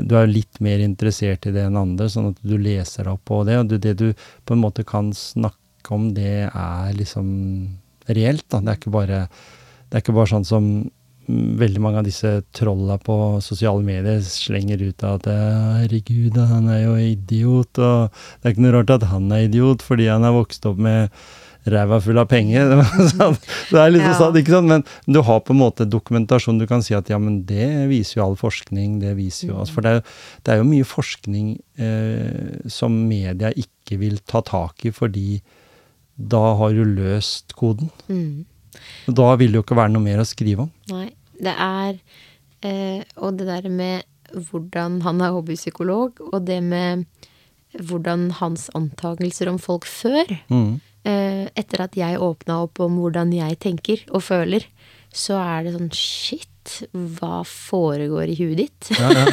du 0.04 0.12
er 0.20 0.26
litt 0.28 0.58
mer 0.60 0.82
interessert 0.84 1.46
i 1.48 1.52
det 1.54 1.62
enn 1.64 1.76
andre, 1.80 2.10
sånn 2.12 2.26
at 2.34 2.40
du 2.44 2.58
leser 2.60 3.06
deg 3.06 3.14
opp 3.14 3.22
på 3.30 3.38
det. 3.48 3.54
Og 3.56 3.70
det 3.80 3.94
du 3.96 4.10
på 4.44 4.52
en 4.56 4.60
måte 4.60 4.84
kan 4.84 5.12
snakke 5.16 5.57
om, 5.96 6.10
det 6.16 6.48
er 6.48 6.92
liksom 6.98 7.28
reelt. 8.08 8.44
Da. 8.50 8.60
Det, 8.60 8.68
er 8.74 8.78
ikke 8.80 8.94
bare, 8.94 9.24
det 9.88 9.98
er 9.98 10.04
ikke 10.04 10.16
bare 10.16 10.32
sånn 10.34 10.46
som 10.48 10.70
veldig 11.28 11.80
mange 11.84 12.00
av 12.00 12.06
disse 12.06 12.30
trolla 12.56 12.94
på 13.04 13.14
sosiale 13.44 13.84
medier 13.84 14.22
slenger 14.24 14.80
ut 14.80 15.02
av 15.04 15.18
at 15.18 15.26
herregud, 15.28 16.38
han 16.40 16.70
er 16.72 16.86
jo 16.86 16.94
idiot, 16.96 17.76
og 17.84 18.14
det 18.40 18.48
er 18.48 18.54
ikke 18.54 18.64
noe 18.64 18.72
rart 18.78 18.94
at 18.94 19.04
han 19.10 19.26
er 19.36 19.44
idiot 19.44 19.84
fordi 19.84 20.06
han 20.08 20.24
er 20.24 20.32
vokst 20.32 20.64
opp 20.70 20.80
med 20.80 21.12
ræva 21.68 21.98
full 22.00 22.16
av 22.16 22.30
penger. 22.30 22.70
Sånn, 23.12 23.36
det 23.68 23.76
er 23.82 23.90
litt 23.92 24.06
Ja. 24.06 24.14
sånn, 24.16 24.38
ikke 24.40 24.54
sant? 24.54 24.70
Men 24.72 24.84
du 25.04 25.20
har 25.26 25.42
på 25.44 25.52
en 25.52 25.60
måte 25.60 25.84
dokumentasjon. 25.84 26.56
Du 26.62 26.64
kan 26.70 26.80
si 26.86 26.94
at 26.96 27.10
ja, 27.12 27.18
men 27.20 27.42
det 27.44 27.66
viser 27.90 28.22
jo 28.22 28.24
all 28.30 28.36
forskning. 28.40 28.94
det 29.02 29.12
viser 29.18 29.50
jo, 29.50 29.58
altså, 29.60 29.74
For 29.76 29.84
det 29.84 29.92
er, 29.98 30.14
det 30.46 30.54
er 30.54 30.62
jo 30.62 30.68
mye 30.70 30.86
forskning 30.88 31.50
eh, 31.76 32.56
som 32.72 32.96
media 33.10 33.50
ikke 33.52 33.98
vil 34.00 34.16
ta 34.24 34.40
tak 34.40 34.86
i, 34.88 34.94
fordi 34.96 35.42
da 36.18 36.40
har 36.58 36.72
du 36.74 36.82
løst 36.84 37.54
koden. 37.56 37.90
Mm. 38.08 38.44
Da 39.08 39.28
vil 39.38 39.52
det 39.52 39.60
jo 39.60 39.62
ikke 39.64 39.76
være 39.78 39.92
noe 39.94 40.02
mer 40.04 40.18
å 40.22 40.26
skrive 40.28 40.66
om. 40.66 40.70
Nei. 40.90 41.08
Det 41.38 41.52
er 41.54 41.98
eh, 42.66 43.04
Og 43.22 43.36
det 43.38 43.46
der 43.46 43.68
med 43.70 44.02
hvordan 44.34 45.00
han 45.04 45.20
er 45.22 45.30
hobbypsykolog, 45.36 46.18
og 46.32 46.44
det 46.44 46.58
med 46.66 47.04
hvordan 47.78 48.30
hans 48.40 48.68
antakelser 48.74 49.48
om 49.52 49.58
folk 49.62 49.86
før 49.86 50.26
Mm. 50.50 50.80
eh, 51.04 51.46
Etter 51.56 51.84
at 51.86 51.94
jeg 51.96 52.18
åpna 52.18 52.62
opp 52.64 52.80
om 52.80 52.98
hvordan 52.98 53.32
jeg 53.32 53.58
tenker 53.60 54.02
og 54.10 54.22
føler, 54.26 54.64
så 55.14 55.38
er 55.38 55.64
det 55.64 55.74
sånn 55.78 55.92
shit, 55.94 56.48
hva 57.18 57.40
foregår 57.48 58.30
i 58.32 58.36
huet 58.38 58.56
ditt? 58.62 58.88
Ja, 58.98 59.08
ja. 59.14 59.24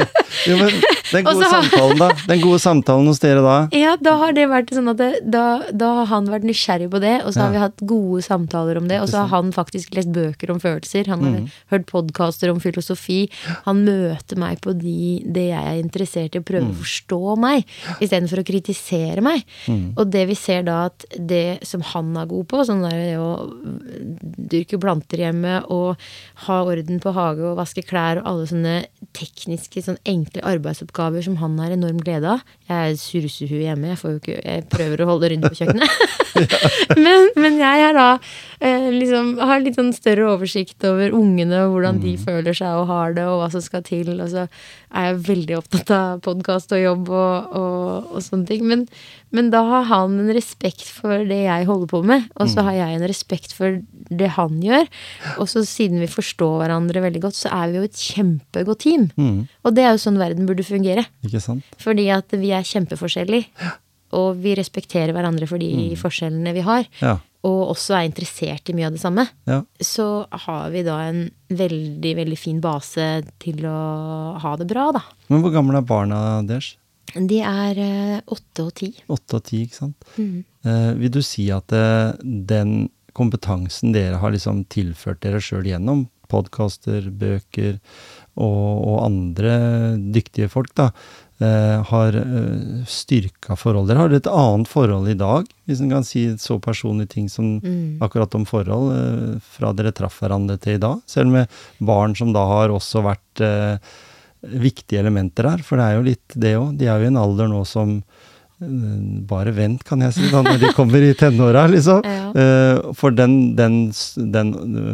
jo, 0.48 0.56
men 0.60 0.70
den 1.12 1.26
gode 1.26 1.44
har- 1.48 1.62
samtalen, 1.62 1.98
da. 2.00 2.08
Den 2.28 2.40
gode 2.42 2.58
samtalen 2.62 3.08
hos 3.10 3.20
dere 3.22 3.42
da. 3.44 3.56
Ja, 3.76 3.94
da 4.00 4.16
har 4.20 4.34
det 4.36 4.46
vært 4.50 4.72
sånn 4.74 4.90
at 4.92 4.98
det, 5.00 5.10
da, 5.30 5.44
da 5.72 5.90
har 6.00 6.08
han 6.12 6.28
vært 6.32 6.46
nysgjerrig 6.48 6.88
på 6.92 7.00
det, 7.02 7.14
og 7.24 7.34
så 7.34 7.44
har 7.46 7.54
vi 7.54 7.62
hatt 7.62 7.84
gode 7.90 8.22
samtaler 8.26 8.80
om 8.80 8.88
det, 8.90 9.00
og 9.04 9.08
så 9.12 9.22
har 9.24 9.32
han 9.34 9.52
faktisk 9.54 9.94
lest 9.98 10.12
bøker 10.14 10.52
om 10.54 10.60
følelser, 10.62 11.08
han 11.12 11.24
har 11.24 11.38
hørt 11.74 11.86
podkaster 11.90 12.52
om 12.52 12.60
filosofi. 12.62 13.20
Han 13.68 13.84
møter 13.86 14.40
meg 14.40 14.60
på 14.64 14.74
de, 14.78 14.96
det 15.24 15.48
jeg 15.50 15.64
er 15.74 15.80
interessert 15.82 16.34
i, 16.36 16.42
og 16.42 16.48
prøver 16.48 16.70
å 16.72 16.78
forstå 16.82 17.20
meg, 17.40 17.64
istedenfor 18.00 18.42
å 18.42 18.46
kritisere 18.48 19.24
meg. 19.24 19.44
Og 19.96 20.06
det 20.12 20.26
vi 20.30 20.36
ser 20.38 20.64
da 20.66 20.84
at 20.90 21.06
det 21.18 21.60
som 21.66 21.84
han 21.94 22.14
er 22.20 22.28
god 22.30 22.48
på, 22.50 22.64
sånn 22.68 22.82
der 22.84 22.96
det 22.98 23.14
å 23.20 23.30
dyrke 24.54 24.78
planter 24.82 25.20
hjemme 25.24 25.60
og 25.72 26.00
ha 26.46 26.56
orden 26.66 26.83
orden 26.84 27.00
på 27.00 27.12
hage 27.16 27.44
og 27.48 27.56
vaske 27.58 27.82
klær 27.82 28.20
og 28.20 28.28
alle 28.28 28.46
sånne 28.48 28.74
tekniske, 29.16 29.82
sånn 29.84 29.98
enkle 30.04 30.42
arbeidsoppgaver 30.44 31.22
som 31.24 31.36
han 31.40 31.56
har 31.58 31.72
enorm 31.72 32.00
glede 32.02 32.28
av. 32.34 32.42
Jeg 32.68 32.92
er 32.92 32.98
surressehue 33.00 33.62
hjemme, 33.62 33.92
jeg, 33.92 34.00
får 34.00 34.10
jo 34.10 34.20
ikke, 34.20 34.38
jeg 34.44 34.64
prøver 34.72 35.02
å 35.02 35.08
holde 35.12 35.30
rundt 35.32 35.48
på 35.48 35.58
kjøkkenet. 35.60 35.90
men, 37.04 37.30
men, 37.38 37.58
jeg 37.60 37.94
da 37.96 38.06
eh, 38.60 38.88
liksom, 38.92 39.34
har 39.38 39.62
litt 39.62 39.78
sånn 39.78 39.92
større 39.96 40.28
oversikt 40.34 40.84
over 40.88 41.14
ungene 41.16 41.64
og 41.64 41.76
hvordan 41.76 42.00
de 42.02 42.16
mm. 42.16 42.24
føler 42.26 42.56
seg 42.56 42.80
og 42.80 42.88
har 42.90 43.16
det, 43.16 43.26
og 43.28 43.40
hva 43.42 43.50
som 43.54 43.64
skal 43.64 43.84
til. 43.86 44.14
Og 44.18 44.32
så 44.32 44.46
er 44.94 45.10
jeg 45.10 45.22
veldig 45.30 45.58
opptatt 45.60 45.94
av 45.94 46.24
podkast 46.24 46.74
og 46.74 46.82
jobb 46.82 47.12
og, 47.12 47.54
og, 47.60 48.14
og 48.14 48.24
sånne 48.24 48.50
ting. 48.50 48.66
Men, 48.68 48.88
men 49.34 49.50
da 49.50 49.60
har 49.66 49.86
han 49.90 50.14
en 50.22 50.30
respekt 50.34 50.86
for 50.86 51.24
det 51.26 51.40
jeg 51.42 51.66
holder 51.66 51.90
på 51.90 52.00
med, 52.06 52.28
og 52.38 52.46
så 52.46 52.62
mm. 52.62 52.66
har 52.68 52.76
jeg 52.78 52.98
en 52.98 53.06
respekt 53.10 53.54
for 53.56 53.80
det 54.14 54.30
han 54.36 54.60
gjør. 54.62 54.86
Og 55.42 55.50
så 55.50 55.64
siden 55.66 56.02
vi 56.02 56.10
forstår 56.10 56.60
hverandre 56.62 57.02
veldig 57.02 57.24
godt, 57.24 57.38
så 57.42 57.50
er 57.56 57.72
vi 57.72 57.80
jo 57.80 57.88
et 57.88 57.98
kjempegodt 57.98 58.84
team. 58.86 59.08
Mm. 59.18 59.40
Og 59.66 59.74
det 59.74 59.84
er 59.84 59.94
jo 59.94 60.04
sånn 60.04 60.20
verden 60.22 60.46
burde 60.46 60.66
fungere. 60.66 61.06
Ikke 61.26 61.42
sant? 61.42 61.66
Fordi 61.82 62.06
at 62.14 62.36
vi 62.38 62.52
er 62.54 62.68
kjempeforskjellige. 62.68 63.72
Og 64.14 64.38
vi 64.38 64.54
respekterer 64.54 65.10
hverandre 65.16 65.48
for 65.50 65.58
de 65.58 65.72
mm. 65.74 65.96
forskjellene 65.98 66.54
vi 66.54 66.62
har. 66.62 66.86
Ja. 67.02 67.16
Og 67.44 67.74
også 67.74 67.98
er 67.98 68.06
interessert 68.06 68.70
i 68.70 68.76
mye 68.76 68.86
av 68.86 68.94
det 68.94 69.02
samme. 69.02 69.26
Ja. 69.50 69.58
Så 69.82 70.06
har 70.46 70.70
vi 70.72 70.84
da 70.86 71.00
en 71.08 71.26
veldig, 71.50 72.14
veldig 72.22 72.38
fin 72.38 72.62
base 72.62 73.08
til 73.42 73.66
å 73.66 73.80
ha 74.40 74.54
det 74.60 74.70
bra, 74.70 74.92
da. 74.94 75.02
Men 75.32 75.42
hvor 75.42 75.52
gamle 75.58 75.82
er 75.82 75.90
barna 75.90 76.22
deres? 76.46 76.76
De 77.14 77.38
er 77.44 77.78
eh, 77.78 78.18
åtte 78.26 78.64
og 78.64 78.74
ti. 78.80 78.90
Åtte 79.12 79.38
og 79.38 79.46
ti, 79.46 79.64
ikke 79.66 79.80
sant. 79.82 80.08
Mm. 80.16 80.44
Eh, 80.66 80.90
vil 81.02 81.12
du 81.14 81.20
si 81.24 81.46
at 81.54 81.74
eh, 81.76 82.16
den 82.24 82.88
kompetansen 83.14 83.94
dere 83.94 84.18
har 84.22 84.34
liksom 84.34 84.64
tilført 84.72 85.22
dere 85.22 85.42
sjøl 85.42 85.68
gjennom 85.68 86.08
podkaster, 86.30 87.10
bøker 87.14 87.76
og, 88.34 88.70
og, 88.88 88.96
andre 89.04 89.52
dyktige 90.14 90.48
folk, 90.50 90.72
da, 90.74 90.88
eh, 91.38 91.82
har 91.90 92.16
eh, 92.18 92.80
styrka 92.90 93.58
forhold. 93.60 93.90
Dere 93.90 94.06
har 94.06 94.16
et 94.16 94.30
annet 94.30 94.70
forhold 94.70 95.10
i 95.12 95.18
dag, 95.18 95.46
hvis 95.68 95.84
en 95.84 95.92
kan 95.94 96.06
si 96.06 96.26
så 96.40 96.58
personlige 96.62 97.14
ting 97.14 97.28
som 97.30 97.58
mm. 97.60 98.02
akkurat 98.04 98.34
om 98.34 98.48
forhold, 98.48 98.90
eh, 98.96 99.36
fra 99.56 99.74
dere 99.76 99.94
traff 99.94 100.18
hverandre 100.22 100.58
til 100.58 100.80
i 100.80 100.82
dag. 100.82 101.04
Selv 101.10 101.30
med 101.36 101.62
barn 101.78 102.16
som 102.18 102.34
da 102.34 102.42
har 102.50 102.74
også 102.74 103.04
vært 103.06 103.44
viktige 104.50 105.00
elementer 105.02 105.48
her. 105.50 105.64
For 105.64 105.80
det 105.80 105.88
er 105.88 105.98
jo 105.98 106.06
litt 106.06 106.36
det 106.36 106.54
òg. 106.58 106.78
De 106.78 106.88
er 106.88 107.00
jo 107.00 107.08
i 107.08 107.12
en 107.12 107.20
alder 107.20 107.50
nå 107.50 107.60
som 107.68 107.96
eh, 107.98 108.96
bare 109.30 109.54
vent, 109.56 109.84
kan 109.86 110.04
jeg 110.04 110.16
si, 110.16 110.30
da, 110.32 110.42
når 110.44 110.60
de 110.62 110.72
kommer 110.76 111.04
i 111.04 111.14
tenåra, 111.18 111.66
liksom. 111.72 112.04
Ja. 112.14 112.30
Uh, 112.34 112.94
for 112.98 113.14
den, 113.14 113.54
den, 113.54 113.92
den 114.34 114.48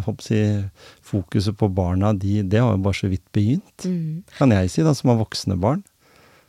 jeg, 0.04 0.66
fokuset 1.06 1.56
på 1.56 1.70
barna, 1.72 2.12
de, 2.12 2.42
det 2.44 2.60
har 2.60 2.74
jo 2.74 2.82
bare 2.84 2.98
så 2.98 3.08
vidt 3.08 3.24
begynt. 3.32 3.86
Mm. 3.86 4.20
Kan 4.36 4.52
jeg 4.52 4.72
si, 4.74 4.84
da, 4.84 4.92
som 4.96 5.14
har 5.14 5.22
voksne 5.22 5.56
barn. 5.60 5.80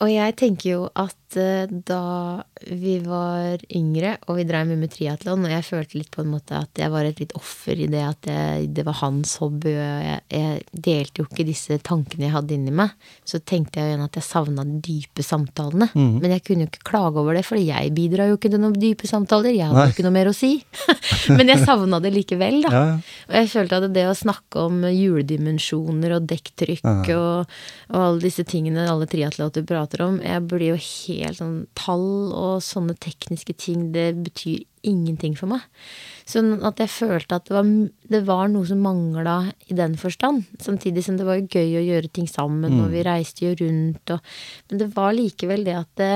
Og 0.02 0.10
jeg 0.12 0.36
tenker 0.42 0.70
jo 0.72 0.84
at 0.98 1.16
da 1.36 2.44
vi 2.68 2.98
var 3.04 3.62
yngre 3.74 4.16
og 4.28 4.38
vi 4.38 4.46
drev 4.48 4.68
mye 4.70 4.80
med 4.80 4.92
triatlon, 4.94 5.46
og 5.48 5.54
jeg 5.54 5.66
følte 5.66 5.98
litt 5.98 6.12
på 6.14 6.24
en 6.24 6.32
måte 6.34 6.58
at 6.60 6.82
jeg 6.82 6.92
var 6.94 7.08
et 7.08 7.22
litt 7.22 7.34
offer 7.38 7.80
i 7.80 7.88
det 7.92 8.02
at 8.06 8.30
jeg, 8.30 8.68
det 8.76 8.86
var 8.88 9.00
hans 9.02 9.34
hobby, 9.42 9.74
og 9.74 10.06
jeg, 10.06 10.20
jeg, 10.32 10.62
delte 10.72 11.22
jo 11.22 11.28
ikke 11.28 11.46
disse 11.48 11.78
tankene 11.86 12.28
jeg 12.28 12.36
hadde 12.36 12.56
inni 12.56 12.74
meg, 12.76 12.94
så 13.28 13.40
tenkte 13.40 13.80
jeg 13.80 13.88
jo 13.88 13.94
igjen 13.94 14.06
at 14.06 14.20
jeg 14.20 14.28
savna 14.28 14.66
de 14.68 14.80
dype 14.86 15.26
samtalene. 15.26 15.90
Mm. 15.94 16.14
Men 16.22 16.36
jeg 16.36 16.46
kunne 16.48 16.66
jo 16.66 16.72
ikke 16.72 16.86
klage 16.92 17.22
over 17.22 17.38
det, 17.38 17.46
for 17.48 17.60
jeg 17.62 17.94
bidrar 17.96 18.32
jo 18.32 18.38
ikke 18.38 18.52
til 18.52 18.62
noen 18.62 18.78
dype 18.82 19.10
samtaler. 19.10 19.54
Jeg 19.56 19.70
hadde 19.70 19.88
jo 19.90 19.96
ikke 19.96 20.08
noe 20.08 20.16
mer 20.16 20.32
å 20.32 20.36
si. 20.36 20.52
Men 21.38 21.52
jeg 21.52 21.64
savna 21.66 22.02
det 22.04 22.14
likevel, 22.16 22.62
da. 22.66 22.72
Ja, 22.72 22.84
ja. 22.92 22.98
Og 23.30 23.38
jeg 23.40 23.52
følte 23.54 23.82
at 23.82 23.90
det 23.96 24.08
å 24.10 24.18
snakke 24.18 24.66
om 24.68 24.82
hjuldimensjoner 24.88 26.18
og 26.18 26.28
dekktrykk 26.30 26.86
ja. 26.86 27.18
og, 27.18 27.58
og, 27.92 28.00
alle 28.02 28.24
disse 28.24 28.46
tingene 28.48 28.88
alle 28.92 29.08
triatleter 29.10 29.66
prater 29.68 30.06
om, 30.08 30.20
jeg 30.26 30.46
blir 30.50 30.74
jo 30.74 30.80
helt 30.82 31.21
sånn 31.38 31.66
tall 31.78 32.32
og 32.34 32.62
sånne 32.66 32.96
tekniske 33.02 33.56
ting, 33.62 33.92
det 33.96 34.12
betyr 34.26 34.64
ingenting 34.88 35.36
for 35.38 35.52
meg. 35.52 35.64
Sånn 36.30 36.56
at 36.66 36.82
jeg 36.82 36.92
følte 36.94 37.38
at 37.38 37.48
det 37.50 37.56
var, 37.56 37.72
det 38.14 38.22
var 38.28 38.52
noe 38.52 38.68
som 38.68 38.82
mangla 38.82 39.38
i 39.70 39.78
den 39.78 39.98
forstand. 40.00 40.48
Samtidig 40.64 41.06
som 41.06 41.20
det 41.20 41.28
var 41.28 41.44
gøy 41.44 41.78
å 41.78 41.86
gjøre 41.86 42.12
ting 42.14 42.30
sammen, 42.30 42.78
mm. 42.78 42.84
og 42.86 42.94
vi 42.96 43.06
reiste 43.06 43.46
jo 43.46 43.56
rundt 43.62 44.16
og 44.16 44.32
Men 44.72 44.82
det 44.82 44.94
var 44.96 45.14
likevel 45.18 45.66
det 45.68 45.76
at 45.78 45.92
det, 46.02 46.14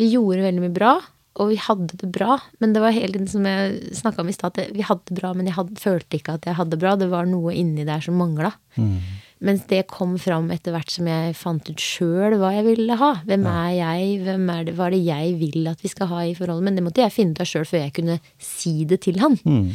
vi 0.00 0.12
gjorde 0.14 0.46
veldig 0.46 0.64
mye 0.64 0.76
bra. 0.76 0.94
Og 1.40 1.48
vi 1.48 1.56
hadde 1.56 1.96
det 1.96 2.10
bra, 2.12 2.36
men 2.60 2.74
det 2.74 2.82
var 2.84 2.92
hele 2.92 3.14
tiden 3.14 3.30
som 3.30 3.46
jeg 3.48 3.94
snakka 3.96 4.20
om 4.20 4.28
i 4.28 4.34
stad, 4.36 4.58
vi 4.76 4.84
hadde 4.84 5.06
det 5.08 5.16
bra, 5.16 5.30
men 5.32 5.46
jeg 5.48 5.56
hadde, 5.56 5.78
følte 5.80 6.18
ikke 6.18 6.34
at 6.36 6.44
jeg 6.44 6.58
hadde 6.58 6.74
det 6.74 6.80
bra. 6.82 6.92
Det 7.00 7.08
var 7.08 7.24
noe 7.28 7.54
inni 7.56 7.86
der 7.88 8.04
som 8.04 8.18
mangla. 8.20 8.50
Mm. 8.76 8.98
Mens 9.42 9.64
det 9.70 9.88
kom 9.90 10.14
fram 10.22 10.50
etter 10.54 10.74
hvert 10.74 10.92
som 10.92 11.08
jeg 11.10 11.34
fant 11.34 11.66
ut 11.66 11.82
sjøl 11.82 12.36
hva 12.38 12.52
jeg 12.54 12.66
ville 12.68 12.98
ha. 13.00 13.10
Hvem 13.26 13.46
ja. 13.48 13.54
er 13.64 13.72
jeg? 13.74 14.20
Hvem 14.26 14.44
er 14.54 14.68
det, 14.68 14.74
hva 14.78 14.86
er 14.86 14.94
det 14.94 15.02
jeg 15.02 15.32
vil 15.40 15.70
at 15.72 15.82
vi 15.82 15.90
skal 15.90 16.10
ha 16.12 16.20
i 16.28 16.36
forholdet? 16.38 16.66
Men 16.68 16.78
det 16.78 16.84
måtte 16.86 17.02
jeg 17.02 17.14
finne 17.14 17.34
ut 17.34 17.42
av 17.42 17.50
sjøl 17.50 17.66
før 17.66 17.82
jeg 17.82 17.96
kunne 17.98 18.18
si 18.38 18.74
det 18.88 19.00
til 19.08 19.18
han. 19.22 19.34
Mm. 19.42 19.72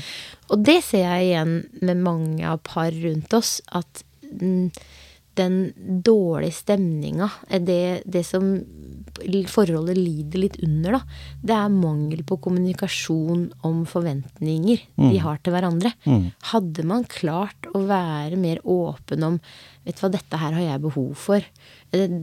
Og 0.55 0.63
det 0.69 0.79
ser 0.87 1.03
jeg 1.03 1.27
igjen 1.27 1.57
med 1.83 2.05
mange 2.05 2.47
av 2.47 2.63
par 2.63 2.95
rundt 2.95 3.35
oss. 3.35 3.57
At 3.75 4.05
den 5.37 5.59
dårlige 6.07 6.55
stemninga, 6.63 7.29
det, 7.59 8.07
det 8.07 8.23
som 8.25 8.55
forholdet 9.51 9.97
lider 9.97 10.43
litt 10.43 10.59
under, 10.65 10.97
da, 10.97 11.01
det 11.41 11.55
er 11.57 11.73
mangel 11.73 12.23
på 12.27 12.39
kommunikasjon 12.43 13.47
om 13.67 13.81
forventninger 13.89 14.83
mm. 14.95 15.09
de 15.09 15.23
har 15.23 15.41
til 15.41 15.55
hverandre. 15.55 15.93
Mm. 16.05 16.29
Hadde 16.51 16.85
man 16.87 17.07
klart 17.11 17.69
å 17.73 17.83
være 17.87 18.39
mer 18.39 18.63
åpen 18.63 19.27
om 19.27 19.41
Vet 19.87 20.01
du 20.01 20.03
hva, 20.03 20.09
dette 20.11 20.37
her 20.41 20.51
har 20.51 20.63
jeg 20.65 20.81
behov 20.83 21.11
for. 21.15 21.43
Eh, 21.97 22.15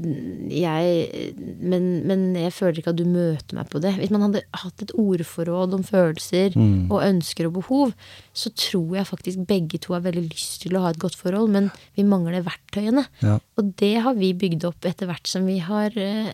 jeg, 0.55 1.33
men, 1.61 1.89
men, 2.09 2.27
jeg 2.39 2.55
føler 2.55 2.81
ikke 2.81 2.95
at 2.95 3.01
du 3.01 3.07
møter 3.09 3.59
meg 3.59 3.71
på 3.73 3.81
det. 3.83 3.95
Hvis 3.99 4.13
man 4.15 4.27
hadde 4.27 4.45
hatt 4.63 4.85
et 4.85 4.95
ordforråd 5.01 5.77
om 5.79 5.85
følelser 5.87 6.57
mm. 6.59 6.93
og 6.93 7.03
ønsker 7.03 7.49
og 7.49 7.59
behov, 7.59 7.95
så 8.37 8.53
tror 8.59 8.99
jeg 8.99 9.11
faktisk 9.11 9.45
begge 9.49 9.81
to 9.83 9.97
har 9.97 10.05
veldig 10.07 10.27
lyst 10.29 10.63
til 10.65 10.79
å 10.79 10.85
ha 10.85 10.95
et 10.95 11.03
godt 11.03 11.19
forhold, 11.19 11.53
men 11.55 11.71
vi 11.99 12.07
mangler 12.07 12.45
verktøyene. 12.47 13.07
Ja. 13.25 13.39
Og 13.59 13.75
det 13.81 13.95
har 14.07 14.17
vi 14.19 14.35
bygd 14.39 14.67
opp 14.69 14.87
etter 14.89 15.11
hvert 15.11 15.31
som 15.31 15.47
vi 15.49 15.61
har 15.63 15.95
eh, 16.01 16.33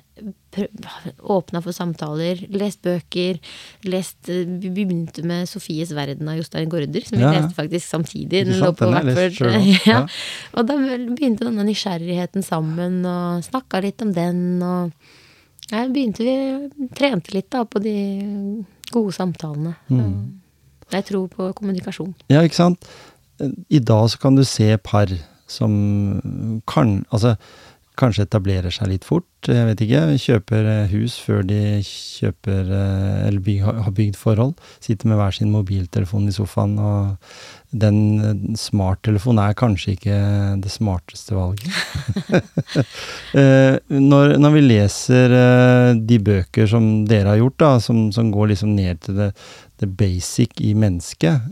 åpna 1.20 1.60
for 1.62 1.74
samtaler, 1.74 2.40
lest 2.50 2.82
bøker, 2.82 3.38
lest 3.86 4.30
eh, 4.32 4.48
Vi 4.48 4.70
begynte 4.72 5.22
med 5.26 5.48
'Sofies 5.48 5.92
verden' 5.94 6.28
av 6.28 6.40
Jostein 6.40 6.70
Gaarder, 6.72 7.04
som 7.06 7.18
vi 7.18 7.24
ja. 7.24 7.32
leste 7.36 7.54
faktisk 7.54 7.86
samtidig. 7.86 8.46
Den 8.48 8.58
lå 8.58 8.72
på 8.74 8.90
Wattford. 8.90 9.38
Ja. 9.90 10.02
Og 10.58 10.66
da 10.68 10.76
begynte 10.76 11.46
denne 11.46 11.64
nysgjerrigheten 11.64 12.44
sammen, 12.44 13.00
og 13.06 13.29
snakka 13.44 13.82
litt 13.84 14.02
om 14.04 14.12
den, 14.16 14.42
og 14.64 14.92
ja, 15.70 15.86
begynte 15.86 16.26
vi 16.26 16.88
Trente 16.96 17.34
litt 17.34 17.50
da 17.52 17.64
på 17.68 17.82
de 17.82 17.96
gode 18.90 19.14
samtalene. 19.14 19.76
Mm. 19.88 20.40
Jeg 20.90 21.06
tror 21.06 21.28
på 21.30 21.50
kommunikasjon. 21.58 22.14
Ja, 22.32 22.42
ikke 22.42 22.58
sant. 22.58 22.88
I 23.70 23.78
dag 23.78 24.08
så 24.10 24.18
kan 24.20 24.36
du 24.36 24.44
se 24.44 24.74
par 24.84 25.12
som 25.50 25.72
kan 26.68 27.00
Altså 27.10 27.36
kanskje 28.00 28.24
etablerer 28.24 28.72
seg 28.72 28.88
litt 28.92 29.06
fort. 29.06 29.28
Jeg 29.44 29.66
vet 29.68 29.82
ikke. 29.84 30.02
Kjøper 30.22 30.68
eh, 30.72 30.92
hus 30.94 31.18
før 31.20 31.42
de 31.46 31.60
kjøper 31.84 32.70
eh, 32.72 33.16
Eller 33.28 33.42
byg, 33.44 33.64
har 33.66 33.94
bygd 33.96 34.16
forhold. 34.16 34.54
Sitter 34.80 35.10
med 35.10 35.20
hver 35.20 35.36
sin 35.36 35.52
mobiltelefon 35.52 36.28
i 36.30 36.34
sofaen. 36.34 36.78
Og 36.80 37.59
den 37.70 37.98
eh, 38.20 38.56
smarttelefonen 38.58 39.42
er 39.44 39.58
kanskje 39.58 39.94
ikke 39.96 40.16
det 40.62 40.72
smarteste 40.72 41.36
valget. 41.36 41.70
når, 44.10 44.36
når, 44.40 44.54
vi 44.56 44.64
leser 44.64 45.36
de 45.98 46.18
bøker 46.30 46.70
som 46.70 46.90
dere 47.10 47.34
har 47.34 47.42
gjort, 47.42 47.58
da, 47.62 47.70
som, 47.82 48.08
som 48.14 48.32
går 48.34 48.52
liksom 48.54 48.74
ned 48.78 49.04
til 49.06 49.20
det, 49.20 49.30
det 49.80 49.92
basic 49.96 50.58
i 50.60 50.74
mennesket, 50.76 51.46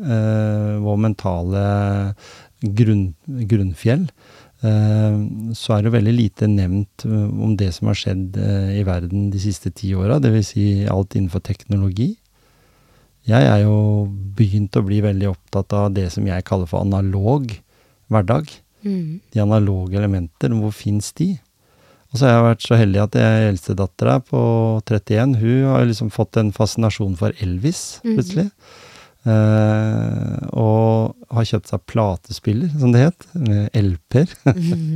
vår 0.85 0.99
mentale 1.01 1.63
grunn, 2.77 3.07
grunnfjell, 3.49 4.09
Eh, 4.59 5.19
så 5.55 5.77
er 5.77 5.85
det 5.85 5.95
veldig 5.95 6.15
lite 6.17 6.49
nevnt 6.51 7.05
eh, 7.07 7.27
om 7.39 7.55
det 7.59 7.71
som 7.77 7.91
har 7.91 7.99
skjedd 7.99 8.39
eh, 8.43 8.81
i 8.81 8.87
verden 8.87 9.29
de 9.31 9.43
siste 9.43 9.71
ti 9.71 9.93
åra, 9.95 10.19
dvs. 10.23 10.51
Si 10.51 10.65
alt 10.91 11.15
innenfor 11.15 11.45
teknologi. 11.47 12.17
Jeg 13.29 13.45
er 13.45 13.65
jo 13.67 14.07
begynt 14.39 14.77
å 14.79 14.85
bli 14.87 15.03
veldig 15.05 15.29
opptatt 15.33 15.75
av 15.77 15.91
det 15.97 16.07
som 16.15 16.27
jeg 16.29 16.47
kaller 16.49 16.69
for 16.71 16.81
analog 16.87 17.51
hverdag. 18.09 18.49
Mm. 18.87 19.21
De 19.35 19.43
analoge 19.43 19.99
elementer, 20.01 20.55
hvor 20.57 20.73
fins 20.73 21.13
de? 21.19 21.35
Og 22.09 22.17
så 22.17 22.25
har 22.25 22.37
jeg 22.37 22.47
vært 22.47 22.65
så 22.65 22.79
heldig 22.81 23.01
at 23.03 23.17
jeg 23.21 23.49
eldstedattera 23.51 24.19
på 24.25 24.43
31, 24.89 25.35
hun 25.43 25.67
har 25.69 25.89
liksom 25.89 26.13
fått 26.15 26.39
en 26.41 26.55
fascinasjon 26.57 27.19
for 27.21 27.37
Elvis, 27.45 27.99
mm. 28.05 28.15
plutselig. 28.15 28.47
Mm. 28.49 28.85
Uh, 29.29 30.39
og 30.57 31.35
har 31.35 31.49
kjøpt 31.51 31.69
seg 31.69 31.85
platespiller, 31.91 32.71
som 32.81 32.95
det 32.95 33.03
het, 33.11 33.29
med 33.37 33.77
LP-er. 33.77 34.33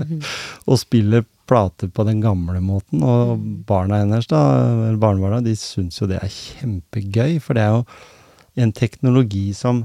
og 0.70 0.80
spiller 0.80 1.26
plater 1.50 1.90
på 1.92 2.06
den 2.08 2.22
gamle 2.24 2.62
måten. 2.64 3.04
Og 3.04 3.34
mm. 3.36 3.44
barna 3.68 4.00
hennes, 4.00 4.30
da, 4.30 4.40
eller 4.86 4.96
barnebarna, 5.02 5.42
de 5.44 5.52
syns 5.58 6.00
jo 6.00 6.08
det 6.08 6.22
er 6.22 6.32
kjempegøy, 6.32 7.36
for 7.44 7.58
det 7.58 7.66
er 7.66 7.76
jo 7.76 7.84
en 8.60 8.72
teknologi 8.76 9.50
som 9.56 9.84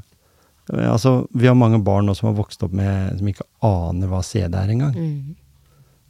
Eh, 0.73 0.91
Altså, 0.91 1.27
vi 1.31 1.47
har 1.47 1.55
mange 1.55 1.79
barn 1.83 2.07
nå 2.07 2.15
som 2.15 2.31
har 2.31 2.37
vokst 2.37 2.63
opp 2.65 2.75
med 2.75 3.17
Som 3.19 3.27
ikke 3.31 3.47
aner 3.65 4.11
hva 4.11 4.23
CD 4.25 4.55
er 4.57 4.73
engang. 4.73 4.95
Mm. 4.95 5.35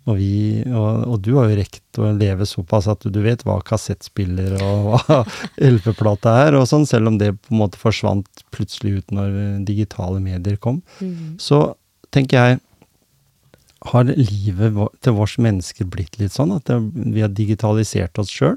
Og, 0.07 0.15
vi, 0.15 0.63
og, 0.71 1.01
og 1.03 1.17
du 1.19 1.34
har 1.35 1.49
jo 1.49 1.57
rekt 1.59 1.97
å 1.99 2.13
leve 2.15 2.45
såpass 2.47 2.85
at 2.88 3.03
du 3.11 3.17
vet 3.25 3.41
hva 3.43 3.57
kassettspiller 3.67 4.53
og 4.63 4.85
hva 4.85 5.17
LP-plate 5.73 6.35
er, 6.45 6.55
og 6.55 6.63
sånn, 6.69 6.88
selv 6.88 7.11
om 7.11 7.17
det 7.19 7.34
på 7.35 7.51
en 7.51 7.59
måte 7.59 7.81
forsvant 7.81 8.45
plutselig 8.55 9.01
ut 9.01 9.11
når 9.17 9.35
digitale 9.67 10.21
medier 10.23 10.55
kom. 10.63 10.79
Mm. 11.03 11.35
Så 11.43 11.59
tenker 12.15 12.39
jeg, 12.39 12.61
har 13.91 14.07
livet 14.07 14.79
til 15.03 15.17
vårs 15.19 15.35
mennesker 15.43 15.91
blitt 15.91 16.15
litt 16.21 16.31
sånn 16.34 16.55
at 16.55 16.71
vi 16.95 17.19
har 17.19 17.35
digitalisert 17.35 18.23
oss 18.23 18.31
sjøl? 18.31 18.55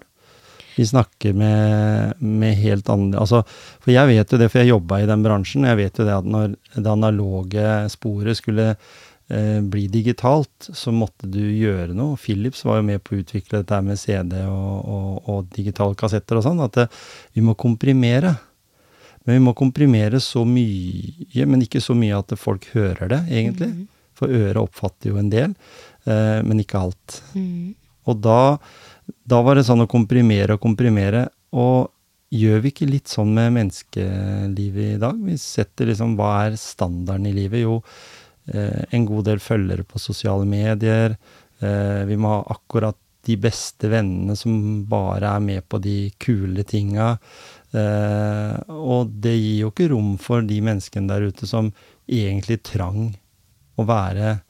Vi 0.76 0.86
snakker 0.86 1.34
med, 1.36 2.20
med 2.22 2.58
helt 2.60 2.88
andre 2.92 3.20
altså, 3.20 3.42
For 3.82 3.92
jeg 3.92 4.10
vet 4.10 4.32
jo 4.32 4.38
det, 4.40 4.50
for 4.52 4.62
jeg 4.62 4.70
jobba 4.72 5.00
i 5.00 5.08
den 5.10 5.24
bransjen. 5.24 5.66
Jeg 5.68 5.78
vet 5.80 6.00
jo 6.00 6.06
det 6.08 6.16
at 6.16 6.28
når 6.28 6.56
det 6.76 6.90
analoge 6.90 7.64
sporet 7.92 8.38
skulle 8.38 8.68
eh, 8.74 9.58
bli 9.60 9.86
digitalt, 9.92 10.70
så 10.70 10.94
måtte 10.94 11.30
du 11.30 11.42
gjøre 11.42 11.96
noe. 11.96 12.18
Philips 12.20 12.64
var 12.66 12.80
jo 12.80 12.86
med 12.92 13.02
på 13.04 13.16
å 13.16 13.24
utvikle 13.24 13.62
dette 13.62 13.80
med 13.86 14.00
CD 14.00 14.38
og, 14.46 14.76
og, 14.80 15.10
og 15.32 15.50
digitale 15.56 15.98
kassetter 15.98 16.40
og 16.40 16.46
sånn, 16.46 16.62
at 16.64 16.78
det, 16.78 16.86
vi 17.34 17.44
må 17.44 17.56
komprimere. 17.58 18.36
Men 19.24 19.36
vi 19.36 19.44
må 19.44 19.54
komprimere 19.56 20.20
så 20.22 20.46
mye, 20.48 21.44
men 21.46 21.64
ikke 21.64 21.82
så 21.84 21.96
mye 21.96 22.22
at 22.22 22.32
folk 22.40 22.70
hører 22.72 23.10
det, 23.12 23.20
egentlig. 23.28 23.72
For 24.16 24.32
øret 24.32 24.60
oppfatter 24.62 25.12
jo 25.12 25.20
en 25.20 25.30
del, 25.32 25.52
eh, 26.08 26.40
men 26.46 26.62
ikke 26.62 26.80
alt. 26.80 27.20
Mm. 27.34 27.74
Og 28.08 28.22
da, 28.24 28.40
da 29.24 29.40
var 29.44 29.58
det 29.58 29.66
sånn 29.68 29.84
å 29.84 29.90
komprimere 29.90 30.56
og 30.56 30.62
komprimere. 30.62 31.26
Og 31.56 31.90
gjør 32.30 32.64
vi 32.64 32.72
ikke 32.72 32.88
litt 32.90 33.10
sånn 33.10 33.32
med 33.34 33.54
menneskelivet 33.56 34.96
i 34.96 35.02
dag? 35.02 35.20
Vi 35.26 35.36
setter 35.40 35.90
liksom 35.90 36.16
Hva 36.18 36.32
er 36.46 36.58
standarden 36.60 37.28
i 37.30 37.36
livet? 37.36 37.64
Jo, 37.64 37.80
eh, 38.52 38.82
en 38.90 39.06
god 39.08 39.30
del 39.30 39.42
følgere 39.42 39.86
på 39.86 40.02
sosiale 40.02 40.46
medier. 40.48 41.16
Eh, 41.60 42.02
vi 42.08 42.16
må 42.16 42.36
ha 42.36 42.42
akkurat 42.56 42.96
de 43.26 43.36
beste 43.36 43.90
vennene 43.92 44.36
som 44.38 44.84
bare 44.88 45.34
er 45.36 45.42
med 45.44 45.66
på 45.68 45.80
de 45.82 46.10
kule 46.22 46.64
tinga. 46.64 47.12
Eh, 47.76 48.54
og 48.72 49.10
det 49.22 49.36
gir 49.36 49.56
jo 49.64 49.72
ikke 49.72 49.90
rom 49.92 50.14
for 50.18 50.46
de 50.46 50.60
menneskene 50.64 51.10
der 51.10 51.28
ute 51.28 51.46
som 51.46 51.72
egentlig 52.10 52.62
trang 52.66 53.10
å 53.78 53.86
være 53.86 54.40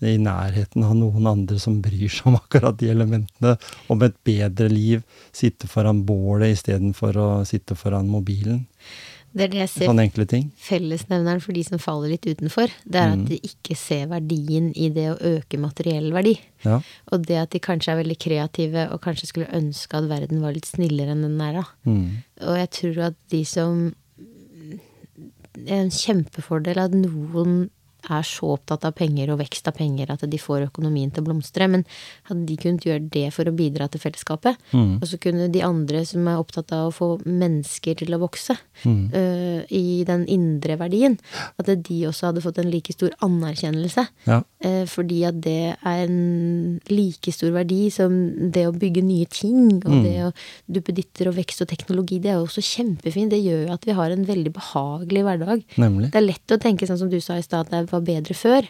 i 0.00 0.16
nærheten 0.20 0.84
av 0.86 0.94
noen 0.96 1.26
andre 1.28 1.58
som 1.60 1.80
bryr 1.84 2.08
seg 2.08 2.30
om 2.30 2.38
akkurat 2.38 2.78
de 2.80 2.88
elementene. 2.92 3.56
Om 3.92 4.02
et 4.06 4.16
bedre 4.24 4.68
liv. 4.72 5.02
Sitte 5.32 5.68
foran 5.68 6.04
bålet 6.08 6.56
istedenfor 6.56 7.18
å 7.20 7.30
sitte 7.48 7.76
foran 7.78 8.08
mobilen. 8.08 8.66
Det 9.30 9.44
er 9.44 9.50
det 9.52 9.58
jeg 9.60 9.70
ser 9.70 9.86
sånn 9.86 10.48
fellesnevneren 10.58 11.40
for 11.42 11.54
de 11.54 11.62
som 11.62 11.78
faller 11.78 12.10
litt 12.10 12.26
utenfor. 12.26 12.72
Det 12.82 12.98
er 12.98 13.12
Mm. 13.14 13.20
at 13.22 13.28
de 13.28 13.38
ikke 13.46 13.76
ser 13.76 14.06
verdien 14.08 14.72
i 14.74 14.88
det 14.88 15.06
å 15.12 15.20
øke 15.22 15.56
materiell 15.58 16.10
verdi. 16.10 16.40
Ja. 16.64 16.80
Og 17.12 17.26
det 17.26 17.36
at 17.36 17.50
de 17.50 17.60
kanskje 17.60 17.92
er 17.92 18.02
veldig 18.02 18.18
kreative 18.18 18.90
og 18.92 19.00
kanskje 19.00 19.26
skulle 19.28 19.52
ønske 19.54 19.94
at 19.94 20.08
verden 20.08 20.40
var 20.42 20.52
litt 20.52 20.66
snillere 20.66 21.12
enn 21.12 21.22
den 21.22 21.40
er. 21.40 21.52
da. 21.52 21.64
Mm. 21.86 22.24
Og 22.42 22.56
jeg 22.58 22.70
tror 22.70 22.98
at 23.06 23.14
de 23.30 23.44
som 23.44 23.94
Det 25.52 25.68
er 25.68 25.82
en 25.82 25.90
kjempefordel 25.90 26.78
at 26.78 26.92
noen 26.92 27.70
er 28.08 28.22
så 28.22 28.54
opptatt 28.56 28.84
av 28.84 28.94
penger 28.94 29.30
og 29.32 29.38
vekst 29.40 29.66
av 29.68 29.74
penger 29.76 30.10
at 30.10 30.24
de 30.30 30.38
får 30.38 30.68
økonomien 30.70 31.10
til 31.12 31.22
å 31.22 31.26
blomstre. 31.28 31.68
Men 31.68 31.84
hadde 32.30 32.46
de 32.46 32.56
kunnet 32.56 32.86
gjøre 32.86 33.10
det 33.10 33.32
for 33.32 33.44
å 33.44 33.54
bidra 33.56 33.88
til 33.90 34.00
fellesskapet, 34.00 34.56
Mm. 34.72 35.02
og 35.02 35.06
så 35.08 35.18
kunne 35.18 35.50
de 35.50 35.62
andre 35.62 36.04
som 36.06 36.26
er 36.28 36.38
opptatt 36.38 36.72
av 36.72 36.88
å 36.90 36.94
få 36.94 37.08
mennesker 37.26 37.96
til 37.96 38.14
å 38.14 38.20
vokse 38.20 38.56
Mm. 38.84 39.10
uh, 39.12 39.64
i 39.70 40.04
den 40.04 40.24
indre 40.26 40.76
verdien, 40.78 41.18
at 41.58 41.66
de 41.66 41.98
også 42.06 42.30
hadde 42.30 42.40
fått 42.40 42.58
en 42.58 42.70
like 42.70 42.92
stor 42.92 43.10
anerkjennelse. 43.20 44.06
Ja. 44.26 44.42
Uh, 44.64 44.84
fordi 44.86 45.24
at 45.26 45.40
det 45.40 45.76
er 45.84 46.06
en 46.06 46.80
like 46.88 47.32
stor 47.32 47.50
verdi 47.52 47.90
som 47.92 48.50
det 48.52 48.66
å 48.66 48.72
bygge 48.72 49.02
nye 49.04 49.26
ting. 49.26 49.82
Og 49.84 49.90
Mm. 49.90 50.02
det 50.02 50.16
å 50.24 50.32
duppeditter 50.70 51.28
og 51.28 51.34
vekst 51.36 51.60
og 51.62 51.68
teknologi, 51.68 52.18
det 52.20 52.30
er 52.30 52.38
jo 52.38 52.46
også 52.46 52.62
kjempefint. 52.62 53.30
Det 53.30 53.42
gjør 53.44 53.66
jo 53.66 53.72
at 53.72 53.84
vi 53.84 53.92
har 53.92 54.10
en 54.10 54.24
veldig 54.24 54.52
behagelig 54.52 55.22
hverdag. 55.24 55.64
Nemlig. 55.76 56.10
Det 56.12 56.16
er 56.16 56.26
lett 56.26 56.46
å 56.56 56.58
tenke 56.60 56.86
sånn 56.88 56.98
som 56.98 57.10
du 57.10 57.20
sa 57.20 57.34
i 57.34 57.42
stad, 57.42 57.66
at 57.66 57.70
det 57.70 57.89
var 57.92 58.04
bedre 58.06 58.36
før. 58.36 58.68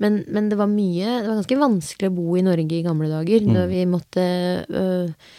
Men, 0.00 0.22
men 0.32 0.48
det 0.48 0.56
var 0.56 0.70
mye 0.70 1.04
Det 1.20 1.28
var 1.28 1.38
ganske 1.42 1.60
vanskelig 1.60 2.08
å 2.08 2.14
bo 2.16 2.36
i 2.38 2.44
Norge 2.44 2.78
i 2.78 2.84
gamle 2.86 3.10
dager. 3.10 3.44
Når 3.44 3.70
vi 3.70 3.84
måtte 3.90 4.26
øh, 4.66 5.30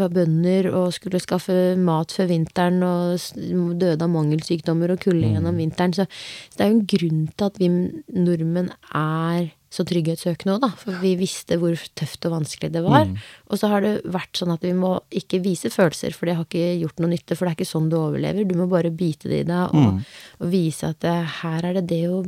var 0.00 0.12
bønder 0.14 0.70
og 0.72 0.94
skulle 0.96 1.20
skaffe 1.20 1.74
mat 1.76 2.14
før 2.16 2.30
vinteren 2.30 2.80
og 2.86 3.74
døde 3.80 4.00
av 4.00 4.12
mangelsykdommer 4.12 4.94
og 4.94 5.02
kulde 5.04 5.34
gjennom 5.34 5.60
vinteren. 5.60 5.96
Så, 5.96 6.08
så 6.48 6.58
det 6.58 6.64
er 6.64 6.70
jo 6.72 6.78
en 6.78 6.86
grunn 6.94 7.26
til 7.32 7.50
at 7.50 7.60
vi 7.60 7.72
nordmenn 8.16 8.72
er 8.96 9.52
så 9.72 9.84
trygghetssøkende 9.88 10.56
òg, 10.56 10.64
da. 10.66 10.68
For 10.76 10.98
vi 11.00 11.14
visste 11.16 11.56
hvor 11.60 11.78
tøft 11.96 12.26
og 12.28 12.34
vanskelig 12.34 12.68
det 12.74 12.82
var. 12.84 13.06
Og 13.48 13.60
så 13.60 13.70
har 13.72 13.84
det 13.84 13.92
vært 14.04 14.36
sånn 14.36 14.52
at 14.52 14.64
vi 14.66 14.74
må 14.76 14.90
ikke 15.08 15.40
vise 15.44 15.70
følelser, 15.72 16.12
for 16.12 16.28
det 16.28 16.34
har 16.36 16.44
ikke 16.44 16.74
gjort 16.82 17.00
noe 17.00 17.12
nytte. 17.14 17.36
For 17.38 17.48
det 17.48 17.54
er 17.54 17.56
ikke 17.56 17.70
sånn 17.70 17.88
du 17.92 17.96
overlever. 17.96 18.44
Du 18.48 18.52
må 18.58 18.66
bare 18.68 18.92
bite 18.92 19.30
det 19.32 19.42
i 19.44 19.48
deg 19.48 19.72
og, 19.78 20.02
og 20.42 20.50
vise 20.52 20.90
at 20.92 21.00
det, 21.04 21.14
her 21.40 21.68
er 21.70 21.78
det 21.78 21.86
det 21.88 22.02
å 22.12 22.20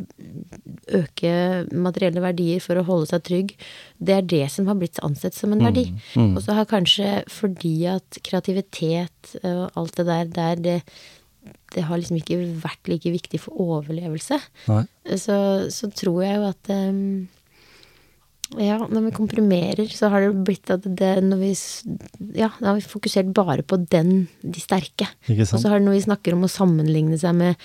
øke 1.03 1.35
materielle 1.73 2.25
verdier 2.25 2.65
for 2.65 2.81
å 2.81 2.87
holde 2.89 3.11
seg 3.13 3.27
trygg. 3.29 3.53
Det 4.01 4.17
er 4.17 4.31
det 4.35 4.47
som 4.55 4.71
har 4.71 4.79
blitt 4.81 5.03
ansett 5.05 5.37
som 5.37 5.53
en 5.53 5.65
verdi. 5.69 5.91
Og 6.33 6.41
så 6.45 6.57
har 6.57 6.71
kanskje 6.71 7.27
fordi 7.33 7.77
at 7.93 8.23
kreativitet 8.25 9.37
og 9.43 9.69
alt 9.77 10.01
det 10.01 10.09
der, 10.09 10.33
der 10.33 10.65
det, 10.65 10.79
det 11.75 11.85
har 11.89 11.99
liksom 12.01 12.17
ikke 12.21 12.41
vært 12.63 12.89
like 12.91 13.11
viktig 13.15 13.41
for 13.43 13.59
overlevelse. 13.61 14.39
Så, 15.21 15.37
så 15.75 15.91
tror 15.93 16.23
jeg 16.25 16.39
jo 16.39 16.49
at 16.49 16.71
um, 16.75 17.29
ja, 18.61 18.77
når 18.79 19.07
vi 19.09 19.13
komprimerer, 19.17 19.89
så 19.91 20.11
har 20.13 20.21
det 20.27 20.45
blitt 20.47 20.71
at 20.71 20.85
det 20.85 21.15
når 21.25 21.41
vi 21.41 21.53
Ja, 22.39 22.51
da 22.61 22.71
har 22.71 22.77
vi 22.79 22.85
fokusert 22.87 23.33
bare 23.35 23.65
på 23.67 23.79
den, 23.91 24.29
de 24.45 24.61
sterke. 24.63 25.09
Og 25.33 25.47
så 25.49 25.65
har 25.73 25.81
det 25.81 25.87
når 25.89 25.97
vi 25.99 26.05
snakker 26.07 26.37
om 26.37 26.45
å 26.47 26.53
sammenligne 26.53 27.19
seg 27.19 27.35
med 27.41 27.57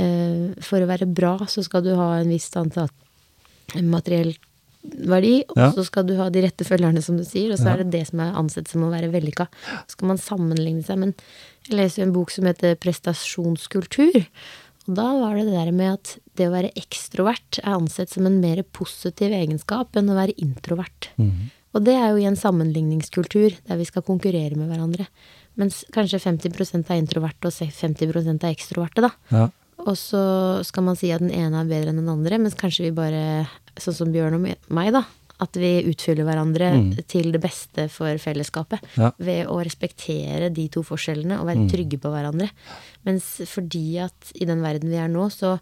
uh, 0.00 0.50
For 0.60 0.82
å 0.84 0.90
være 0.90 1.06
bra, 1.08 1.36
så 1.48 1.64
skal 1.64 1.86
du 1.86 1.94
ha 1.96 2.16
en 2.20 2.28
viss 2.34 2.50
antall 2.60 2.90
materiell 3.80 4.34
verdi, 4.84 5.38
og 5.48 5.56
Ja. 5.56 5.70
så 5.72 5.80
skal 5.86 6.04
du 6.04 6.12
ha 6.18 6.26
de 6.28 6.42
rette 6.44 6.66
følgerne, 6.68 7.00
som 7.02 7.16
du 7.16 7.24
sier, 7.24 7.52
og 7.54 7.58
så 7.58 7.70
Ja. 7.70 7.72
er 7.72 7.84
det 7.84 7.90
det 7.94 8.02
som 8.10 8.20
er 8.20 8.34
ansett 8.36 8.68
som 8.68 8.82
å 8.84 8.90
være 8.92 9.08
vellykka. 9.10 9.46
Så 9.88 9.96
skal 9.96 10.08
man 10.08 10.18
sammenligne 10.20 10.84
seg. 10.84 10.98
Men 10.98 11.14
jeg 11.68 11.78
leser 11.78 12.04
en 12.04 12.14
bok 12.14 12.32
som 12.34 12.46
heter 12.48 12.76
Prestasjonskultur. 12.80 14.20
Og 14.84 14.96
da 14.98 15.06
var 15.16 15.36
det 15.38 15.46
det 15.48 15.56
der 15.56 15.72
med 15.72 15.94
at 15.96 16.14
det 16.36 16.48
å 16.50 16.54
være 16.54 16.74
ekstrovert 16.76 17.60
er 17.62 17.76
ansett 17.76 18.12
som 18.12 18.26
en 18.28 18.40
mer 18.42 18.60
positiv 18.76 19.32
egenskap 19.32 19.96
enn 19.96 20.12
å 20.12 20.18
være 20.18 20.36
introvert. 20.44 21.10
Mhm. 21.16 21.52
Og 21.74 21.82
det 21.82 21.96
er 21.98 22.12
jo 22.12 22.20
i 22.22 22.28
en 22.28 22.38
sammenligningskultur 22.38 23.56
der 23.66 23.80
vi 23.80 23.86
skal 23.88 24.04
konkurrere 24.06 24.54
med 24.54 24.70
hverandre. 24.70 25.08
Mens 25.58 25.82
kanskje 25.94 26.20
50% 26.22 26.90
er 26.90 27.00
introverte 27.00 27.50
og 27.50 27.52
50 27.54 28.38
er 28.44 28.52
ekstroverte, 28.52 29.02
da. 29.02 29.10
Ja. 29.34 29.48
Og 29.84 29.96
så 29.98 30.62
skal 30.66 30.86
man 30.86 30.96
si 30.98 31.10
at 31.10 31.22
den 31.22 31.34
ene 31.34 31.64
er 31.64 31.70
bedre 31.70 31.90
enn 31.90 31.98
den 31.98 32.12
andre, 32.12 32.38
mens 32.38 32.54
kanskje 32.54 32.86
vi 32.86 32.94
bare, 32.94 33.48
sånn 33.74 33.96
som 33.96 34.12
Bjørn 34.14 34.38
og 34.38 34.46
meg, 34.46 34.92
da, 34.94 35.02
at 35.42 35.56
vi 35.58 35.72
utfyller 35.90 36.26
hverandre 36.28 36.68
til 37.10 37.32
det 37.34 37.40
beste 37.42 37.88
for 37.92 38.20
fellesskapet. 38.22 38.84
Ja. 39.00 39.10
Ved 39.18 39.50
å 39.50 39.58
respektere 39.64 40.52
de 40.54 40.68
to 40.72 40.84
forskjellene 40.86 41.40
og 41.40 41.48
være 41.50 41.66
trygge 41.72 41.98
på 42.02 42.12
hverandre. 42.12 42.50
Mens 43.08 43.26
fordi 43.50 43.98
at 44.04 44.30
i 44.38 44.46
den 44.48 44.62
verden 44.64 44.92
vi 44.92 45.00
er 45.02 45.10
nå, 45.10 45.26
så 45.34 45.56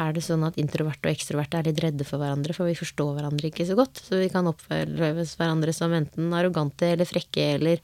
er 0.00 0.12
det 0.16 0.22
sånn 0.26 0.42
at 0.46 0.56
introverte 0.58 1.06
og 1.06 1.12
ekstroverte 1.14 1.58
er 1.60 1.68
litt 1.68 1.80
redde 1.84 2.04
for 2.08 2.18
hverandre, 2.18 2.54
for 2.56 2.66
vi 2.66 2.74
forstår 2.78 3.12
hverandre 3.18 3.50
ikke 3.50 3.66
så 3.68 3.76
godt. 3.78 4.00
Så 4.02 4.18
vi 4.18 4.28
kan 4.32 4.46
oppleves 4.50 5.36
hverandre 5.38 5.74
som 5.76 5.92
enten 5.94 6.32
arrogante 6.34 6.88
eller 6.94 7.06
frekke, 7.06 7.44
eller 7.58 7.78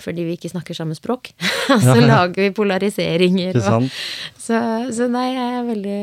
fordi 0.00 0.24
vi 0.26 0.34
ikke 0.36 0.50
snakker 0.52 0.76
samme 0.76 0.96
språk. 0.98 1.30
så 1.86 1.96
lager 2.02 2.36
vi 2.42 2.50
polariseringer. 2.56 3.56
Og, 3.62 3.88
så, 4.40 4.60
så 4.92 5.08
nei, 5.08 5.26
jeg 5.36 5.54
er 5.60 5.68
veldig 5.70 5.98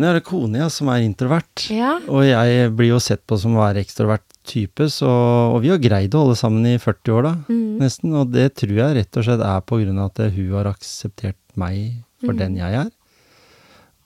Nå 0.00 0.08
er 0.10 0.18
det 0.18 0.24
kone 0.26 0.62
ja, 0.64 0.68
som 0.72 0.90
er 0.92 1.04
introvert. 1.06 1.66
Ja. 1.70 1.94
Og 2.08 2.24
jeg 2.26 2.72
blir 2.74 2.94
jo 2.94 3.02
sett 3.02 3.22
på 3.28 3.38
som 3.40 3.54
å 3.58 3.62
være 3.64 3.84
ekstrovert 3.84 4.24
type, 4.44 4.88
så, 4.92 5.08
og 5.54 5.62
vi 5.64 5.70
har 5.72 5.80
greid 5.80 6.12
å 6.16 6.24
holde 6.26 6.36
sammen 6.36 6.66
i 6.68 6.76
40 6.80 7.14
år, 7.16 7.22
da, 7.30 7.34
Mm. 7.48 7.78
nesten. 7.80 8.12
Og 8.18 8.30
det 8.34 8.50
tror 8.60 8.74
jeg 8.76 8.96
rett 8.98 9.16
og 9.20 9.24
slett 9.26 9.40
er 9.44 9.62
på 9.64 9.78
grunn 9.80 9.98
av 10.02 10.10
at 10.12 10.34
hun 10.34 10.50
har 10.56 10.68
akseptert 10.74 11.38
meg 11.56 12.02
for 12.24 12.32
Mm. 12.34 12.38
den 12.42 12.56
jeg 12.60 12.74
er. 12.82 12.90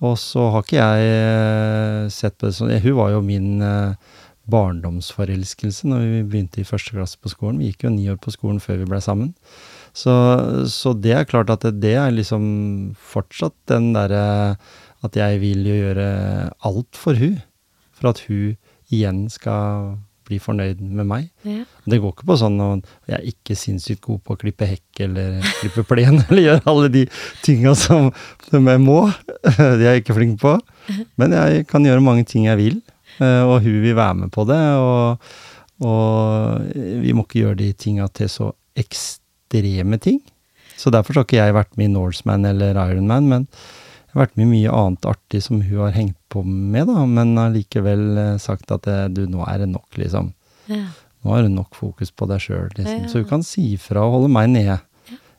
Og 0.05 0.15
så 0.20 0.45
har 0.55 0.65
ikke 0.65 0.79
jeg 0.79 1.11
eh, 1.11 2.07
sett 2.15 2.37
på 2.39 2.47
det 2.47 2.55
sånn 2.55 2.70
Hun 2.85 2.99
var 3.01 3.12
jo 3.16 3.23
min 3.25 3.62
eh, 3.65 3.97
barndomsforelskelse 4.49 5.89
når 5.91 6.05
vi 6.05 6.20
begynte 6.33 6.62
i 6.62 6.69
første 6.69 6.95
klasse 6.95 7.19
på 7.20 7.33
skolen. 7.33 7.59
Vi 7.61 7.73
gikk 7.73 7.85
jo 7.85 7.93
ni 7.93 8.07
år 8.12 8.20
på 8.23 8.33
skolen 8.33 8.62
før 8.62 8.81
vi 8.81 8.89
blei 8.89 9.01
sammen. 9.05 9.35
Så, 9.97 10.12
så 10.70 10.95
det 10.95 11.15
er 11.16 11.29
klart 11.29 11.51
at 11.53 11.66
det, 11.66 11.81
det 11.83 11.97
er 11.99 12.15
liksom 12.15 12.45
fortsatt 13.11 13.57
den 13.70 13.91
derre 13.97 14.57
at 15.05 15.19
jeg 15.19 15.43
vil 15.43 15.66
jo 15.69 15.77
gjøre 15.77 16.09
alt 16.66 16.99
for 16.99 17.19
hun, 17.19 17.39
for 17.95 18.12
at 18.12 18.23
hun 18.27 18.57
igjen 18.95 19.27
skal 19.31 19.99
bli 20.28 20.38
fornøyd 20.42 20.80
med 20.82 21.09
meg. 21.09 21.28
Ja. 21.46 21.64
Det 21.88 22.00
går 22.02 22.12
ikke 22.14 22.28
på 22.28 22.36
sånn 22.40 22.59
at 22.64 22.92
jeg 23.09 23.16
er 23.18 23.26
ikke 23.32 23.56
sinnssykt 23.59 24.02
god 24.05 24.20
på 24.24 24.36
å 24.36 24.40
klippe 24.40 24.68
hekk 24.68 25.02
eller 25.06 25.38
klippe 25.62 25.84
plen 25.88 26.20
eller 26.26 26.44
gjøre 26.44 26.64
alle 26.72 26.92
de 26.94 27.05
tinga 27.44 27.74
som, 27.78 28.10
som 28.48 28.70
jeg 28.72 28.84
må. 28.84 29.00
Det 29.56 29.82
er 29.82 29.84
jeg 29.90 30.05
ikke 30.05 30.18
flink 30.18 30.40
på. 30.42 30.56
Men 31.20 31.36
jeg 31.36 31.66
kan 31.70 31.84
gjøre 31.84 32.05
mange 32.05 32.26
ting 32.28 32.48
jeg 32.48 32.60
vil, 32.60 32.80
eh, 33.20 33.42
og 33.44 33.60
hun 33.64 33.82
vil 33.84 33.96
være 33.98 34.22
med 34.24 34.32
på 34.34 34.46
det. 34.48 34.62
Og, 34.80 35.30
og 35.84 36.78
vi 37.05 37.14
må 37.16 37.26
ikke 37.26 37.44
gjøre 37.44 37.60
de 37.62 37.72
tinga 37.76 38.09
til 38.12 38.32
så 38.32 38.52
ekstreme 38.78 40.00
ting. 40.02 40.22
Så 40.78 40.92
derfor 40.94 41.16
så 41.16 41.22
har 41.22 41.28
ikke 41.28 41.40
jeg 41.40 41.56
vært 41.56 41.76
med 41.76 41.88
i 41.88 41.92
Norseman 41.92 42.46
eller 42.46 42.78
Ironman, 42.78 43.28
men 43.28 43.46
vært 44.20 44.39
med 44.39 44.51
mye 44.51 44.73
annet 44.74 45.07
artig 45.09 45.43
som 45.45 45.61
hun 45.65 45.82
har 45.85 45.95
hengt 45.97 46.19
på 46.32 46.43
med, 46.47 46.89
da. 46.90 47.05
Men 47.09 47.36
allikevel 47.40 48.05
eh, 48.16 48.35
sagt 48.43 48.73
at 48.74 48.89
eh, 48.90 49.07
du, 49.12 49.24
nå 49.31 49.45
er 49.49 49.65
det 49.65 49.70
nok, 49.73 49.89
liksom. 50.01 50.32
Ja. 50.70 50.86
Nå 51.24 51.35
har 51.35 51.47
du 51.47 51.51
nok 51.53 51.74
fokus 51.78 52.12
på 52.15 52.28
deg 52.31 52.43
sjøl, 52.45 52.69
liksom. 52.77 53.05
Ja. 53.05 53.11
Så 53.11 53.23
hun 53.23 53.31
kan 53.31 53.47
si 53.47 53.73
fra 53.81 54.05
og 54.07 54.19
holde 54.19 54.32
meg 54.32 54.53
nede. 54.53 54.78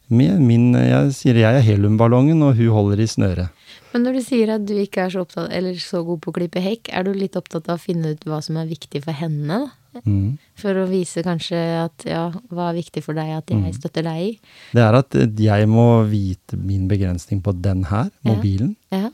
Med 0.09 0.41
min, 0.41 0.71
jeg 0.73 1.11
sier 1.13 1.37
jeg 1.37 1.59
er 1.59 1.65
heliumballongen, 1.65 2.41
og 2.41 2.57
hun 2.57 2.73
holder 2.73 3.03
i 3.03 3.09
snøret. 3.09 3.65
Men 3.93 4.05
når 4.05 4.17
du 4.17 4.21
sier 4.25 4.51
at 4.55 4.65
du 4.65 4.73
ikke 4.77 5.05
er 5.05 5.13
så 5.13 5.21
opptatt, 5.23 5.51
eller 5.53 5.77
så 5.81 6.01
god 6.05 6.21
på 6.23 6.31
å 6.31 6.37
klippe 6.39 6.61
hekk, 6.61 6.89
er 6.93 7.05
du 7.05 7.13
litt 7.13 7.37
opptatt 7.37 7.69
av 7.69 7.77
å 7.77 7.83
finne 7.83 8.15
ut 8.15 8.25
hva 8.25 8.41
som 8.45 8.57
er 8.57 8.69
viktig 8.69 9.03
for 9.05 9.17
henne? 9.17 9.61
da? 9.65 9.78
Mm. 10.05 10.37
For 10.55 10.73
å 10.77 10.87
vise 10.89 11.23
kanskje 11.25 11.57
at 11.85 12.05
ja, 12.05 12.29
hva 12.51 12.69
er 12.71 12.77
viktig 12.81 13.01
for 13.03 13.13
deg 13.17 13.31
at 13.37 13.45
Mm. 13.49 13.63
jeg 13.65 13.73
støtter 13.79 14.03
deg 14.03 14.21
i? 14.21 14.39
Det 14.73 14.81
er 14.83 14.93
at 14.99 15.15
eh, 15.15 15.27
jeg 15.45 15.67
må 15.67 15.87
vite 16.09 16.57
min 16.57 16.87
begrensning 16.87 17.41
på 17.41 17.53
den 17.61 17.83
her, 17.89 18.09
mobilen. 18.23 18.75
Ja. 18.91 19.09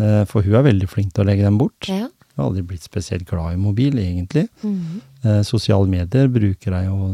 Ja. 0.00 0.24
For 0.24 0.40
hun 0.42 0.54
er 0.54 0.62
veldig 0.72 0.88
flink 0.88 1.12
til 1.12 1.24
å 1.24 1.26
legge 1.28 1.42
den 1.44 1.58
bort. 1.58 1.88
Ja. 1.88 2.06
Jeg 2.08 2.36
har 2.38 2.46
aldri 2.46 2.62
blitt 2.64 2.82
spesielt 2.86 3.26
glad 3.28 3.52
i 3.52 3.56
mobil, 3.60 3.98
egentlig. 4.00 4.46
Mm. 4.62 5.00
Eh, 5.24 5.42
Sosiale 5.44 5.86
medier 5.86 6.28
bruker 6.32 6.72
jeg 6.72 6.86
jo 6.86 7.10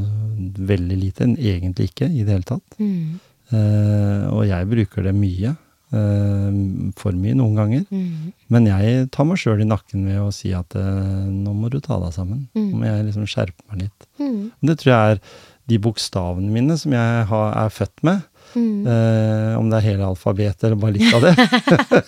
veldig 0.69 0.99
lite, 1.01 1.27
egentlig 1.35 1.89
ikke 1.91 2.07
i 2.13 2.23
det 2.23 2.37
hele 2.37 2.47
tatt. 2.47 2.77
Mm. 2.79 3.19
Eh, 3.51 4.29
Og 4.31 4.45
jeg 4.47 4.69
bruker 4.71 5.03
det 5.09 5.15
mye. 5.15 5.57
Eh, 5.93 6.61
For 6.99 7.17
mye 7.17 7.35
noen 7.39 7.59
ganger. 7.59 7.85
Mm. 7.91 8.31
Men 8.53 8.71
jeg 8.71 9.11
tar 9.15 9.29
meg 9.29 9.41
sjøl 9.43 9.63
i 9.63 9.69
nakken 9.69 10.07
ved 10.09 10.23
å 10.23 10.31
si 10.35 10.55
at 10.57 10.75
eh, 10.79 11.27
nå 11.33 11.55
må 11.57 11.71
du 11.73 11.81
ta 11.81 12.01
deg 12.03 12.15
sammen. 12.17 12.47
Nå 12.57 12.71
må 12.81 12.89
jeg 12.89 13.09
liksom 13.11 13.29
skjerpe 13.31 13.67
meg 13.71 13.87
litt. 13.87 14.09
Mm. 14.23 14.41
Det 14.71 14.79
tror 14.81 14.93
jeg 14.93 15.17
er 15.17 15.23
de 15.67 15.79
bokstavene 15.83 16.53
mine 16.55 16.77
som 16.79 16.95
jeg 16.95 17.29
har, 17.31 17.53
er 17.65 17.73
født 17.75 18.03
med. 18.07 18.25
Mhm. 18.55 18.87
eh, 18.87 19.59
om 19.59 19.69
det 19.69 19.79
er 19.81 19.87
hele 19.91 20.07
alfabetet 20.07 20.65
eller 20.65 20.79
bare 20.81 20.95
litt 20.95 21.15
av 21.17 21.25
det, 21.25 21.33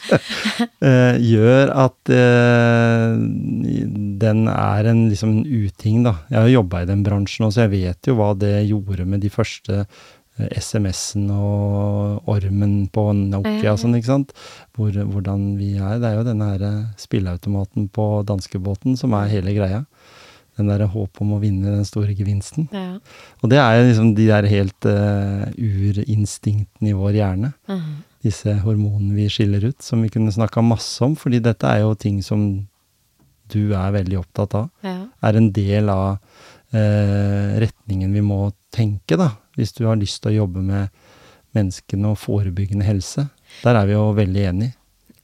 eh, 0.88 1.18
gjør 1.18 1.72
at 1.84 2.12
eh, 2.14 3.16
den 4.22 4.44
er 4.52 4.88
en 4.92 5.02
liksom 5.10 5.40
uting, 5.44 6.04
da. 6.06 6.14
Jeg 6.30 6.38
har 6.38 6.46
jo 6.48 6.60
jobba 6.60 6.82
i 6.84 6.88
den 6.92 7.02
bransjen 7.06 7.50
så 7.50 7.66
jeg 7.66 7.74
vet 7.74 8.10
jo 8.10 8.16
hva 8.20 8.30
det 8.38 8.54
gjorde 8.68 9.06
med 9.08 9.24
de 9.24 9.32
første 9.34 9.82
SMS-en 10.38 11.28
og 11.34 12.28
ormen 12.30 12.86
på 12.94 13.08
Nokia 13.16 13.74
og 13.74 13.80
sånn, 13.82 13.96
ikke 13.98 14.12
sant. 14.12 14.34
Hvor, 14.76 14.94
hvordan 14.94 15.50
vi 15.58 15.74
er. 15.76 15.98
Det 15.98 16.10
er 16.10 16.18
jo 16.18 16.26
denne 16.28 16.50
her 16.52 16.64
spilleautomaten 17.00 17.88
på 17.94 18.08
danskebåten 18.28 18.98
som 19.00 19.16
er 19.18 19.32
hele 19.32 19.54
greia. 19.56 19.82
Den 20.58 20.70
derre 20.72 20.88
håp 20.90 21.20
om 21.22 21.36
å 21.36 21.40
vinne 21.42 21.76
den 21.76 21.86
store 21.86 22.14
gevinsten. 22.18 22.66
Ja. 22.74 22.98
Og 23.42 23.52
det 23.52 23.60
er 23.62 23.84
liksom 23.84 24.14
de 24.16 24.26
der 24.26 24.48
helt 24.50 24.88
uh, 24.90 25.46
urinstinktene 25.54 26.92
i 26.92 26.98
vår 26.98 27.18
hjerne. 27.20 27.52
Mhm. 27.70 27.96
Disse 28.26 28.50
hormonene 28.64 29.14
vi 29.14 29.28
skiller 29.30 29.62
ut, 29.70 29.76
som 29.78 30.00
vi 30.02 30.10
kunne 30.10 30.34
snakka 30.34 30.58
masse 30.66 30.98
om. 31.06 31.14
fordi 31.14 31.38
dette 31.38 31.66
er 31.70 31.84
jo 31.84 31.94
ting 31.94 32.18
som 32.22 32.66
du 33.48 33.72
er 33.72 33.94
veldig 33.94 34.18
opptatt 34.18 34.56
av. 34.58 34.70
Ja. 34.82 35.06
Er 35.22 35.38
en 35.38 35.52
del 35.54 35.88
av 35.88 36.18
uh, 36.74 37.58
retningen 37.62 38.12
vi 38.12 38.24
må 38.24 38.50
tenke, 38.74 39.16
da. 39.16 39.30
Hvis 39.58 39.74
du 39.76 39.84
har 39.88 39.98
lyst 40.00 40.22
til 40.22 40.32
å 40.32 40.38
jobbe 40.44 40.64
med 40.64 40.94
menneskene 41.56 42.12
og 42.12 42.20
forebyggende 42.22 42.86
helse. 42.86 43.28
Der 43.64 43.78
er 43.78 43.88
vi 43.88 43.96
jo 43.96 44.10
veldig 44.16 44.44
enige. 44.52 44.74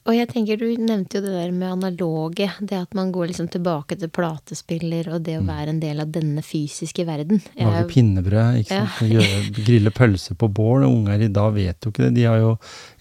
Og 0.05 0.13
jeg 0.13 0.27
tenker, 0.29 0.59
du 0.61 0.83
nevnte 0.85 1.17
jo 1.17 1.23
det 1.23 1.31
der 1.33 1.53
med 1.53 1.71
analoge. 1.79 2.45
Det 2.61 2.77
at 2.77 2.91
man 2.93 3.09
går 3.13 3.31
liksom 3.31 3.47
tilbake 3.49 3.95
til 3.97 4.11
platespiller, 4.13 5.07
og 5.15 5.23
det 5.25 5.39
å 5.39 5.45
være 5.47 5.73
en 5.73 5.79
del 5.81 6.03
av 6.03 6.11
denne 6.13 6.43
fysiske 6.45 7.07
verden. 7.07 7.41
Jeg 7.57 7.65
Lage 7.65 7.87
pinnebrød, 7.89 8.59
ikke 8.61 8.83
sant. 8.83 8.99
Gjøre, 9.15 9.39
grille 9.57 9.93
pølser 9.97 10.37
på 10.37 10.51
bål. 10.53 10.85
Unger 10.85 11.25
i 11.25 11.31
dag 11.33 11.55
vet 11.57 11.81
jo 11.81 11.89
ikke 11.89 12.05
det. 12.05 12.11
De 12.19 12.27
har 12.29 12.37
jo 12.37 12.51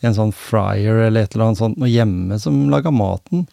en 0.00 0.16
sånn 0.16 0.32
fryer 0.32 1.02
eller 1.10 1.26
et 1.26 1.36
eller 1.36 1.50
annet 1.50 1.60
sånt 1.60 1.82
noe 1.82 1.92
hjemme 1.92 2.40
som 2.40 2.56
lager 2.72 2.96
maten. 2.96 3.44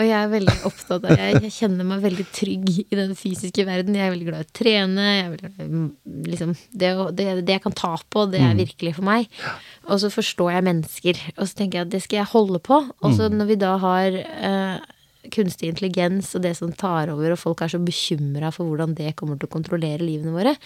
Og 0.00 0.06
jeg 0.08 0.16
er 0.16 0.30
veldig 0.32 0.54
opptatt 0.64 1.04
av 1.04 1.18
jeg, 1.20 1.40
jeg 1.44 1.52
kjenner 1.52 1.84
meg 1.84 2.04
veldig 2.04 2.24
trygg 2.32 2.68
i 2.80 2.96
den 2.96 3.10
fysiske 3.18 3.66
verden. 3.68 3.98
Jeg 3.98 4.08
er 4.08 4.14
veldig 4.14 4.28
glad 4.30 4.46
i 4.46 4.48
å 4.48 4.54
trene. 4.56 5.08
I, 5.12 5.82
liksom, 6.30 6.54
det, 6.72 6.92
det, 7.18 7.26
det 7.44 7.58
jeg 7.58 7.64
kan 7.66 7.76
ta 7.76 7.92
på, 8.08 8.24
det 8.32 8.40
er 8.40 8.56
virkelig 8.56 8.94
for 8.96 9.08
meg. 9.10 9.28
Og 9.90 10.00
så 10.00 10.08
forstår 10.12 10.54
jeg 10.54 10.66
mennesker. 10.70 11.20
Og 11.36 11.44
så 11.44 11.58
tenker 11.58 11.80
jeg 11.82 11.88
at 11.90 11.92
det 11.92 12.00
skal 12.06 12.22
jeg 12.22 12.32
holde 12.32 12.62
på. 12.64 12.80
Og 13.04 13.12
så 13.18 13.28
når 13.32 13.50
vi 13.52 13.58
da 13.60 13.74
har 13.82 14.16
eh, 14.16 14.88
kunstig 15.34 15.68
intelligens 15.68 16.32
og 16.38 16.44
det 16.46 16.54
som 16.56 16.72
tar 16.72 17.12
over, 17.12 17.34
og 17.34 17.42
folk 17.42 17.60
er 17.60 17.72
så 17.74 17.80
bekymra 17.82 18.48
for 18.54 18.70
hvordan 18.70 18.96
det 18.96 19.12
kommer 19.18 19.36
til 19.36 19.50
å 19.50 19.52
kontrollere 19.52 20.00
livene 20.06 20.32
våre. 20.32 20.56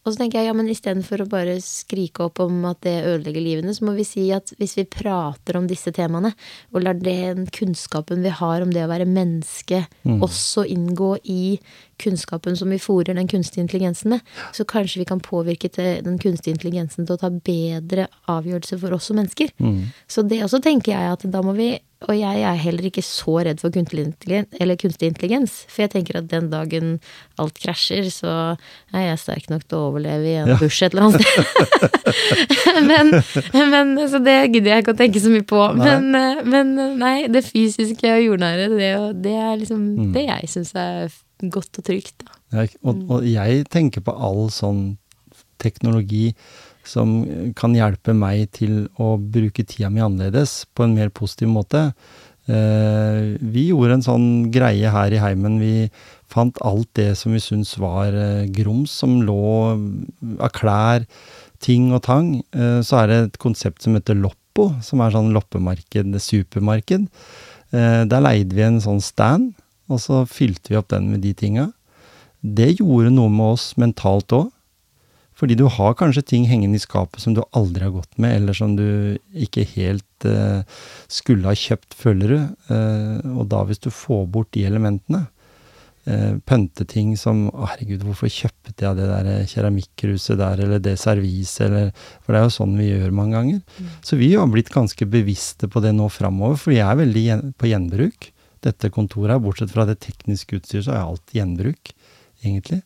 Og 0.00 0.14
så 0.14 0.22
tenker 0.22 0.40
jeg 0.40 0.48
ja, 0.48 0.54
men 0.56 0.70
istedenfor 0.72 1.20
å 1.22 1.28
bare 1.28 1.58
skrike 1.60 2.24
opp 2.24 2.40
om 2.40 2.62
at 2.70 2.80
det 2.86 2.94
ødelegger 3.04 3.44
livene, 3.44 3.74
så 3.76 3.84
må 3.84 3.92
vi 3.98 4.06
si 4.08 4.22
at 4.32 4.54
hvis 4.56 4.78
vi 4.78 4.86
prater 4.88 5.58
om 5.58 5.66
disse 5.68 5.92
temaene, 5.92 6.32
og 6.72 6.86
lar 6.86 6.96
den 6.96 7.44
kunnskapen 7.52 8.24
vi 8.24 8.32
har 8.32 8.64
om 8.64 8.72
det 8.72 8.86
å 8.86 8.90
være 8.90 9.08
menneske, 9.08 9.82
også 10.24 10.64
inngå 10.72 11.10
i 11.28 11.58
kunnskapen 12.00 12.56
som 12.56 12.72
vi 12.72 12.80
fòrer 12.80 13.18
den 13.18 13.28
kunstige 13.28 13.66
intelligensen 13.66 14.14
med, 14.14 14.24
så 14.56 14.64
kanskje 14.64 15.02
vi 15.02 15.08
kan 15.10 15.20
påvirke 15.20 15.68
den 15.76 16.16
kunstige 16.22 16.56
intelligensen 16.56 17.04
til 17.04 17.18
å 17.18 17.20
ta 17.20 17.28
bedre 17.28 18.08
avgjørelser 18.32 18.80
for 18.80 18.96
oss 18.96 19.10
som 19.10 19.20
mennesker. 19.20 19.52
Så 20.08 20.24
det 20.24 20.40
også 20.46 20.62
tenker 20.64 20.96
jeg 20.96 21.12
at 21.12 21.28
da 21.28 21.44
må 21.44 21.52
vi 21.60 21.74
og 22.08 22.14
jeg 22.16 22.40
er 22.48 22.56
heller 22.56 22.86
ikke 22.88 23.02
så 23.04 23.34
redd 23.44 23.58
for 23.60 23.68
kunstig 23.74 24.00
intelligens, 24.06 24.54
eller 24.60 24.78
kunstig 24.80 25.10
intelligens. 25.10 25.56
For 25.68 25.82
jeg 25.84 25.90
tenker 25.92 26.16
at 26.22 26.30
den 26.30 26.46
dagen 26.52 26.94
alt 27.40 27.58
krasjer, 27.60 28.06
så 28.14 28.32
er 28.96 29.04
jeg 29.10 29.18
sterk 29.20 29.50
nok 29.52 29.66
til 29.68 29.76
å 29.76 29.90
overleve 29.90 30.30
i 30.30 30.36
en 30.40 30.48
Ja. 30.54 30.56
bush 30.62 30.82
et 30.86 30.94
eller 30.96 31.10
annet 31.10 31.20
sted. 31.20 31.44
men, 32.90 33.12
men, 33.74 33.92
så 34.08 34.20
det 34.24 34.38
gidder 34.54 34.72
jeg 34.74 34.84
ikke 34.84 34.94
å 34.94 35.00
tenke 35.02 35.20
så 35.20 35.32
mye 35.32 35.44
på. 35.52 35.60
Nei. 35.76 35.90
Men, 35.90 36.08
eh, 36.16 36.42
men 36.54 36.72
eh, 36.78 36.94
nei, 37.00 37.14
det 37.32 37.44
fysiske 37.50 38.14
og 38.16 38.24
jordnære, 38.24 38.70
det, 38.78 38.90
det 39.26 39.36
er 39.36 39.60
liksom 39.60 39.80
Mm. 39.90 40.12
det 40.14 40.22
jeg 40.26 40.48
syns 40.52 40.72
er 40.78 41.12
godt 41.52 41.78
og 41.80 41.84
trygt. 41.86 42.24
Ja, 42.52 42.64
og, 42.84 43.04
og 43.10 43.24
jeg 43.28 43.64
tenker 43.72 44.02
på 44.04 44.12
all 44.16 44.48
sånn 44.54 44.96
teknologi 45.60 46.30
som 46.90 47.20
kan 47.58 47.76
hjelpe 47.76 48.14
meg 48.16 48.50
til 48.56 48.84
å 49.00 49.14
bruke 49.20 49.64
tida 49.64 49.90
mi 49.92 50.02
annerledes, 50.04 50.64
på 50.74 50.86
en 50.86 50.96
mer 50.98 51.12
positiv 51.14 51.52
måte. 51.52 51.90
Eh, 52.50 53.36
vi 53.38 53.68
gjorde 53.68 53.98
en 53.98 54.06
sånn 54.06 54.26
greie 54.54 54.90
her 54.90 55.14
i 55.14 55.20
heimen. 55.22 55.60
Vi 55.62 55.90
fant 56.30 56.56
alt 56.66 56.88
det 56.98 57.12
som 57.20 57.34
vi 57.34 57.42
syntes 57.42 57.76
var 57.80 58.16
eh, 58.16 58.48
grums, 58.50 58.94
som 59.02 59.20
lå 59.26 59.38
av 60.40 60.50
klær, 60.56 61.06
ting 61.62 61.90
og 61.94 62.04
tang. 62.08 62.38
Eh, 62.56 62.80
så 62.86 63.02
er 63.02 63.10
det 63.10 63.20
et 63.22 63.40
konsept 63.42 63.84
som 63.84 63.98
heter 63.98 64.18
Loppo, 64.18 64.70
som 64.84 65.02
er 65.04 65.14
sånn 65.14 65.34
loppemarked, 65.36 66.16
supermarked. 66.20 67.06
Der 67.70 68.22
leide 68.24 68.56
vi 68.56 68.64
en 68.66 68.80
sånn 68.82 68.98
stand, 68.98 69.52
og 69.86 70.00
så 70.02 70.24
fylte 70.26 70.72
vi 70.72 70.78
opp 70.80 70.88
den 70.90 71.06
med 71.12 71.22
de 71.22 71.30
tinga. 71.38 71.68
Det 72.42 72.72
gjorde 72.80 73.12
noe 73.14 73.30
med 73.30 73.52
oss 73.54 73.66
mentalt 73.78 74.34
òg. 74.34 74.48
Fordi 75.40 75.56
du 75.56 75.64
har 75.72 75.96
kanskje 75.96 76.26
ting 76.34 76.46
hengende 76.50 76.76
i 76.76 76.82
skapet 76.82 77.22
som 77.22 77.32
du 77.32 77.40
aldri 77.56 77.86
har 77.86 77.94
gått 77.94 78.18
med, 78.20 78.36
eller 78.36 78.56
som 78.56 78.74
du 78.76 79.16
ikke 79.32 79.64
helt 79.72 80.28
uh, 80.28 80.60
skulle 81.08 81.48
ha 81.48 81.56
kjøpt, 81.56 81.96
føler 81.96 82.34
du. 82.34 82.40
Uh, 82.68 83.38
og 83.40 83.46
da 83.52 83.62
hvis 83.64 83.80
du 83.80 83.88
får 83.88 84.26
bort 84.34 84.50
de 84.52 84.66
elementene, 84.68 85.22
uh, 86.10 86.34
pønteting 86.44 87.14
som 87.16 87.46
å 87.54 87.70
herregud, 87.70 88.04
hvorfor 88.04 88.28
kjøpte 88.28 88.76
jeg 88.84 88.98
det 88.98 89.08
der 89.08 89.30
keramikkruset 89.48 90.36
der, 90.42 90.60
eller 90.66 90.84
det 90.84 90.98
serviset, 91.00 91.70
eller 91.70 91.88
For 92.26 92.36
det 92.36 92.42
er 92.42 92.46
jo 92.50 92.56
sånn 92.58 92.76
vi 92.76 92.90
gjør 92.90 93.16
mange 93.16 93.38
ganger. 93.38 93.88
Så 94.04 94.20
vi 94.20 94.34
har 94.34 94.52
blitt 94.52 94.72
ganske 94.74 95.08
bevisste 95.08 95.72
på 95.72 95.80
det 95.80 95.94
nå 95.96 96.10
framover, 96.12 96.60
for 96.60 96.76
jeg 96.76 96.84
er 96.84 97.00
veldig 97.00 97.54
på 97.56 97.72
gjenbruk. 97.72 98.28
Dette 98.60 98.92
kontoret 98.92 99.38
her, 99.38 99.40
bortsett 99.40 99.72
fra 99.72 99.88
det 99.88 100.02
tekniske 100.04 100.60
utstyret, 100.60 100.84
så 100.84 100.98
er 100.98 101.06
alt 101.06 101.32
gjenbruk, 101.32 101.94
egentlig. 102.44 102.82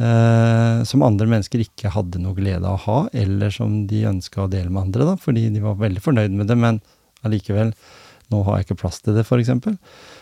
Eh, 0.00 0.82
som 0.88 1.02
andre 1.04 1.26
mennesker 1.28 1.60
ikke 1.60 1.90
hadde 1.92 2.22
noe 2.22 2.32
glede 2.32 2.64
av 2.64 2.78
å 2.78 2.84
ha, 2.86 3.00
eller 3.12 3.52
som 3.52 3.82
de 3.90 4.06
ønska 4.08 4.46
å 4.46 4.48
dele 4.48 4.72
med 4.72 4.86
andre, 4.86 5.10
da, 5.10 5.16
fordi 5.20 5.50
de 5.52 5.60
var 5.60 5.76
veldig 5.80 6.00
fornøyd 6.00 6.38
med 6.38 6.48
det, 6.48 6.56
men 6.56 6.78
allikevel, 7.26 7.74
nå 8.32 8.40
har 8.46 8.56
jeg 8.56 8.68
ikke 8.68 8.78
plass 8.80 9.02
til 9.04 9.18
det, 9.18 9.26
f.eks. 9.26 9.52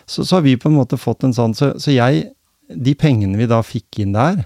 Så, 0.03 0.25
så 0.25 0.35
har 0.35 0.43
vi 0.43 0.57
på 0.59 0.67
en 0.67 0.75
måte 0.75 0.99
fått 0.99 1.23
en 1.23 1.35
sånn 1.35 1.53
Så, 1.55 1.71
så 1.79 1.93
jeg, 1.93 2.25
de 2.67 2.95
pengene 2.97 3.37
vi 3.39 3.47
da 3.47 3.61
fikk 3.63 4.01
inn 4.03 4.17
der, 4.17 4.41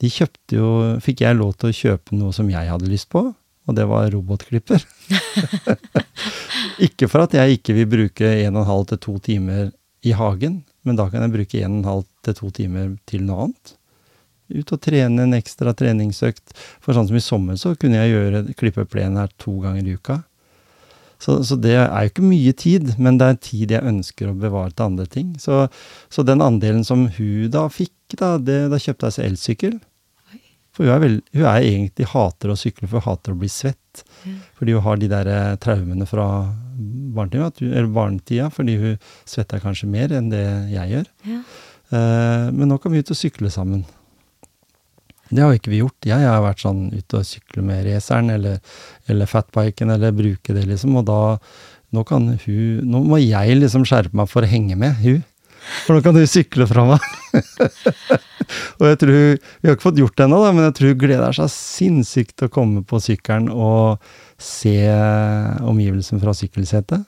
de 0.00 0.08
kjøpte 0.08 0.56
jo 0.56 0.70
Fikk 1.04 1.20
jeg 1.26 1.36
lov 1.36 1.52
til 1.60 1.68
å 1.68 1.76
kjøpe 1.76 2.16
noe 2.16 2.32
som 2.34 2.48
jeg 2.50 2.72
hadde 2.72 2.88
lyst 2.90 3.10
på, 3.12 3.22
og 3.30 3.76
det 3.76 3.84
var 3.86 4.08
robotklipper. 4.10 4.82
ikke 6.88 7.06
for 7.12 7.28
at 7.28 7.36
jeg 7.36 7.60
ikke 7.60 7.76
vil 7.76 7.90
bruke 7.92 8.32
en 8.40 8.56
og 8.56 8.64
en 8.64 8.72
halv 8.72 8.88
til 8.90 9.04
to 9.04 9.18
timer 9.22 9.68
i 10.02 10.16
hagen, 10.16 10.62
men 10.82 10.98
da 10.98 11.06
kan 11.12 11.22
jeg 11.22 11.36
bruke 11.36 11.60
en 11.60 11.76
og 11.76 11.84
en 11.84 11.90
halv 11.92 12.08
til 12.26 12.40
to 12.40 12.50
timer 12.56 12.96
til 13.06 13.28
noe 13.28 13.46
annet. 13.46 13.76
Ut 14.50 14.72
og 14.74 14.80
trene 14.82 15.26
en 15.26 15.36
ekstra 15.36 15.74
treningsøkt. 15.76 16.56
For 16.82 16.96
sånn 16.96 17.08
som 17.10 17.18
i 17.18 17.24
sommer, 17.24 17.60
så 17.60 17.74
kunne 17.78 18.02
jeg 18.02 18.14
gjøre, 18.14 18.44
klippe 18.58 18.86
plenen 18.90 19.20
her 19.22 19.32
to 19.40 19.58
ganger 19.62 19.86
i 19.86 19.96
uka. 19.98 20.20
Så, 21.20 21.42
så, 21.44 21.56
det 21.60 21.74
er 21.76 22.06
jo 22.06 22.10
ikke 22.14 22.24
mye 22.24 22.52
tid, 22.56 22.94
men 22.96 23.18
det 23.20 23.26
er 23.28 23.40
tid 23.44 23.72
jeg 23.74 23.84
ønsker 23.84 24.30
å 24.30 24.38
bevare 24.40 24.72
til 24.72 24.86
andre 24.86 25.04
ting. 25.10 25.34
Så, 25.40 25.66
så 26.08 26.24
den 26.24 26.40
andelen 26.40 26.80
som 26.86 27.10
hun 27.18 27.50
da 27.52 27.66
fikk, 27.72 27.92
da, 28.16 28.38
det, 28.40 28.62
da 28.72 28.80
kjøpte 28.80 29.10
jeg 29.10 29.18
seg 29.18 29.28
elsykkel. 29.28 29.76
For 30.76 30.86
hun 30.86 30.94
er, 30.94 31.02
vel, 31.02 31.18
hun 31.36 31.44
er 31.44 31.66
egentlig 31.66 32.08
hater 32.12 32.52
å 32.52 32.56
sykle, 32.56 32.88
for 32.88 33.02
hun 33.02 33.10
hater 33.10 33.34
å 33.34 33.40
bli 33.42 33.50
svett. 33.52 34.04
Ja. 34.24 34.36
Fordi 34.56 34.76
hun 34.76 34.86
har 34.86 35.00
de 35.00 35.10
der 35.12 35.30
eh, 35.34 35.56
traumene 35.60 36.08
fra 36.08 36.26
barnetida, 37.14 37.50
eller 37.68 37.90
barnetida, 37.92 38.48
fordi 38.54 38.78
hun 38.80 38.96
svetter 39.28 39.60
kanskje 39.60 39.90
mer 39.92 40.14
enn 40.16 40.30
det 40.32 40.46
jeg 40.72 40.94
gjør. 40.94 41.10
Ja. 41.28 41.42
Uh, 41.90 42.46
men 42.54 42.68
nå 42.70 42.76
kan 42.78 42.94
vi 42.94 43.02
ut 43.02 43.10
og 43.10 43.18
sykle 43.18 43.50
sammen. 43.50 43.82
Det 45.30 45.42
har 45.44 45.54
ikke 45.54 45.72
vi 45.72 45.80
gjort. 45.80 46.08
Jeg 46.08 46.26
har 46.26 46.42
vært 46.42 46.62
sånn 46.64 46.88
ute 46.90 47.20
og 47.20 47.26
sykle 47.26 47.62
med 47.66 47.84
raceren 47.86 48.32
eller, 48.34 48.58
eller 49.10 49.30
fatbiken 49.30 49.92
eller 49.94 50.14
bruke 50.16 50.54
det, 50.56 50.66
liksom. 50.70 50.96
Og 51.00 51.06
da 51.10 51.20
Nå 51.90 52.04
kan 52.06 52.28
hun 52.44 52.86
Nå 52.86 53.00
må 53.02 53.18
jeg 53.18 53.56
liksom 53.58 53.82
skjerpe 53.88 54.14
meg 54.14 54.28
for 54.30 54.46
å 54.46 54.50
henge 54.50 54.76
med 54.78 54.94
hun. 55.02 55.24
For 55.84 55.96
nå 55.96 56.02
kan 56.04 56.16
du 56.16 56.22
sykle 56.28 56.66
fra 56.70 56.84
meg. 56.88 57.06
og 58.80 58.84
jeg 58.86 59.00
tror 59.02 59.18
Vi 59.18 59.68
har 59.68 59.76
ikke 59.76 59.88
fått 59.88 60.00
gjort 60.00 60.16
det 60.18 60.26
ennå, 60.26 60.40
men 60.48 60.68
jeg 60.68 60.76
tror 60.78 60.92
hun 60.94 61.00
gleder 61.02 61.36
seg 61.36 61.50
sinnssykt 61.54 62.36
til 62.38 62.50
å 62.50 62.54
komme 62.54 62.84
på 62.86 63.00
sykkelen 63.02 63.50
og 63.52 64.12
se 64.40 64.76
omgivelsen 65.66 66.22
fra 66.22 66.34
sykkelsetet. 66.36 67.04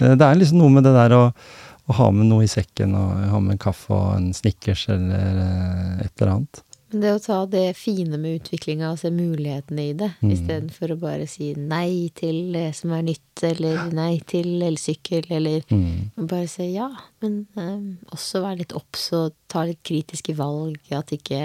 Det 0.00 0.26
er 0.26 0.38
liksom 0.38 0.62
noe 0.62 0.72
med 0.72 0.86
det 0.88 0.96
der 0.96 1.14
å, 1.14 1.22
å 1.30 1.96
ha 2.00 2.10
med 2.14 2.26
noe 2.30 2.46
i 2.46 2.50
sekken, 2.50 2.96
og 2.98 3.22
ha 3.30 3.38
med 3.38 3.56
en 3.56 3.62
kaffe 3.62 3.94
og 3.94 4.16
en 4.16 4.32
Snickers 4.34 4.88
eller 4.90 6.02
et 6.02 6.12
eller 6.16 6.34
annet. 6.38 6.62
Det 6.92 7.12
å 7.14 7.20
ta 7.22 7.38
det 7.48 7.72
fine 7.78 8.18
med 8.20 8.42
utviklinga 8.42 8.90
og 8.92 8.98
se 9.00 9.08
mulighetene 9.12 9.84
i 9.88 9.92
det, 9.96 10.10
mm. 10.20 10.30
istedenfor 10.34 10.92
å 10.92 10.98
bare 11.00 11.26
si 11.30 11.52
nei 11.56 12.10
til 12.18 12.52
det 12.52 12.68
som 12.76 12.92
er 12.92 13.04
nytt, 13.06 13.44
eller 13.48 13.88
nei 13.96 14.18
til 14.28 14.60
elsykkel, 14.66 15.30
eller 15.32 15.64
mm. 15.72 16.26
bare 16.28 16.48
si 16.52 16.68
ja, 16.74 16.90
men 17.24 17.44
um, 17.56 17.86
også 18.12 18.42
være 18.44 18.60
litt 18.62 18.76
obs 18.76 19.08
og 19.16 19.32
ta 19.52 19.64
litt 19.68 19.80
kritiske 19.88 20.36
valg, 20.36 20.76
at 20.92 21.14
ikke 21.16 21.40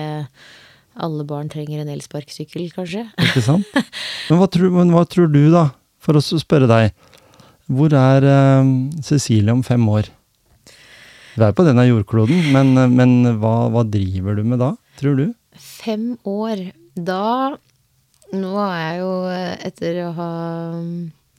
alle 0.98 1.24
barn 1.30 1.48
trenger 1.54 1.84
en 1.84 1.94
elsparkesykkel, 1.94 2.68
kanskje. 2.76 3.06
Ikke 3.30 3.44
sant? 3.46 3.68
Men 4.28 4.42
hva, 4.42 4.48
tror, 4.52 4.74
men 4.76 4.90
hva 4.92 5.06
tror, 5.08 5.30
du, 5.32 5.46
da, 5.54 5.70
for 6.04 6.20
å 6.20 6.22
spørre 6.22 6.68
deg, 6.68 6.90
hvor 7.72 7.94
er 7.96 8.26
um, 8.60 8.90
Cecilie 9.06 9.54
om 9.54 9.62
fem 9.64 9.86
år? 9.88 10.10
Du 11.38 11.46
er 11.46 11.54
på 11.56 11.64
denne 11.64 11.86
jordkloden, 11.86 12.50
men, 12.52 12.74
men 12.92 13.38
hva, 13.40 13.70
hva 13.72 13.86
driver 13.88 14.36
du 14.36 14.42
med 14.44 14.60
da? 14.60 14.74
Tror 15.00 15.18
du? 15.20 15.26
Fem 15.58 16.16
år. 16.28 16.70
Da 16.98 17.56
Nå 18.36 18.54
er 18.60 18.80
jeg 18.82 18.96
jo 19.00 19.12
etter 19.70 19.98
å 20.04 20.08
ha 20.18 20.32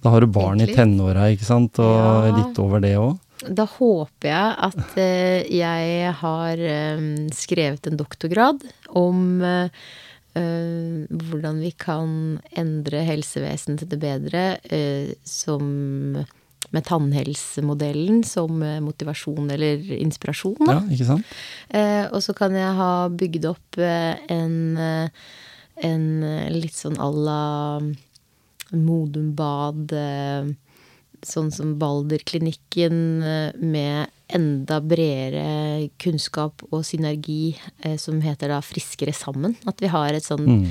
Da 0.01 0.13
har 0.15 0.25
du 0.25 0.31
barn 0.33 0.63
i 0.65 0.69
tenåra, 0.71 1.27
ikke 1.35 1.45
sant, 1.45 1.81
og 1.85 1.97
ja. 1.99 2.31
litt 2.33 2.61
over 2.63 2.81
det 2.81 2.95
òg? 2.97 3.19
Da 3.45 3.69
håper 3.71 4.31
jeg 4.31 4.55
at 4.67 4.97
uh, 4.97 5.39
jeg 5.53 6.13
har 6.23 6.63
um, 6.99 7.11
skrevet 7.35 7.91
en 7.91 7.99
doktorgrad 8.01 8.65
om 8.99 9.45
uh, 9.45 9.69
hvordan 10.39 11.61
vi 11.61 11.75
kan 11.77 12.11
endre 12.57 13.05
helsevesenet 13.07 13.83
til 13.83 13.91
det 13.91 13.99
bedre 13.99 14.43
som 15.27 16.19
med 16.71 16.85
tannhelsemodellen 16.85 18.23
som 18.25 18.63
eh, 18.63 18.81
motivasjon 18.85 19.51
eller 19.51 19.93
inspirasjon. 19.99 20.59
Da. 20.61 20.79
Ja, 20.79 20.85
ikke 20.93 21.09
sant? 21.09 21.35
Eh, 21.69 22.05
og 22.13 22.21
så 22.25 22.35
kan 22.37 22.57
jeg 22.57 22.77
ha 22.79 22.93
bygd 23.09 23.49
opp 23.49 23.81
eh, 23.81 24.21
en, 24.33 24.77
en 25.89 26.07
litt 26.53 26.77
sånn 26.77 26.99
à 27.01 27.09
la 27.09 27.43
Modumbad, 28.69 29.95
sånn 31.25 31.47
som 31.55 31.71
Balderklinikken, 31.81 32.99
med 33.65 34.11
enda 34.29 34.77
bredere 34.85 35.87
kunnskap 35.97 36.67
og 36.69 36.83
synergi 36.85 37.55
som 37.97 38.21
heter 38.21 38.53
da 38.53 38.59
Friskere 38.61 39.15
sammen. 39.17 39.57
At 39.65 39.81
vi 39.81 39.89
har 39.89 40.13
et 40.13 40.27
sånn 40.27 40.45
mm. 40.45 40.69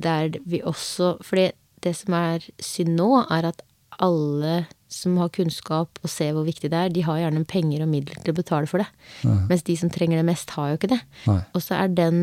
der 0.00 0.38
vi 0.48 0.62
også 0.64 1.18
For 1.20 1.52
det 1.84 1.94
som 2.00 2.16
er 2.16 2.48
synd 2.64 2.96
nå, 2.96 3.10
er 3.28 3.50
at 3.52 3.60
alle 4.00 4.62
som 4.88 5.16
har 5.20 5.30
kunnskap 5.34 6.00
og 6.02 6.10
ser 6.10 6.34
hvor 6.36 6.46
viktig 6.48 6.70
det 6.72 6.78
er, 6.78 6.92
de 6.92 7.04
har 7.04 7.20
gjerne 7.20 7.44
penger 7.48 7.84
og 7.84 7.90
midler 7.92 8.18
til 8.22 8.32
å 8.32 8.38
betale 8.38 8.70
for 8.70 8.82
det. 8.82 8.88
Nei. 9.28 9.38
Mens 9.52 9.64
de 9.68 9.76
som 9.78 9.92
trenger 9.92 10.20
det 10.20 10.28
mest, 10.28 10.52
har 10.56 10.72
jo 10.72 10.80
ikke 10.80 10.92
det. 10.94 11.00
Og 11.28 11.62
så 11.64 11.76
er 11.78 11.92
den 11.92 12.20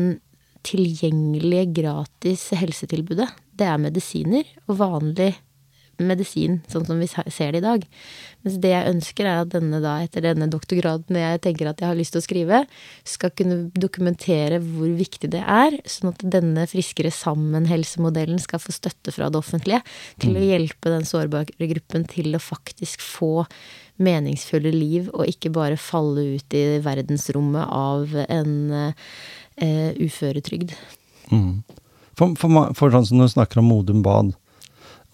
tilgjengelige 0.66 1.68
gratis 1.78 2.48
helsetilbudet, 2.58 3.28
det 3.56 3.68
er 3.70 3.78
medisiner 3.80 4.48
og 4.66 4.80
vanlig 4.80 5.30
medisin, 6.02 6.58
sånn 6.68 6.84
som 6.88 6.98
vi 7.00 7.08
ser 7.08 7.54
det 7.54 7.62
i 7.62 7.64
dag. 7.64 7.84
Mens 8.46 8.60
det 8.62 8.70
jeg 8.70 8.90
ønsker, 8.92 9.26
er 9.26 9.40
at 9.42 9.50
denne 9.50 9.80
da, 9.82 9.96
etter 10.04 10.22
denne 10.22 10.46
doktorgraden 10.46 11.16
jeg 11.18 11.40
tenker 11.42 11.66
at 11.66 11.80
jeg 11.82 11.90
har 11.90 11.98
lyst 11.98 12.14
til 12.14 12.22
å 12.22 12.26
skrive, 12.26 12.60
skal 13.02 13.32
kunne 13.34 13.56
dokumentere 13.74 14.60
hvor 14.62 14.92
viktig 14.94 15.32
det 15.32 15.40
er, 15.42 15.74
sånn 15.90 16.12
at 16.12 16.22
denne 16.36 16.68
Friskere 16.70 17.10
sammen-helsemodellen 17.10 18.38
skal 18.38 18.62
få 18.62 18.74
støtte 18.76 19.10
fra 19.16 19.32
det 19.34 19.40
offentlige 19.40 19.82
til 20.22 20.36
mm. 20.36 20.38
å 20.38 20.44
hjelpe 20.46 20.94
den 20.94 21.08
sårbare 21.10 21.70
gruppen 21.74 22.06
til 22.06 22.38
å 22.38 22.42
faktisk 22.42 23.02
få 23.02 23.48
meningsfulle 23.98 24.70
liv, 24.70 25.10
og 25.10 25.26
ikke 25.26 25.50
bare 25.50 25.80
falle 25.80 26.36
ut 26.36 26.54
i 26.54 26.64
verdensrommet 26.86 27.66
av 27.66 28.14
en 28.28 28.54
uh, 28.94 29.90
uføretrygd. 29.98 30.76
Mm. 31.32 31.64
For, 32.14 32.38
for, 32.38 32.74
for 32.78 32.94
sånn 32.94 33.10
som 33.10 33.26
du 33.26 33.26
snakker 33.26 33.58
om 33.58 33.72
Modum 33.74 34.06
Bad, 34.06 34.36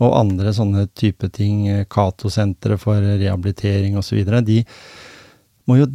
og 0.03 0.19
andre 0.19 0.53
sånne 0.57 0.89
type 0.99 1.31
ting, 1.33 1.65
Cato-senteret 1.93 2.83
for 2.83 3.01
rehabilitering 3.01 3.97
osv., 4.01 4.25
de 4.43 4.63
må 5.71 5.79
jo 5.79 5.87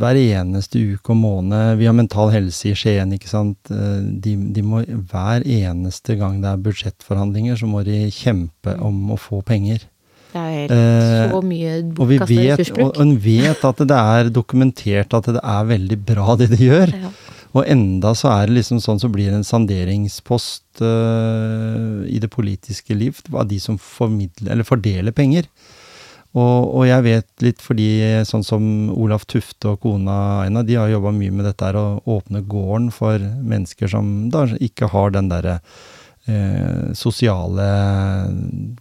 hver 0.00 0.18
eneste 0.18 0.80
uke 0.82 1.12
og 1.14 1.20
måned 1.20 1.78
Vi 1.78 1.86
har 1.86 1.94
Mental 1.94 2.32
Helse 2.34 2.72
i 2.72 2.76
Skien, 2.78 3.12
ikke 3.14 3.30
sant. 3.30 3.70
Eh, 3.70 4.00
de, 4.22 4.34
de, 4.54 4.64
må 4.66 4.82
hver 4.82 5.46
eneste 5.46 6.16
gang 6.18 6.40
det 6.42 6.50
er 6.50 6.64
budsjettforhandlinger, 6.64 7.58
så 7.60 7.70
må 7.70 7.84
de 7.86 8.06
kjempe 8.14 8.74
om 8.82 9.14
å 9.14 9.20
få 9.20 9.42
penger. 9.46 9.86
Det 10.32 10.42
er 10.42 10.56
helt 10.56 10.74
eh, 10.74 11.30
så 11.30 11.42
mye 11.46 11.76
bortkasta 11.96 12.40
ressursbruk. 12.50 12.88
Og 12.88 13.04
en 13.04 13.14
vet 13.22 13.62
at 13.70 13.84
det 13.92 14.00
er 14.16 14.32
dokumentert 14.34 15.16
at 15.16 15.30
det 15.38 15.44
er 15.54 15.70
veldig 15.70 16.00
bra 16.10 16.36
det 16.40 16.50
de 16.52 16.60
gjør. 16.66 16.92
Ja. 17.06 17.14
Og 17.54 17.62
enda 17.68 18.12
så 18.18 18.32
er 18.34 18.48
det 18.48 18.58
liksom 18.58 18.82
sånn 18.82 19.00
så 19.00 19.10
blir 19.12 19.32
en 19.32 19.46
sanderingspost 19.46 20.82
uh, 20.82 22.02
i 22.08 22.18
det 22.22 22.30
politiske 22.32 22.96
liv 22.96 23.20
av 23.32 23.46
de 23.48 23.60
som 23.62 23.78
fordeler 23.78 25.16
penger. 25.16 25.50
Og, 26.36 26.74
og, 26.76 26.82
jeg 26.84 27.04
vet 27.06 27.44
litt 27.44 27.62
fordi 27.64 27.88
sånn 28.28 28.42
som 28.44 28.64
Olaf 28.92 29.24
Tufte 29.30 29.70
og 29.72 29.80
kona 29.80 30.42
Aina, 30.42 30.60
de 30.66 30.76
har 30.76 30.90
jobba 30.92 31.14
mye 31.16 31.32
med 31.32 31.46
dette 31.48 31.64
her 31.64 31.78
å 31.80 32.00
åpne 32.18 32.42
gården 32.44 32.90
for 32.92 33.22
mennesker 33.22 33.88
som 33.88 34.28
da 34.32 34.44
ikke 34.60 34.90
har 34.92 35.14
den 35.14 35.30
derre 35.32 35.54
eh, 36.28 36.92
sosiale 36.92 37.70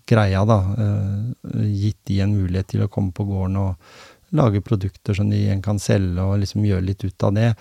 greia, 0.09 0.43
da. 0.49 0.59
Eh, 0.83 1.63
gitt 1.85 2.01
de 2.11 2.19
en 2.25 2.35
mulighet 2.35 2.73
til 2.73 2.83
å 2.83 2.91
komme 2.91 3.15
på 3.15 3.23
gården 3.29 3.55
og 3.61 4.03
lage 4.35 4.59
produkter 4.65 5.15
som 5.15 5.29
de 5.31 5.47
kan 5.63 5.79
selge, 5.79 6.19
og 6.19 6.41
liksom 6.41 6.65
gjøre 6.67 6.89
litt 6.89 7.07
ut 7.07 7.23
av 7.23 7.35
det. 7.37 7.53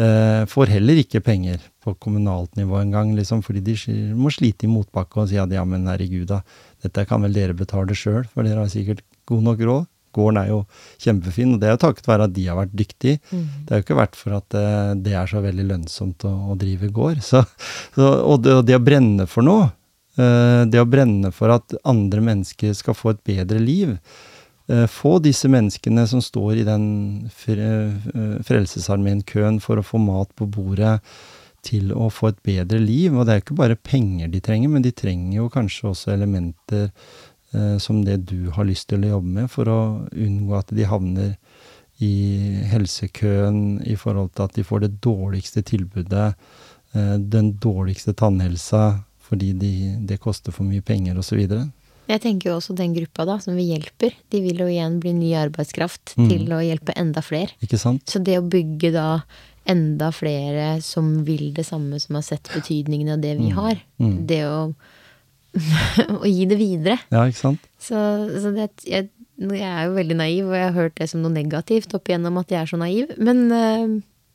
Uh, 0.00 0.46
får 0.48 0.70
heller 0.72 0.96
ikke 1.02 1.20
penger 1.20 1.60
på 1.84 1.92
kommunalt 2.00 2.54
nivå 2.56 2.78
engang, 2.80 3.10
liksom, 3.18 3.42
fordi 3.44 3.60
de 3.66 3.74
må 4.16 4.30
slite 4.32 4.64
i 4.64 4.70
motbakke 4.70 5.20
og 5.20 5.28
si 5.28 5.36
at 5.40 5.52
ja, 5.52 5.64
men 5.68 5.88
herregud, 5.90 6.24
da, 6.30 6.38
dette 6.80 7.04
kan 7.08 7.20
vel 7.26 7.34
dere 7.36 7.56
betale 7.58 7.96
sjøl, 7.96 8.22
for 8.32 8.46
dere 8.46 8.62
har 8.62 8.70
sikkert 8.72 9.02
god 9.28 9.44
nok 9.50 9.64
råd. 9.68 9.88
Gården 10.16 10.40
er 10.40 10.48
jo 10.50 10.62
kjempefin, 11.04 11.52
og 11.54 11.60
det 11.62 11.68
er 11.68 11.76
jo 11.76 11.82
takket 11.84 12.08
være 12.10 12.26
at 12.26 12.32
de 12.34 12.46
har 12.48 12.56
vært 12.58 12.72
dyktige. 12.74 13.20
Mm. 13.30 13.44
Det 13.66 13.74
er 13.74 13.78
jo 13.78 13.84
ikke 13.84 13.98
vært 14.00 14.16
for 14.18 14.38
at 14.40 14.56
eh, 14.58 14.94
det 15.04 15.12
er 15.14 15.28
så 15.30 15.42
veldig 15.44 15.66
lønnsomt 15.68 16.26
å, 16.26 16.32
å 16.50 16.56
drive 16.58 16.90
gård. 16.96 17.20
Så, 17.30 17.44
så, 17.94 18.08
og, 18.08 18.40
det, 18.42 18.56
og, 18.56 18.64
det, 18.66 18.80
å 18.80 18.82
brenne 18.82 19.28
for 19.30 19.46
noe, 19.46 19.68
uh, 20.18 20.66
det 20.66 20.82
å 20.82 20.88
brenne 20.88 21.30
for 21.34 21.54
at 21.54 21.76
andre 21.86 22.24
mennesker 22.26 22.74
skal 22.74 22.96
få 22.98 23.14
et 23.14 23.22
bedre 23.36 23.62
liv, 23.62 23.94
Eh, 23.94 24.29
få 24.90 25.18
disse 25.24 25.48
menneskene 25.50 26.06
som 26.06 26.22
står 26.22 26.60
i 26.60 26.66
den 26.66 26.84
eh, 27.26 28.40
Frelsesarmeen-køen 28.46 29.60
for 29.62 29.80
å 29.80 29.86
få 29.86 30.00
mat 30.02 30.34
på 30.38 30.46
bordet, 30.46 31.00
til 31.66 31.90
å 31.92 32.08
få 32.12 32.30
et 32.30 32.38
bedre 32.46 32.80
liv. 32.80 33.14
Og 33.14 33.26
det 33.26 33.34
er 33.34 33.42
ikke 33.42 33.58
bare 33.58 33.76
penger 33.76 34.30
de 34.32 34.40
trenger, 34.44 34.72
men 34.72 34.84
de 34.84 34.94
trenger 34.96 35.36
jo 35.36 35.50
kanskje 35.52 35.90
også 35.90 36.14
elementer 36.14 36.88
eh, 36.88 37.76
som 37.82 38.02
det 38.06 38.22
du 38.30 38.50
har 38.56 38.68
lyst 38.68 38.88
til 38.90 39.04
å 39.04 39.16
jobbe 39.16 39.34
med, 39.40 39.50
for 39.52 39.68
å 39.68 39.80
unngå 40.10 40.56
at 40.58 40.72
de 40.76 40.88
havner 40.88 41.34
i 42.00 42.64
helsekøen 42.70 43.82
i 43.84 43.96
forhold 44.00 44.32
til 44.32 44.46
at 44.46 44.56
de 44.56 44.64
får 44.64 44.86
det 44.86 44.92
dårligste 45.04 45.64
tilbudet, 45.68 46.32
eh, 46.96 47.16
den 47.20 47.54
dårligste 47.60 48.16
tannhelsa 48.16 49.02
fordi 49.30 49.52
de, 49.54 49.74
det 50.08 50.18
koster 50.18 50.50
for 50.50 50.66
mye 50.66 50.82
penger 50.82 51.20
osv. 51.20 51.44
Jeg 52.10 52.22
tenker 52.24 52.50
jo 52.50 52.56
også 52.58 52.74
den 52.78 52.94
gruppa 52.96 53.26
da, 53.28 53.36
som 53.42 53.54
vi 53.58 53.68
hjelper, 53.70 54.16
de 54.32 54.40
vil 54.42 54.64
jo 54.64 54.66
igjen 54.70 54.98
bli 55.02 55.12
ny 55.14 55.30
arbeidskraft 55.38 56.16
mm. 56.18 56.26
til 56.32 56.50
å 56.56 56.58
hjelpe 56.64 56.96
enda 56.98 57.22
flere. 57.22 57.54
Ikke 57.62 57.78
sant? 57.80 58.02
Så 58.10 58.22
det 58.24 58.40
å 58.40 58.46
bygge 58.50 58.90
da 58.96 59.08
enda 59.70 60.10
flere 60.14 60.80
som 60.82 61.20
vil 61.26 61.50
det 61.54 61.66
samme, 61.68 62.00
som 62.02 62.18
har 62.18 62.26
sett 62.26 62.50
betydningen 62.50 63.12
av 63.14 63.22
det 63.22 63.36
vi 63.38 63.52
har. 63.54 63.78
Det 64.00 64.40
å, 64.48 64.60
å 66.20 66.26
gi 66.26 66.46
det 66.50 66.58
videre. 66.58 66.98
Ja, 67.12 67.26
ikke 67.28 67.42
sant? 67.44 67.70
Så, 67.78 68.00
så 68.42 68.54
det, 68.56 68.70
jeg, 68.88 69.10
jeg 69.40 69.66
er 69.68 69.88
jo 69.88 69.96
veldig 69.98 70.18
naiv, 70.18 70.48
og 70.48 70.56
jeg 70.56 70.66
har 70.66 70.76
hørt 70.76 70.96
det 70.98 71.10
som 71.12 71.22
noe 71.22 71.34
negativt 71.34 71.94
opp 71.96 72.10
igjennom 72.10 72.40
at 72.42 72.52
jeg 72.52 72.62
er 72.64 72.72
så 72.72 72.80
naiv. 72.80 73.14
Men 73.20 73.44
eh, 73.54 73.86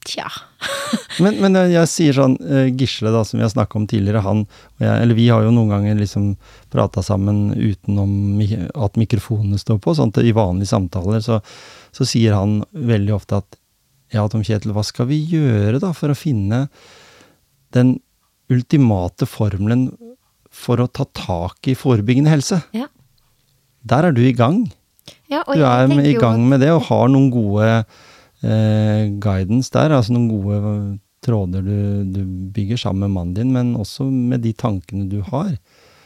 tja. 0.07 0.29
Men, 1.23 1.37
men 1.39 1.55
jeg, 1.55 1.69
jeg 1.71 1.87
sier 1.87 2.15
sånn, 2.17 2.33
eh, 2.43 2.65
Gisle 2.75 3.11
da, 3.13 3.21
som 3.23 3.39
vi 3.39 3.45
har 3.45 3.51
snakka 3.53 3.77
om 3.79 3.85
tidligere, 3.87 4.19
han 4.25 4.41
og 4.43 4.81
jeg, 4.83 4.95
eller 4.99 5.15
vi 5.15 5.29
har 5.31 5.45
jo 5.45 5.53
noen 5.55 5.71
ganger 5.71 5.95
liksom 5.95 6.25
prata 6.73 6.99
sammen 7.05 7.53
utenom 7.55 8.41
at 8.75 8.99
mikrofonene 8.99 9.59
står 9.61 9.79
på, 9.83 9.93
sånn 9.95 10.11
i 10.19 10.33
vanlige 10.35 10.73
samtaler 10.73 11.23
så, 11.23 11.37
så 11.95 12.07
sier 12.09 12.35
han 12.35 12.57
veldig 12.75 13.15
ofte 13.15 13.39
at 13.39 13.59
ja, 14.11 14.25
Tom 14.27 14.43
Kjetil, 14.43 14.73
hva 14.75 14.83
skal 14.85 15.07
vi 15.09 15.21
gjøre 15.31 15.79
da 15.83 15.93
for 15.95 16.11
å 16.11 16.17
finne 16.17 16.65
den 17.75 17.95
ultimate 18.51 19.27
formelen 19.29 19.87
for 20.55 20.83
å 20.83 20.87
ta 20.87 21.07
tak 21.15 21.71
i 21.71 21.77
forebyggende 21.77 22.31
helse? 22.31 22.61
Ja. 22.75 22.89
Der 23.85 24.09
er 24.09 24.15
du 24.15 24.23
i 24.25 24.35
gang. 24.35 24.65
ja 25.29 25.43
Du 25.47 25.61
er 25.61 25.91
i 26.01 26.15
gang 26.17 26.43
med 26.49 26.63
det 26.63 26.71
og 26.73 26.87
har 26.89 27.09
noen 27.11 27.31
gode 27.33 27.85
eh, 28.43 29.11
guidance 29.21 29.71
der, 29.73 29.95
altså 29.95 30.15
noen 30.15 30.29
gode 30.31 30.99
tråder 31.25 31.65
du, 31.65 31.77
du 32.13 32.21
bygger 32.53 32.77
sammen 32.77 33.05
med 33.05 33.15
mannen 33.15 33.35
din, 33.37 33.53
men 33.53 33.75
også 33.79 34.07
med 34.09 34.43
de 34.43 34.53
tankene 34.53 35.07
du 35.09 35.21
har. 35.25 35.55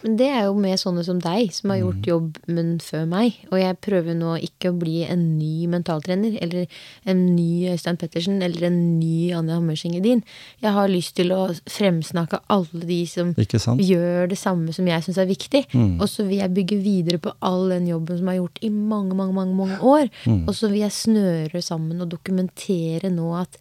Men 0.03 0.15
det 0.15 0.27
er 0.31 0.45
jo 0.47 0.53
med 0.55 0.79
sånne 0.79 1.03
som 1.03 1.19
deg, 1.19 1.51
som 1.53 1.69
har 1.71 1.79
Mm. 1.79 1.83
gjort 1.83 2.07
jobben 2.07 2.79
før 2.79 3.05
meg. 3.07 3.33
Og 3.51 3.59
jeg 3.59 3.77
prøver 3.81 4.15
nå 4.15 4.37
ikke 4.39 4.71
å 4.71 4.77
bli 4.79 5.03
en 5.03 5.37
ny 5.37 5.67
mentaltrener, 5.67 6.37
eller 6.41 6.67
en 7.05 7.35
ny 7.35 7.67
Øystein 7.73 7.97
Pettersen, 7.97 8.41
eller 8.41 8.67
en 8.67 8.99
ny 8.99 9.31
Anja 9.33 9.55
Hammerseng 9.59 9.95
Edin. 9.97 10.23
Jeg 10.61 10.71
har 10.71 10.87
lyst 10.87 11.15
til 11.15 11.29
å 11.35 11.49
fremsnakke 11.67 12.39
alle 12.49 12.85
de 12.85 13.05
som 13.05 13.33
gjør 13.77 14.29
det 14.29 14.37
samme 14.37 14.73
som 14.73 14.85
jeg 14.87 15.03
syns 15.03 15.17
er 15.17 15.25
viktig. 15.27 15.65
Mm. 15.73 15.99
Og 15.99 16.07
så 16.07 16.23
vil 16.27 16.39
jeg 16.39 16.53
bygge 16.53 16.81
videre 16.81 17.19
på 17.19 17.33
all 17.41 17.69
den 17.69 17.87
jobben 17.87 18.17
som 18.17 18.27
har 18.27 18.35
gjort 18.39 18.59
i 18.63 18.69
mange, 18.69 19.13
mange, 19.15 19.33
mange, 19.33 19.55
mange 19.55 19.77
år. 19.81 20.09
Mm. 20.25 20.47
Og 20.47 20.55
så 20.55 20.69
vil 20.69 20.79
jeg 20.79 20.91
snøre 20.91 21.61
sammen 21.61 21.99
og 22.01 22.09
dokumentere 22.09 23.11
nå 23.11 23.33
at 23.41 23.57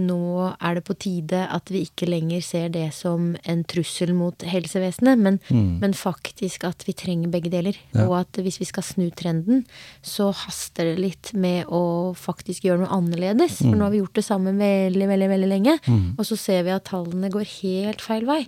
nå 0.00 0.50
er 0.54 0.78
det 0.78 0.84
på 0.86 0.96
tide 0.98 1.44
at 1.48 1.70
vi 1.72 1.84
ikke 1.86 2.08
lenger 2.08 2.42
ser 2.44 2.68
det 2.74 2.88
som 2.96 3.32
en 3.48 3.64
trussel 3.68 4.12
mot 4.16 4.44
helsevesenet, 4.46 5.18
men, 5.18 5.38
men 5.50 5.94
faktisk 5.96 6.66
at 6.68 6.84
vi 6.86 6.94
trenger 6.98 7.32
begge 7.32 7.52
deler. 7.52 7.78
Mm. 7.92 8.00
Ja. 8.00 8.06
Og 8.08 8.16
at 8.20 8.40
hvis 8.42 8.60
vi 8.60 8.68
skal 8.68 8.86
snu 8.86 9.06
trenden, 9.16 9.64
så 10.04 10.30
haster 10.34 10.90
det 10.90 11.02
litt 11.02 11.32
med 11.38 11.70
å 11.72 12.12
faktisk 12.18 12.66
gjøre 12.66 12.84
noe 12.84 12.98
annerledes. 12.98 13.60
For 13.62 13.76
nå 13.76 13.86
har 13.86 13.94
vi 13.94 14.02
gjort 14.02 14.18
det 14.18 14.26
samme 14.26 14.54
veldig, 14.58 15.08
veldig, 15.12 15.30
veldig 15.32 15.50
lenge. 15.50 15.76
Og 16.18 16.24
så 16.28 16.38
ser 16.40 16.64
vi 16.66 16.74
at 16.74 16.86
tallene 16.88 17.30
går 17.32 17.46
helt 17.58 18.04
feil 18.04 18.26
vei. 18.28 18.40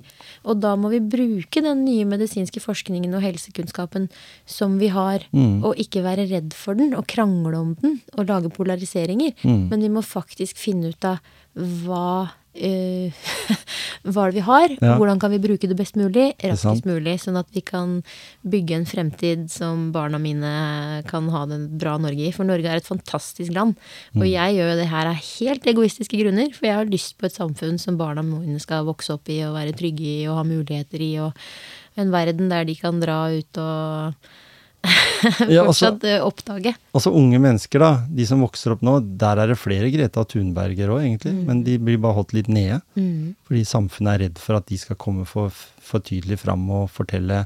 Og 0.44 0.60
da 0.62 0.74
må 0.80 0.92
vi 0.92 1.02
bruke 1.02 1.62
den 1.64 1.84
nye 1.86 2.06
medisinske 2.08 2.62
forskningen 2.62 3.14
og 3.16 3.24
helsekunnskapen 3.24 4.08
som 4.48 4.78
vi 4.80 4.90
har, 4.94 5.26
og 5.32 5.80
ikke 5.80 6.04
være 6.06 6.28
redd 6.30 6.54
for 6.56 6.78
den 6.78 6.94
og 6.98 7.06
krangle 7.10 7.58
om 7.60 7.74
den 7.80 8.00
og 8.16 8.28
lage 8.30 8.52
polariseringer. 8.54 9.36
Men 9.44 9.84
vi 9.84 9.92
må 9.92 10.04
faktisk 10.06 10.60
finne 10.60 10.92
ut 10.92 11.06
av 11.06 11.20
hva 11.54 12.30
Uh, 12.50 13.14
hva 14.10 14.24
er 14.26 14.32
det 14.32 14.40
vi 14.40 14.42
har? 14.42 14.72
Ja. 14.82 14.96
Hvordan 14.98 15.20
kan 15.22 15.30
vi 15.30 15.38
bruke 15.38 15.68
det 15.70 15.76
best 15.78 15.94
mulig? 15.94 16.32
Raskest 16.42 16.82
mulig, 16.88 17.12
sånn 17.22 17.38
at 17.38 17.46
vi 17.54 17.62
kan 17.62 18.00
bygge 18.42 18.74
en 18.74 18.86
fremtid 18.90 19.44
som 19.54 19.92
barna 19.94 20.18
mine 20.18 20.50
kan 21.06 21.28
ha 21.30 21.44
det 21.46 21.60
bra 21.78 21.94
Norge 22.02 22.26
i. 22.26 22.32
For 22.34 22.48
Norge 22.48 22.66
er 22.66 22.82
et 22.82 22.90
fantastisk 22.90 23.54
land. 23.54 23.78
Og 24.16 24.24
Mm. 24.26 24.32
jeg 24.32 24.58
gjør 24.58 24.74
det 24.82 24.88
her 24.90 25.12
av 25.12 25.14
helt 25.14 25.70
egoistiske 25.70 26.18
grunner, 26.18 26.50
for 26.52 26.66
jeg 26.66 26.74
har 26.74 26.90
lyst 26.90 27.16
på 27.22 27.30
et 27.30 27.38
samfunn 27.38 27.78
som 27.78 27.96
barna 27.96 28.26
mine 28.26 28.58
skal 28.58 28.84
vokse 28.84 29.14
opp 29.14 29.30
i 29.30 29.44
og 29.46 29.54
være 29.54 29.78
trygge 29.78 30.10
i 30.18 30.26
og 30.26 30.42
ha 30.42 30.42
muligheter 30.42 30.98
i, 30.98 31.12
og 31.22 31.32
en 31.96 32.10
verden 32.10 32.50
der 32.50 32.64
de 32.64 32.74
kan 32.74 32.98
dra 32.98 33.30
ut 33.30 33.62
og 33.62 34.14
Ja, 35.52 35.64
altså- 35.66 35.90
fortsatt 35.90 36.04
eh, 36.08 36.22
oppdage. 36.24 36.74
Altså 36.96 37.12
unge 37.12 37.40
mennesker, 37.42 37.82
da, 37.82 37.90
de 38.08 38.24
som 38.26 38.40
vokser 38.40 38.72
opp 38.74 38.84
nå, 38.86 38.94
der 39.20 39.42
er 39.42 39.52
det 39.52 39.58
flere 39.60 39.90
Greta 39.92 40.24
Thunberger 40.24 40.94
òg, 40.94 41.02
egentlig. 41.04 41.34
Men 41.46 41.60
de 41.66 41.76
blir 41.78 42.00
bare 42.00 42.16
holdt 42.16 42.32
litt 42.36 42.48
nede. 42.48 42.80
Mm. 42.96 43.34
Fordi 43.48 43.64
samfunnet 43.68 44.14
er 44.14 44.24
redd 44.24 44.40
for 44.40 44.56
at 44.56 44.70
de 44.70 44.78
skal 44.80 44.96
komme 45.00 45.26
for, 45.28 45.52
for 45.84 46.00
tydelig 46.06 46.40
fram 46.40 46.64
og 46.72 46.88
fortelle 46.94 47.44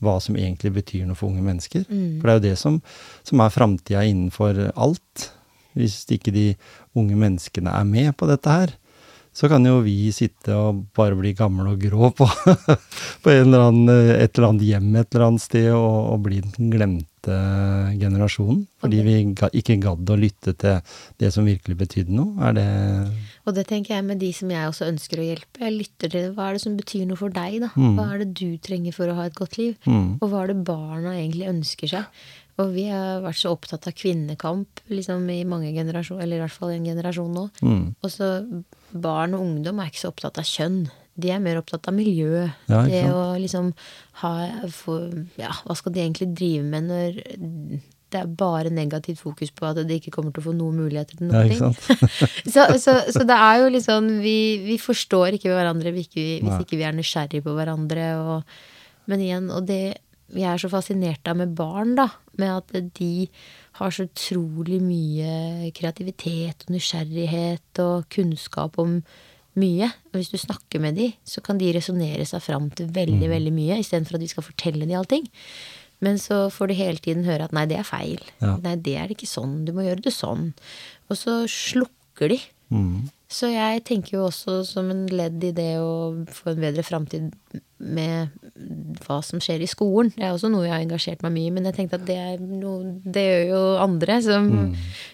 hva 0.00 0.16
som 0.24 0.38
egentlig 0.40 0.72
betyr 0.78 1.04
noe 1.04 1.18
for 1.18 1.28
unge 1.28 1.44
mennesker. 1.44 1.84
For 1.84 2.24
det 2.24 2.32
er 2.32 2.38
jo 2.38 2.46
det 2.48 2.56
som, 2.56 2.80
som 3.28 3.42
er 3.44 3.52
framtida 3.52 4.06
innenfor 4.08 4.70
alt. 4.72 5.26
Hvis 5.76 6.00
ikke 6.10 6.32
de 6.34 6.46
unge 6.98 7.18
menneskene 7.20 7.70
er 7.76 7.84
med 7.86 8.14
på 8.16 8.26
dette 8.30 8.48
her, 8.48 8.72
så 9.40 9.48
kan 9.48 9.64
jo 9.64 9.78
vi 9.80 10.10
sitte 10.12 10.52
og 10.52 10.82
bare 10.96 11.16
bli 11.16 11.32
gamle 11.36 11.72
og 11.72 11.80
grå 11.80 12.10
på, 12.12 12.26
på 13.24 13.32
en 13.32 13.46
eller 13.46 13.70
annen, 13.70 13.92
et 14.12 14.34
eller 14.34 14.50
annet 14.50 14.66
hjem 14.68 14.90
et 15.00 15.14
eller 15.14 15.30
annet 15.30 15.44
sted 15.46 15.70
og, 15.72 15.96
og 16.12 16.26
bli 16.26 16.42
den 16.44 16.68
glemte 16.74 17.38
generasjonen. 18.00 18.66
Fordi 18.80 19.00
vi 19.06 19.14
ikke 19.62 19.78
gadd 19.80 20.12
å 20.12 20.18
lytte 20.20 20.52
til 20.60 20.98
det 21.20 21.30
som 21.32 21.48
virkelig 21.48 21.78
betydde 21.80 22.16
noe. 22.16 22.52
Det 22.56 22.66
Og 23.48 23.56
det 23.56 23.64
tenker 23.70 23.96
jeg 23.96 24.06
med 24.10 24.20
de 24.20 24.30
som 24.36 24.52
jeg 24.52 24.68
også 24.68 24.90
ønsker 24.92 25.22
å 25.22 25.28
hjelpe. 25.30 25.64
Jeg 25.64 25.76
lytter 25.78 26.12
til 26.12 26.28
hva 26.36 26.50
er 26.50 26.58
det 26.58 26.64
som 26.66 26.76
betyr 26.76 27.08
noe 27.08 27.20
for 27.20 27.32
deg, 27.32 27.62
da? 27.64 27.72
Mm. 27.80 27.96
Hva 27.96 28.06
er 28.12 28.24
det 28.24 28.30
du 28.40 28.60
trenger 28.60 28.96
for 28.96 29.08
å 29.08 29.16
ha 29.16 29.28
et 29.30 29.40
godt 29.40 29.56
liv? 29.60 29.76
Mm. 29.88 30.18
Og 30.20 30.28
hva 30.28 30.44
er 30.44 30.52
det 30.52 30.60
barna 30.68 31.16
egentlig 31.16 31.48
ønsker 31.48 31.94
seg? 31.96 32.24
Og 32.60 32.72
vi 32.74 32.84
har 32.90 33.20
vært 33.24 33.40
så 33.40 33.52
opptatt 33.54 33.86
av 33.90 33.94
kvinnekamp 33.96 34.82
liksom 34.92 35.26
i 35.32 35.40
mange 35.48 35.70
generasjoner, 35.76 36.24
eller 36.26 36.40
i 36.40 36.44
hvert 36.44 36.56
fall 36.58 36.72
en 36.74 36.88
generasjon 36.90 37.34
nå. 37.36 37.44
Mm. 37.64 37.84
Og 38.04 38.10
så 38.12 38.30
barn 38.92 39.36
og 39.38 39.44
ungdom 39.46 39.80
er 39.80 39.90
ikke 39.92 40.02
så 40.04 40.10
opptatt 40.12 40.40
av 40.42 40.48
kjønn. 40.50 40.82
De 41.20 41.30
er 41.34 41.40
mer 41.42 41.58
opptatt 41.60 41.88
av 41.90 41.94
miljø. 41.96 42.46
Ja, 42.70 42.82
det 42.88 43.04
å 43.12 43.24
liksom 43.40 43.72
ha 44.22 44.34
få, 44.72 44.98
Ja, 45.40 45.50
hva 45.66 45.76
skal 45.78 45.92
de 45.96 46.04
egentlig 46.04 46.30
drive 46.38 46.64
med 46.64 46.86
når 46.90 47.18
det 48.10 48.18
er 48.24 48.30
bare 48.34 48.72
negativt 48.74 49.20
fokus 49.22 49.52
på 49.54 49.68
at 49.68 49.78
de 49.86 49.96
ikke 50.00 50.10
kommer 50.10 50.32
til 50.34 50.42
å 50.42 50.46
få 50.48 50.54
noen 50.58 50.80
muligheter 50.82 51.14
til 51.20 51.28
Ja, 51.30 51.44
noe. 51.44 51.46
ikke 51.46 51.60
sant? 51.60 52.16
så, 52.56 52.64
så, 52.82 52.94
så 53.14 53.22
det 53.28 53.36
er 53.38 53.60
jo 53.62 53.68
litt 53.70 53.86
sånn 53.86 54.08
vi, 54.24 54.32
vi 54.64 54.78
forstår 54.82 55.36
ikke 55.38 55.52
hverandre 55.54 55.92
hvis 55.94 56.08
ikke, 56.08 56.24
vi- 56.24 56.40
hvis 56.42 56.64
ikke 56.64 56.80
vi 56.80 56.88
er 56.88 56.96
nysgjerrige 56.98 57.44
på 57.46 57.54
hverandre. 57.54 58.08
Og, 58.18 58.56
men 59.12 59.22
igjen, 59.28 59.46
og 59.54 59.68
det 59.70 59.82
jeg 60.34 60.46
er 60.46 60.60
så 60.62 60.68
fascinert 60.70 61.26
av 61.30 61.36
med 61.40 61.54
barn, 61.58 61.94
da. 61.98 62.08
Med 62.38 62.50
at 62.72 62.94
de 62.98 63.28
har 63.80 63.90
så 63.90 64.06
utrolig 64.08 64.80
mye 64.82 65.70
kreativitet 65.76 66.66
og 66.66 66.74
nysgjerrighet 66.76 67.80
og 67.82 68.06
kunnskap 68.12 68.78
om 68.78 69.00
mye. 69.58 69.88
Og 70.12 70.20
hvis 70.20 70.30
du 70.30 70.38
snakker 70.38 70.80
med 70.80 70.94
de, 70.96 71.10
så 71.26 71.42
kan 71.42 71.58
de 71.58 71.72
resonnere 71.74 72.24
seg 72.28 72.42
fram 72.44 72.70
til 72.70 72.86
veldig, 72.94 73.26
Mm. 73.26 73.34
veldig 73.34 73.52
mye, 73.52 73.78
istedenfor 73.82 74.14
at 74.14 74.20
vi 74.20 74.28
skal 74.28 74.42
fortelle 74.46 74.86
de 74.86 74.94
allting. 74.94 75.26
Men 76.00 76.16
så 76.16 76.48
får 76.50 76.68
du 76.68 76.74
hele 76.74 76.98
tiden 76.98 77.24
høre 77.24 77.44
at 77.44 77.52
nei, 77.52 77.66
det 77.66 77.76
er 77.78 77.82
feil. 77.84 78.20
Ja. 78.40 78.56
Nei, 78.56 78.76
det 78.76 78.96
er 78.96 79.08
det 79.08 79.16
ikke 79.18 79.28
sånn. 79.28 79.64
Du 79.66 79.72
må 79.72 79.82
gjøre 79.84 80.00
det 80.02 80.12
sånn. 80.14 80.54
Og 81.10 81.16
så 81.16 81.44
slukker 81.50 82.28
de. 82.30 82.40
Mm. 82.70 83.10
Så 83.30 83.46
jeg 83.52 83.84
tenker 83.86 84.16
jo 84.16 84.24
også 84.26 84.60
som 84.66 84.88
en 84.90 85.04
ledd 85.06 85.44
i 85.46 85.52
det 85.54 85.76
å 85.78 86.26
få 86.34 86.50
en 86.50 86.64
bedre 86.64 86.82
framtid 86.82 87.30
med 87.78 88.32
hva 89.04 89.20
som 89.22 89.38
skjer 89.42 89.62
i 89.62 89.68
skolen. 89.70 90.10
Det 90.16 90.26
er 90.26 90.34
også 90.34 90.50
noe 90.50 90.66
jeg 90.66 90.74
har 90.74 90.82
engasjert 90.82 91.22
meg 91.22 91.36
mye 91.36 91.46
i, 91.46 91.52
men 91.54 91.68
jeg 91.68 91.76
tenkte 91.76 92.00
at 92.00 92.08
det 92.08 92.18
noe 92.42 92.96
Det 93.04 93.22
gjør 93.22 93.44
jo 93.52 93.60
andre, 93.86 94.18
som, 94.26 94.50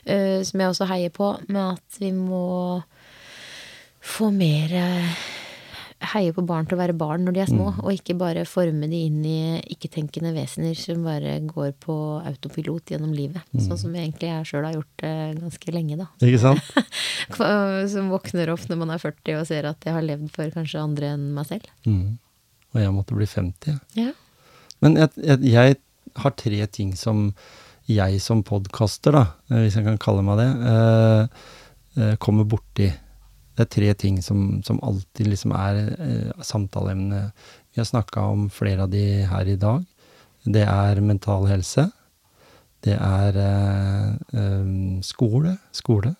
eh, 0.09 0.41
som 0.49 0.63
jeg 0.63 0.73
også 0.73 0.89
heier 0.89 1.13
på, 1.13 1.29
med 1.53 1.77
at 1.77 2.01
vi 2.01 2.11
må 2.17 2.47
få 4.01 4.31
mer 4.33 4.73
eh, 4.81 5.27
Heie 6.13 6.35
på 6.35 6.45
barn 6.47 6.69
til 6.69 6.77
å 6.77 6.81
være 6.81 6.97
barn 6.99 7.25
når 7.27 7.37
de 7.37 7.43
er 7.43 7.51
små, 7.51 7.71
og 7.83 7.91
ikke 7.93 8.17
bare 8.19 8.45
forme 8.49 8.89
de 8.91 9.01
inn 9.09 9.23
i 9.27 9.39
ikke-tenkende 9.75 10.33
vesener 10.37 10.77
som 10.79 11.03
bare 11.07 11.39
går 11.49 11.73
på 11.83 11.97
autopilot 12.21 12.95
gjennom 12.95 13.15
livet. 13.17 13.43
Sånn 13.59 13.81
som 13.81 13.97
egentlig 13.97 14.31
jeg 14.31 14.51
sjøl 14.51 14.69
har 14.69 14.77
gjort 14.77 15.03
det 15.03 15.15
ganske 15.41 15.75
lenge, 15.75 15.99
da. 16.03 16.09
Ikke 16.23 16.43
sant? 16.43 16.71
Som 17.93 18.13
våkner 18.13 18.53
opp 18.53 18.65
når 18.71 18.79
man 18.79 18.93
er 18.95 19.03
40 19.03 19.41
og 19.41 19.49
ser 19.49 19.67
at 19.69 19.83
jeg 19.85 19.95
har 19.97 20.05
levd 20.05 20.31
for 20.35 20.53
kanskje 20.55 20.83
andre 20.83 21.11
enn 21.17 21.27
meg 21.35 21.49
selv. 21.49 21.67
Mm. 21.89 22.17
Og 22.75 22.83
jeg 22.83 22.95
måtte 22.95 23.17
bli 23.19 23.27
50. 23.29 23.79
Ja. 23.99 24.13
Men 24.85 24.99
jeg, 25.01 25.13
jeg, 25.25 25.43
jeg 25.51 25.79
har 26.23 26.37
tre 26.39 26.67
ting 26.73 26.93
som 26.99 27.31
jeg 27.87 28.21
som 28.23 28.43
podkaster, 28.47 29.17
eh, 29.17 29.63
hvis 29.63 29.79
jeg 29.79 29.87
kan 29.87 29.99
kalle 30.03 30.25
meg 30.27 30.41
det, 30.41 30.49
eh, 30.71 31.43
eh, 32.03 32.15
kommer 32.23 32.45
borti. 32.45 32.91
Det 33.57 33.65
er 33.65 33.73
tre 33.73 33.93
ting 33.97 34.21
som, 34.25 34.63
som 34.67 34.81
alltid 34.85 35.31
liksom 35.33 35.55
er 35.57 35.83
eh, 35.97 36.43
samtaleemne. 36.45 37.23
Vi 37.73 37.81
har 37.81 37.89
snakka 37.89 38.25
om 38.35 38.49
flere 38.53 38.85
av 38.85 38.93
de 38.93 39.05
her 39.31 39.49
i 39.49 39.57
dag. 39.61 39.85
Det 40.45 40.63
er 40.69 41.01
mental 41.03 41.49
helse. 41.51 41.89
Det 42.85 42.95
er 43.01 43.41
eh, 43.41 44.13
eh, 44.39 45.01
skole. 45.03 45.57
Skole. 45.75 46.15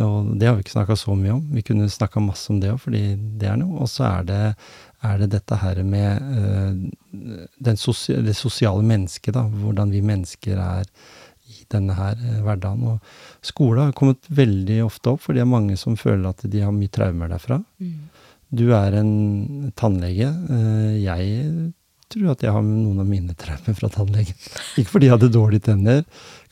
Og 0.00 0.32
det 0.40 0.48
har 0.48 0.56
vi 0.56 0.64
ikke 0.64 0.72
snakka 0.72 0.96
så 0.96 1.14
mye 1.14 1.34
om. 1.34 1.42
Vi 1.52 1.62
kunne 1.66 1.90
snakka 1.90 2.20
masse 2.24 2.48
om 2.52 2.60
det 2.62 2.70
òg, 2.72 2.80
fordi 2.80 3.02
det 3.40 3.50
er 3.50 3.58
noe. 3.60 3.82
Og 3.84 3.90
så 3.92 4.06
er 4.08 4.28
det, 4.30 4.40
er 5.04 5.18
det 5.20 5.28
dette 5.34 5.58
her 5.60 5.82
med 5.84 6.88
eh, 7.60 7.74
sosia 7.76 8.22
det 8.24 8.36
sosiale 8.38 8.82
mennesket, 8.88 9.34
da. 9.36 9.44
Hvordan 9.44 9.92
vi 9.92 10.00
mennesker 10.00 10.56
er 10.56 10.88
i 11.52 11.66
denne 11.72 11.96
her 11.98 12.16
eh, 12.16 12.40
hverdagen. 12.44 12.96
Og 12.96 13.44
skole 13.46 13.88
har 13.88 13.96
kommet 13.98 14.26
veldig 14.32 14.80
ofte 14.86 15.12
opp, 15.14 15.22
for 15.26 15.36
det 15.36 15.44
er 15.44 15.52
mange 15.52 15.76
som 15.80 15.98
føler 16.00 16.32
at 16.32 16.42
de 16.48 16.64
har 16.64 16.74
mye 16.74 16.92
traumer 16.92 17.30
derfra. 17.32 17.60
Mm. 17.82 17.94
Du 18.52 18.66
er 18.76 18.98
en 19.00 19.12
tannlege. 19.78 20.28
Eh, 20.28 20.96
jeg 21.04 21.72
tror 22.12 22.34
at 22.34 22.42
jeg 22.44 22.52
har 22.52 22.64
noen 22.66 23.00
av 23.00 23.08
mine 23.08 23.36
traumer 23.40 23.76
fra 23.78 23.88
tannlegen. 23.92 24.36
Ikke 24.80 24.96
fordi 24.96 25.08
jeg 25.08 25.16
hadde 25.16 25.32
dårlige 25.32 25.68
tenner, 25.70 26.02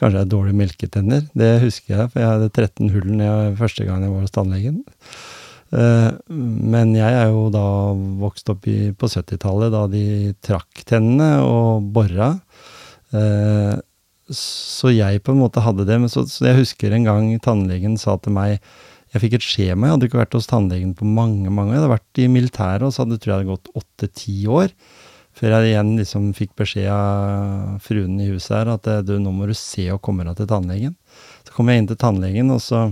kanskje 0.01 0.15
jeg 0.15 0.25
hadde 0.25 0.37
dårlige 0.37 0.61
melketenner. 0.63 1.27
Det 1.37 1.51
husker 1.67 1.97
jeg, 1.97 2.13
for 2.13 2.23
jeg 2.23 2.33
hadde 2.37 2.55
13 2.55 2.95
hull 2.95 3.13
jeg, 3.21 3.59
første 3.61 3.89
gang 3.89 4.07
jeg 4.07 4.15
var 4.15 4.25
hos 4.25 4.35
tannlegen. 4.37 4.81
Eh, 5.71 6.09
Men 6.33 6.95
jeg 6.97 7.19
er 7.19 7.29
jo 7.31 7.45
da 7.55 7.67
vokst 8.23 8.49
opp 8.53 8.67
i, 8.71 8.79
på 8.97 9.11
70-tallet, 9.13 9.71
da 9.75 9.85
de 9.93 10.05
trakk 10.43 10.85
tennene 10.89 11.45
og 11.45 11.93
bora. 11.95 12.33
Så 14.31 14.93
jeg 14.95 15.25
på 15.27 15.35
en 15.35 15.43
måte 15.43 15.63
hadde 15.65 15.87
det. 15.89 15.99
Men 15.99 16.13
så, 16.13 16.25
så 16.31 16.47
jeg 16.47 16.63
husker 16.63 16.95
en 16.95 17.09
gang 17.09 17.29
tannlegen 17.43 17.99
sa 18.01 18.17
til 18.23 18.37
meg 18.37 18.59
Jeg 19.11 19.25
fikk 19.25 19.37
et 19.41 19.45
skjema, 19.47 19.89
jeg 19.89 19.97
hadde 19.97 20.07
ikke 20.07 20.21
vært 20.21 20.35
hos 20.39 20.47
tannlegen 20.47 20.95
på 20.95 21.09
mange 21.09 21.51
mange. 21.51 21.75
Jeg 21.75 21.83
hadde 21.83 21.95
vært 21.97 22.21
i 22.23 22.29
militæret, 22.31 22.87
og 22.87 22.95
så 22.95 23.03
hadde 23.03 23.19
tror 23.19 23.33
jeg 23.33 23.41
hadde 23.41 23.55
gått 23.57 23.73
åtte-ti 23.81 24.37
år. 24.47 24.71
Før 25.35 25.55
jeg 25.57 25.71
igjen 25.73 25.91
liksom 25.99 26.29
fikk 26.37 26.53
beskjed 26.59 26.91
av 26.95 27.81
fruen 27.83 28.19
i 28.23 28.29
huset 28.31 28.55
her 28.55 28.71
at 28.75 28.87
du, 29.07 29.17
nå 29.19 29.33
må 29.35 29.49
du 29.51 29.55
se 29.59 29.87
og 29.91 30.03
komme 30.05 30.27
deg 30.27 30.39
til 30.39 30.51
tannlegen. 30.51 30.95
Så 31.47 31.55
kommer 31.57 31.75
jeg 31.75 31.83
inn 31.83 31.91
til 31.91 31.99
tannlegen, 31.99 32.55
og 32.55 32.63
så 32.63 32.85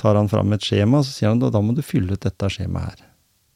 tar 0.00 0.18
han 0.18 0.30
fram 0.32 0.54
et 0.56 0.66
skjema, 0.66 0.98
og 0.98 1.06
så 1.06 1.14
sier 1.14 1.30
han 1.30 1.42
da, 1.42 1.62
må 1.62 1.76
du 1.76 1.82
fylle 1.84 2.16
ut 2.16 2.26
dette 2.26 2.50
skjemaet 2.54 2.94
her. 2.94 3.06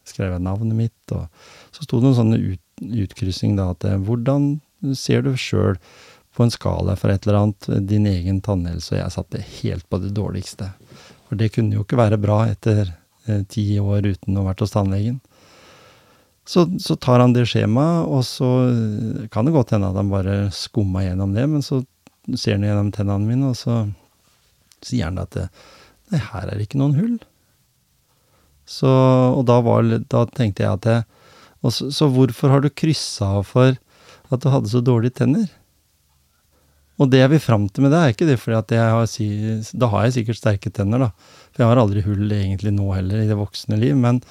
Skrev 0.05 0.35
jeg 0.35 0.45
navnet 0.45 0.77
mitt, 0.77 1.15
og 1.17 1.27
så 1.75 1.87
sto 1.87 1.99
det 1.99 2.07
noen 2.07 2.19
sånne 2.19 2.41
ut, 2.43 2.63
utkryssing 2.85 3.55
da, 3.57 3.71
at 3.73 3.87
hvordan 4.05 4.59
ser 4.99 5.25
du 5.25 5.33
sjøl 5.41 5.79
på 6.35 6.43
en 6.43 6.51
skala 6.51 6.97
for 6.99 7.13
et 7.13 7.27
eller 7.27 7.41
annet, 7.41 7.69
din 7.89 8.07
egen 8.11 8.41
tannhelse, 8.43 8.95
og 8.95 9.01
jeg 9.01 9.15
satte 9.15 9.45
helt 9.61 9.87
på 9.91 10.01
det 10.03 10.11
dårligste. 10.17 10.73
For 11.29 11.39
det 11.39 11.53
kunne 11.55 11.77
jo 11.77 11.85
ikke 11.85 12.01
være 12.01 12.19
bra 12.21 12.43
etter 12.51 12.91
eh, 12.91 13.45
ti 13.51 13.69
år 13.79 14.09
uten 14.11 14.35
å 14.35 14.43
ha 14.43 14.51
vært 14.51 14.65
hos 14.65 14.75
tannlegen. 14.75 15.21
Så, 16.45 16.67
så 16.83 16.97
tar 17.01 17.23
han 17.23 17.33
det 17.33 17.47
skjemaet, 17.49 18.11
og 18.11 18.27
så 18.27 18.51
eh, 18.67 19.29
kan 19.33 19.47
det 19.47 19.55
godt 19.55 19.77
hende 19.77 19.93
at 19.93 20.01
han 20.01 20.13
bare 20.13 20.37
skumma 20.55 21.07
gjennom 21.07 21.37
det, 21.37 21.47
men 21.55 21.65
så 21.65 21.85
ser 22.35 22.59
han 22.59 22.67
gjennom 22.67 22.91
tennene 22.93 23.31
mine, 23.31 23.53
og 23.53 23.59
så 23.59 23.85
sier 24.85 25.09
han 25.09 25.23
at 25.23 25.33
det, 25.39 25.49
nei, 26.13 26.21
her 26.21 26.49
er 26.49 26.59
det 26.59 26.67
ikke 26.67 26.83
noen 26.83 26.99
hull. 26.99 27.17
Så, 28.69 28.89
og 28.89 29.45
da, 29.49 29.61
var, 29.65 29.87
da 30.11 30.25
tenkte 30.33 30.65
jeg 30.65 30.81
at 30.81 30.89
jeg, 30.89 31.11
så, 31.65 31.89
så 31.95 32.09
hvorfor 32.13 32.53
har 32.53 32.61
du 32.61 32.69
kryssa 32.69 33.39
av 33.39 33.47
for 33.49 33.77
at 34.33 34.43
du 34.43 34.51
hadde 34.53 34.73
så 34.73 34.83
dårlige 34.85 35.21
tenner? 35.21 35.47
Og 37.03 37.11
det 37.11 37.25
jeg 37.25 37.33
vil 37.33 37.43
fram 37.43 37.67
til 37.69 37.85
med 37.85 37.95
det, 37.95 38.01
er 38.01 38.15
ikke 38.15 38.29
det 38.29 38.39
fordi 38.39 38.59
at 38.61 38.75
jeg 38.77 38.93
har 38.95 39.81
Da 39.81 39.89
har 39.91 40.05
jeg 40.05 40.17
sikkert 40.19 40.41
sterke 40.41 40.71
tenner, 40.71 41.09
da. 41.09 41.11
For 41.53 41.65
jeg 41.65 41.71
har 41.71 41.83
aldri 41.83 42.05
hull 42.07 42.31
egentlig 42.31 42.75
nå 42.75 42.87
heller, 42.95 43.23
i 43.23 43.31
det 43.31 43.39
voksne 43.39 43.79
liv. 43.81 43.97
Men, 43.99 44.23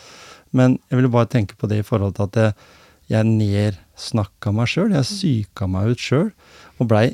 men 0.52 0.80
jeg 0.90 0.99
ville 0.99 1.11
bare 1.11 1.31
tenke 1.31 1.57
på 1.60 1.68
det 1.68 1.81
i 1.81 1.88
forhold 1.88 2.15
til 2.15 2.30
at 2.30 2.40
jeg, 2.40 2.53
jeg 3.11 3.27
nedsnakka 3.30 4.53
meg 4.56 4.72
sjøl. 4.72 4.95
Jeg 4.95 5.10
psyka 5.10 5.68
meg 5.68 5.91
ut 5.91 6.03
sjøl. 6.03 6.30
Og 6.80 6.91
blei 6.91 7.07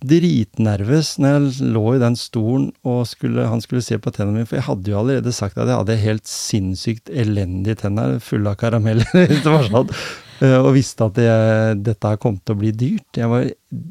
dritnervøs 0.00 1.18
når 1.20 1.34
jeg 1.34 1.70
lå 1.74 1.82
i 1.92 2.00
den 2.00 2.16
stolen 2.16 2.70
og 2.88 3.02
skulle, 3.08 3.44
han 3.50 3.60
skulle 3.60 3.84
se 3.84 3.98
på 4.00 4.12
tennene 4.14 4.40
mine. 4.40 4.48
For 4.48 4.58
jeg 4.58 4.66
hadde 4.70 4.90
jo 4.90 4.98
allerede 5.02 5.34
sagt 5.36 5.60
at 5.60 5.68
jeg 5.68 5.76
hadde 5.76 6.00
helt 6.02 6.26
sinnssykt 6.30 7.12
elendige 7.12 7.82
tenner, 7.84 8.18
fulle 8.24 8.54
av 8.54 8.58
karameller. 8.60 9.06
det 9.44 9.46
var 9.46 9.68
sånn. 9.68 9.94
Eh, 10.40 10.58
Og 10.60 10.74
visste 10.76 11.04
at 11.04 11.18
det, 11.18 11.30
dette 11.84 12.14
kom 12.22 12.38
til 12.40 12.56
å 12.56 12.60
bli 12.60 12.72
dyrt. 12.72 13.08
Jeg 13.16 13.28
var 13.30 13.50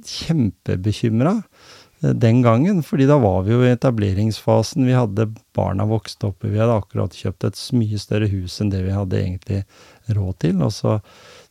kjempebekymra 0.10 1.36
den 2.00 2.40
gangen, 2.42 2.80
fordi 2.86 3.06
da 3.10 3.18
var 3.20 3.42
vi 3.44 3.52
jo 3.52 3.64
i 3.66 3.74
etableringsfasen. 3.74 4.86
Vi 4.88 4.96
hadde 4.96 5.28
barna 5.56 5.84
vokst 5.90 6.24
opp, 6.24 6.46
vi 6.48 6.60
hadde 6.60 6.78
akkurat 6.80 7.16
kjøpt 7.16 7.50
et 7.50 7.60
mye 7.76 8.00
større 8.00 8.30
hus 8.32 8.56
enn 8.64 8.72
det 8.72 8.86
vi 8.86 8.96
hadde 8.96 9.20
egentlig 9.20 9.64
råd 10.16 10.38
til. 10.46 10.62
Og 10.64 10.72
så 10.74 10.96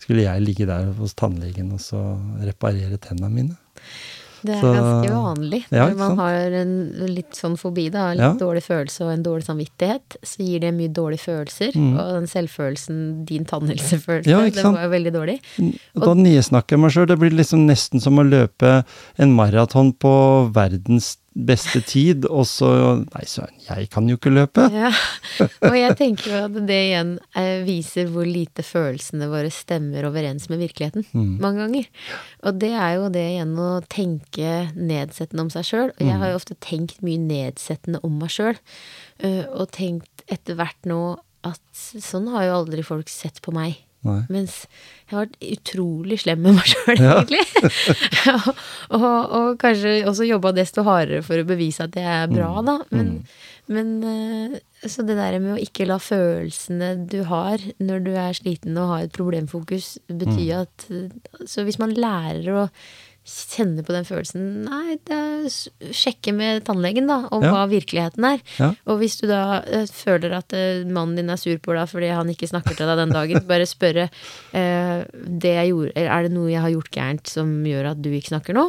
skulle 0.00 0.24
jeg 0.24 0.46
ligge 0.46 0.68
der 0.68 0.88
hos 0.98 1.14
tannlegen 1.18 1.74
og 1.76 1.82
så 1.84 2.00
reparere 2.40 2.96
tennene 3.02 3.28
mine. 3.34 3.58
Det 4.42 4.54
er 4.54 4.60
Så- 4.60 4.72
ganske 4.74 5.10
vanlig. 5.10 5.64
Ja, 5.70 5.88
Når 5.88 5.96
man 5.96 6.16
har 6.18 6.34
en 6.60 6.92
litt 7.08 7.32
sånn 7.32 7.56
fobi, 7.58 7.90
da, 7.90 8.10
litt 8.12 8.20
Ja. 8.20 8.34
dårlig 8.34 8.62
følelse 8.62 9.00
og 9.04 9.12
en 9.12 9.22
dårlig 9.24 9.44
samvittighet, 9.44 10.16
så 10.22 10.38
gir 10.46 10.60
det 10.60 10.74
mye 10.74 10.88
dårlige 10.92 11.20
følelser. 11.26 11.72
Mm. 11.74 11.98
Og 11.98 12.12
den 12.20 12.26
selvfølelsen, 12.26 13.24
din 13.24 13.44
tannhelsefølelse, 13.44 14.26
Ja, 14.26 14.38
den 14.50 14.74
var 14.74 14.82
jo 14.84 14.90
veldig 14.90 15.12
dårlig. 15.12 15.40
Og 15.96 16.02
da 16.04 16.14
nyesnakker 16.14 16.76
jeg 16.76 16.78
meg 16.80 16.90
sjøl. 16.92 17.06
Det 17.08 17.18
blir 17.18 17.30
liksom 17.32 17.66
nesten 17.66 18.00
som 18.00 18.16
å 18.16 18.28
løpe 18.28 18.84
en 19.18 19.34
maraton 19.34 19.92
på 19.92 20.52
verdens 20.52 21.16
beste 21.38 21.80
tid, 21.86 22.24
og 22.26 22.44
så 22.50 22.68
Nei, 22.98 23.22
søren, 23.30 23.54
jeg 23.62 23.88
kan 23.92 24.08
jo 24.10 24.16
ikke 24.18 24.32
løpe! 24.34 24.64
Ja. 24.74 24.90
Og 25.68 25.76
jeg 25.78 25.94
tenker 25.98 26.32
jo 26.32 26.40
at 26.48 26.56
det 26.66 26.78
igjen 26.88 27.12
eh, 27.38 27.60
viser 27.66 28.08
hvor 28.10 28.26
lite 28.26 28.64
følelsene 28.66 29.28
våre 29.30 29.50
stemmer 29.54 30.08
overens 30.08 30.48
med 30.50 30.58
virkeligheten. 30.64 31.04
Mm. 31.14 31.36
Mange 31.44 31.62
ganger. 31.62 31.86
Og 32.48 32.58
det 32.58 32.72
er 32.74 32.96
jo 32.98 33.08
det 33.14 33.24
igjen 33.36 33.54
å 33.62 33.68
tenke 33.86 34.52
nedsettende 34.74 35.46
om 35.46 35.50
seg 35.54 35.68
sjøl. 35.70 35.88
Og 35.94 36.02
jeg 36.02 36.14
Mm. 36.16 36.20
har 36.24 36.30
jo 36.32 36.40
ofte 36.40 36.56
tenkt 36.60 37.02
mye 37.06 37.18
nedsettende 37.22 38.00
om 38.02 38.18
meg 38.18 38.30
sjøl. 38.34 38.58
Og 39.54 39.70
tenkt 39.74 40.24
etter 40.28 40.58
hvert 40.58 40.88
nå 40.90 41.18
at 41.46 41.60
sånn 41.74 42.26
har 42.34 42.48
jo 42.48 42.56
aldri 42.64 42.82
folk 42.84 43.08
sett 43.08 43.38
på 43.44 43.52
meg. 43.54 43.78
Nei. 44.06 44.20
Mens 44.30 44.66
jeg 45.08 45.16
har 45.16 45.24
vært 45.26 45.38
utrolig 45.56 46.18
slem 46.20 46.42
med 46.44 46.58
meg 46.58 46.66
sjøl, 46.68 46.98
Ja. 47.08 47.14
egentlig. 47.22 47.40
og, 48.34 48.48
og, 48.98 49.36
og 49.38 49.46
kanskje 49.62 49.94
også 50.10 50.26
jobba 50.28 50.52
desto 50.56 50.84
hardere 50.86 51.22
for 51.24 51.40
å 51.40 51.46
bevise 51.48 51.86
at 51.88 51.96
jeg 51.96 52.04
er 52.04 52.28
bra, 52.32 52.50
Mm. 52.58 52.66
da. 52.68 52.74
Men, 52.92 53.10
men 53.68 53.88
eh, 54.04 54.58
så 54.88 55.02
det 55.08 55.16
der 55.18 55.38
med 55.42 55.56
å 55.56 55.60
ikke 55.64 55.86
la 55.88 55.96
følelsene 56.00 56.92
du 57.10 57.22
har 57.28 57.58
når 57.80 58.04
du 58.06 58.12
er 58.16 58.36
sliten 58.36 58.76
og 58.80 58.92
har 58.94 59.06
et 59.08 59.16
problemfokus, 59.16 59.94
bety 60.08 60.48
Mm. 60.48 60.60
at 60.62 60.88
Så 61.48 61.64
hvis 61.66 61.78
man 61.80 61.92
lærer 61.96 62.52
å 62.64 62.68
kjenne 63.28 63.84
på 63.84 63.92
den 63.94 64.06
følelsen 64.08 64.44
Nei, 64.64 64.96
det 65.06 65.18
sjekke 65.94 66.32
med 66.34 66.64
tannlegen, 66.66 67.06
da, 67.10 67.20
om 67.34 67.42
Ja. 67.44 67.50
hva 67.52 67.66
virkeligheten 67.70 68.24
er. 68.24 68.40
Ja. 68.58 68.70
Og 68.88 68.98
hvis 69.02 69.18
du 69.20 69.26
da 69.28 69.60
eh, 69.66 69.84
føler 69.86 70.32
at 70.38 70.52
eh, 70.56 70.82
mannen 70.88 71.16
din 71.16 71.30
er 71.30 71.36
sur 71.40 71.56
på 71.62 71.74
deg 71.76 71.88
fordi 71.90 72.08
han 72.14 72.28
ikke 72.32 72.48
snakker 72.50 72.74
til 72.76 72.88
deg 72.88 72.96
den 73.02 73.12
dagen, 73.14 73.44
bare 73.48 73.66
spørre 73.68 74.08
eh, 74.52 75.04
det 75.12 75.54
jeg 75.54 75.70
gjorde, 75.72 75.92
er 76.08 76.22
det 76.26 76.32
noe 76.34 76.50
jeg 76.50 76.60
har 76.64 76.74
gjort 76.74 76.90
gærent 76.96 77.26
som 77.30 77.52
gjør 77.68 77.90
at 77.92 78.02
du 78.02 78.10
ikke 78.10 78.32
snakker 78.34 78.56
nå? 78.58 78.66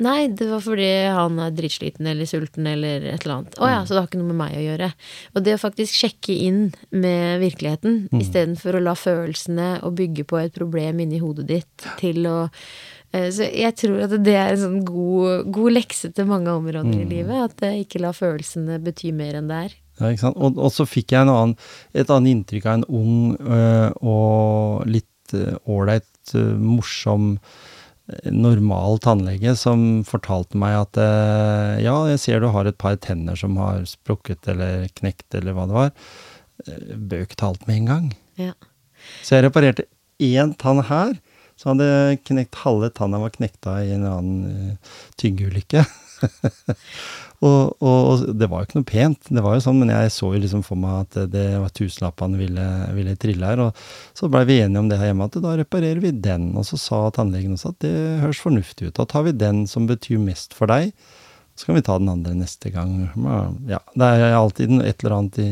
Nei, 0.00 0.28
det 0.32 0.46
var 0.48 0.62
fordi 0.64 0.88
han 1.12 1.38
er 1.44 1.50
dritsliten 1.52 2.06
eller 2.08 2.24
sulten 2.28 2.66
eller 2.70 3.02
et 3.12 3.24
eller 3.26 3.34
annet. 3.40 3.58
Å 3.60 3.68
ja, 3.68 3.80
så 3.84 3.92
det 3.94 4.00
har 4.00 4.08
ikke 4.08 4.20
noe 4.22 4.30
med 4.32 4.38
meg 4.40 4.54
å 4.56 4.62
gjøre. 4.64 4.90
Og 5.36 5.44
det 5.44 5.56
å 5.58 5.60
faktisk 5.60 5.98
sjekke 5.98 6.36
inn 6.48 6.62
med 6.90 7.40
virkeligheten 7.42 7.98
Mm. 8.10 8.20
istedenfor 8.22 8.78
å 8.78 8.82
la 8.82 8.94
følelsene 8.96 9.82
og 9.84 9.94
bygge 9.98 10.24
på 10.30 10.38
et 10.40 10.54
problem 10.56 11.00
inni 11.04 11.18
hodet 11.20 11.46
ditt 11.50 11.86
til 12.00 12.24
å 12.26 12.48
så 13.34 13.46
jeg 13.50 13.74
tror 13.74 14.04
at 14.06 14.12
det 14.22 14.34
er 14.38 14.52
en 14.54 14.60
sånn 14.60 14.84
god, 14.86 15.48
god 15.50 15.72
lekse 15.74 16.12
til 16.14 16.28
mange 16.30 16.52
områder 16.52 16.86
Mm. 16.86 17.00
i 17.02 17.08
livet. 17.10 17.50
At 17.50 17.62
eh, 17.66 17.80
ikke 17.84 18.00
la 18.04 18.12
følelsene 18.14 18.78
bety 18.84 19.10
mer 19.12 19.34
enn 19.40 19.48
det 19.50 19.56
er. 19.66 19.74
Ja, 20.00 20.10
ikke 20.14 20.20
sant? 20.28 20.36
Og, 20.38 20.56
og 20.58 20.70
så 20.72 20.86
fikk 20.88 21.12
jeg 21.12 21.26
en 21.26 21.32
annen, 21.34 21.56
et 21.92 22.08
annet 22.10 22.30
inntrykk 22.36 22.66
av 22.70 22.78
en 22.78 22.86
ung 22.88 23.36
øh, 23.40 23.90
og 24.00 24.86
litt 24.88 25.34
ålreit, 25.68 26.06
øh, 26.34 26.54
morsom, 26.58 27.36
normal 28.26 28.98
tannlege 28.98 29.52
som 29.54 30.02
fortalte 30.02 30.58
meg 30.58 30.74
at 30.80 30.98
ja, 31.78 31.92
jeg 32.10 32.18
ser 32.18 32.40
du 32.42 32.48
har 32.50 32.66
et 32.66 32.78
par 32.80 32.96
tenner 32.98 33.38
som 33.38 33.54
har 33.60 33.84
sprukket 33.86 34.48
eller 34.50 34.88
knekt 34.98 35.36
eller 35.38 35.54
hva 35.54 35.66
det 35.70 35.76
var. 35.76 35.92
Eh, 36.66 36.96
Bøk 36.96 37.36
talt 37.38 37.62
med 37.68 37.76
en 37.76 37.86
gang. 37.92 38.08
Ja. 38.40 38.52
Så 39.22 39.36
jeg 39.38 39.46
reparerte 39.46 39.86
én 40.18 40.56
tann 40.58 40.82
her. 40.90 41.14
Så 41.60 41.74
hadde 41.74 42.18
knekt 42.24 42.62
halve 42.62 42.88
tanna 42.96 43.20
var 43.20 43.34
knekta 43.34 43.82
i 43.84 43.92
en 43.92 44.06
annen 44.08 44.70
uh, 44.72 44.94
tyggeulykke. 45.20 45.84
og, 47.44 47.76
og, 47.80 47.98
og 47.98 48.22
det 48.36 48.48
var 48.48 48.62
jo 48.62 48.68
ikke 48.68 48.78
noe 48.78 48.88
pent, 48.88 49.28
det 49.28 49.44
var 49.44 49.56
jo 49.56 49.64
sånn, 49.64 49.80
men 49.82 49.92
jeg 49.92 50.12
så 50.14 50.30
jo 50.32 50.40
liksom 50.40 50.64
for 50.64 50.80
meg 50.80 51.02
at 51.04 51.30
det 51.32 51.46
var 51.60 51.72
tusenlappene 51.76 52.40
ville, 52.40 52.66
ville 52.96 53.16
trille 53.20 53.52
her. 53.52 53.64
Og 53.66 54.16
så 54.16 54.30
blei 54.32 54.46
vi 54.48 54.60
enige 54.64 54.82
om 54.82 54.88
det 54.88 55.00
her 55.00 55.10
hjemme, 55.12 55.28
at 55.28 55.40
da 55.44 55.56
reparerer 55.60 56.00
vi 56.04 56.14
den. 56.16 56.50
Og 56.56 56.64
så 56.68 56.80
sa 56.80 57.02
tannlegen 57.16 57.56
også 57.56 57.74
at 57.74 57.82
det 57.84 57.96
høres 58.24 58.40
fornuftig 58.40 58.88
ut. 58.88 58.96
Da 58.96 59.08
tar 59.12 59.28
vi 59.28 59.36
den 59.36 59.66
som 59.70 59.88
betyr 59.90 60.22
mest 60.22 60.56
for 60.56 60.72
deg. 60.72 60.94
Så 61.60 61.68
kan 61.68 61.76
vi 61.76 61.84
ta 61.84 61.98
den 62.00 62.08
andre 62.08 62.32
neste 62.38 62.72
gang. 62.72 63.10
Ja, 63.68 63.82
det 63.92 64.06
er 64.08 64.38
alltid 64.38 64.78
et 64.80 65.02
eller 65.02 65.18
annet 65.18 65.42
i, 65.42 65.50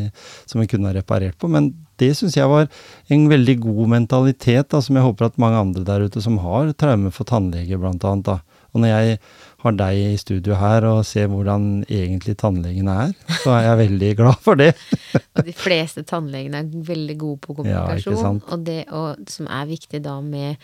som 0.49 0.63
vi 0.63 0.71
kunne 0.71 0.89
ha 0.89 0.97
reparert 0.97 1.37
på, 1.37 1.53
men 1.53 1.75
det 2.01 2.13
syns 2.17 2.37
jeg 2.39 2.51
var 2.51 2.69
en 3.13 3.27
veldig 3.31 3.57
god 3.65 3.93
mentalitet, 3.95 4.69
da, 4.73 4.83
som 4.85 4.99
jeg 4.99 5.07
håper 5.07 5.29
at 5.29 5.41
mange 5.43 5.63
andre 5.63 5.85
der 5.87 6.07
ute 6.07 6.23
som 6.25 6.39
har 6.43 6.73
traumer 6.79 7.15
for 7.15 7.29
tannlege, 7.29 7.81
blant 7.81 8.07
annet, 8.09 8.29
da. 8.29 8.65
Og 8.75 8.83
når 8.83 8.93
jeg 8.93 9.21
har 9.65 9.75
deg 9.75 9.99
i 9.99 10.19
studio 10.21 10.55
her 10.59 10.85
og 10.87 11.01
ser 11.07 11.27
hvordan 11.33 11.81
egentlig 11.91 12.37
tannlegene 12.39 12.93
er, 13.09 13.15
så 13.43 13.57
er 13.57 13.65
jeg 13.67 13.81
veldig 13.81 14.11
glad 14.21 14.45
for 14.45 14.59
det. 14.61 14.69
og 15.37 15.49
de 15.49 15.55
fleste 15.57 16.05
tannlegene 16.07 16.61
er 16.63 16.85
veldig 16.87 17.17
gode 17.19 17.43
på 17.43 17.57
kommunikasjon. 17.59 18.39
Ja, 18.39 18.53
og 18.55 18.63
det 18.69 18.85
og, 18.95 19.25
som 19.31 19.51
er 19.51 19.67
viktig 19.67 20.03
da 20.05 20.21
med 20.23 20.63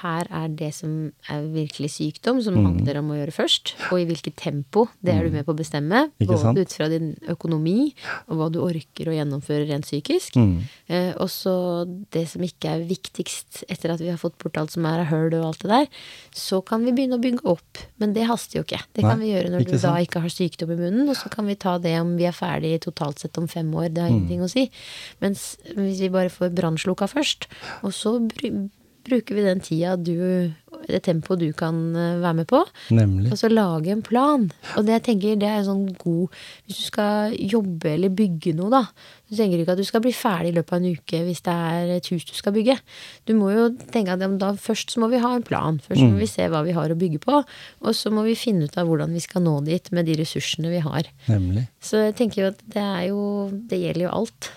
Her 0.00 0.28
er 0.30 0.52
det 0.54 0.68
som 0.76 1.10
er 1.28 1.46
virkelig 1.50 1.90
sykdom, 1.96 2.38
som 2.40 2.54
mm. 2.54 2.66
handler 2.68 3.00
om 3.00 3.10
å 3.10 3.16
gjøre 3.18 3.34
først. 3.34 3.74
Og 3.90 3.98
i 3.98 4.06
hvilket 4.06 4.36
tempo. 4.38 4.86
Det 5.02 5.10
er 5.10 5.26
du 5.26 5.32
mm. 5.32 5.36
med 5.40 5.48
på 5.48 5.56
å 5.56 5.58
bestemme. 5.58 6.04
Både 6.22 6.54
ut 6.62 6.76
fra 6.76 6.86
din 6.92 7.12
økonomi 7.28 7.90
og 8.30 8.38
hva 8.38 8.48
du 8.54 8.60
orker 8.62 9.10
å 9.10 9.16
gjennomføre 9.16 9.66
rent 9.68 9.88
psykisk. 9.88 10.38
Mm. 10.38 10.62
Eh, 10.86 11.10
og 11.18 11.26
så 11.34 11.84
det 12.14 12.28
som 12.30 12.46
ikke 12.46 12.76
er 12.76 12.86
viktigst 12.86 13.64
etter 13.66 13.96
at 13.96 14.00
vi 14.00 14.12
har 14.12 14.22
fått 14.22 14.38
bort 14.40 14.56
alt 14.56 14.72
som 14.72 14.86
er 14.86 15.02
av 15.02 15.10
høl 15.10 15.34
og 15.34 15.50
alt 15.50 15.66
det 15.66 15.74
der, 15.74 16.04
så 16.30 16.62
kan 16.62 16.86
vi 16.86 16.94
begynne 16.94 17.18
å 17.18 17.24
bygge 17.26 17.44
opp 17.50 17.89
men 18.00 18.14
det 18.16 18.26
haster 18.28 18.60
jo 18.60 18.64
ikke. 18.64 18.80
Det 18.96 19.04
kan 19.04 19.18
Nei, 19.20 19.26
vi 19.26 19.32
gjøre 19.34 19.52
når 19.52 19.66
du 19.68 19.74
da 19.76 19.94
ikke 20.00 20.22
har 20.24 20.32
sykdom 20.32 20.72
i 20.74 20.78
munnen, 20.80 21.08
og 21.12 21.18
så 21.18 21.30
kan 21.32 21.48
vi 21.50 21.58
ta 21.60 21.76
det 21.82 21.94
om 22.00 22.14
vi 22.18 22.26
er 22.28 22.36
ferdig 22.36 22.74
totalt 22.86 23.22
sett 23.22 23.36
om 23.40 23.48
fem 23.50 23.68
år. 23.76 23.90
Det 23.92 24.04
har 24.04 24.10
mm. 24.10 24.16
ingenting 24.16 24.44
å 24.46 24.50
si. 24.50 24.66
Mens 25.22 25.52
hvis 25.76 26.00
vi 26.00 26.12
bare 26.12 26.32
får 26.32 26.54
brannslukka 26.56 27.10
først, 27.12 27.50
og 27.84 27.92
så 27.96 28.16
bruker 29.06 29.38
vi 29.38 29.46
den 29.46 29.62
tida 29.64 29.96
du 30.00 30.16
det 30.88 31.02
tempoet 31.04 31.40
du 31.42 31.50
kan 31.56 31.76
eh, 31.96 32.18
være 32.22 32.40
med 32.40 32.48
på. 32.50 32.60
Nemlig. 32.94 33.30
Og 33.32 33.38
så 33.40 33.50
lage 33.50 33.92
en 33.92 34.02
plan. 34.04 34.46
Og 34.76 34.86
det 34.86 34.96
jeg 34.98 35.04
tenker, 35.10 35.38
det 35.40 35.48
er 35.48 35.60
en 35.60 35.68
sånn 35.68 35.86
god 36.00 36.36
Hvis 36.66 36.78
du 36.78 36.84
skal 36.88 37.34
jobbe 37.36 37.94
eller 37.94 38.12
bygge 38.14 38.54
noe, 38.56 38.70
da. 38.72 38.82
Du 39.30 39.36
tenker 39.38 39.60
ikke 39.60 39.76
at 39.76 39.80
du 39.80 39.86
skal 39.86 40.02
bli 40.04 40.12
ferdig 40.16 40.52
i 40.52 40.56
løpet 40.58 40.74
av 40.74 40.80
en 40.80 40.96
uke 40.98 41.22
hvis 41.26 41.42
det 41.46 41.56
er 41.72 41.92
et 41.96 42.10
hus 42.10 42.26
du 42.26 42.32
skal 42.36 42.54
bygge. 42.56 42.76
Du 43.28 43.34
må 43.38 43.52
jo 43.54 43.68
tenke 43.92 44.16
at 44.16 44.24
da 44.40 44.52
først 44.58 44.94
så 44.94 45.02
må 45.02 45.10
vi 45.12 45.22
ha 45.22 45.34
en 45.36 45.46
plan. 45.46 45.78
Først 45.84 46.02
mm. 46.02 46.14
må 46.14 46.22
vi 46.22 46.30
se 46.30 46.48
hva 46.50 46.64
vi 46.66 46.74
har 46.76 46.90
å 46.90 46.98
bygge 46.98 47.22
på. 47.22 47.42
Og 47.84 47.96
så 47.96 48.12
må 48.14 48.24
vi 48.26 48.38
finne 48.38 48.66
ut 48.66 48.80
av 48.80 48.90
hvordan 48.90 49.14
vi 49.14 49.22
skal 49.22 49.44
nå 49.46 49.60
dit 49.68 49.92
med 49.94 50.08
de 50.10 50.18
ressursene 50.22 50.72
vi 50.72 50.82
har. 50.84 51.12
Nemlig. 51.30 51.68
Så 51.82 52.06
jeg 52.08 52.18
tenker 52.18 52.44
jo 52.44 52.50
at 52.54 52.64
det 52.70 52.82
er 52.82 53.04
jo 53.10 53.20
Det 53.50 53.78
gjelder 53.78 54.08
jo 54.08 54.16
alt 54.20 54.50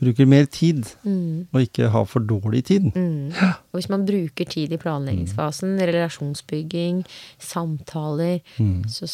bruker 0.00 0.28
mer 0.28 0.48
tid, 0.52 0.84
mm. 1.04 1.48
og 1.52 1.60
ikke 1.62 1.90
har 1.92 2.04
for 2.08 2.24
dårlig 2.24 2.64
tid. 2.68 2.88
Mm. 2.94 3.32
Og 3.72 3.78
hvis 3.78 3.88
man 3.92 4.06
bruker 4.08 4.48
tid 4.48 4.72
i 4.72 4.80
planleggingsfasen, 4.80 5.76
relasjonsbygging, 5.80 7.04
samtaler, 7.38 8.42
mm. 8.58 8.84
så 8.92 9.08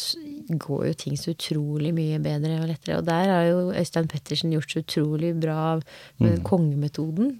går 0.59 0.87
jo 0.89 0.97
ting 1.05 1.19
så 1.19 1.33
utrolig 1.35 1.93
mye 1.95 2.19
bedre 2.23 2.59
og 2.61 2.67
lettere. 2.71 2.97
Og 2.99 3.07
der 3.07 3.31
har 3.31 3.47
jo 3.49 3.71
Øystein 3.71 4.09
Pettersen 4.11 4.51
gjort 4.55 4.71
så 4.71 4.83
utrolig 4.83 5.33
bra 5.39 5.79
med 6.19 6.39
mm. 6.39 6.43
kongemetoden. 6.43 7.39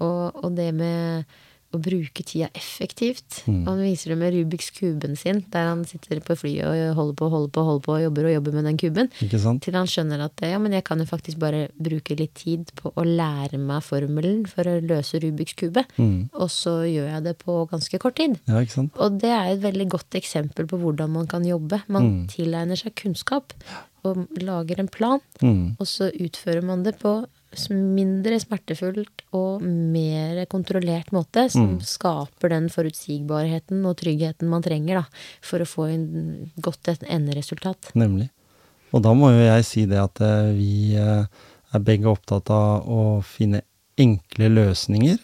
Og, 0.00 0.44
og 0.44 0.56
det 0.56 0.72
med 0.74 1.24
å 1.70 1.78
bruke 1.78 2.24
tida 2.26 2.48
effektivt. 2.58 3.42
Mm. 3.46 3.62
Han 3.68 3.82
viser 3.84 4.12
det 4.12 4.18
med 4.18 4.34
Rubiks 4.34 4.70
kuben 4.74 5.14
sin, 5.18 5.44
der 5.52 5.68
han 5.68 5.84
sitter 5.86 6.18
på 6.24 6.34
flyet 6.38 6.66
og 6.66 6.96
holder 6.98 7.18
på, 7.20 7.28
holder 7.30 7.52
på, 7.54 7.64
holder 7.68 7.84
på 7.84 7.94
og 7.94 8.04
jobber 8.04 8.28
og 8.28 8.34
jobber 8.34 8.56
med 8.58 8.66
den 8.66 8.80
kuben. 8.80 9.10
Til 9.20 9.78
han 9.78 9.90
skjønner 9.90 10.24
at 10.26 10.44
ja, 10.46 10.58
men 10.62 10.74
jeg 10.74 10.86
kan 10.88 11.02
jo 11.02 11.06
faktisk 11.08 11.40
bare 11.42 11.68
bruke 11.78 12.16
litt 12.18 12.34
tid 12.40 12.72
på 12.78 12.90
å 12.90 13.06
lære 13.06 13.60
meg 13.60 13.84
formelen 13.86 14.42
for 14.50 14.66
å 14.66 14.78
løse 14.82 15.22
Rubiks 15.22 15.54
kube. 15.60 15.84
Mm. 16.00 16.30
Og 16.34 16.50
så 16.52 16.80
gjør 16.88 17.12
jeg 17.14 17.26
det 17.28 17.36
på 17.44 17.60
ganske 17.70 18.02
kort 18.02 18.18
tid. 18.18 18.38
Ja, 18.50 18.64
og 18.90 19.20
det 19.22 19.30
er 19.34 19.52
et 19.52 19.62
veldig 19.62 19.90
godt 19.94 20.18
eksempel 20.18 20.66
på 20.70 20.80
hvordan 20.80 21.14
man 21.14 21.30
kan 21.30 21.46
jobbe. 21.46 21.82
Man 21.86 22.10
mm. 22.10 22.20
tilegner 22.34 22.78
seg 22.78 22.96
kunnskap 22.98 23.54
og 24.06 24.24
lager 24.40 24.80
en 24.80 24.88
plan, 24.88 25.20
mm. 25.42 25.76
og 25.76 25.86
så 25.88 26.08
utfører 26.08 26.64
man 26.64 26.86
det 26.86 26.96
på 27.02 27.20
mindre 27.70 28.38
smertefullt 28.38 29.24
og 29.34 29.62
mer 29.64 30.44
kontrollert 30.50 31.10
måte, 31.14 31.48
som 31.50 31.74
mm. 31.74 31.80
skaper 31.86 32.52
den 32.54 32.68
forutsigbarheten 32.70 33.82
og 33.88 33.96
tryggheten 33.98 34.50
man 34.50 34.62
trenger 34.62 35.00
da, 35.00 35.04
for 35.42 35.62
å 35.62 35.68
få 35.68 35.88
en 35.90 36.06
godt 36.62 36.92
enderesultat. 36.94 37.90
Nemlig. 37.98 38.30
Og 38.94 39.02
da 39.02 39.14
må 39.14 39.32
jo 39.34 39.42
jeg 39.42 39.66
si 39.66 39.84
det 39.90 39.98
at 40.02 40.22
eh, 40.24 40.52
vi 40.54 40.72
eh, 40.98 41.26
er 41.74 41.84
begge 41.86 42.10
opptatt 42.10 42.50
av 42.54 42.86
å 42.90 43.02
finne 43.26 43.64
enkle 44.00 44.50
løsninger 44.50 45.18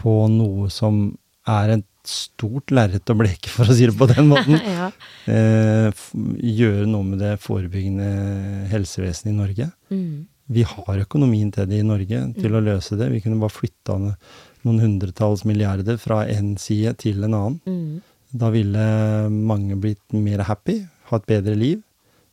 på 0.00 0.16
noe 0.32 0.72
som 0.72 1.04
er 1.48 1.76
et 1.76 1.88
stort 2.08 2.72
lerret 2.74 3.12
å 3.12 3.14
bleke, 3.14 3.50
for 3.52 3.68
å 3.68 3.76
si 3.76 3.86
det 3.86 3.94
på 3.94 4.08
den 4.10 4.26
måten. 4.32 4.56
ja. 4.78 4.88
eh, 5.30 6.04
gjøre 6.42 6.88
noe 6.90 7.12
med 7.12 7.22
det 7.22 7.36
forebyggende 7.44 8.68
helsevesenet 8.72 9.34
i 9.34 9.38
Norge. 9.38 9.72
Mm 9.92 10.31
vi 10.52 10.64
har 10.68 11.02
økonomien 11.04 11.50
til 11.54 11.68
det 11.70 11.80
i 11.80 11.86
Norge 11.86 12.22
til 12.38 12.56
å 12.56 12.62
løse 12.64 12.98
det. 13.00 13.10
Vi 13.12 13.20
kunne 13.24 13.40
bare 13.42 13.54
flytta 13.54 13.98
noen 13.98 14.82
hundretalls 14.82 15.46
milliarder 15.48 15.98
fra 16.00 16.22
en 16.30 16.54
side 16.60 16.94
til 17.02 17.24
en 17.26 17.36
annen. 17.38 17.58
Mm. 17.66 18.36
Da 18.42 18.52
ville 18.52 18.84
mange 19.32 19.76
blitt 19.80 20.14
mer 20.16 20.44
happy, 20.48 20.80
ha 21.10 21.18
et 21.18 21.28
bedre 21.28 21.56
liv. 21.58 21.82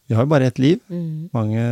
Vi 0.08 0.16
har 0.18 0.26
jo 0.26 0.32
bare 0.32 0.48
ett 0.50 0.62
liv. 0.62 0.80
Mm. 0.90 1.30
Mange 1.36 1.64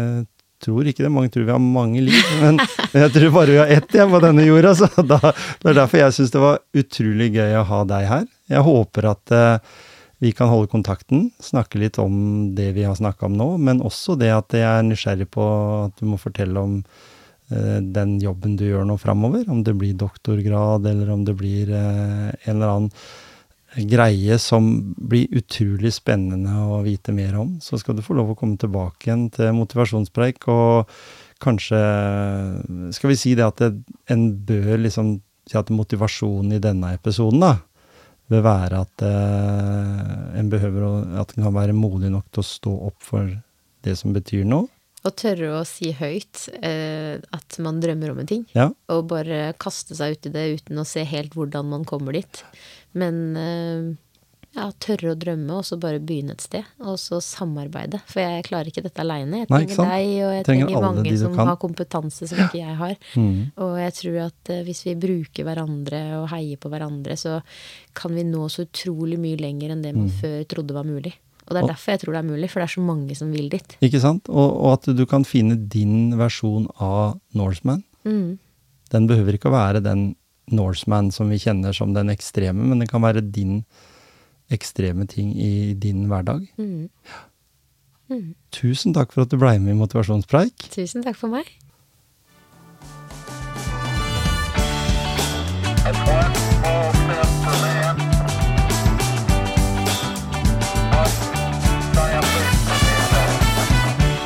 tror 0.63 0.87
ikke 0.89 1.05
det. 1.05 1.11
Mange 1.13 1.31
tror 1.33 1.45
vi 1.47 1.53
har 1.53 1.61
mange 1.61 2.01
liv, 2.05 2.31
men 2.41 2.59
jeg 2.93 3.13
tror 3.15 3.35
bare 3.35 3.53
vi 3.53 3.61
har 3.61 3.75
ett 3.77 3.93
igjen 3.93 4.13
på 4.13 4.21
denne 4.23 4.47
jorda. 4.47 4.73
Så 4.77 4.89
da, 5.01 5.19
det 5.61 5.71
er 5.71 5.79
derfor 5.81 6.01
jeg 6.03 6.17
syns 6.17 6.33
det 6.33 6.43
var 6.43 6.63
utrolig 6.81 7.29
gøy 7.37 7.59
å 7.59 7.67
ha 7.71 7.83
deg 7.89 8.09
her. 8.11 8.25
Jeg 8.51 8.65
håper 8.67 9.11
at 9.11 9.35
uh, 9.35 9.77
vi 10.19 10.31
kan 10.33 10.49
holde 10.49 10.69
kontakten, 10.71 11.29
snakke 11.39 11.77
litt 11.81 11.99
om 12.01 12.55
det 12.57 12.71
vi 12.73 12.87
har 12.87 12.97
snakka 12.97 13.27
om 13.27 13.37
nå, 13.37 13.51
men 13.61 13.83
også 13.85 14.17
det 14.17 14.31
at 14.33 14.55
jeg 14.57 14.65
er 14.65 14.87
nysgjerrig 14.87 15.29
på 15.33 15.45
at 15.85 15.99
du 15.99 16.07
må 16.09 16.17
fortelle 16.17 16.57
om 16.57 16.79
eh, 16.81 17.77
den 17.81 18.17
jobben 18.23 18.55
du 18.57 18.65
gjør 18.65 18.87
nå 18.89 18.97
framover. 18.97 19.45
Om 19.45 19.61
det 19.67 19.75
blir 19.77 19.93
doktorgrad, 19.93 20.89
eller 20.89 21.13
om 21.13 21.25
det 21.27 21.37
blir 21.37 21.69
eh, 21.69 22.33
en 22.33 22.55
eller 22.55 22.73
annen 22.73 22.93
greie 23.85 24.39
som 24.41 24.71
blir 24.97 25.29
utrolig 25.37 25.91
spennende 25.93 26.55
å 26.65 26.81
vite 26.85 27.13
mer 27.13 27.37
om. 27.37 27.57
Så 27.61 27.77
skal 27.77 27.97
du 27.97 28.01
få 28.01 28.17
lov 28.17 28.33
å 28.33 28.39
komme 28.39 28.57
tilbake 28.57 29.09
igjen 29.09 29.27
til 29.33 29.53
motivasjonspreik, 29.59 30.47
og 30.49 30.89
kanskje 31.43 31.77
Skal 32.97 33.11
vi 33.11 33.15
si 33.19 33.35
det 33.37 33.45
at 33.45 33.61
det, 33.61 33.83
en 34.09 34.31
bør 34.33 34.79
liksom 34.81 35.19
si 35.47 35.57
at 35.59 35.69
motivasjonen 35.69 36.57
i 36.57 36.63
denne 36.63 36.95
episoden, 36.97 37.43
da, 37.43 37.51
vil 38.31 38.43
være 38.43 38.81
at 38.83 39.03
eh, 39.07 40.39
en 40.39 40.49
behøver 40.51 40.87
å, 40.87 40.93
at 41.21 41.35
en 41.35 41.47
kan 41.47 41.55
være 41.55 41.75
modig 41.77 42.11
nok 42.13 42.27
til 42.31 42.43
å 42.43 42.49
stå 42.49 42.73
opp 42.89 42.97
for 43.03 43.29
det 43.85 43.95
som 43.99 44.15
betyr 44.15 44.47
noe. 44.47 44.67
Og 45.05 45.13
tørre 45.15 45.53
å 45.59 45.65
si 45.67 45.93
høyt 45.95 46.47
eh, 46.57 47.21
at 47.21 47.59
man 47.63 47.79
drømmer 47.83 48.11
om 48.11 48.19
en 48.23 48.29
ting. 48.29 48.43
Ja. 48.57 48.71
Og 48.91 49.05
bare 49.11 49.53
kaste 49.61 49.95
seg 49.95 50.17
ut 50.17 50.27
i 50.27 50.33
det 50.33 50.47
uten 50.57 50.81
å 50.81 50.87
se 50.87 51.05
helt 51.07 51.37
hvordan 51.37 51.69
man 51.71 51.85
kommer 51.87 52.17
dit. 52.17 52.41
Men 52.97 53.21
eh, 53.39 53.93
ja, 54.57 54.67
tørre 54.81 55.11
å 55.13 55.17
drømme, 55.19 55.59
og 55.59 55.65
så 55.67 55.77
bare 55.79 55.99
begynne 56.01 56.33
et 56.33 56.41
sted. 56.41 56.65
Og 56.81 56.97
så 57.01 57.19
samarbeide. 57.23 57.99
For 58.09 58.23
jeg 58.23 58.45
klarer 58.47 58.71
ikke 58.71 58.83
dette 58.87 59.03
aleine. 59.03 59.43
Jeg 59.43 59.49
trenger 59.51 59.81
Nei, 59.83 59.99
deg, 60.01 60.13
og 60.25 60.33
jeg 60.33 60.45
trenger, 60.47 60.71
trenger 60.71 60.85
mange 60.87 61.13
som 61.21 61.35
kan. 61.35 61.51
har 61.51 61.59
kompetanse 61.61 62.29
som 62.31 62.41
ikke 62.47 62.63
jeg 62.63 62.77
har. 62.81 62.97
Mm. 63.17 63.49
Og 63.63 63.71
jeg 63.79 63.93
tror 63.97 64.17
at 64.27 64.49
uh, 64.51 64.59
hvis 64.67 64.81
vi 64.85 64.93
bruker 64.99 65.45
hverandre 65.47 65.99
og 66.19 66.27
heier 66.29 66.59
på 66.61 66.69
hverandre, 66.69 67.15
så 67.17 67.37
kan 67.97 68.13
vi 68.13 68.25
nå 68.27 68.43
så 68.51 68.65
utrolig 68.67 69.17
mye 69.21 69.39
lenger 69.39 69.73
enn 69.73 69.81
det 69.81 69.93
man 69.95 70.09
mm. 70.11 70.17
før 70.19 70.35
trodde 70.51 70.75
var 70.75 70.85
mulig. 70.85 71.13
Og 71.47 71.55
det 71.55 71.61
er 71.61 71.69
derfor 71.71 71.93
jeg 71.93 72.01
tror 72.03 72.13
det 72.13 72.19
er 72.19 72.27
mulig, 72.27 72.49
for 72.51 72.61
det 72.61 72.67
er 72.67 72.73
så 72.75 72.83
mange 72.83 73.17
som 73.17 73.31
vil 73.33 73.49
dit. 73.53 73.77
Ikke 73.87 74.01
sant? 74.03 74.29
Og, 74.29 74.47
og 74.53 74.75
at 74.75 74.89
du 74.99 75.03
kan 75.09 75.25
finne 75.27 75.57
din 75.57 76.13
versjon 76.19 76.67
av 76.83 77.17
Norseman. 77.37 77.81
Mm. 78.05 78.37
Den 78.93 79.09
behøver 79.09 79.39
ikke 79.39 79.49
å 79.49 79.55
være 79.55 79.83
den 79.85 80.09
Norseman 80.53 81.09
som 81.15 81.31
vi 81.33 81.41
kjenner 81.41 81.75
som 81.75 81.95
den 81.95 82.13
ekstreme, 82.13 82.69
men 82.69 82.83
det 82.83 82.91
kan 82.91 83.05
være 83.05 83.25
din 83.25 83.61
versjon 83.63 83.95
ekstreme 84.51 85.05
ting 85.05 85.33
i 85.35 85.73
din 85.73 86.05
hverdag. 86.05 86.47
Mm. 86.57 86.89
Mm. 88.09 88.35
Tusen 88.51 88.93
takk 88.93 89.11
for 89.11 89.25
at 89.25 89.31
du 89.31 89.37
ble 89.39 89.57
med 89.59 89.75
i 89.75 89.77
Motivasjonspreik. 89.77 90.69
Tusen 90.71 91.03
takk 91.03 91.17
for 91.19 91.31
meg. 91.31 91.49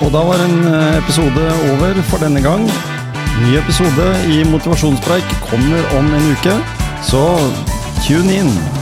Og 0.02 0.10
da 0.10 0.22
var 0.26 0.42
en 0.42 0.64
eh, 0.66 0.98
episode 0.98 1.44
over 1.72 2.02
for 2.10 2.18
denne 2.18 2.42
gang. 2.42 2.66
Ny 3.42 3.56
episode 3.58 4.08
i 4.34 4.44
Motivasjonspreik 4.50 5.38
kommer 5.46 5.98
om 5.98 6.14
en 6.14 6.30
uke, 6.34 6.58
så 7.06 7.26
tune 8.06 8.40
in! 8.42 8.81